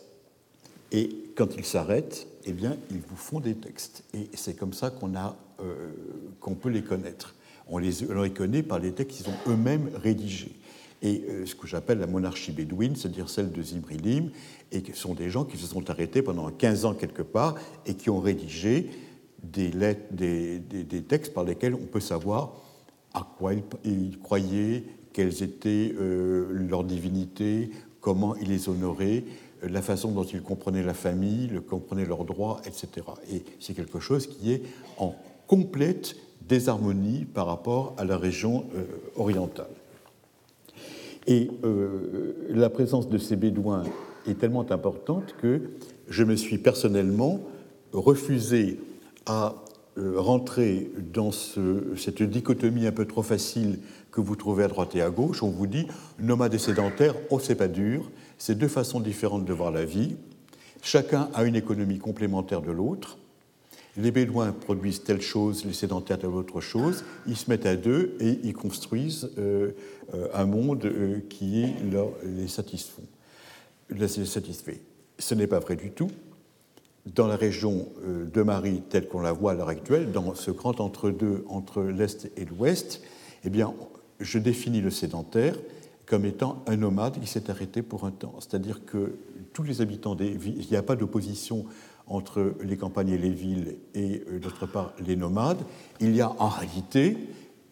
Et 0.93 1.09
quand 1.35 1.55
ils 1.57 1.65
s'arrêtent, 1.65 2.26
eh 2.47 2.53
bien, 2.53 2.77
ils 2.91 3.01
vous 3.07 3.15
font 3.15 3.39
des 3.39 3.55
textes. 3.55 4.03
Et 4.13 4.29
c'est 4.33 4.55
comme 4.55 4.73
ça 4.73 4.89
qu'on 4.89 5.13
euh, 5.13 6.55
peut 6.61 6.69
les 6.69 6.81
connaître. 6.81 7.35
On 7.67 7.77
les, 7.77 8.09
on 8.09 8.21
les, 8.21 8.31
connaît 8.31 8.63
par 8.63 8.79
les 8.79 8.93
textes 8.93 9.17
qu'ils 9.17 9.29
ont 9.29 9.37
eux-mêmes 9.47 9.89
rédigés. 10.01 10.55
Et 11.01 11.25
euh, 11.29 11.45
ce 11.45 11.53
que 11.53 11.67
j'appelle 11.67 11.99
la 11.99 12.07
monarchie 12.07 12.53
bédouine, 12.53 12.95
c'est-à-dire 12.95 13.29
celle 13.29 13.51
de 13.51 13.61
Zimrilim, 13.61 14.31
et 14.71 14.81
ce 14.81 14.93
sont 14.93 15.13
des 15.13 15.29
gens 15.29 15.43
qui 15.43 15.57
se 15.57 15.67
sont 15.67 15.89
arrêtés 15.89 16.21
pendant 16.21 16.49
15 16.49 16.85
ans 16.85 16.93
quelque 16.93 17.21
part 17.21 17.55
et 17.85 17.93
qui 17.93 18.09
ont 18.09 18.19
rédigé 18.19 18.89
des, 19.43 19.69
lettres, 19.69 20.07
des, 20.11 20.59
des, 20.59 21.01
textes 21.03 21.33
par 21.33 21.43
lesquels 21.43 21.75
on 21.75 21.85
peut 21.85 21.99
savoir 21.99 22.53
à 23.13 23.27
quoi 23.37 23.53
ils, 23.53 23.63
ils 23.83 24.17
croyaient, 24.19 24.83
quelles 25.13 25.43
étaient 25.43 25.93
euh, 25.99 26.47
leurs 26.51 26.83
divinités, 26.83 27.71
comment 28.01 28.35
ils 28.37 28.49
les 28.49 28.69
honoraient, 28.69 29.23
la 29.61 29.81
façon 29.81 30.11
dont 30.11 30.23
ils 30.23 30.41
comprenaient 30.41 30.83
la 30.83 30.93
famille, 30.93 31.47
le 31.47 31.61
comprenaient 31.61 32.05
leurs 32.05 32.25
droits, 32.25 32.61
etc. 32.65 32.87
Et 33.31 33.43
c'est 33.59 33.73
quelque 33.73 33.99
chose 33.99 34.27
qui 34.27 34.51
est 34.51 34.61
en 34.97 35.15
complète 35.47 36.15
désharmonie 36.47 37.25
par 37.25 37.47
rapport 37.47 37.93
à 37.97 38.05
la 38.05 38.17
région 38.17 38.65
euh, 38.75 38.85
orientale. 39.15 39.67
Et 41.25 41.49
euh, 41.63 42.33
la 42.49 42.69
présence 42.69 43.09
de 43.09 43.17
ces 43.17 43.35
Bédouins 43.35 43.83
est 44.27 44.39
tellement 44.39 44.69
importante 44.71 45.35
que 45.41 45.61
je 46.07 46.23
me 46.23 46.35
suis 46.35 46.57
personnellement 46.57 47.41
refusé 47.91 48.79
à 49.25 49.55
euh, 49.97 50.13
rentrer 50.15 50.91
dans 51.13 51.31
cette 51.31 52.23
dichotomie 52.23 52.87
un 52.87 52.91
peu 52.91 53.05
trop 53.05 53.23
facile 53.23 53.79
que 54.11 54.21
vous 54.21 54.35
trouvez 54.35 54.63
à 54.63 54.67
droite 54.67 54.95
et 54.95 55.01
à 55.01 55.09
gauche. 55.09 55.43
On 55.43 55.49
vous 55.49 55.67
dit 55.67 55.87
nomade 56.19 56.53
et 56.53 56.59
sédentaire, 56.59 57.15
oh 57.29 57.39
c'est 57.39 57.55
pas 57.55 57.67
dur, 57.67 58.09
c'est 58.37 58.57
deux 58.57 58.67
façons 58.67 58.99
différentes 58.99 59.45
de 59.45 59.53
voir 59.53 59.71
la 59.71 59.85
vie. 59.85 60.15
Chacun 60.81 61.29
a 61.33 61.43
une 61.43 61.55
économie 61.55 61.97
complémentaire 61.97 62.61
de 62.61 62.71
l'autre. 62.71 63.17
Les 63.97 64.11
Bédouins 64.11 64.51
produisent 64.51 65.03
telle 65.03 65.21
chose, 65.21 65.65
les 65.65 65.73
sédentaires 65.73 66.19
telle 66.19 66.29
autre 66.29 66.61
chose. 66.61 67.03
Ils 67.25 67.35
se 67.35 67.49
mettent 67.49 67.65
à 67.65 67.75
deux 67.75 68.15
et 68.19 68.39
ils 68.43 68.53
construisent 68.53 69.31
euh, 69.39 69.71
euh, 70.13 70.27
un 70.35 70.45
monde 70.45 70.85
euh, 70.85 71.19
qui 71.29 71.65
satisfait. 72.47 73.01
Les 73.89 74.07
satisfait. 74.07 74.81
Ce 75.17 75.33
n'est 75.33 75.47
pas 75.47 75.59
vrai 75.59 75.75
du 75.75 75.89
tout. 75.89 76.11
Dans 77.07 77.25
la 77.25 77.37
région 77.37 77.87
de 78.05 78.41
Marie, 78.41 78.81
telle 78.89 79.07
qu'on 79.07 79.21
la 79.21 79.31
voit 79.31 79.53
à 79.53 79.55
l'heure 79.55 79.69
actuelle, 79.69 80.11
dans 80.11 80.35
ce 80.35 80.51
grand 80.51 80.81
entre-deux 80.81 81.45
entre, 81.47 81.81
l'Est 81.81 82.29
et 82.35 82.43
l'Ouest, 82.43 83.01
eh 83.45 83.49
bien, 83.49 83.73
je 84.19 84.37
définis 84.39 84.81
le 84.81 84.91
sédentaire 84.91 85.55
comme 86.07 86.25
étant 86.25 86.63
un 86.65 86.77
nomade 86.77 87.19
qui 87.19 87.27
s'est 87.27 87.51
arrêté 87.51 87.83
pour 87.83 88.05
un 88.05 88.11
temps. 88.11 88.35
C'est-à-dire 88.39 88.85
que 88.85 89.17
tous 89.53 89.63
les 89.63 89.81
habitants 89.81 90.15
des 90.15 90.29
villes, 90.29 90.57
il 90.57 90.67
n'y 90.71 90.77
a 90.77 90.81
pas 90.81 90.95
d'opposition 90.95 91.65
entre 92.07 92.53
les 92.63 92.77
campagnes 92.77 93.09
et 93.09 93.17
les 93.17 93.29
villes 93.29 93.75
et 93.93 94.23
euh, 94.29 94.39
d'autre 94.39 94.65
part 94.65 94.93
les 95.05 95.17
nomades. 95.17 95.61
Il 95.99 96.15
y 96.15 96.21
a 96.21 96.33
en 96.39 96.47
réalité 96.47 97.17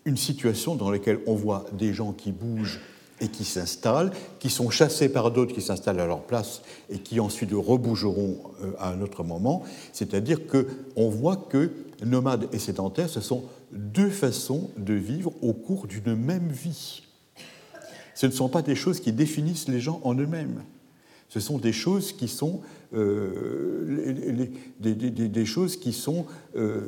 une 0.03 0.17
situation 0.17 0.75
dans 0.75 0.91
laquelle 0.91 1.19
on 1.25 1.33
voit 1.33 1.65
des 1.71 1.93
gens 1.93 2.11
qui 2.11 2.33
bougent 2.33 2.81
et 3.21 3.29
qui 3.29 3.45
s'installent, 3.45 4.11
qui 4.39 4.49
sont 4.49 4.69
chassés 4.69 5.07
par 5.07 5.31
d'autres 5.31 5.55
qui 5.55 5.61
s'installent 5.61 6.01
à 6.01 6.05
leur 6.05 6.23
place 6.23 6.61
et 6.89 6.99
qui 6.99 7.21
ensuite 7.21 7.51
rebougeront 7.53 8.37
euh, 8.61 8.73
à 8.77 8.89
un 8.89 8.99
autre 8.99 9.23
moment. 9.23 9.63
C'est-à-dire 9.93 10.41
qu'on 10.47 11.09
voit 11.09 11.37
que 11.37 11.71
nomades 12.03 12.49
et 12.51 12.59
sédentaires, 12.59 13.09
ce 13.09 13.21
sont 13.21 13.45
deux 13.71 14.09
façons 14.09 14.69
de 14.75 14.93
vivre 14.93 15.31
au 15.41 15.53
cours 15.53 15.87
d'une 15.87 16.13
même 16.15 16.49
vie 16.49 17.04
ce 18.15 18.25
ne 18.25 18.31
sont 18.31 18.49
pas 18.49 18.63
des 18.63 18.75
choses 18.75 18.99
qui 18.99 19.11
définissent 19.11 19.67
les 19.67 19.79
gens 19.79 20.01
en 20.03 20.15
eux-mêmes. 20.15 20.63
Ce 21.29 21.39
sont 21.39 21.57
des 21.57 21.73
choses 21.73 22.13
qui 22.13 22.27
sont, 22.27 22.61
euh, 22.95 24.47
euh, 26.55 26.85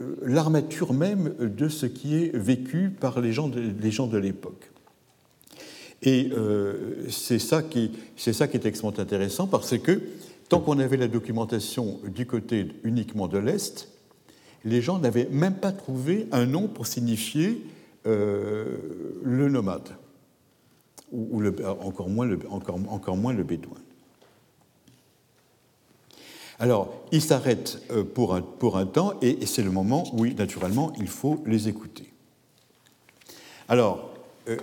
euh, 0.00 0.16
l'armature 0.22 0.92
même 0.92 1.34
de 1.38 1.68
ce 1.68 1.86
qui 1.86 2.16
est 2.16 2.36
vécu 2.36 2.90
par 2.90 3.20
les 3.20 3.32
gens 3.32 3.48
de, 3.48 4.18
l'époque. 4.18 4.70
Et 6.02 6.30
c'est 7.08 7.38
ça, 7.38 7.62
qui, 7.62 7.92
est 8.26 8.66
extrêmement 8.66 8.98
intéressant 8.98 9.46
parce 9.46 9.78
que 9.78 10.02
tant 10.48 10.60
qu'on 10.60 10.78
avait 10.78 10.96
la 10.98 11.08
documentation 11.08 12.00
du 12.14 12.26
côté 12.26 12.68
uniquement 12.84 13.28
de 13.28 13.38
l'Est, 13.38 13.88
les 14.64 14.82
gens 14.82 14.98
n'avaient 14.98 15.28
même 15.30 15.54
pas 15.54 15.72
trouvé 15.72 16.26
un 16.32 16.44
nom 16.44 16.66
pour 16.66 16.86
signifier 16.86 17.50
euh, 17.50 17.75
le 18.06 19.48
nomade, 19.48 19.88
ou, 21.12 21.42
encore, 21.80 22.08
moins 22.08 22.26
le, 22.26 22.38
encore, 22.48 22.78
encore 22.88 23.16
moins 23.16 23.32
le 23.32 23.42
bédouin. 23.42 23.78
Alors, 26.58 26.94
ils 27.12 27.20
s'arrêtent 27.20 27.82
euh, 27.90 28.02
pour 28.02 28.34
un, 28.34 28.40
pour 28.40 28.78
un 28.78 28.86
temps 28.86 29.14
et, 29.20 29.44
c'est 29.44 29.62
le 29.62 29.70
moment 29.70 30.04
où, 30.14 30.26
naturellement, 30.26 30.92
il 30.98 31.08
faut 31.08 31.42
les 31.46 31.68
écouter. 31.68 32.10
Alors, 33.68 34.14
euh, 34.48 34.56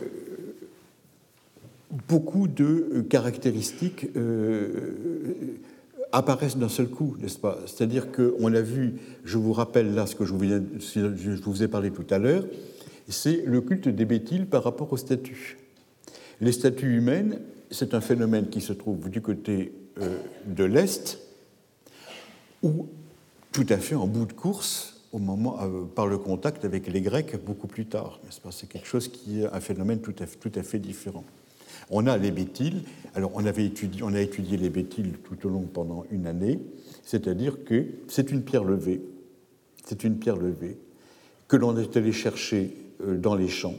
beaucoup 2.08 2.48
de 2.48 3.06
caractéristiques 3.08 4.08
apparaissent 6.12 6.58
d'un 6.58 6.70
seul 6.70 6.88
coup, 6.88 7.16
n'est-ce 7.20 7.38
pas? 7.38 7.60
C'est-à-dire 7.66 8.12
qu'on 8.12 8.54
a 8.54 8.62
vu, 8.62 8.96
je 9.24 9.38
vous 9.38 9.54
rappelle 9.54 9.94
là 9.94 10.08
ce 10.08 10.16
que 10.16 10.26
je 10.26 10.34
vous, 10.34 10.44
je 10.44 11.42
vous 11.44 11.64
ai 11.64 11.68
parlé 11.68 11.92
tout 11.92 12.06
à 12.10 12.18
l'heure, 12.18 12.46
c'est 13.08 13.44
le 13.46 13.62
culte 13.62 13.88
des 13.88 14.06
bétiles 14.06 14.48
par 14.48 14.64
rapport 14.64 14.92
aux 14.94 14.98
statues. 14.98 15.58
Les 16.42 16.52
statues 16.52 16.98
humaines, 16.98 17.40
c'est 17.72 17.94
un 17.94 18.02
phénomène 18.02 18.50
qui 18.50 18.62
se 18.62 18.74
trouve 18.74 19.10
du 19.10 19.22
côté 19.22 19.74
euh, 20.02 20.18
de 20.46 20.64
l'Est, 20.64 21.20
ou 22.62 22.88
tout 23.52 23.66
à 23.70 23.78
fait 23.78 23.96
en 23.96 24.08
bout 24.08 24.26
de 24.26 24.34
course 24.34 25.02
au 25.12 25.20
moment, 25.20 25.62
euh, 25.62 25.84
par 25.84 26.08
le 26.08 26.18
contact 26.18 26.66
avec 26.66 26.88
les 26.88 27.02
Grecs 27.02 27.36
beaucoup 27.46 27.68
plus 27.68 27.86
tard. 27.86 28.20
C'est 28.50 28.68
quelque 28.68 28.88
chose 28.88 29.08
qui 29.10 29.42
est 29.42 29.46
un 29.46 29.60
phénomène 29.60 30.00
tout 30.00 30.16
à, 30.20 30.64
fait 30.64 30.80
différent. 30.80 31.24
On 31.90 32.08
a 32.08 32.18
les 32.18 32.32
bétiles. 32.32 32.82
Alors, 33.14 33.32
on, 33.36 33.46
avait 33.46 33.66
étudié, 33.66 34.02
on 34.04 34.14
a 34.14 34.22
étudié 34.22 34.58
les 34.58 34.70
bétiles 34.70 35.14
tout 35.24 35.48
au 35.48 35.50
long 35.50 35.68
pendant 35.72 36.06
une 36.10 36.26
année, 36.26 36.60
c'est-à-dire 37.04 37.64
que 37.64 37.86
c'est 38.08 38.32
une 38.32 38.42
pierre 38.42 38.64
levée. 38.64 39.02
C'est 39.86 40.04
une 40.04 40.18
pierre 40.18 40.38
levée 40.38 40.78
que 41.48 41.58
l'on 41.58 41.78
est 41.78 41.96
allé 41.96 42.12
chercher 42.12 42.74
dans 43.08 43.36
les 43.36 43.48
champs, 43.48 43.76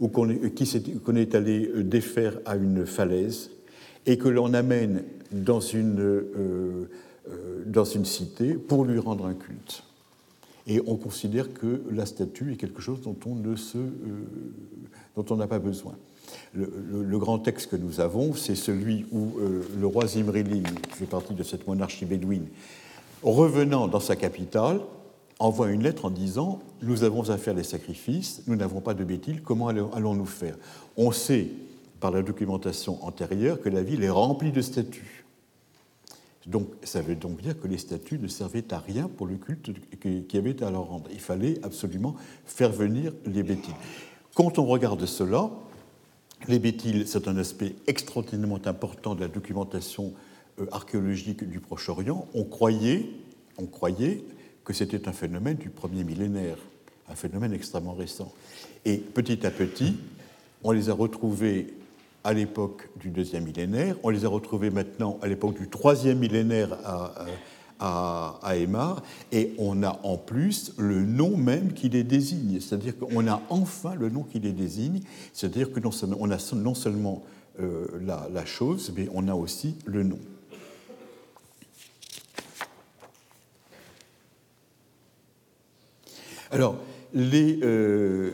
ou 0.00 0.08
qu'on 0.08 0.28
est, 0.28 1.34
allé 1.34 1.68
euh, 1.68 1.82
défaire 1.82 2.38
à 2.44 2.56
une 2.56 2.86
falaise, 2.86 3.50
et 4.04 4.18
que 4.18 4.28
l'on 4.28 4.54
amène 4.54 5.04
dans 5.32 5.60
une, 5.60 6.00
euh, 6.00 6.88
dans 7.66 7.84
une 7.84 8.04
cité 8.04 8.54
pour 8.54 8.84
lui 8.84 8.98
rendre 8.98 9.26
un 9.26 9.34
culte. 9.34 9.82
Et 10.68 10.80
on 10.86 10.96
considère 10.96 11.52
que 11.52 11.82
la 11.90 12.06
statue 12.06 12.52
est 12.52 12.56
quelque 12.56 12.82
chose 12.82 13.00
dont 13.00 13.16
on 13.24 13.36
ne 13.36 13.54
se, 13.56 13.78
dont 15.14 15.24
on 15.30 15.36
n'a 15.36 15.46
pas 15.46 15.60
besoin. 15.60 15.94
Le, 16.54 17.18
grand 17.18 17.38
texte 17.38 17.70
que 17.70 17.76
nous 17.76 18.00
avons, 18.00 18.34
c'est 18.34 18.56
celui 18.56 19.06
où 19.12 19.34
le 19.78 19.86
roi 19.86 20.08
Zimrilim, 20.08 20.64
qui 20.64 20.90
fait 20.90 21.06
partie 21.06 21.34
de 21.34 21.44
cette 21.44 21.68
monarchie 21.68 22.04
bédouine, 22.04 22.46
revenant 23.22 23.86
dans 23.86 24.00
sa 24.00 24.16
capitale, 24.16 24.80
envoie 25.38 25.70
une 25.70 25.82
lettre 25.82 26.06
en 26.06 26.10
disant 26.10 26.60
Nous 26.82 27.04
avons 27.04 27.30
à 27.30 27.38
faire 27.38 27.54
des 27.54 27.64
sacrifices, 27.64 28.42
nous 28.46 28.56
n'avons 28.56 28.80
pas 28.80 28.94
de 28.94 29.04
bétiles, 29.04 29.42
comment 29.42 29.68
allons-nous 29.68 30.26
faire? 30.26 30.56
On 30.96 31.12
sait 31.12 31.48
par 32.00 32.10
la 32.10 32.22
documentation 32.22 33.04
antérieure 33.04 33.60
que 33.60 33.68
la 33.68 33.82
ville 33.82 34.02
est 34.02 34.10
remplie 34.10 34.52
de 34.52 34.62
statues. 34.62 35.24
Donc, 36.46 36.68
ça 36.84 37.02
veut 37.02 37.16
donc 37.16 37.42
dire 37.42 37.58
que 37.58 37.66
les 37.66 37.78
statues 37.78 38.20
ne 38.20 38.28
servaient 38.28 38.72
à 38.72 38.78
rien 38.78 39.08
pour 39.08 39.26
le 39.26 39.34
culte 39.36 39.70
qui 40.28 40.36
avait 40.36 40.62
à 40.62 40.70
leur 40.70 40.84
rendre. 40.84 41.08
Il 41.12 41.18
fallait 41.18 41.58
absolument 41.64 42.14
faire 42.44 42.70
venir 42.70 43.12
les 43.24 43.42
bétiles. 43.42 43.74
Quand 44.34 44.58
on 44.58 44.66
regarde 44.66 45.04
cela, 45.06 45.50
les 46.46 46.60
bétiles, 46.60 47.08
c'est 47.08 47.26
un 47.26 47.36
aspect 47.36 47.74
extraordinairement 47.88 48.60
important 48.64 49.16
de 49.16 49.22
la 49.22 49.28
documentation 49.28 50.12
euh, 50.60 50.66
archéologique 50.70 51.42
du 51.42 51.58
Proche-Orient. 51.58 52.28
On 52.34 52.44
croyait, 52.44 53.06
on 53.58 53.66
croyait 53.66 54.22
que 54.66 54.74
c'était 54.74 55.08
un 55.08 55.12
phénomène 55.12 55.56
du 55.56 55.70
premier 55.70 56.04
millénaire, 56.04 56.58
un 57.08 57.14
phénomène 57.14 57.54
extrêmement 57.54 57.94
récent. 57.94 58.32
Et 58.84 58.98
petit 58.98 59.46
à 59.46 59.50
petit, 59.50 59.96
on 60.64 60.72
les 60.72 60.90
a 60.90 60.92
retrouvés 60.92 61.72
à 62.24 62.32
l'époque 62.32 62.90
du 63.00 63.10
deuxième 63.10 63.44
millénaire. 63.44 63.96
On 64.02 64.10
les 64.10 64.24
a 64.24 64.28
retrouvés 64.28 64.70
maintenant 64.70 65.18
à 65.22 65.28
l'époque 65.28 65.56
du 65.56 65.68
troisième 65.68 66.18
millénaire 66.18 66.76
à, 66.84 67.14
à, 67.78 68.56
Aymar. 68.56 69.04
Et 69.30 69.52
on 69.58 69.84
a 69.84 70.00
en 70.02 70.16
plus 70.16 70.72
le 70.78 71.00
nom 71.02 71.36
même 71.36 71.72
qui 71.72 71.88
les 71.88 72.02
désigne. 72.02 72.58
C'est-à-dire 72.60 72.98
qu'on 72.98 73.28
a 73.28 73.40
enfin 73.48 73.94
le 73.94 74.10
nom 74.10 74.24
qui 74.24 74.40
les 74.40 74.52
désigne. 74.52 75.00
C'est-à-dire 75.32 75.70
que 75.70 75.78
on 76.18 76.30
a 76.32 76.54
non 76.56 76.74
seulement 76.74 77.22
euh, 77.60 77.86
la 78.32 78.44
chose, 78.44 78.92
mais 78.96 79.08
on 79.14 79.28
a 79.28 79.34
aussi 79.34 79.76
le 79.84 80.02
nom. 80.02 80.18
Alors, 86.56 86.78
euh, 87.14 88.30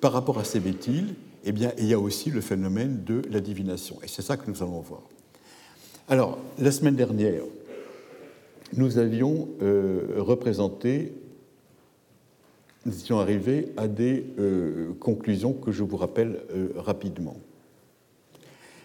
par 0.00 0.14
rapport 0.14 0.38
à 0.38 0.44
ces 0.44 0.60
méthyles, 0.60 1.14
eh 1.44 1.52
bien, 1.52 1.72
il 1.76 1.84
y 1.84 1.92
a 1.92 1.98
aussi 1.98 2.30
le 2.30 2.40
phénomène 2.40 3.04
de 3.04 3.20
la 3.30 3.40
divination. 3.40 3.98
Et 4.02 4.08
c'est 4.08 4.22
ça 4.22 4.38
que 4.38 4.50
nous 4.50 4.62
allons 4.62 4.80
voir. 4.80 5.02
Alors, 6.08 6.38
la 6.58 6.72
semaine 6.72 6.96
dernière, 6.96 7.42
nous 8.72 8.96
avions 8.96 9.50
euh, 9.60 10.14
représenté, 10.16 11.12
nous 12.86 12.94
étions 12.94 13.20
arrivés 13.20 13.68
à 13.76 13.88
des 13.88 14.24
euh, 14.38 14.94
conclusions 14.98 15.52
que 15.52 15.70
je 15.70 15.82
vous 15.82 15.98
rappelle 15.98 16.40
rapidement. 16.76 17.36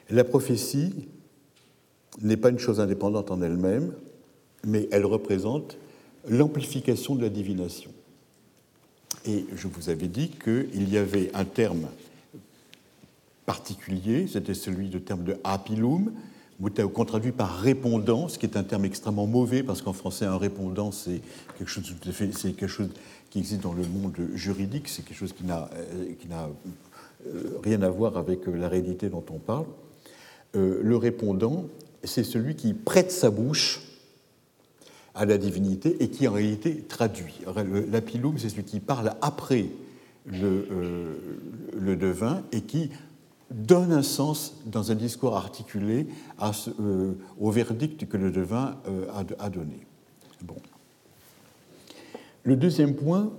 La 0.09 0.25
prophétie 0.25 1.07
n'est 2.21 2.35
pas 2.35 2.49
une 2.49 2.59
chose 2.59 2.81
indépendante 2.81 3.31
en 3.31 3.41
elle-même, 3.41 3.93
mais 4.65 4.89
elle 4.91 5.05
représente 5.05 5.77
l'amplification 6.27 7.15
de 7.15 7.21
la 7.21 7.29
divination. 7.29 7.91
Et 9.25 9.45
je 9.55 9.67
vous 9.67 9.89
avais 9.89 10.07
dit 10.07 10.29
qu'il 10.29 10.89
y 10.89 10.97
avait 10.97 11.29
un 11.33 11.45
terme 11.45 11.87
particulier, 13.45 14.27
c'était 14.27 14.53
celui 14.53 14.89
de 14.89 14.99
terme 14.99 15.23
de 15.23 15.37
apilum, 15.43 16.11
qu'on 16.93 17.05
traduit 17.05 17.31
par 17.31 17.59
répondant, 17.59 18.27
ce 18.27 18.37
qui 18.37 18.45
est 18.45 18.55
un 18.57 18.63
terme 18.63 18.85
extrêmement 18.85 19.25
mauvais, 19.25 19.63
parce 19.63 19.81
qu'en 19.81 19.93
français, 19.93 20.25
un 20.25 20.37
répondant, 20.37 20.91
c'est 20.91 21.21
quelque, 21.57 21.69
chose, 22.67 22.89
qui 23.29 23.39
existe 23.39 23.61
dans 23.61 23.73
le 23.73 23.83
monde 23.83 24.13
juridique, 24.35 24.87
c'est 24.87 25.03
quelque 25.03 25.17
chose 25.17 25.33
qui 25.33 25.43
n'a, 25.43 25.69
euh, 25.73 26.13
euh, 27.27 27.59
rien 27.63 27.81
à 27.81 27.89
voir 27.89 28.17
avec 28.17 28.45
la 28.47 28.69
réalité 28.69 29.09
dont 29.09 29.23
on 29.31 29.39
parle. 29.39 29.65
Euh, 30.55 30.79
le 30.83 30.97
répondant, 30.97 31.65
c'est 32.03 32.23
celui 32.23 32.55
qui 32.55 32.73
prête 32.73 33.11
sa 33.11 33.31
bouche 33.31 33.81
à 35.15 35.25
la 35.25 35.37
divinité 35.37 35.97
et 35.99 36.09
qui 36.09 36.27
en 36.27 36.33
réalité 36.33 36.83
traduit. 36.87 37.41
L'apilum, 37.91 38.37
c'est 38.37 38.49
celui 38.49 38.63
qui 38.63 38.79
parle 38.79 39.13
après 39.21 39.65
le, 40.25 40.67
euh, 40.71 41.15
le, 41.77 41.95
devin 41.95 42.43
et 42.51 42.61
qui 42.61 42.89
donne 43.49 43.91
un 43.91 44.03
sens 44.03 44.61
dans 44.65 44.91
un 44.91 44.95
discours 44.95 45.35
articulé 45.35 46.07
euh, 46.79 47.13
au 47.39 47.51
verdict 47.51 48.07
que 48.07 48.17
le 48.17 48.31
devin 48.31 48.77
euh, 48.87 49.07
a, 49.13 49.45
a, 49.45 49.49
donné. 49.49 49.79
Bon. 50.43 50.55
Le 52.43 52.55
deuxième 52.55 52.95
point 52.95 53.31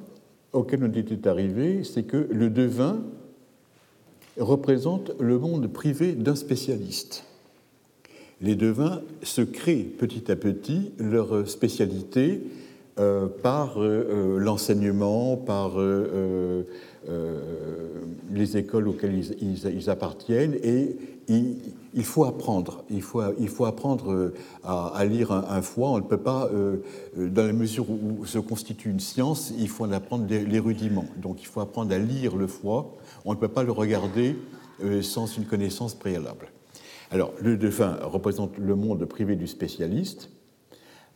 auquel 0.53 0.85
on 0.85 0.93
était 0.93 1.27
arrivé, 1.29 1.85
c'est 1.85 2.03
que 2.03 2.29
le 2.31 2.51
devin 2.51 3.01
représente 4.39 5.13
le 5.19 5.39
monde 5.39 5.67
privé 5.69 6.13
d'un 6.13 6.35
spécialiste 6.35 7.25
les 8.43 8.57
devins 8.57 9.01
se 9.23 9.41
créent 9.41 9.85
petit 9.85 10.31
à 10.31 10.37
petit 10.37 10.93
leur 10.99 11.49
spécialité 11.49 12.43
euh, 12.99 13.27
par 13.27 13.81
euh, 13.81 14.07
euh, 14.11 14.39
l'enseignement, 14.39 15.39
par 15.39 15.79
les 18.31 18.57
écoles 18.59 18.89
auxquelles 18.89 19.25
ils, 19.41 19.91
appartiennent, 19.91 20.55
et 20.63 20.95
il, 21.27 22.05
faut 22.05 22.25
apprendre. 22.25 22.85
Il 22.91 23.01
faut, 23.01 23.65
apprendre 23.65 24.33
à, 24.63 25.05
lire 25.07 25.33
un, 25.33 25.63
foie. 25.63 25.89
On 25.91 25.97
ne 25.97 26.03
peut 26.03 26.19
pas, 26.19 26.51
dans 27.17 27.47
la 27.47 27.53
mesure 27.53 27.87
où 27.91 28.25
se 28.25 28.39
constitue 28.39 28.91
une 28.91 29.01
science, 29.01 29.53
il 29.59 29.69
faut 29.69 29.85
en 29.85 29.93
apprendre 29.93 30.27
les, 30.29 30.59
rudiments. 30.59 31.07
Donc 31.17 31.43
il 31.43 31.47
faut 31.47 31.61
apprendre 31.61 31.93
à 31.93 31.99
lire 31.99 32.37
le 32.37 32.47
foie. 32.47 32.95
On 33.25 33.33
ne 33.33 33.39
peut 33.39 33.49
pas 33.49 33.65
le 33.65 33.73
regarder 33.73 34.37
sans 35.01 35.27
une 35.37 35.45
connaissance 35.45 35.95
préalable. 35.95 36.53
Alors, 37.13 37.35
le 37.43 37.59
devin 37.59 37.99
représente 38.03 38.57
le 38.57 38.75
monde 38.75 39.05
privé 39.05 39.37
du 39.37 39.47
spécialiste, 39.47 40.31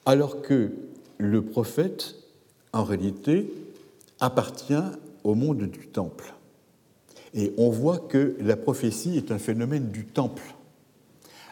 alors 0.04 0.42
que 0.42 0.72
le 1.16 1.40
prophète, 1.40 2.16
en 2.74 2.84
réalité, 2.84 3.50
appartient 4.20 4.74
au 5.24 5.34
monde 5.34 5.62
du 5.62 5.86
temple. 5.86 6.34
Et 7.32 7.54
on 7.56 7.70
voit 7.70 7.98
que 7.98 8.36
la 8.40 8.58
prophétie 8.58 9.16
est 9.16 9.32
un 9.32 9.38
phénomène 9.38 9.88
du 9.88 10.04
temple, 10.04 10.54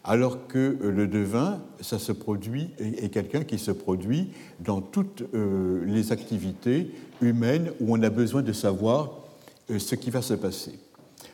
alors 0.04 0.46
que 0.46 0.76
le 0.78 1.06
devin, 1.06 1.62
ça 1.80 1.98
se 1.98 2.12
produit, 2.12 2.68
est 2.78 3.08
quelqu'un 3.08 3.44
qui 3.44 3.58
se 3.58 3.70
produit 3.70 4.28
dans 4.60 4.82
toutes 4.82 5.24
euh, 5.32 5.82
les 5.86 6.12
activités 6.12 6.90
humaines 7.22 7.72
où 7.80 7.94
on 7.96 8.02
a 8.02 8.10
besoin 8.10 8.42
de 8.42 8.52
savoir 8.52 9.20
euh, 9.70 9.78
ce 9.78 9.94
qui 9.94 10.10
va 10.10 10.20
se 10.20 10.34
passer. 10.34 10.78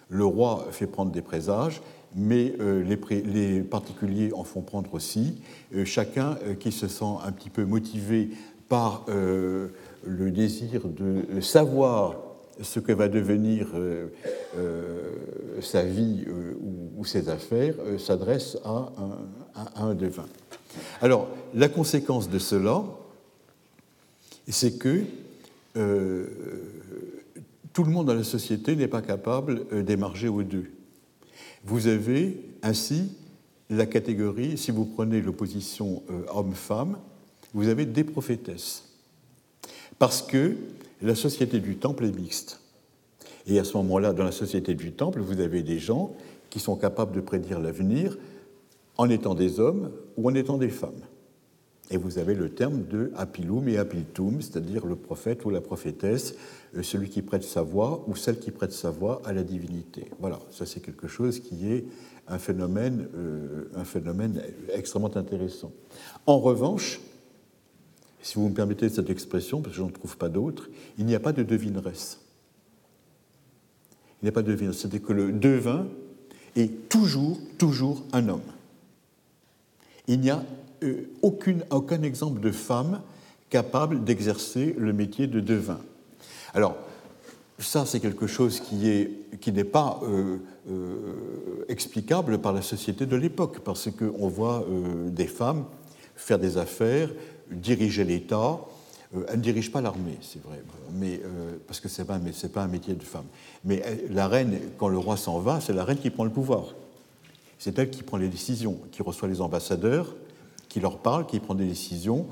Le 0.08 0.24
roi 0.24 0.68
fait 0.70 0.86
prendre 0.86 1.10
des 1.10 1.22
présages 1.22 1.82
mais 2.14 2.54
euh, 2.60 2.82
les, 2.82 3.60
particuliers 3.62 4.32
en 4.32 4.44
font 4.44 4.62
prendre 4.62 4.92
aussi. 4.94 5.40
Euh, 5.74 5.84
chacun 5.84 6.38
euh, 6.44 6.54
qui 6.54 6.72
se 6.72 6.88
sent 6.88 7.04
un 7.24 7.32
petit 7.32 7.50
peu 7.50 7.64
motivé 7.64 8.30
par 8.68 9.06
le 9.08 10.30
désir 10.30 10.82
de 10.86 11.40
savoir 11.40 12.14
ce 12.62 12.78
que 12.78 12.92
va 12.92 13.08
devenir 13.08 13.66
sa 15.60 15.82
vie 15.82 16.24
ou, 16.96 17.04
ses 17.04 17.28
affaires 17.28 17.74
s'adresse 17.98 18.58
à, 18.64 18.92
un 19.74 19.94
devin. 19.96 20.26
Alors, 21.02 21.26
la 21.52 21.68
conséquence 21.68 22.30
de 22.30 22.38
cela, 22.38 22.84
c'est 24.46 24.78
que 24.78 25.02
tout 27.72 27.82
le 27.82 27.90
monde 27.90 28.06
dans 28.06 28.14
la 28.14 28.22
société 28.22 28.76
n'est 28.76 28.86
pas 28.86 29.02
capable 29.02 29.82
d'émarger 29.82 30.28
aux 30.28 30.44
deux. 30.44 30.70
Vous 31.64 31.86
avez 31.86 32.40
ainsi 32.62 33.12
la 33.68 33.86
catégorie, 33.86 34.58
si 34.58 34.70
vous 34.70 34.84
prenez 34.84 35.20
l'opposition 35.20 36.02
euh, 36.10 36.22
homme-femme, 36.34 36.98
vous 37.54 37.68
avez 37.68 37.86
des 37.86 38.04
prophétesses. 38.04 38.84
Parce 39.98 40.22
que 40.22 40.56
la 41.02 41.14
société 41.14 41.60
du 41.60 41.76
temple 41.76 42.04
est 42.04 42.16
mixte. 42.16 42.60
Et 43.46 43.58
à 43.58 43.64
ce 43.64 43.76
moment-là, 43.78 44.12
dans 44.12 44.24
la 44.24 44.32
société 44.32 44.74
du 44.74 44.92
temple, 44.92 45.20
vous 45.20 45.40
avez 45.40 45.62
des 45.62 45.78
gens 45.78 46.12
qui 46.50 46.60
sont 46.60 46.76
capables 46.76 47.14
de 47.14 47.20
prédire 47.20 47.60
l'avenir 47.60 48.18
en 48.96 49.08
étant 49.08 49.34
des 49.34 49.60
hommes 49.60 49.90
ou 50.16 50.28
en 50.28 50.34
étant 50.34 50.58
des 50.58 50.68
femmes. 50.68 51.00
Et 51.90 51.96
vous 51.96 52.18
avez 52.18 52.34
le 52.34 52.50
terme 52.50 52.84
de 52.84 53.10
apilum 53.16 53.68
et 53.68 53.76
apiltum, 53.76 54.40
c'est-à-dire 54.40 54.86
le 54.86 54.94
prophète 54.94 55.44
ou 55.44 55.50
la 55.50 55.60
prophétesse, 55.60 56.34
euh, 56.76 56.82
celui 56.82 57.08
qui 57.08 57.20
prête 57.20 57.42
sa 57.42 57.62
voix 57.62 58.04
ou 58.06 58.14
celle 58.14 58.38
qui 58.38 58.52
prête 58.52 58.72
sa 58.72 58.90
voix 58.90 59.20
à 59.24 59.32
la 59.32 59.42
divinité. 59.42 60.06
Voilà, 60.20 60.38
ça 60.50 60.66
c'est 60.66 60.80
quelque 60.80 61.08
chose 61.08 61.40
qui 61.40 61.70
est 61.70 61.84
un 62.28 62.38
phénomène, 62.38 63.08
euh, 63.16 63.70
un 63.74 63.84
phénomène 63.84 64.40
extrêmement 64.72 65.14
intéressant. 65.16 65.72
En 66.26 66.38
revanche, 66.38 67.00
si 68.22 68.36
vous 68.36 68.48
me 68.48 68.54
permettez 68.54 68.88
cette 68.88 69.10
expression, 69.10 69.60
parce 69.60 69.74
que 69.74 69.78
je 69.78 69.82
n'en 69.82 69.90
trouve 69.90 70.16
pas 70.16 70.28
d'autre, 70.28 70.68
il 70.96 71.06
n'y 71.06 71.16
a 71.16 71.20
pas 71.20 71.32
de 71.32 71.42
devineresse. 71.42 72.20
Il 74.22 74.26
n'y 74.26 74.28
a 74.28 74.32
pas 74.32 74.42
de 74.42 74.52
devineresse, 74.52 74.78
c'est-à-dire 74.78 75.02
que 75.02 75.12
le 75.12 75.32
devin 75.32 75.86
est 76.54 76.88
toujours, 76.88 77.38
toujours 77.58 78.04
un 78.12 78.28
homme. 78.28 78.40
Il 80.06 80.20
n'y 80.20 80.30
a 80.30 80.44
euh, 80.82 81.10
aucun 81.22 82.02
exemple 82.02 82.40
de 82.40 82.50
femme 82.50 83.00
capable 83.48 84.04
d'exercer 84.04 84.74
le 84.78 84.92
métier 84.92 85.26
de 85.26 85.40
devin. 85.40 85.80
Alors, 86.54 86.76
ça, 87.58 87.84
c'est 87.84 88.00
quelque 88.00 88.26
chose 88.26 88.60
qui 88.60 88.76
n'est 88.76 89.10
qui 89.40 89.52
pas 89.64 90.00
euh, 90.02 90.38
euh, 90.70 91.64
explicable 91.68 92.38
par 92.38 92.52
la 92.52 92.62
société 92.62 93.06
de 93.06 93.16
l'époque, 93.16 93.60
parce 93.60 93.90
qu'on 93.90 94.28
voit 94.28 94.66
des 95.06 95.26
femmes 95.26 95.64
faire 96.16 96.38
des 96.38 96.58
affaires, 96.58 97.10
diriger 97.50 98.04
l'État. 98.04 98.60
elles 99.28 99.36
ne 99.36 99.42
dirigent 99.42 99.72
pas 99.72 99.80
l'armée, 99.80 100.18
c'est 100.20 100.42
vrai, 100.42 100.62
mais, 100.94 101.20
parce 101.66 101.80
que 101.80 101.88
ce 101.88 102.02
n'est 102.02 102.06
pas, 102.06 102.20
pas, 102.52 102.62
un 102.62 102.68
métier 102.68 102.94
de 102.94 103.02
femme. 103.02 103.24
Mais 103.64 103.82
la 104.10 104.28
reine, 104.28 104.58
quand 104.78 104.88
le 104.88 104.98
roi 104.98 105.16
s'en 105.16 105.38
va, 105.38 105.60
c'est 105.60 105.72
la 105.72 105.84
reine 105.84 105.98
qui 105.98 106.10
prend 106.10 106.24
le 106.24 106.30
pouvoir. 106.30 106.74
C'est 107.58 107.78
elle 107.78 107.90
qui 107.90 108.02
prend 108.02 108.16
les 108.16 108.28
décisions, 108.28 108.78
qui 108.92 109.02
reçoit 109.02 109.28
les 109.28 109.40
ambassadeurs, 109.40 110.14
qui 110.70 110.80
leur 110.80 110.96
parle, 110.96 111.26
qui 111.26 111.38
prend 111.40 111.54
des 111.54 111.66
décisions, 111.66 112.26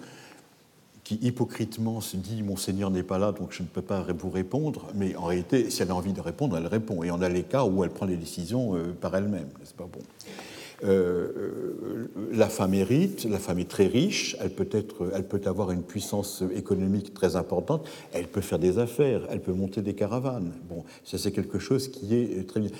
qui 1.05 1.19
hypocritement 1.23 2.01
se 2.01 2.16
dit 2.16 2.43
Mon 2.43 2.56
Seigneur 2.56 2.90
n'est 2.90 3.02
pas 3.02 3.19
là, 3.19 3.32
donc 3.32 3.52
je 3.52 3.62
ne 3.62 3.69
peux 3.69 3.82
pas 3.82 4.06
vous 4.19 4.31
répondre. 4.31 4.86
Mais 4.94 5.15
en 5.16 5.24
réalité, 5.24 5.69
si 5.69 5.82
elle 5.82 5.90
a 5.90 5.94
envie 5.94 6.15
de 6.15 6.20
répondre, 6.20 6.56
elle 6.56 6.66
répond. 6.66 7.02
Et 7.02 7.10
on 7.10 7.20
a 7.20 7.28
les 7.28 7.43
cas 7.43 7.65
où 7.65 7.85
elle 7.85 7.90
prend 7.90 8.06
les 8.06 8.16
décisions 8.16 8.74
euh, 8.74 8.94
par 8.98 9.15
elle-même, 9.15 9.48
n'est-ce 9.59 9.74
pas? 9.74 9.89
Bon 9.93 10.01
euh, 10.85 11.32
euh, 11.36 12.06
la 12.31 12.48
femme 12.48 12.73
hérite, 12.73 13.24
la 13.24 13.40
femme 13.40 13.59
est 13.59 13.69
très 13.69 13.89
riche, 13.89 14.36
elle 14.39 14.51
peut, 14.51 14.69
être, 14.70 15.10
elle 15.12 15.27
peut 15.27 15.40
avoir 15.47 15.73
une 15.73 15.82
puissance 15.82 16.44
économique 16.55 17.12
très 17.12 17.35
importante, 17.35 17.89
elle 18.12 18.28
peut 18.28 18.40
faire 18.40 18.60
des 18.60 18.78
affaires, 18.78 19.23
elle 19.28 19.40
peut 19.40 19.52
monter 19.52 19.82
des 19.82 19.94
caravanes. 19.94 20.52
Bon, 20.69 20.85
ça 21.02 21.19
c'est 21.19 21.32
quelque 21.32 21.59
chose 21.59 21.89
qui 21.89 22.15
est 22.15 22.47
très 22.47 22.60
bien. 22.60 22.70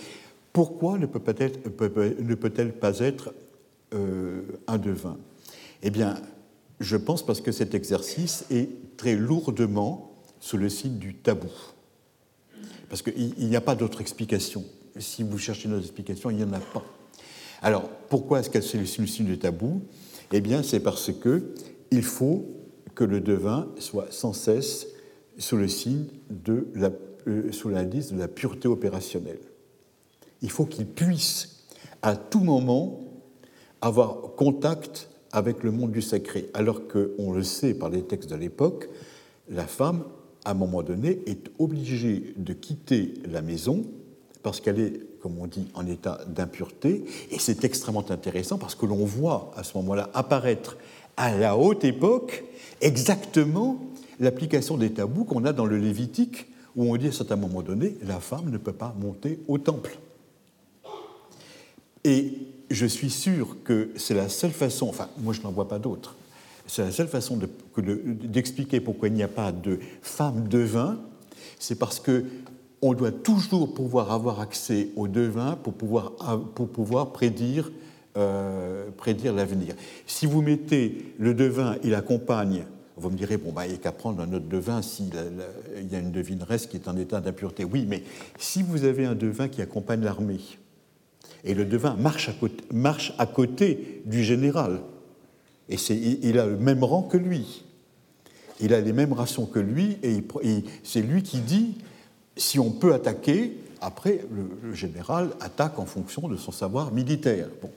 pourquoi 0.52 0.97
ne 0.97 1.06
peut-elle 1.06 2.72
pas 2.72 3.01
être 3.01 3.35
un 4.68 4.78
devin 4.78 5.16
Eh 5.82 5.90
bien, 5.90 6.20
je 6.80 6.96
pense 6.96 7.24
parce 7.24 7.40
que 7.40 7.52
cet 7.52 7.74
exercice 7.74 8.44
est 8.50 8.96
très 8.96 9.16
lourdement 9.16 10.12
sous 10.40 10.56
le 10.56 10.68
signe 10.68 10.98
du 10.98 11.14
tabou. 11.14 11.50
Parce 12.88 13.02
qu'il 13.02 13.34
n'y 13.36 13.56
a 13.56 13.60
pas 13.60 13.74
d'autre 13.74 14.00
explication. 14.00 14.64
Si 14.98 15.22
vous 15.22 15.38
cherchez 15.38 15.68
une 15.68 15.74
autre 15.74 15.84
explication, 15.84 16.30
il 16.30 16.36
n'y 16.36 16.44
en 16.44 16.52
a 16.52 16.60
pas. 16.60 16.84
Alors, 17.62 17.88
pourquoi 18.09 18.40
est-ce 18.40 18.50
que 18.50 18.60
c'est 18.60 18.78
le 18.78 18.86
signe 18.86 19.26
du 19.26 19.38
tabou? 19.38 19.82
Eh 20.32 20.40
bien, 20.40 20.62
c'est 20.62 20.80
parce 20.80 21.12
que 21.12 21.55
il 21.90 22.02
faut 22.02 22.46
que 22.94 23.05
le 23.05 23.20
devin 23.20 23.68
soit 23.78 24.10
sans 24.10 24.32
cesse 24.32 24.86
sous 25.38 25.56
le 25.56 25.68
signe 25.68 26.06
de 26.30 26.68
la, 26.74 26.90
euh, 27.26 27.52
sous 27.52 27.68
l'indice 27.68 28.12
de 28.12 28.18
la 28.18 28.28
pureté 28.28 28.68
opérationnelle. 28.68 29.40
Il 30.42 30.50
faut 30.50 30.66
qu'il 30.66 30.86
puisse 30.86 31.64
à 32.02 32.16
tout 32.16 32.40
moment 32.40 33.00
avoir 33.80 34.34
contact 34.36 35.09
avec 35.32 35.62
le 35.62 35.70
monde 35.70 35.92
du 35.92 36.02
sacré, 36.02 36.48
alors 36.55 36.82
qu'on 36.88 37.32
le 37.32 37.42
sait 37.42 37.74
par 37.74 37.90
les 37.90 38.02
textes 38.02 38.30
de 38.30 38.36
l'époque, 38.36 38.88
la 39.48 39.66
femme, 39.66 40.05
à 40.44 40.52
un 40.52 40.55
moment 40.55 40.82
donné, 40.82 41.22
est 41.26 41.50
obligée 41.59 42.34
de 42.36 42.52
quitter 42.52 43.14
la 43.30 43.42
maison 43.42 43.84
parce 44.42 44.60
qu'elle 44.60 44.80
est, 44.80 45.20
comme 45.20 45.38
on 45.38 45.46
dit, 45.46 45.66
en 45.74 45.86
état 45.86 46.20
d'impureté. 46.28 47.05
Et 47.30 47.38
c'est 47.38 47.64
extrêmement 47.64 48.10
intéressant 48.10 48.59
parce 48.59 48.74
que 48.74 48.86
l'on 48.86 49.05
voit 49.05 49.52
à 49.56 49.64
ce 49.64 49.76
moment-là 49.78 50.10
apparaître 50.14 50.76
à 51.16 51.36
la 51.36 51.56
haute 51.56 51.84
époque 51.84 52.44
exactement 52.80 53.80
l'application 54.20 54.76
des 54.76 54.92
tabous 54.92 55.24
qu'on 55.24 55.44
a 55.44 55.52
dans 55.52 55.66
le 55.66 55.76
Lévitique, 55.76 56.46
où 56.76 56.84
on 56.84 56.96
dit 56.96 57.06
à 57.06 57.09
un 57.09 57.12
certain 57.12 57.36
moment 57.36 57.62
donné, 57.62 57.96
la 58.02 58.20
femme 58.20 58.50
ne 58.50 58.59
peut 58.59 58.72
pas 58.72 58.94
monter 58.98 59.40
au 59.48 59.59
temple. 59.59 59.98
Et 62.05 62.32
je 62.70 62.86
suis 62.86 63.11
sûr 63.11 63.57
que 63.65 63.90
c'est 63.97 64.15
la 64.15 64.28
seule 64.28 64.51
façon, 64.51 64.89
enfin 64.89 65.09
moi 65.19 65.32
je 65.32 65.43
n'en 65.43 65.51
vois 65.51 65.69
pas 65.69 65.78
d'autre, 65.78 66.16
c'est 66.66 66.82
la 66.82 66.93
seule 66.93 67.09
façon 67.09 67.39
d'expliquer 67.77 68.81
pourquoi 68.81 69.09
il 69.09 69.15
n'y 69.15 69.23
a 69.23 69.28
pas 69.28 69.53
de 69.53 69.78
femme 70.03 70.49
devin, 70.49 70.99
c'est 71.59 71.78
parce 71.78 72.01
que 72.01 72.24
on 72.81 72.95
doit 72.95 73.11
toujours 73.11 73.74
pouvoir 73.74 74.12
avoir 74.12 74.40
accès 74.40 74.90
au 74.97 75.09
devin 75.09 75.57
pour 75.57 75.73
pouvoir, 75.73 76.12
pour 76.55 76.69
pouvoir 76.69 77.12
prédire, 77.12 77.73
euh, 78.16 78.89
prédire 78.97 79.32
l'avenir. 79.32 79.74
Si 80.07 80.27
vous 80.27 80.43
mettez 80.43 81.12
le 81.19 81.35
devin 81.35 81.77
et 81.82 81.90
la 81.90 82.03
compagne, 82.03 82.65
vous 82.97 83.11
me 83.11 83.16
direz, 83.16 83.36
bon, 83.36 83.53
bah, 83.53 83.66
il 83.66 83.70
n'y 83.70 83.74
a 83.74 83.78
qu'à 83.78 83.93
prendre 83.93 84.23
un 84.23 84.32
autre 84.32 84.49
devin 84.49 84.82
s'il 84.82 85.11
y 85.11 85.95
a 85.95 85.99
une 85.99 86.12
devineresse 86.12 86.66
qui 86.66 86.77
est 86.77 86.89
en 86.89 86.97
état 86.97 87.20
d'impureté. 87.20 87.65
Oui, 87.65 87.85
mais 87.89 88.03
si 88.39 88.62
vous 88.62 88.85
avez 88.85 89.07
un 89.07 89.15
devin 89.15 89.49
qui 89.49 89.62
accompagne 89.62 90.03
l'armée, 90.03 90.40
et 91.44 91.55
le 91.55 91.65
devin 91.65 91.97
marche 91.97 93.15
à 93.19 93.27
côté, 93.27 94.02
du 94.05 94.24
général. 94.24 94.81
Et 95.69 95.77
il 96.23 96.39
a 96.39 96.47
le 96.47 96.56
même 96.56 96.82
rang 96.82 97.02
que 97.02 97.16
lui. 97.16 97.65
Il 98.60 98.74
a 98.74 98.81
les 98.81 98.93
mêmes 98.93 99.12
rations 99.12 99.47
que 99.47 99.59
lui, 99.59 99.98
et, 100.02 100.24
c'est 100.82 101.02
lui 101.02 101.23
qui 101.23 101.39
dit 101.39 101.78
si 102.36 102.59
on 102.59 102.70
peut 102.70 102.94
attaquer, 102.94 103.56
après, 103.81 104.24
le, 104.32 104.74
général 104.74 105.31
attaque 105.40 105.78
en 105.78 105.86
fonction 105.86 106.28
de 106.28 106.36
son 106.36 106.51
savoir 106.51 106.93
militaire. 106.93 107.48
Bon. 107.62 107.70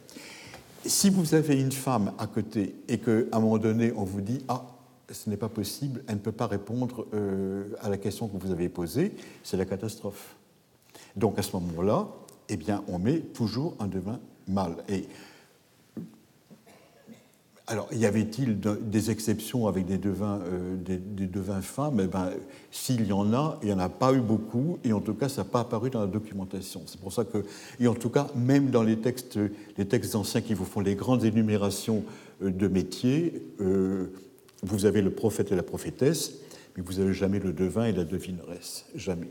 Si 0.83 1.11
vous 1.11 1.35
avez 1.35 1.61
une 1.61 1.71
femme 1.71 2.11
à 2.17 2.25
côté 2.25 2.75
et 2.87 2.97
qu'à 2.97 3.11
un 3.31 3.39
moment 3.39 3.59
donné, 3.59 3.93
on 3.95 4.03
vous 4.03 4.21
dit 4.21 4.43
Ah, 4.47 4.65
ce 5.11 5.29
n'est 5.29 5.37
pas 5.37 5.49
possible, 5.49 6.03
elle 6.07 6.15
ne 6.15 6.19
peut 6.19 6.31
pas 6.31 6.47
répondre 6.47 7.05
euh, 7.13 7.65
à 7.81 7.89
la 7.89 7.97
question 7.97 8.27
que 8.27 8.37
vous 8.37 8.51
avez 8.51 8.69
posée, 8.69 9.13
c'est 9.43 9.57
la 9.57 9.65
catastrophe. 9.65 10.35
Donc 11.15 11.37
à 11.37 11.43
ce 11.43 11.55
moment-là, 11.57 12.07
eh 12.51 12.57
bien, 12.57 12.83
on 12.87 12.99
met 12.99 13.19
toujours 13.19 13.75
un 13.79 13.87
devin 13.87 14.19
mâle. 14.47 14.75
Et 14.89 15.05
alors, 17.71 17.87
y 17.93 18.05
avait-il 18.05 18.59
des 18.59 19.11
exceptions 19.11 19.65
avec 19.65 19.85
des 19.85 19.97
devins, 19.97 20.41
euh, 20.45 20.75
des, 20.75 20.97
devins 21.27 21.61
femmes 21.61 22.01
eh 22.03 22.07
ben, 22.07 22.31
S'il 22.69 23.05
y 23.07 23.13
en 23.13 23.33
a, 23.33 23.59
il 23.61 23.67
n'y 23.67 23.73
en 23.73 23.79
a 23.79 23.87
pas 23.87 24.11
eu 24.11 24.19
beaucoup, 24.19 24.77
et 24.83 24.91
en 24.91 24.99
tout 24.99 25.13
cas, 25.13 25.29
ça 25.29 25.43
n'a 25.43 25.49
pas 25.49 25.61
apparu 25.61 25.89
dans 25.89 26.01
la 26.01 26.07
documentation. 26.07 26.81
C'est 26.85 26.99
pour 26.99 27.13
ça 27.13 27.23
que, 27.23 27.45
et 27.79 27.87
en 27.87 27.93
tout 27.93 28.09
cas, 28.09 28.27
même 28.35 28.71
dans 28.71 28.83
les 28.83 28.97
textes, 28.97 29.39
les 29.77 29.87
textes 29.87 30.15
anciens 30.15 30.41
qui 30.41 30.53
vous 30.53 30.65
font 30.65 30.81
les 30.81 30.95
grandes 30.95 31.23
énumérations 31.23 32.03
euh, 32.43 32.51
de 32.51 32.67
métiers, 32.67 33.41
euh, 33.61 34.07
vous 34.63 34.85
avez 34.85 35.01
le 35.01 35.11
prophète 35.11 35.53
et 35.53 35.55
la 35.55 35.63
prophétesse, 35.63 36.33
mais 36.75 36.83
vous 36.83 36.95
n'avez 36.95 37.13
jamais 37.13 37.39
le 37.39 37.53
devin 37.53 37.85
et 37.85 37.93
la 37.93 38.03
devineresse. 38.03 38.85
Jamais. 38.95 39.29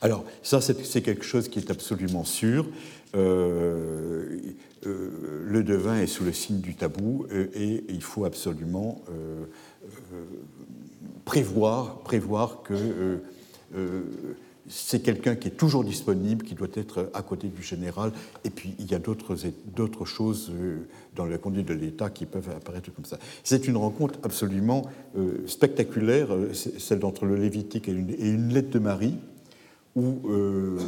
Alors, 0.00 0.24
ça, 0.42 0.60
c'est 0.60 1.02
quelque 1.02 1.24
chose 1.24 1.48
qui 1.48 1.58
est 1.58 1.70
absolument 1.70 2.24
sûr. 2.24 2.66
Euh, 3.14 4.38
euh, 4.86 5.10
le 5.46 5.64
devin 5.64 5.98
est 5.98 6.06
sous 6.06 6.24
le 6.24 6.32
signe 6.32 6.60
du 6.60 6.74
tabou 6.74 7.26
euh, 7.32 7.46
et 7.54 7.84
il 7.88 8.02
faut 8.02 8.24
absolument 8.24 9.02
prévoir, 11.24 11.98
prévoir 12.00 12.62
que 12.62 13.20
c'est 14.68 15.00
quelqu'un 15.00 15.36
qui 15.36 15.48
est 15.48 15.52
toujours 15.52 15.84
disponible, 15.84 16.44
qui 16.44 16.54
doit 16.54 16.68
être 16.74 17.10
à 17.14 17.22
côté 17.22 17.48
du 17.48 17.62
général. 17.62 18.12
Et 18.44 18.50
puis, 18.50 18.74
il 18.78 18.90
y 18.90 18.94
a 18.94 18.98
d'autres 18.98 20.04
choses 20.04 20.52
dans 21.16 21.24
la 21.24 21.38
conduite 21.38 21.66
de 21.66 21.74
l'État 21.74 22.10
qui 22.10 22.26
peuvent 22.26 22.50
apparaître 22.50 22.92
comme 22.94 23.04
ça. 23.04 23.18
C'est 23.44 23.66
une 23.66 23.76
rencontre 23.76 24.18
absolument 24.22 24.82
spectaculaire, 25.46 26.28
celle 26.52 26.98
d'entre 26.98 27.24
le 27.24 27.36
Lévitique 27.36 27.88
et 27.88 27.92
une 27.92 28.52
lettre 28.52 28.70
de 28.70 28.78
Marie 28.78 29.16
où, 29.98 30.30
euh, 30.30 30.78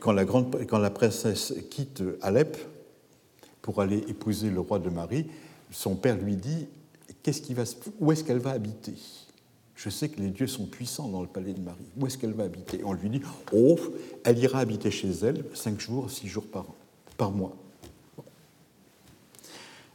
quand, 0.00 0.12
la 0.12 0.90
princesse 0.90 1.54
quitte 1.70 2.02
Alep 2.22 2.56
pour 3.62 3.80
aller 3.80 4.04
épouser 4.08 4.50
le 4.50 4.60
roi 4.60 4.78
de 4.78 4.90
Marie, 4.90 5.26
son 5.70 5.96
père 5.96 6.16
lui 6.16 6.36
dit 6.36 6.68
qu'est-ce 7.22 7.52
va, 7.52 7.64
où 7.98 8.12
est-ce 8.12 8.22
qu'elle 8.22 8.38
va 8.38 8.50
habiter? 8.50 8.94
Je 9.74 9.90
sais 9.90 10.08
que 10.08 10.20
les 10.20 10.30
dieux 10.30 10.46
sont 10.46 10.66
puissants 10.66 11.08
dans 11.08 11.20
le 11.20 11.26
palais 11.26 11.52
de 11.52 11.60
Marie. 11.60 11.84
Où 11.98 12.06
est-ce 12.06 12.16
qu'elle 12.16 12.32
va 12.32 12.44
habiter? 12.44 12.80
On 12.84 12.92
lui 12.92 13.10
dit 13.10 13.20
oh, 13.52 13.76
elle 14.24 14.38
ira 14.38 14.60
habiter 14.60 14.90
chez 14.90 15.10
elle 15.22 15.44
cinq 15.54 15.80
jours, 15.80 16.10
six 16.10 16.28
jours 16.28 16.46
par, 16.46 16.66
par 17.16 17.30
mois. 17.30 17.56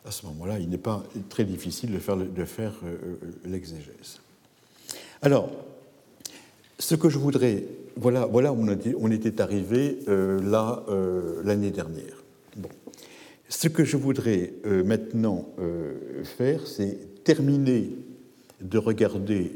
À 0.06 0.12
ce 0.12 0.26
moment-là, 0.26 0.60
il 0.60 0.70
n'est 0.70 0.78
pas 0.78 1.04
très 1.30 1.46
difficile 1.46 1.92
de 1.92 2.00
faire, 2.00 2.18
de 2.18 2.46
faire 2.46 2.74
euh, 2.84 2.98
euh, 3.04 3.32
l'exégèse. 3.46 4.20
Alors, 5.22 5.50
ce 6.80 6.96
que 6.96 7.10
je 7.10 7.20
voudrais, 7.20 7.66
voilà, 7.98 8.26
voilà 8.26 8.54
on, 8.54 9.12
était 9.12 9.42
arrivé 9.42 10.00
euh, 10.08 10.42
là 10.42 10.84
euh, 10.90 11.42
l'année 11.44 11.72
dernière. 11.72 12.24
Ce 13.50 13.68
que 13.68 13.84
je 13.84 13.98
voudrais 13.98 14.54
euh, 14.66 14.84
maintenant 14.84 15.50
faire, 16.24 16.68
c'est 16.68 17.24
terminer 17.24 17.92
de 18.62 18.78
regarder 18.78 19.52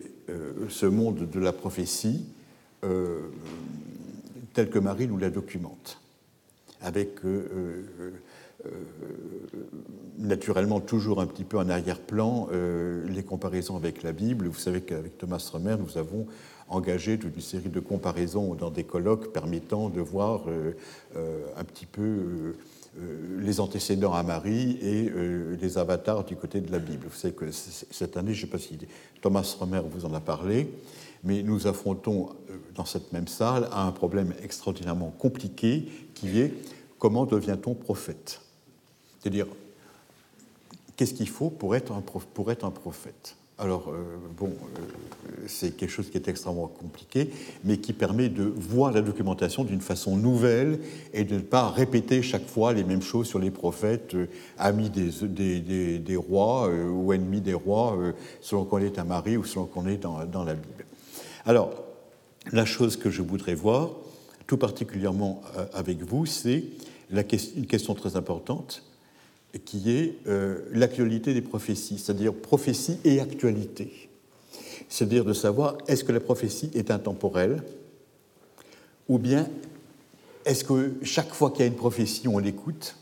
ce 0.69 0.85
monde 0.85 1.29
de 1.29 1.39
la 1.39 1.53
prophétie 1.53 2.25
tel 4.53 4.69
que 4.69 4.79
Marie 4.79 5.07
nous 5.07 5.17
la 5.17 5.29
documente, 5.29 6.01
avec 6.81 7.19
naturellement 10.17 10.79
toujours 10.79 11.21
un 11.21 11.27
petit 11.27 11.43
peu 11.43 11.57
en 11.57 11.69
arrière-plan 11.69 12.49
les 13.07 13.23
comparaisons 13.23 13.75
avec 13.75 14.03
la 14.03 14.11
Bible. 14.11 14.47
Vous 14.47 14.59
savez 14.59 14.81
qu'avec 14.81 15.17
Thomas 15.17 15.47
Romer, 15.51 15.77
nous 15.79 15.97
avons 15.97 16.25
engagé 16.67 17.17
toute 17.17 17.35
une 17.35 17.41
série 17.41 17.69
de 17.69 17.79
comparaisons 17.79 18.55
dans 18.55 18.71
des 18.71 18.83
colloques 18.83 19.31
permettant 19.31 19.89
de 19.89 20.01
voir 20.01 20.43
euh, 20.47 20.75
euh, 21.15 21.45
un 21.57 21.63
petit 21.63 21.85
peu 21.85 22.01
euh, 22.01 22.53
les 23.39 23.59
antécédents 23.59 24.13
à 24.13 24.23
Marie 24.23 24.77
et 24.81 25.11
les 25.59 25.77
avatars 25.77 26.23
du 26.23 26.37
côté 26.37 26.61
de 26.61 26.71
la 26.71 26.79
Bible. 26.79 27.07
Vous 27.09 27.17
savez 27.17 27.33
que 27.33 27.51
cette 27.51 28.15
année, 28.15 28.33
je 28.33 28.45
ne 28.45 28.45
sais 28.45 28.51
pas 28.51 28.57
si 28.57 28.79
Thomas 29.21 29.55
Romer 29.59 29.81
vous 29.83 30.05
en 30.05 30.13
a 30.13 30.21
parlé, 30.21 30.71
mais 31.21 31.43
nous 31.43 31.67
affrontons 31.67 32.29
dans 32.73 32.85
cette 32.85 33.11
même 33.11 33.27
salle 33.27 33.67
un 33.73 33.91
problème 33.91 34.33
extraordinairement 34.41 35.13
compliqué 35.19 35.89
qui 36.13 36.39
est 36.39 36.53
comment 36.97 37.25
devient-on 37.25 37.73
prophète? 37.73 38.39
C'est-à-dire, 39.19 39.47
qu'est-ce 40.95 41.13
qu'il 41.13 41.27
faut 41.27 41.49
pour 41.49 41.75
être 41.75 41.91
un, 41.91 42.01
pour 42.01 42.49
être 42.49 42.63
un 42.63 42.71
prophète? 42.71 43.35
Alors, 43.57 43.85
euh, 43.87 44.17
bon, 44.37 44.47
euh, 44.47 45.29
c'est 45.47 45.77
quelque 45.77 45.89
chose 45.89 46.09
qui 46.09 46.17
est 46.17 46.27
extrêmement 46.27 46.67
compliqué, 46.67 47.29
mais 47.63 47.77
qui 47.77 47.93
permet 47.93 48.27
de 48.27 48.43
voir 48.43 48.91
la 48.91 49.01
documentation 49.01 49.63
d'une 49.63 49.79
façon 49.79 50.17
nouvelle 50.17 50.79
et 51.13 51.23
de 51.23 51.35
ne 51.35 51.39
pas 51.39 51.69
répéter 51.69 52.21
chaque 52.21 52.45
fois 52.45 52.73
les 52.73 52.83
mêmes 52.83 53.01
choses 53.01 53.27
sur 53.27 53.39
les 53.39 53.51
prophètes, 53.51 54.13
euh, 54.13 54.27
amis 54.57 54.89
des, 54.89 56.15
rois 56.17 56.69
ou 56.69 57.13
ennemis 57.13 57.39
des 57.39 57.53
rois, 57.53 57.97
selon 58.41 58.65
qu'on 58.65 58.79
est 58.79 58.99
un 58.99 59.05
mari 59.05 59.37
ou 59.37 59.45
selon 59.45 59.65
qu'on 59.67 59.87
est 59.87 59.97
dans, 59.97 60.43
la 60.43 60.53
Bible. 60.53 60.85
Alors, 61.45 61.71
la 62.51 62.65
chose 62.65 62.97
que 62.97 63.09
je 63.09 63.21
voudrais 63.21 63.55
voir, 63.55 63.91
tout 64.47 64.57
particulièrement 64.57 65.41
avec 65.73 66.01
vous, 66.03 66.25
c'est 66.25 66.63
une 67.09 67.67
question 67.67 67.93
très 67.95 68.17
importante 68.17 68.83
qui 69.59 69.89
est 69.89 70.17
euh, 70.27 70.61
l'actualité 70.71 71.33
des 71.33 71.41
prophéties, 71.41 71.97
c'est-à-dire 71.97 72.33
prophétie 72.33 72.97
et 73.03 73.19
actualité. 73.19 74.09
C'est-à-dire 74.89 75.25
de 75.25 75.33
savoir 75.33 75.77
est-ce 75.87 76.03
que 76.03 76.11
la 76.11 76.19
prophétie 76.19 76.69
est 76.73 76.91
intemporelle 76.91 77.63
ou 79.07 79.17
bien 79.17 79.47
est-ce 80.45 80.63
que 80.63 80.93
chaque 81.03 81.33
fois 81.33 81.51
qu'il 81.51 81.61
y 81.61 81.63
a 81.63 81.67
une 81.67 81.75
prophétie, 81.75 82.27
on 82.27 82.37
l'écoute? 82.37 82.97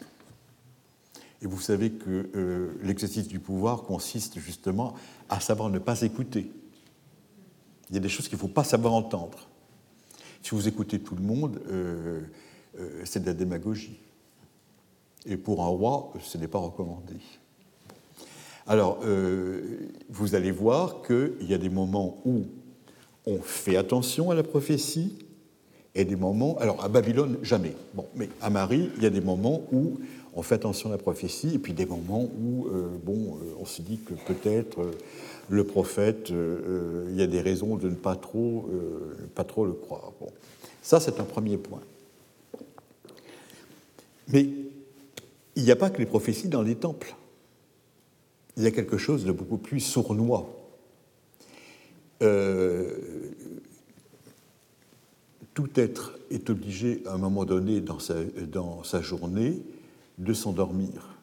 Et 1.41 1.47
vous 1.47 1.59
savez 1.59 1.91
que 1.91 2.29
euh, 2.35 2.71
l'exercice 2.83 3.27
du 3.27 3.39
pouvoir 3.39 3.83
consiste 3.83 4.39
justement 4.39 4.93
à 5.29 5.39
savoir 5.39 5.69
ne 5.69 5.79
pas 5.79 6.01
écouter. 6.01 6.51
Il 7.89 7.95
y 7.95 7.97
a 7.97 8.01
des 8.01 8.09
choses 8.09 8.27
qu'il 8.27 8.37
ne 8.37 8.41
faut 8.41 8.47
pas 8.47 8.63
savoir 8.63 8.93
entendre. 8.93 9.49
Si 10.41 10.51
vous 10.51 10.67
écoutez 10.67 10.99
tout 10.99 11.15
le 11.15 11.21
monde, 11.21 11.61
euh, 11.69 12.21
c'est 13.03 13.21
de 13.21 13.25
la 13.25 13.33
démagogie. 13.33 13.99
Et 15.25 15.37
pour 15.37 15.63
un 15.63 15.67
roi, 15.67 16.11
ce 16.21 16.37
n'est 16.37 16.47
pas 16.47 16.59
recommandé. 16.59 17.15
Alors, 18.67 18.99
vous 20.09 20.35
allez 20.35 20.51
voir 20.51 21.01
qu'il 21.01 21.47
y 21.49 21.53
a 21.53 21.57
des 21.57 21.69
moments 21.69 22.21
où 22.25 22.43
on 23.25 23.39
fait 23.39 23.77
attention 23.77 24.31
à 24.31 24.35
la 24.35 24.43
prophétie, 24.43 25.13
et 25.95 26.05
des 26.05 26.15
moments, 26.15 26.57
alors 26.59 26.83
à 26.83 26.89
Babylone, 26.89 27.37
jamais. 27.43 27.73
Bon, 27.93 28.05
mais 28.15 28.29
à 28.41 28.49
Marie, 28.49 28.89
il 28.97 29.03
y 29.03 29.05
a 29.05 29.11
des 29.11 29.21
moments 29.21 29.61
où 29.71 29.99
on 30.35 30.41
fait 30.41 30.55
attention 30.55 30.89
à 30.89 30.93
la 30.93 30.97
prophétie, 30.97 31.53
et 31.53 31.59
puis 31.59 31.73
des 31.73 31.85
moments 31.85 32.23
où, 32.23 32.67
euh, 32.67 32.87
bon, 33.03 33.37
euh, 33.37 33.55
on 33.59 33.65
se 33.65 33.81
dit 33.83 33.99
que 33.99 34.13
peut-être 34.13 34.81
euh, 34.81 34.91
le 35.49 35.63
prophète, 35.63 36.29
il 36.29 37.15
y 37.15 37.21
a 37.21 37.27
des 37.27 37.41
raisons 37.41 37.75
de 37.75 37.89
ne 37.89 37.95
pas 37.95 38.15
trop, 38.15 38.69
pas 39.35 39.43
trop 39.43 39.65
le 39.65 39.73
croire. 39.73 40.13
Bon. 40.19 40.29
Ça, 40.81 41.01
c'est 41.01 41.19
un 41.19 41.25
premier 41.25 41.57
point. 41.57 41.81
Mais 44.29 44.47
il 45.55 45.63
n'y 45.63 45.71
a 45.71 45.75
pas 45.75 45.89
que 45.89 45.99
les 45.99 46.05
prophéties 46.05 46.49
dans 46.49 46.61
les 46.61 46.75
temples. 46.75 47.15
Il 48.57 48.63
y 48.63 48.67
a 48.67 48.71
quelque 48.71 48.97
chose 48.97 49.25
de 49.25 49.31
beaucoup 49.31 49.57
plus 49.57 49.79
sournois. 49.79 50.49
Tout 55.53 55.69
être 55.75 56.17
est 56.31 56.49
obligé 56.49 57.03
à 57.05 57.13
un 57.13 57.17
moment 57.17 57.45
donné 57.45 57.81
dans 57.81 57.99
sa, 57.99 58.23
dans 58.23 58.83
sa 58.83 59.01
journée 59.01 59.61
de 60.17 60.33
s'endormir. 60.33 61.17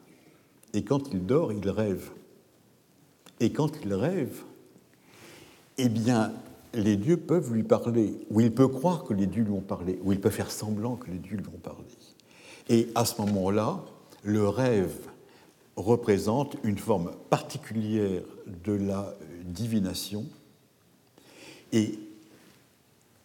Et 0.75 0.83
quand 0.85 1.13
il 1.13 1.27
dort, 1.27 1.53
il 1.53 1.69
rêve. 1.69 2.11
Et 3.41 3.51
quand 3.51 3.73
il 3.85 3.95
rêve, 3.95 4.43
eh 5.79 5.89
bien, 5.89 6.33
les 6.75 6.97
dieux 6.97 7.17
peuvent 7.17 7.53
lui 7.53 7.63
parler, 7.63 8.15
ou 8.31 8.41
il 8.41 8.53
peut 8.53 8.69
croire 8.69 9.05
que 9.05 9.15
les 9.15 9.27
dieux 9.27 9.43
lui 9.43 9.53
ont 9.53 9.61
parlé, 9.61 9.99
ou 10.03 10.13
il 10.13 10.21
peut 10.21 10.31
faire 10.31 10.51
semblant 10.51 10.97
que 10.97 11.11
les 11.11 11.19
dieux 11.19 11.39
lui 11.39 11.49
ont 11.49 11.59
parlé. 11.59 11.87
Et 12.69 12.89
à 12.95 13.05
ce 13.05 13.21
moment-là, 13.23 13.83
le 14.23 14.49
rêve 14.49 14.95
représente 15.77 16.57
une 16.65 16.79
forme 16.79 17.13
particulière 17.31 18.23
de 18.65 18.73
la 18.73 19.15
divination, 19.45 20.27
et 21.73 21.99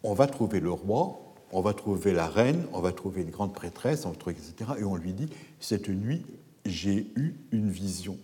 on 0.02 0.14
va 0.14 0.26
trouver 0.26 0.60
le 0.60 0.70
roi, 0.70 1.20
on 1.52 1.60
va 1.60 1.74
trouver 1.74 2.12
la 2.12 2.28
reine, 2.28 2.64
on 2.72 2.80
va 2.80 2.92
trouver 2.92 3.22
une 3.22 3.30
grande 3.30 3.52
prêtresse, 3.52 4.06
etc. 4.28 4.70
Et 4.78 4.84
on 4.84 4.96
lui 4.96 5.12
dit, 5.12 5.28
cette 5.60 5.88
nuit, 5.88 6.22
j'ai 6.64 7.06
eu 7.16 7.34
une 7.52 7.70
vision. 7.70 8.16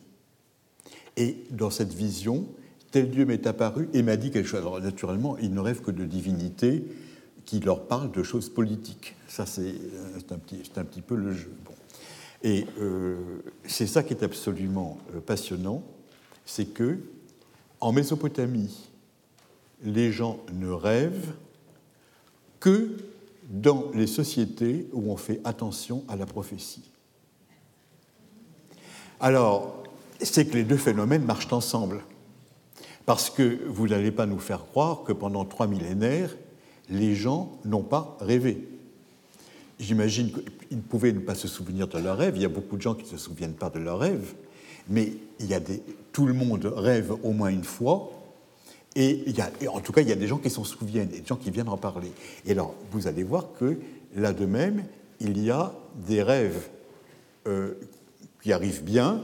Et 1.17 1.45
dans 1.51 1.71
cette 1.71 1.93
vision, 1.93 2.47
tel 2.91 3.11
Dieu 3.11 3.25
m'est 3.25 3.47
apparu 3.47 3.89
et 3.93 4.03
m'a 4.03 4.17
dit 4.17 4.31
quelque 4.31 4.49
chose. 4.49 4.61
Alors 4.61 4.81
naturellement, 4.81 5.37
il 5.39 5.53
ne 5.53 5.61
rêve 5.61 5.81
que 5.81 5.91
de 5.91 6.05
divinités 6.05 6.85
qui 7.45 7.61
leur 7.61 7.87
parlent 7.87 8.13
de 8.13 8.23
choses 8.23 8.49
politiques. 8.49 9.15
Ça, 9.29 9.47
c'est 9.47 9.63
euh, 9.63 10.19
un, 10.31 10.81
un 10.81 10.85
petit 10.85 11.03
peu 11.03 11.17
le 11.17 11.33
jeu. 11.33 11.53
Et 12.43 12.67
euh, 12.79 13.17
c'est 13.67 13.87
ça 13.87 14.03
qui 14.03 14.15
est 14.15 14.23
absolument 14.23 14.99
euh, 15.15 15.21
passionnant, 15.21 15.83
c'est 16.45 16.67
que 16.67 16.99
en 17.81 17.93
Mésopotamie, 17.93 18.91
les 19.83 20.13
gens 20.13 20.39
ne 20.53 20.71
rêvent 20.71 21.35
que 22.61 22.97
dans 23.49 23.91
les 23.95 24.07
sociétés 24.07 24.89
où 24.93 25.11
on 25.11 25.17
fait 25.17 25.41
attention 25.45 26.05
à 26.09 26.17
la 26.17 26.27
prophétie. 26.27 26.89
Alors, 29.21 29.83
c'est 30.21 30.47
que 30.47 30.55
les 30.55 30.65
deux 30.65 30.77
phénomènes 30.77 31.25
marchent 31.25 31.53
ensemble. 31.53 32.03
Parce 33.05 33.31
que 33.31 33.59
vous 33.67 33.89
n'allez 33.89 34.13
pas 34.13 34.27
nous 34.27 34.39
faire 34.39 34.67
croire 34.67 35.03
que 35.03 35.13
pendant 35.13 35.45
trois 35.45 35.67
millénaires, 35.67 36.35
les 36.89 37.15
gens 37.15 37.59
n'ont 37.65 37.83
pas 37.83 38.17
rêvé. 38.21 38.69
J'imagine 39.83 40.31
qu'ils 40.31 40.81
pouvaient 40.81 41.13
ne 41.13 41.19
pas 41.19 41.35
se 41.35 41.49
souvenir 41.49 41.89
de 41.89 41.99
leurs 41.99 42.17
rêves. 42.17 42.35
Il 42.37 42.43
y 42.43 42.47
a 42.47 42.49
beaucoup 42.49 42.77
de 42.77 42.83
gens 42.83 42.95
qui 42.95 43.03
ne 43.03 43.09
se 43.09 43.17
souviennent 43.17 43.55
pas 43.55 43.69
de 43.69 43.81
leurs 43.81 43.99
rêves. 43.99 44.35
Mais 44.89 45.13
il 45.41 45.47
y 45.47 45.55
a 45.55 45.61
tout 46.13 46.25
le 46.27 46.33
monde 46.33 46.65
rêve 46.65 47.13
au 47.23 47.33
moins 47.33 47.49
une 47.49 47.65
fois 47.65 48.11
et, 48.95 49.25
en 49.73 49.81
tout 49.81 49.93
cas, 49.93 50.03
il 50.03 50.09
y 50.09 50.13
a 50.13 50.17
des 50.17 50.27
gens 50.27 50.39
qui 50.39 50.51
s'en 50.51 50.65
souviennent, 50.65 51.09
des 51.09 51.25
gens 51.27 51.37
qui 51.37 51.51
viennent 51.51 51.69
en 51.69 51.79
parler. 51.79 52.13
Et 52.45 52.53
alors, 52.53 52.75
vous 52.91 53.07
allez 53.07 53.23
voir 53.23 53.47
que 53.59 53.79
là 54.15 54.33
de 54.33 54.45
même, 54.45 54.85
il 55.21 55.43
y 55.43 55.51
a 55.51 55.73
des 56.07 56.23
rêves 56.23 56.69
euh, 57.47 57.75
qui 58.43 58.53
arrivent 58.53 58.85
bien, 58.85 59.21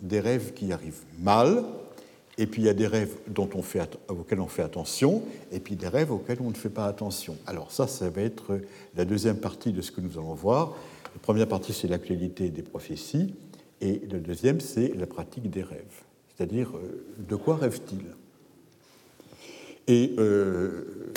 des 0.00 0.20
rêves 0.20 0.54
qui 0.54 0.72
arrivent 0.72 1.02
mal, 1.20 1.64
et 2.38 2.46
puis 2.46 2.62
il 2.62 2.64
y 2.64 2.68
a 2.68 2.74
des 2.74 2.86
rêves 2.86 3.14
auxquels 3.36 4.40
on 4.40 4.48
fait 4.48 4.62
attention, 4.62 5.22
et 5.50 5.60
puis 5.60 5.76
des 5.76 5.88
rêves 5.88 6.12
auxquels 6.12 6.38
on 6.40 6.50
ne 6.50 6.54
fait 6.54 6.70
pas 6.70 6.86
attention. 6.86 7.36
Alors 7.46 7.70
ça, 7.70 7.86
ça 7.86 8.10
va 8.10 8.22
être 8.22 8.60
la 8.96 9.04
deuxième 9.04 9.36
partie 9.36 9.72
de 9.72 9.82
ce 9.82 9.92
que 9.92 10.00
nous 10.00 10.18
allons 10.18 10.34
voir. 10.34 10.74
La 11.14 11.20
première 11.20 11.48
partie, 11.48 11.72
c'est 11.72 11.88
l'actualité 11.88 12.48
des 12.48 12.62
prophéties, 12.62 13.34
et 13.80 14.00
la 14.10 14.18
deuxième, 14.18 14.60
c'est 14.60 14.94
la 14.96 15.06
pratique 15.06 15.50
des 15.50 15.62
rêves. 15.62 16.02
C'est-à-dire, 16.34 16.70
euh, 16.76 17.04
de 17.28 17.36
quoi 17.36 17.56
rêve-t-il 17.56 18.02
et 19.88 20.14
euh, 20.18 21.12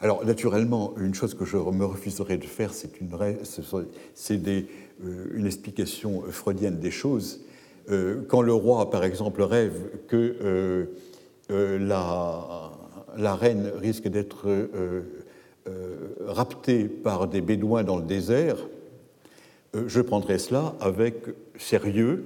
alors, 0.00 0.24
naturellement, 0.24 0.94
une 0.98 1.14
chose 1.14 1.34
que 1.34 1.44
je 1.44 1.56
me 1.56 1.84
refuserais 1.84 2.36
de 2.36 2.44
faire, 2.44 2.74
c'est 2.74 3.00
une, 3.00 3.10
euh, 3.14 5.26
une, 5.34 5.46
explication 5.46 6.22
freudienne 6.30 6.78
des 6.78 6.90
choses. 6.90 7.40
Euh, 7.90 8.22
quand 8.28 8.42
le 8.42 8.52
roi, 8.52 8.90
par 8.90 9.04
exemple, 9.04 9.42
rêve 9.42 9.74
que 10.08 10.88
la, 11.50 12.70
la, 13.16 13.34
reine 13.34 13.70
risque 13.76 14.08
d'être 14.08 14.48
raptée 16.26 16.84
par 16.84 17.28
des 17.28 17.42
bédouins 17.42 17.84
dans 17.84 17.98
le 17.98 18.04
désert, 18.04 18.56
je 19.74 20.00
prendrais 20.00 20.38
cela 20.38 20.74
avec 20.80 21.26
sérieux 21.58 22.24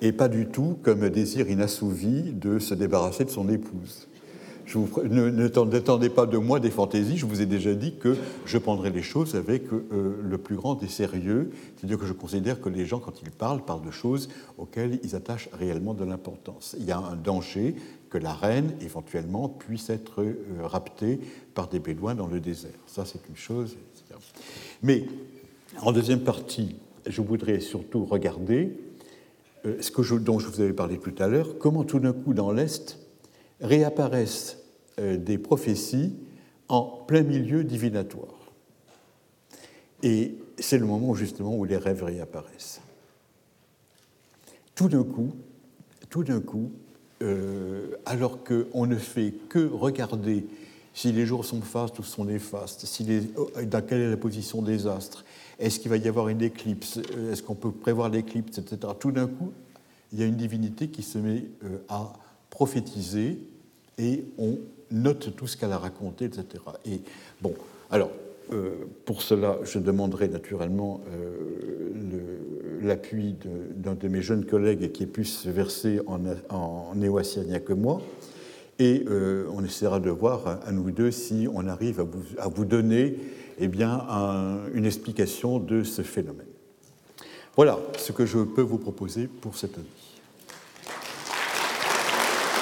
et 0.00 0.12
pas 0.12 0.28
du 0.28 0.46
tout 0.46 0.78
comme 0.82 1.02
un 1.02 1.10
désir 1.10 1.50
inassouvi 1.50 2.32
de 2.32 2.58
se 2.58 2.74
débarrasser 2.74 3.24
de 3.24 3.30
son 3.30 3.48
épouse 3.48 4.08
ne, 4.78 6.08
pas 6.08 6.26
de 6.26 6.38
moi 6.38 6.60
des 6.60 6.70
fantaisies, 6.70 7.16
je 7.16 7.26
vous 7.26 7.40
ai 7.40 7.46
déjà 7.46 7.74
dit 7.74 7.94
que 7.96 8.16
je 8.46 8.58
prendrai 8.58 8.90
les 8.90 9.02
choses 9.02 9.34
avec 9.34 9.72
euh, 9.72 10.16
le 10.22 10.38
plus 10.38 10.56
grand 10.56 10.74
des 10.74 10.88
sérieux, 10.88 11.50
c'est-à-dire 11.76 11.98
que 11.98 12.06
je 12.06 12.12
considère 12.12 12.60
que 12.60 12.68
les 12.68 12.86
gens, 12.86 12.98
quand 12.98 13.22
ils 13.22 13.30
parlent, 13.30 13.64
parlent 13.64 13.84
de 13.84 13.90
choses 13.90 14.28
auxquelles 14.58 14.98
ils 15.02 15.16
attachent 15.16 15.48
réellement 15.52 15.94
de 15.94 16.04
l'importance. 16.04 16.76
Il 16.78 16.84
y 16.84 16.92
a 16.92 16.98
un 16.98 17.16
danger 17.16 17.74
que 18.10 18.18
la 18.18 18.32
reine, 18.32 18.74
éventuellement, 18.80 19.48
puisse 19.48 19.90
être 19.90 20.22
euh, 20.22 20.34
raptée 20.62 21.20
par 21.54 21.68
des 21.68 21.78
bédouins 21.78 22.14
dans 22.14 22.26
le 22.26 22.40
désert. 22.40 22.70
Ça, 22.86 23.04
c'est 23.06 23.26
une 23.28 23.36
chose. 23.36 23.76
Mais 24.82 25.06
en 25.80 25.92
deuxième 25.92 26.20
partie, 26.20 26.76
je 27.06 27.22
voudrais 27.22 27.60
surtout 27.60 28.04
regarder 28.04 28.76
euh, 29.64 29.76
ce 29.80 29.90
que 29.90 30.14
dont 30.18 30.38
je 30.38 30.48
vous 30.48 30.60
avais 30.60 30.72
parlé 30.72 30.98
tout 30.98 31.14
à 31.18 31.28
l'heure, 31.28 31.58
comment 31.58 31.84
tout 31.84 32.00
d'un 32.00 32.12
coup, 32.12 32.34
dans 32.34 32.52
l'Est, 32.52 32.98
réapparaissent 33.60 34.61
des 34.98 35.38
prophéties 35.38 36.14
en 36.68 36.82
plein 37.06 37.22
milieu 37.22 37.64
divinatoire. 37.64 38.34
Et 40.02 40.34
c'est 40.58 40.78
le 40.78 40.86
moment 40.86 41.14
justement 41.14 41.56
où 41.56 41.64
les 41.64 41.76
rêves 41.76 42.02
réapparaissent. 42.02 42.80
Tout 44.74 44.88
d'un 44.88 45.04
coup, 45.04 45.32
tout 46.08 46.24
d'un 46.24 46.40
coup, 46.40 46.72
euh, 47.22 47.96
alors 48.04 48.38
qu'on 48.42 48.86
ne 48.86 48.96
fait 48.96 49.32
que 49.48 49.68
regarder 49.68 50.46
si 50.94 51.12
les 51.12 51.24
jours 51.24 51.44
sont 51.44 51.60
fastes 51.60 51.98
ou 51.98 52.02
sont 52.02 52.24
néfastes, 52.24 52.84
si 52.86 53.06
euh, 53.10 53.64
dans 53.64 53.84
quelle 53.84 54.00
est 54.00 54.10
la 54.10 54.16
position 54.16 54.60
des 54.60 54.86
astres, 54.86 55.24
est-ce 55.58 55.78
qu'il 55.78 55.90
va 55.90 55.96
y 55.96 56.08
avoir 56.08 56.28
une 56.28 56.42
éclipse, 56.42 56.98
est-ce 57.30 57.42
qu'on 57.42 57.54
peut 57.54 57.70
prévoir 57.70 58.08
l'éclipse, 58.08 58.58
etc. 58.58 58.92
Tout 58.98 59.12
d'un 59.12 59.26
coup, 59.26 59.52
il 60.12 60.20
y 60.20 60.22
a 60.22 60.26
une 60.26 60.36
divinité 60.36 60.88
qui 60.88 61.02
se 61.02 61.18
met 61.18 61.44
à 61.88 62.12
prophétiser 62.50 63.38
et 63.98 64.24
on 64.36 64.58
note 64.92 65.34
tout 65.36 65.46
ce 65.46 65.56
qu'elle 65.56 65.72
a 65.72 65.78
raconté, 65.78 66.26
etc. 66.26 66.44
Et 66.86 67.00
bon, 67.40 67.54
alors, 67.90 68.10
euh, 68.52 68.70
pour 69.04 69.22
cela, 69.22 69.58
je 69.62 69.78
demanderai 69.78 70.28
naturellement 70.28 71.00
euh, 71.08 72.80
l'appui 72.82 73.36
d'un 73.76 73.94
de, 73.94 74.08
mes 74.08 74.22
jeunes 74.22 74.44
collègues 74.44 74.92
qui 74.92 75.04
est 75.04 75.06
plus 75.06 75.46
versé 75.46 76.00
en, 76.06 76.20
en 76.50 76.94
néo-assyrien 76.94 77.60
que 77.60 77.72
moi. 77.72 78.00
Et 78.78 79.04
euh, 79.08 79.46
on 79.54 79.64
essaiera 79.64 80.00
de 80.00 80.10
voir 80.10 80.60
à 80.66 80.72
nous 80.72 80.90
deux 80.90 81.10
si 81.10 81.46
on 81.52 81.66
arrive 81.66 82.00
à 82.00 82.04
vous, 82.04 82.22
à 82.38 82.48
vous 82.48 82.64
donner 82.64 83.16
eh 83.58 83.68
bien, 83.68 84.06
une 84.74 84.86
explication 84.86 85.58
de 85.58 85.84
ce 85.84 86.02
phénomène. 86.02 86.46
Voilà 87.54 87.78
ce 87.98 88.12
que 88.12 88.24
je 88.24 88.38
peux 88.38 88.62
vous 88.62 88.78
proposer 88.78 89.28
pour 89.28 89.56
cette 89.56 89.76
année. 89.76 90.01